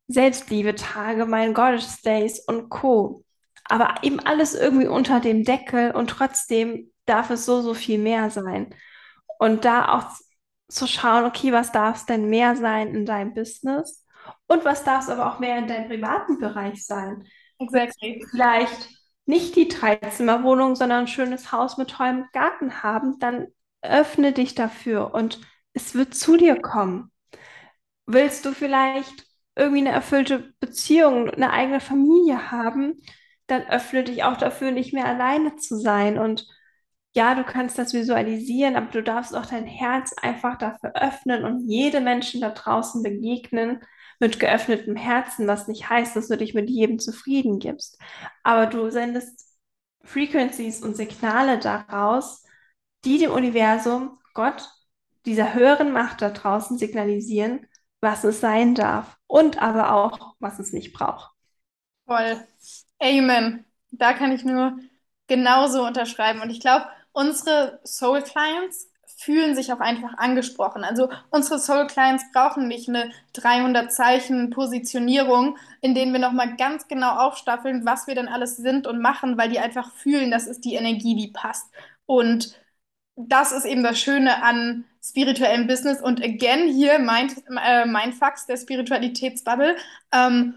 Selbstliebe-Tage, 0.09 1.27
mein 1.27 1.55
Goddess 1.55 2.03
Days 2.03 2.41
und 2.41 2.71
Co. 2.71 3.25
Aber 3.67 3.95
eben 4.03 4.19
alles 4.21 4.55
irgendwie 4.55 4.89
unter 4.89 5.21
dem 5.21 5.45
Deckel 5.45 5.93
und 5.93 6.11
trotzdem 6.11 6.93
darf 7.07 7.31
es 7.31 7.47
so, 7.47 7.63
so 7.63 7.73
viel 7.73 7.99
mehr 7.99 8.31
sein. 8.31 8.75
Und 9.39 9.65
da 9.65 9.95
auch 9.95 10.05
zu 10.69 10.87
schauen, 10.87 11.25
okay, 11.25 11.53
was 11.53 11.71
darf 11.71 11.99
es 11.99 12.07
denn 12.07 12.29
mehr 12.29 12.57
sein 12.57 12.95
in 12.95 13.07
deinem 13.07 13.33
Business 13.33 14.05
und 14.49 14.65
was 14.65 14.85
darf 14.85 15.05
es 15.05 15.09
aber 15.09 15.33
auch 15.33 15.39
mehr 15.39 15.59
in 15.59 15.69
deinem 15.69 15.89
privaten 15.89 16.39
Bereich 16.39 16.85
sein. 16.85 17.27
Exactly. 17.59 18.25
Vielleicht 18.31 18.89
nicht 19.27 19.57
die 19.57 19.69
Dreizimmerwohnung, 19.69 20.77
sondern 20.77 21.01
ein 21.01 21.09
schönes 21.09 21.53
Haus 21.53 21.79
mit 21.79 21.91
tollem 21.91 22.27
Garten 22.33 22.83
haben, 22.83 23.19
dann 23.19 23.49
öffne 23.83 24.33
dich 24.33 24.55
dafür 24.55 25.15
und 25.15 25.41
es 25.73 25.95
wird 25.95 26.15
zu 26.15 26.37
dir 26.37 26.61
kommen. 26.61 27.11
Willst 28.07 28.45
du 28.45 28.53
vielleicht 28.53 29.27
irgendwie 29.57 29.81
eine 29.81 29.93
erfüllte 29.93 30.55
Beziehung, 30.61 31.31
eine 31.31 31.53
eigene 31.53 31.81
Familie 31.81 32.51
haben, 32.51 33.01
dann 33.47 33.63
öffne 33.69 34.05
dich 34.05 34.25
auch 34.25 34.37
dafür, 34.37 34.71
nicht 34.73 34.93
mehr 34.93 35.07
alleine 35.07 35.57
zu 35.57 35.77
sein. 35.79 36.19
Und 36.19 36.47
ja, 37.15 37.35
du 37.35 37.45
kannst 37.45 37.79
das 37.79 37.95
visualisieren, 37.95 38.77
aber 38.77 38.87
du 38.91 39.03
darfst 39.03 39.35
auch 39.35 39.47
dein 39.47 39.67
Herz 39.67 40.15
einfach 40.21 40.59
dafür 40.59 40.93
öffnen 40.95 41.45
und 41.45 41.69
jedem 41.69 42.05
Menschen 42.05 42.41
da 42.41 42.51
draußen 42.51 43.03
begegnen 43.03 43.81
mit 44.21 44.41
geöffnetem 44.41 44.97
Herzen, 44.97 45.47
was 45.47 45.69
nicht 45.69 45.89
heißt, 45.89 46.17
dass 46.17 46.29
du 46.29 46.37
dich 46.37 46.55
mit 46.55 46.71
jedem 46.71 46.99
zufrieden 46.99 47.59
gibst. 47.59 47.99
Aber 48.43 48.67
du 48.67 48.91
sendest 48.91 49.49
Frequencies 50.03 50.83
und 50.83 50.97
Signale 50.97 51.59
daraus, 51.59 52.45
die 53.05 53.19
dem 53.19 53.33
Universum, 53.33 54.19
Gott, 54.35 54.69
dieser 55.27 55.55
höheren 55.55 55.93
Macht 55.93 56.23
da 56.23 56.31
draußen 56.31 56.79
signalisieren, 56.79 57.67
was 58.01 58.25
es 58.25 58.41
sein 58.41 58.75
darf 58.75 59.17
und 59.27 59.63
aber 59.63 59.93
auch, 59.93 60.35
was 60.39 60.59
es 60.59 60.73
nicht 60.73 60.93
braucht. 60.93 61.31
Voll. 62.07 62.47
Amen. 63.01 63.65
Da 63.91 64.13
kann 64.13 64.33
ich 64.33 64.45
nur 64.45 64.79
genauso 65.27 65.87
unterschreiben. 65.87 66.43
Und 66.43 66.51
ich 66.51 66.61
glaube, 66.61 66.87
unsere 67.13 67.81
Soul 67.85 68.23
Clients 68.23 68.91
fühlen 69.25 69.55
sich 69.55 69.73
auch 69.73 69.81
einfach 69.81 70.17
angesprochen. 70.19 70.85
Also 70.85 71.09
unsere 71.31 71.59
Soul 71.59 71.87
Clients 71.87 72.25
brauchen 72.33 72.69
nicht 72.69 72.89
eine 72.89 73.11
300 73.33 73.93
Zeichen 73.93 74.51
Positionierung, 74.51 75.57
in 75.81 75.95
denen 75.95 76.13
wir 76.13 76.21
nochmal 76.21 76.57
ganz 76.57 76.89
genau 76.89 77.17
aufstaffeln, 77.17 77.85
was 77.87 78.07
wir 78.07 78.15
denn 78.15 78.29
alles 78.29 78.57
sind 78.57 78.87
und 78.87 79.01
machen, 79.01 79.39
weil 79.39 79.49
die 79.51 79.59
einfach 79.59 79.93
fühlen, 79.95 80.31
das 80.31 80.47
ist 80.47 80.65
die 80.65 80.75
Energie, 80.75 81.17
die 81.17 81.29
passt. 81.29 81.71
Und 82.07 82.55
das 83.17 83.53
ist 83.53 83.65
eben 83.65 83.83
das 83.83 83.99
Schöne 83.99 84.43
an 84.43 84.85
spirituellem 85.03 85.67
Business 85.67 86.01
und 86.01 86.23
again 86.23 86.69
hier 86.69 86.99
mein, 86.99 87.31
äh, 87.65 87.85
mein 87.87 88.13
Fax 88.13 88.47
der 88.47 88.57
Spiritualitätsbubble. 88.57 89.77
Ähm, 90.13 90.55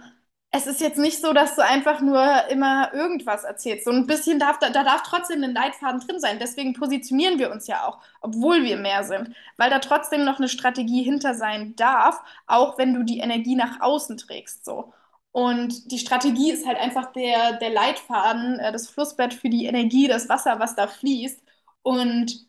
es 0.57 0.67
ist 0.67 0.81
jetzt 0.81 0.97
nicht 0.97 1.21
so, 1.21 1.33
dass 1.33 1.55
du 1.55 1.63
einfach 1.63 2.01
nur 2.01 2.47
immer 2.49 2.93
irgendwas 2.93 3.43
erzählst. 3.43 3.85
So 3.85 3.91
ein 3.91 4.07
bisschen 4.07 4.39
darf, 4.39 4.59
da, 4.59 4.69
da 4.69 4.83
darf 4.83 5.03
trotzdem 5.03 5.43
ein 5.43 5.53
Leitfaden 5.53 5.99
drin 6.01 6.19
sein. 6.19 6.39
Deswegen 6.39 6.73
positionieren 6.73 7.39
wir 7.39 7.51
uns 7.51 7.67
ja 7.67 7.85
auch, 7.87 7.99
obwohl 8.21 8.63
wir 8.63 8.77
mehr 8.77 9.03
sind. 9.03 9.35
Weil 9.57 9.69
da 9.69 9.79
trotzdem 9.79 10.25
noch 10.25 10.37
eine 10.39 10.49
Strategie 10.49 11.03
hinter 11.03 11.35
sein 11.35 11.75
darf, 11.75 12.21
auch 12.47 12.77
wenn 12.77 12.93
du 12.93 13.03
die 13.03 13.19
Energie 13.19 13.55
nach 13.55 13.79
außen 13.81 14.17
trägst. 14.17 14.65
So. 14.65 14.93
Und 15.31 15.91
die 15.91 15.99
Strategie 15.99 16.51
ist 16.51 16.65
halt 16.65 16.77
einfach 16.79 17.11
der, 17.13 17.53
der 17.59 17.69
Leitfaden, 17.69 18.59
äh, 18.59 18.71
das 18.71 18.89
Flussbett 18.89 19.33
für 19.35 19.49
die 19.49 19.65
Energie, 19.65 20.07
das 20.07 20.27
Wasser, 20.29 20.59
was 20.59 20.75
da 20.75 20.87
fließt. 20.87 21.41
Und 21.83 22.47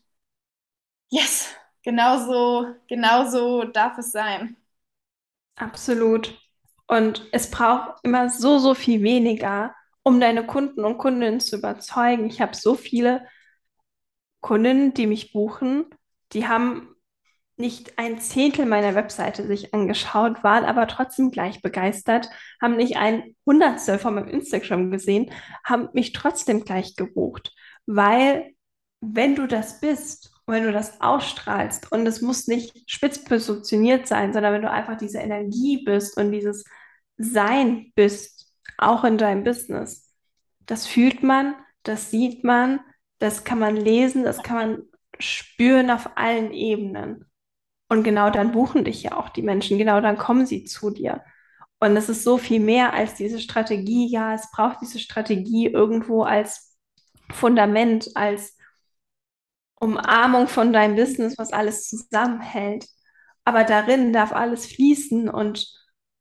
yes, 1.09 1.49
genauso, 1.83 2.75
genauso 2.87 3.63
darf 3.65 3.97
es 3.97 4.11
sein. 4.11 4.55
Absolut. 5.57 6.33
Und 6.89 7.27
es 7.31 7.51
braucht 7.51 7.99
immer 8.01 8.29
so, 8.29 8.57
so 8.57 8.73
viel 8.73 9.03
weniger, 9.03 9.75
um 10.01 10.19
deine 10.19 10.43
Kunden 10.43 10.83
und 10.83 10.97
Kundinnen 10.97 11.39
zu 11.39 11.57
überzeugen. 11.57 12.25
Ich 12.25 12.41
habe 12.41 12.55
so 12.55 12.73
viele 12.73 13.27
Kundinnen, 14.41 14.95
die 14.95 15.05
mich 15.05 15.31
buchen, 15.31 15.85
die 16.33 16.47
haben 16.47 16.95
nicht 17.57 17.99
ein 17.99 18.19
Zehntel 18.19 18.65
meiner 18.65 18.95
Webseite 18.95 19.45
sich 19.45 19.71
angeschaut, 19.71 20.43
waren 20.43 20.65
aber 20.65 20.87
trotzdem 20.87 21.29
gleich 21.29 21.61
begeistert, 21.61 22.29
haben 22.59 22.75
nicht 22.75 22.97
ein 22.97 23.35
Hundertstel 23.45 23.99
von 23.99 24.15
meinem 24.15 24.29
Instagram 24.29 24.89
gesehen, 24.89 25.31
haben 25.63 25.89
mich 25.93 26.11
trotzdem 26.11 26.65
gleich 26.65 26.95
gebucht. 26.95 27.53
Weil, 27.85 28.55
wenn 28.99 29.35
du 29.35 29.45
das 29.45 29.79
bist 29.79 30.31
wenn 30.51 30.63
du 30.63 30.71
das 30.71 30.99
ausstrahlst 30.99 31.91
und 31.91 32.05
es 32.07 32.21
muss 32.21 32.47
nicht 32.47 32.89
spitz 32.89 33.23
positioniert 33.23 34.07
sein, 34.07 34.33
sondern 34.33 34.53
wenn 34.53 34.61
du 34.61 34.71
einfach 34.71 34.97
diese 34.97 35.19
Energie 35.19 35.83
bist 35.83 36.17
und 36.17 36.31
dieses 36.31 36.63
Sein 37.19 37.91
bist, 37.95 38.55
auch 38.77 39.03
in 39.03 39.17
deinem 39.17 39.43
Business, 39.43 40.11
das 40.65 40.87
fühlt 40.87 41.21
man, 41.21 41.53
das 41.83 42.09
sieht 42.11 42.43
man, 42.43 42.79
das 43.19 43.43
kann 43.43 43.59
man 43.59 43.75
lesen, 43.75 44.23
das 44.23 44.41
kann 44.41 44.55
man 44.55 44.83
spüren 45.19 45.91
auf 45.91 46.11
allen 46.15 46.51
Ebenen. 46.53 47.25
Und 47.89 48.03
genau 48.03 48.29
dann 48.29 48.51
buchen 48.51 48.85
dich 48.85 49.03
ja 49.03 49.17
auch 49.17 49.29
die 49.29 49.41
Menschen, 49.41 49.77
genau 49.77 49.99
dann 49.99 50.17
kommen 50.17 50.45
sie 50.45 50.63
zu 50.63 50.91
dir. 50.91 51.23
Und 51.79 51.95
es 51.97 52.07
ist 52.09 52.23
so 52.23 52.37
viel 52.37 52.59
mehr 52.59 52.93
als 52.93 53.15
diese 53.15 53.39
Strategie. 53.39 54.07
Ja, 54.09 54.33
es 54.33 54.51
braucht 54.51 54.79
diese 54.81 54.99
Strategie 54.99 55.67
irgendwo 55.67 56.23
als 56.23 56.77
Fundament, 57.31 58.11
als 58.15 58.57
Umarmung 59.79 60.47
von 60.47 60.73
deinem 60.73 60.95
Business, 60.95 61.37
was 61.37 61.53
alles 61.53 61.87
zusammenhält. 61.87 62.85
Aber 63.45 63.63
darin 63.63 64.13
darf 64.13 64.33
alles 64.33 64.67
fließen 64.67 65.29
und 65.29 65.67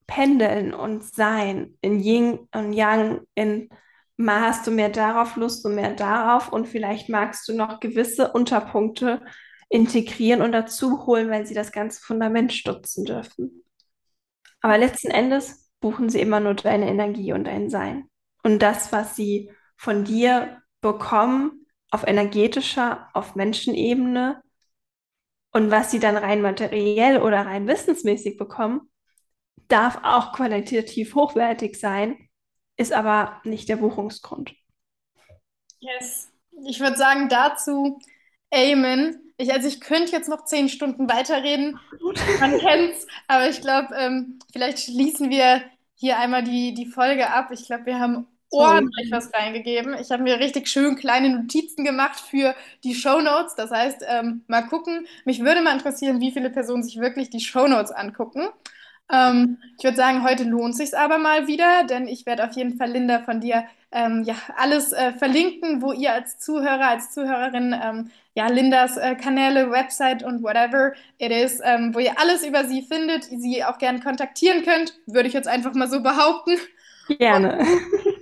pendeln 0.09 0.75
und 0.75 1.05
sein. 1.05 1.79
In 1.81 2.01
Yin 2.01 2.49
und 2.53 2.73
Yang, 2.73 3.21
in 3.37 3.69
mal 4.17 4.41
hast 4.41 4.67
du 4.67 4.73
mehr 4.73 4.89
darauf 4.89 5.37
Lust 5.37 5.65
und 5.65 5.77
mehr 5.77 5.95
darauf 5.95 6.53
und 6.53 6.67
vielleicht 6.67 7.09
magst 7.09 7.49
du 7.49 7.55
noch 7.55 7.79
gewisse 7.79 8.33
Unterpunkte 8.33 9.23
integrieren 9.69 10.43
und 10.43 10.51
dazu 10.51 11.07
holen, 11.07 11.31
weil 11.31 11.47
sie 11.47 11.55
das 11.55 11.71
ganze 11.71 12.01
Fundament 12.01 12.53
stutzen 12.53 13.05
dürfen. 13.05 13.65
Aber 14.61 14.77
letzten 14.77 15.13
Endes 15.13 15.71
buchen 15.79 16.11
sie 16.11 16.21
immer 16.21 16.41
nur 16.41 16.55
deine 16.55 16.89
Energie 16.89 17.33
und 17.33 17.45
dein 17.45 17.71
Sein. 17.71 18.09
Und 18.43 18.61
das, 18.61 18.91
was 18.91 19.15
sie 19.15 19.53
von 19.77 20.05
dir 20.05 20.63
bekommen, 20.81 21.67
auf 21.91 22.05
energetischer, 22.07 23.09
auf 23.13 23.37
Menschenebene 23.37 24.43
und 25.53 25.71
was 25.71 25.91
sie 25.91 26.01
dann 26.01 26.17
rein 26.17 26.43
materiell 26.43 27.21
oder 27.21 27.47
rein 27.47 27.69
wissensmäßig 27.69 28.37
bekommen, 28.37 28.91
darf 29.69 30.01
auch 30.03 30.33
qualitativ 30.33 31.15
hochwertig 31.15 31.79
sein, 31.79 32.29
ist 32.77 32.93
aber 32.93 33.41
nicht 33.45 33.69
der 33.69 33.77
Buchungsgrund. 33.77 34.55
Yes. 35.81 36.31
Ich 36.67 36.81
würde 36.81 36.97
sagen 36.97 37.29
dazu 37.29 38.01
Amen. 38.53 39.21
Ich, 39.37 39.53
also 39.53 39.69
ich 39.69 39.81
könnte 39.81 40.13
jetzt 40.13 40.29
noch 40.29 40.45
zehn 40.45 40.69
Stunden 40.69 41.09
weiterreden. 41.09 41.79
Man 42.41 42.59
kennt's, 42.59 43.07
aber 43.27 43.49
ich 43.49 43.61
glaube, 43.61 43.95
ähm, 43.97 44.39
vielleicht 44.53 44.81
schließen 44.81 45.31
wir 45.31 45.63
hier 45.95 46.19
einmal 46.19 46.43
die, 46.43 46.75
die 46.75 46.87
Folge 46.87 47.31
ab. 47.31 47.51
Ich 47.53 47.67
glaube, 47.67 47.87
wir 47.87 48.01
haben 48.01 48.27
ordentlich 48.51 49.13
was 49.13 49.33
reingegeben. 49.35 49.95
Ich 50.01 50.11
habe 50.11 50.23
mir 50.23 50.41
richtig 50.41 50.69
schön 50.69 50.97
kleine 50.97 51.29
Notizen 51.29 51.85
gemacht 51.85 52.19
für 52.19 52.55
die 52.83 52.95
Show 52.95 53.21
Notes. 53.21 53.55
Das 53.55 53.71
heißt, 53.71 54.03
ähm, 54.09 54.45
mal 54.49 54.63
gucken. 54.63 55.07
Mich 55.25 55.41
würde 55.41 55.61
mal 55.61 55.75
interessieren, 55.75 56.21
wie 56.21 56.33
viele 56.33 56.51
Personen 56.51 56.83
sich 56.83 56.99
wirklich 56.99 57.31
die 57.31 57.41
Show 57.41 57.69
Notes 57.69 57.93
angucken. 57.93 58.49
Ähm, 59.11 59.59
ich 59.79 59.85
würde 59.85 59.97
sagen, 59.97 60.23
heute 60.23 60.45
lohnt 60.45 60.77
sich 60.77 60.97
aber 60.97 61.19
mal 61.19 61.47
wieder, 61.47 61.85
denn 61.85 62.09
ich 62.09 62.27
werde 62.27 62.45
auf 62.45 62.53
jeden 62.53 62.77
Fall 62.77 62.91
Linda 62.91 63.21
von 63.21 63.41
dir 63.41 63.65
ähm, 63.91 64.23
ja 64.25 64.35
alles 64.57 64.93
äh, 64.93 65.13
verlinken, 65.13 65.81
wo 65.81 65.93
ihr 65.93 66.13
als 66.13 66.39
Zuhörer, 66.39 66.89
als 66.89 67.11
Zuhörerin 67.13 67.75
ähm, 67.83 68.11
ja 68.35 68.49
Lindas 68.49 68.97
äh, 68.97 69.15
Kanäle, 69.15 69.71
Website 69.71 70.23
und 70.23 70.43
whatever 70.43 70.93
it 71.19 71.31
is, 71.33 71.61
ähm, 71.65 71.95
wo 71.95 71.99
ihr 72.01 72.19
alles 72.21 72.45
über 72.47 72.65
sie 72.65 72.83
findet, 72.83 73.25
sie 73.25 73.65
auch 73.65 73.79
gerne 73.79 74.01
kontaktieren 74.01 74.63
könnt, 74.63 74.95
würde 75.07 75.29
ich 75.29 75.35
jetzt 75.35 75.49
einfach 75.49 75.75
mal 75.75 75.89
so 75.89 76.03
behaupten. 76.03 76.59
Gerne. 77.19 77.65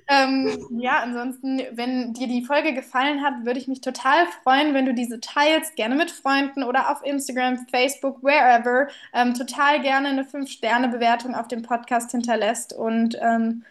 Ähm, 0.08 0.58
ja, 0.80 1.00
ansonsten, 1.02 1.60
wenn 1.72 2.12
dir 2.14 2.28
die 2.28 2.44
Folge 2.44 2.74
gefallen 2.74 3.22
hat, 3.22 3.44
würde 3.44 3.58
ich 3.58 3.68
mich 3.68 3.80
total 3.80 4.26
freuen, 4.42 4.74
wenn 4.74 4.86
du 4.86 4.94
diese 4.94 5.20
teilst, 5.20 5.76
gerne 5.76 5.94
mit 5.94 6.10
Freunden 6.10 6.62
oder 6.62 6.90
auf 6.90 7.04
Instagram, 7.04 7.66
Facebook, 7.68 8.22
wherever. 8.22 8.88
Ähm, 9.12 9.34
total 9.34 9.82
gerne 9.82 10.08
eine 10.08 10.24
5-Sterne-Bewertung 10.24 11.34
auf 11.34 11.48
dem 11.48 11.62
Podcast 11.62 12.10
hinterlässt. 12.12 12.72
Und 12.72 13.16
ähm, 13.20 13.64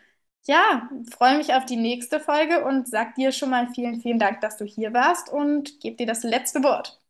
ja, 0.46 0.90
freue 1.18 1.38
mich 1.38 1.54
auf 1.54 1.66
die 1.66 1.78
nächste 1.78 2.20
Folge 2.20 2.66
und 2.66 2.88
sag 2.88 3.16
dir 3.16 3.32
schon 3.32 3.50
mal 3.50 3.68
vielen, 3.74 4.02
vielen 4.02 4.20
Dank, 4.20 4.42
dass 4.42 4.58
du 4.58 4.66
hier 4.66 4.94
warst 4.94 5.30
und 5.32 5.80
gebe 5.80 5.98
dir 5.98 6.06
das 6.08 6.24
letzte 6.24 6.64
Wort. 6.64 7.02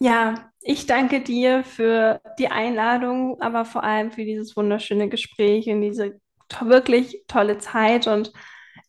Ja, 0.00 0.52
ich 0.60 0.86
danke 0.86 1.20
dir 1.20 1.64
für 1.64 2.20
die 2.38 2.48
Einladung, 2.48 3.40
aber 3.40 3.64
vor 3.64 3.82
allem 3.82 4.12
für 4.12 4.24
dieses 4.24 4.56
wunderschöne 4.56 5.08
Gespräch 5.08 5.68
und 5.68 5.80
diese 5.82 6.20
wirklich 6.62 7.24
tolle 7.28 7.58
Zeit 7.58 8.06
und 8.06 8.32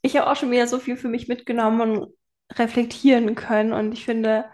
ich 0.01 0.15
habe 0.17 0.29
auch 0.29 0.35
schon 0.35 0.51
wieder 0.51 0.67
so 0.67 0.79
viel 0.79 0.97
für 0.97 1.09
mich 1.09 1.27
mitgenommen 1.27 1.81
und 1.81 2.13
reflektieren 2.57 3.35
können 3.35 3.73
und 3.73 3.93
ich 3.93 4.05
finde, 4.05 4.45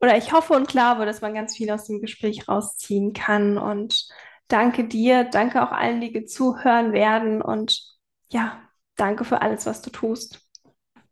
oder 0.00 0.16
ich 0.16 0.32
hoffe 0.32 0.54
und 0.54 0.68
glaube, 0.68 1.06
dass 1.06 1.20
man 1.20 1.34
ganz 1.34 1.56
viel 1.56 1.70
aus 1.70 1.86
dem 1.86 2.00
Gespräch 2.00 2.48
rausziehen 2.48 3.12
kann 3.12 3.58
und 3.58 4.06
danke 4.48 4.84
dir, 4.84 5.24
danke 5.24 5.62
auch 5.62 5.72
allen, 5.72 6.00
die 6.00 6.24
zuhören 6.24 6.92
werden 6.92 7.42
und 7.42 7.82
ja, 8.30 8.60
danke 8.96 9.24
für 9.24 9.42
alles, 9.42 9.66
was 9.66 9.82
du 9.82 9.90
tust. 9.90 10.49